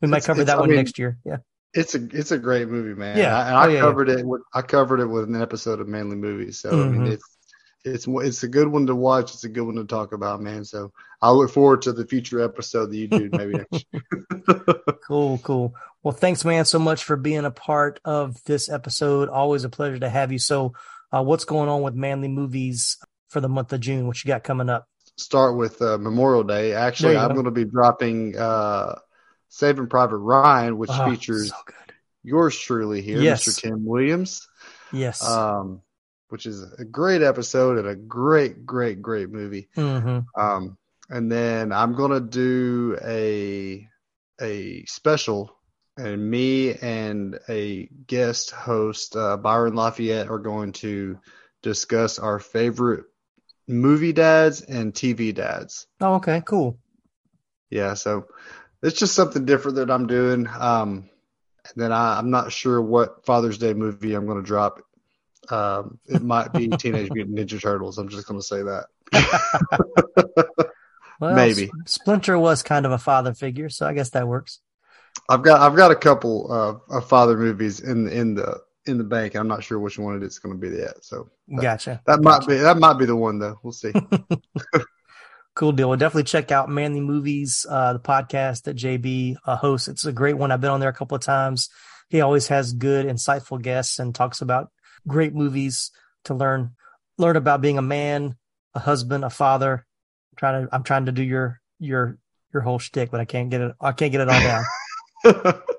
might 0.03 0.19
It's- 0.19 0.27
cover 0.27 0.41
it's- 0.43 0.47
that 0.55 0.59
I 0.59 0.61
one 0.61 0.69
mean, 0.71 0.77
next 0.79 0.99
year. 0.99 1.19
Yeah. 1.25 1.39
It's 1.75 1.95
a 1.95 2.07
it's 2.13 2.33
a 2.33 2.39
great 2.39 2.69
movie, 2.69 2.95
man. 2.99 3.17
Yeah. 3.17 3.47
and 3.47 3.57
I, 3.57 3.65
Oh, 3.65 3.69
yeah, 3.69 3.75
yeah. 3.77 3.81
covered 3.81 4.09
it. 4.11 4.27
With, 4.27 4.43
I 4.53 4.61
covered 4.63 5.01
it 5.01 5.07
with 5.07 5.25
an 5.25 5.41
episode 5.41 5.81
of 5.81 5.89
Manly 5.89 6.17
Movies. 6.17 6.59
So 6.59 6.69
I 6.71 6.75
Mhm. 6.75 6.93
mean, 6.99 7.07
it's 7.13 7.25
it's 7.85 8.07
it's 8.07 8.43
a 8.43 8.49
good 8.49 8.69
one 8.69 8.87
to 8.89 8.95
watch. 8.95 9.33
It's 9.33 9.45
a 9.45 9.49
good 9.49 9.63
one 9.65 9.77
to 9.77 9.85
talk 9.85 10.13
about, 10.13 10.43
man. 10.43 10.65
So 10.67 10.93
I 11.23 11.31
look 11.31 11.51
forward 11.51 11.81
to 11.83 11.93
the 11.93 12.07
future 12.07 12.41
episode 12.43 12.91
that 12.91 12.97
you 12.97 13.09
do 13.09 13.31
maybe 13.33 13.55
next 13.55 13.87
year. 13.91 14.03
Cool, 15.07 15.39
cool. 15.39 15.75
Well, 16.03 16.13
thanks, 16.15 16.45
man, 16.45 16.65
so 16.65 16.79
much 16.79 17.05
for 17.05 17.17
being 17.17 17.45
a 17.45 17.51
part 17.51 18.01
of 18.05 18.43
this 18.45 18.69
episode. 18.69 19.29
Always 19.29 19.65
a 19.65 19.69
pleasure 19.69 19.99
to 19.99 20.09
have 20.09 20.31
you. 20.33 20.39
So, 20.39 20.75
uh, 21.11 21.23
what's 21.23 21.45
going 21.45 21.69
on 21.69 21.83
with 21.83 21.95
Manly 21.95 22.29
Movies 22.29 22.99
for 23.29 23.41
the 23.41 23.49
month 23.49 23.73
of 23.73 23.81
June? 23.81 24.07
What 24.07 24.23
you 24.23 24.29
got 24.29 24.45
coming 24.45 24.69
up? 24.71 24.87
Start 25.19 25.57
with 25.57 25.81
uh, 25.83 25.99
Memorial 25.99 26.43
Day. 26.43 26.73
Actually, 26.73 27.17
I'm 27.17 27.33
going 27.35 27.45
to 27.45 27.51
be 27.51 27.65
dropping 27.65 28.37
uh, 28.37 28.97
Saving 29.49 29.87
Private 29.89 30.17
Ryan, 30.19 30.79
which 30.79 30.91
Oh, 30.91 31.05
features 31.11 31.49
so 31.49 31.55
yours 32.25 32.59
truly 32.59 33.03
here, 33.03 33.23
Yes. 33.23 33.47
Mr. 33.47 33.57
Tim 33.57 33.85
Williams. 33.85 34.49
Yes. 34.93 35.23
Um, 35.23 35.83
which 36.31 36.47
is 36.47 36.63
a 36.79 36.85
great 36.85 37.23
episode 37.23 37.79
and 37.79 37.87
a 37.89 37.95
great, 37.95 38.65
great, 38.65 39.03
great 39.03 39.31
movie. 39.31 39.69
hmm 39.77 40.21
Um, 40.37 40.79
and 41.11 41.31
then 41.31 41.73
I'm 41.73 41.95
gonna 41.95 42.21
do 42.21 42.97
a 43.05 43.87
a 44.41 44.85
special, 44.87 45.55
and 45.99 46.31
me 46.31 46.75
and 46.75 47.39
a 47.51 47.87
guest 48.07 48.51
host, 48.51 49.15
uh, 49.15 49.37
Byron 49.37 49.75
Lafayette, 49.75 50.31
are 50.31 50.39
going 50.39 50.73
to 50.73 51.19
discuss 51.63 52.19
our 52.19 52.39
favorite 52.39 53.05
movie 53.67 54.13
dads 54.13 54.61
and 54.63 54.93
TV 54.93 55.35
dads. 55.35 55.87
Oh, 56.01 56.15
okay, 56.15 56.43
cool. 56.45 56.79
Yeah, 57.71 57.95
so 57.95 58.27
it's 58.83 58.99
just 58.99 59.15
something 59.15 59.45
different 59.45 59.77
that 59.77 59.91
I'm 59.91 60.07
doing. 60.07 60.47
Um, 60.47 61.09
and 61.65 61.75
then 61.77 61.93
I, 61.93 62.19
I'm 62.19 62.31
not 62.31 62.53
sure 62.53 62.81
what 62.81 63.25
Father's 63.25 63.59
Day 63.59 63.73
movie 63.73 64.15
I'm 64.15 64.27
going 64.27 64.43
to 64.43 64.47
drop. 64.47 64.81
Um, 65.49 65.99
it 66.07 66.23
might 66.23 66.53
be 66.53 66.69
Teenage 66.79 67.11
Mutant 67.13 67.39
Ninja 67.39 67.61
Turtles. 67.61 67.99
I'm 67.99 68.09
just 68.09 68.27
going 68.27 68.41
to 68.41 68.47
say 68.47 68.63
that. 68.63 68.87
Well, 71.23 71.37
Maybe. 71.37 71.71
Splinter 71.87 72.37
was 72.37 72.65
kind 72.65 72.85
of 72.85 72.91
a 72.91 72.99
father 72.99 73.33
figure, 73.33 73.69
so 73.69 73.87
I 73.87 73.93
guess 73.93 74.11
that 74.11 74.27
works. 74.27 74.59
I've 75.29 75.43
got 75.43 75.61
I've 75.61 75.77
got 75.77 75.93
a 75.93 75.95
couple 75.97 76.51
uh, 76.51 76.97
of 76.97 77.09
father 77.09 77.37
movies 77.37 77.79
in 77.79 78.09
in 78.09 78.35
the 78.35 78.59
in 78.87 78.99
the 78.99 79.05
bank. 79.05 79.35
I'm 79.35 79.49
not 79.49 79.63
sure 79.63 79.79
which 79.79 79.99
one 79.99 80.17
it 80.17 80.23
is 80.23 80.39
going 80.39 80.59
to 80.59 80.71
be 80.71 80.77
yet. 80.77 81.05
So 81.05 81.29
that, 81.49 81.63
Gotcha. 81.63 82.03
That 82.07 82.21
might 82.23 82.47
be 82.47 82.57
that 82.57 82.79
might 82.79 82.99
be 82.99 83.07
the 83.07 83.17
one 83.17 83.39
though. 83.39 83.59
We'll 83.63 83.73
see. 83.73 83.93
Cool 85.55 85.73
deal. 85.73 85.91
Well, 85.91 85.99
definitely 85.99 86.25
check 86.25 86.51
out 86.51 86.71
Manly 86.71 87.01
Movies, 87.01 87.67
uh, 87.69 87.93
the 87.93 88.01
podcast 88.01 88.63
that 88.63 88.77
JB 88.77 89.37
uh, 89.45 89.57
hosts. 89.57 89.87
It's 89.87 90.07
a 90.07 90.13
great 90.13 90.39
one. 90.39 90.51
I've 90.51 90.63
been 90.63 90.71
on 90.71 90.81
there 90.81 90.89
a 90.89 90.95
couple 90.95 91.15
of 91.15 91.23
times. 91.23 91.69
He 92.09 92.23
always 92.23 92.49
has 92.49 92.73
good, 92.73 93.05
insightful 93.05 93.61
guests 93.61 93.99
and 93.99 94.15
talks 94.15 94.41
about 94.41 94.71
great 95.07 95.35
movies 95.35 95.91
to 96.25 96.35
learn 96.35 96.75
learn 97.19 97.37
about 97.37 97.61
being 97.61 97.77
a 97.77 97.83
man, 97.83 98.37
a 98.75 98.79
husband, 98.79 99.25
a 99.25 99.31
father. 99.31 99.87
I'm 100.33 100.37
trying 100.37 100.67
to 100.67 100.75
I'm 100.75 100.85
trying 100.85 101.07
to 101.07 101.13
do 101.13 101.23
your 101.23 101.61
your 101.79 102.17
your 102.55 102.63
whole 102.63 102.79
shtick, 102.79 103.11
but 103.11 103.21
I 103.21 103.27
can't 103.27 103.51
get 103.51 103.61
it. 103.61 103.75
I 103.79 103.93
can't 103.93 104.13
get 104.13 104.23
it 104.23 104.31
all 104.31 104.41
down. 104.41 105.55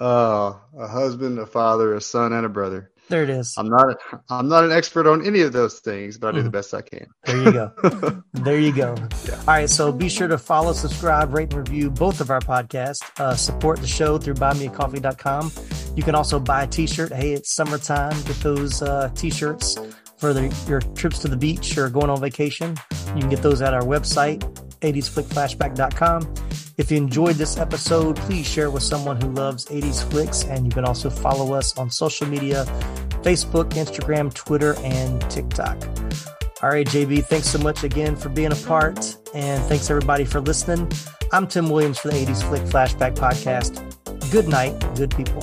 uh, 0.00 0.54
a 0.78 0.86
husband, 0.88 1.38
a 1.38 1.46
father, 1.46 1.94
a 1.94 2.00
son, 2.00 2.32
and 2.32 2.46
a 2.46 2.48
brother. 2.48 2.90
There 3.08 3.24
it 3.24 3.30
is. 3.30 3.54
I'm 3.58 3.68
not 3.68 3.90
a, 3.90 3.96
I'm 4.30 4.48
not 4.48 4.64
an 4.64 4.72
expert 4.72 5.06
on 5.06 5.26
any 5.26 5.40
of 5.42 5.52
those 5.52 5.80
things, 5.80 6.16
but 6.18 6.28
I 6.28 6.38
do 6.38 6.42
the 6.44 6.48
Mhm. 6.48 6.52
best 6.52 6.72
I 6.72 6.80
can. 6.82 7.06
There 7.26 7.36
you 7.42 7.52
go. 7.52 8.22
there 8.32 8.58
you 8.58 8.72
go. 8.74 8.94
All 8.96 9.38
right. 9.48 9.68
So 9.68 9.92
be 9.92 10.08
sure 10.08 10.28
to 10.28 10.38
follow, 10.38 10.72
subscribe, 10.72 11.34
rate, 11.34 11.52
and 11.52 11.68
review 11.68 11.90
both 11.90 12.20
of 12.20 12.30
our 12.30 12.40
podcasts. 12.40 13.00
Uh, 13.20 13.34
support 13.34 13.80
the 13.80 13.86
show 13.88 14.16
through 14.18 14.34
buymeacoffee.com. 14.34 15.52
You 15.96 16.02
can 16.02 16.14
also 16.14 16.38
buy 16.40 16.62
a 16.62 16.66
t 16.66 16.86
shirt. 16.86 17.12
Hey, 17.12 17.32
it's 17.32 17.52
summertime. 17.52 18.12
Get 18.22 18.36
those 18.36 18.80
uh, 18.80 19.10
t 19.14 19.28
shirts 19.30 19.76
for 20.16 20.32
the, 20.32 20.54
your 20.68 20.80
trips 20.94 21.18
to 21.18 21.28
the 21.28 21.36
beach 21.36 21.76
or 21.76 21.90
going 21.90 22.08
on 22.08 22.20
vacation. 22.20 22.76
You 23.14 23.20
can 23.20 23.28
get 23.28 23.42
those 23.42 23.60
at 23.60 23.74
our 23.74 23.82
website. 23.82 24.40
80sflickflashback.com. 24.82 26.34
If 26.78 26.90
you 26.90 26.96
enjoyed 26.96 27.36
this 27.36 27.58
episode, 27.58 28.16
please 28.16 28.46
share 28.46 28.70
with 28.70 28.82
someone 28.82 29.20
who 29.20 29.28
loves 29.32 29.66
80s 29.66 30.08
flicks, 30.10 30.44
and 30.44 30.64
you 30.64 30.72
can 30.72 30.84
also 30.84 31.10
follow 31.10 31.54
us 31.54 31.76
on 31.78 31.90
social 31.90 32.26
media 32.26 32.64
Facebook, 33.22 33.70
Instagram, 33.70 34.32
Twitter, 34.32 34.74
and 34.78 35.20
TikTok. 35.30 35.76
All 36.62 36.70
right, 36.70 36.86
JB, 36.86 37.24
thanks 37.26 37.48
so 37.48 37.58
much 37.58 37.84
again 37.84 38.16
for 38.16 38.28
being 38.28 38.52
a 38.52 38.56
part, 38.56 39.16
and 39.34 39.62
thanks 39.64 39.90
everybody 39.90 40.24
for 40.24 40.40
listening. 40.40 40.90
I'm 41.32 41.46
Tim 41.46 41.68
Williams 41.68 41.98
for 41.98 42.08
the 42.08 42.14
80s 42.14 42.42
Flick 42.42 42.62
Flashback 42.62 43.14
Podcast. 43.14 43.80
Good 44.30 44.48
night, 44.48 44.78
good 44.94 45.14
people. 45.16 45.42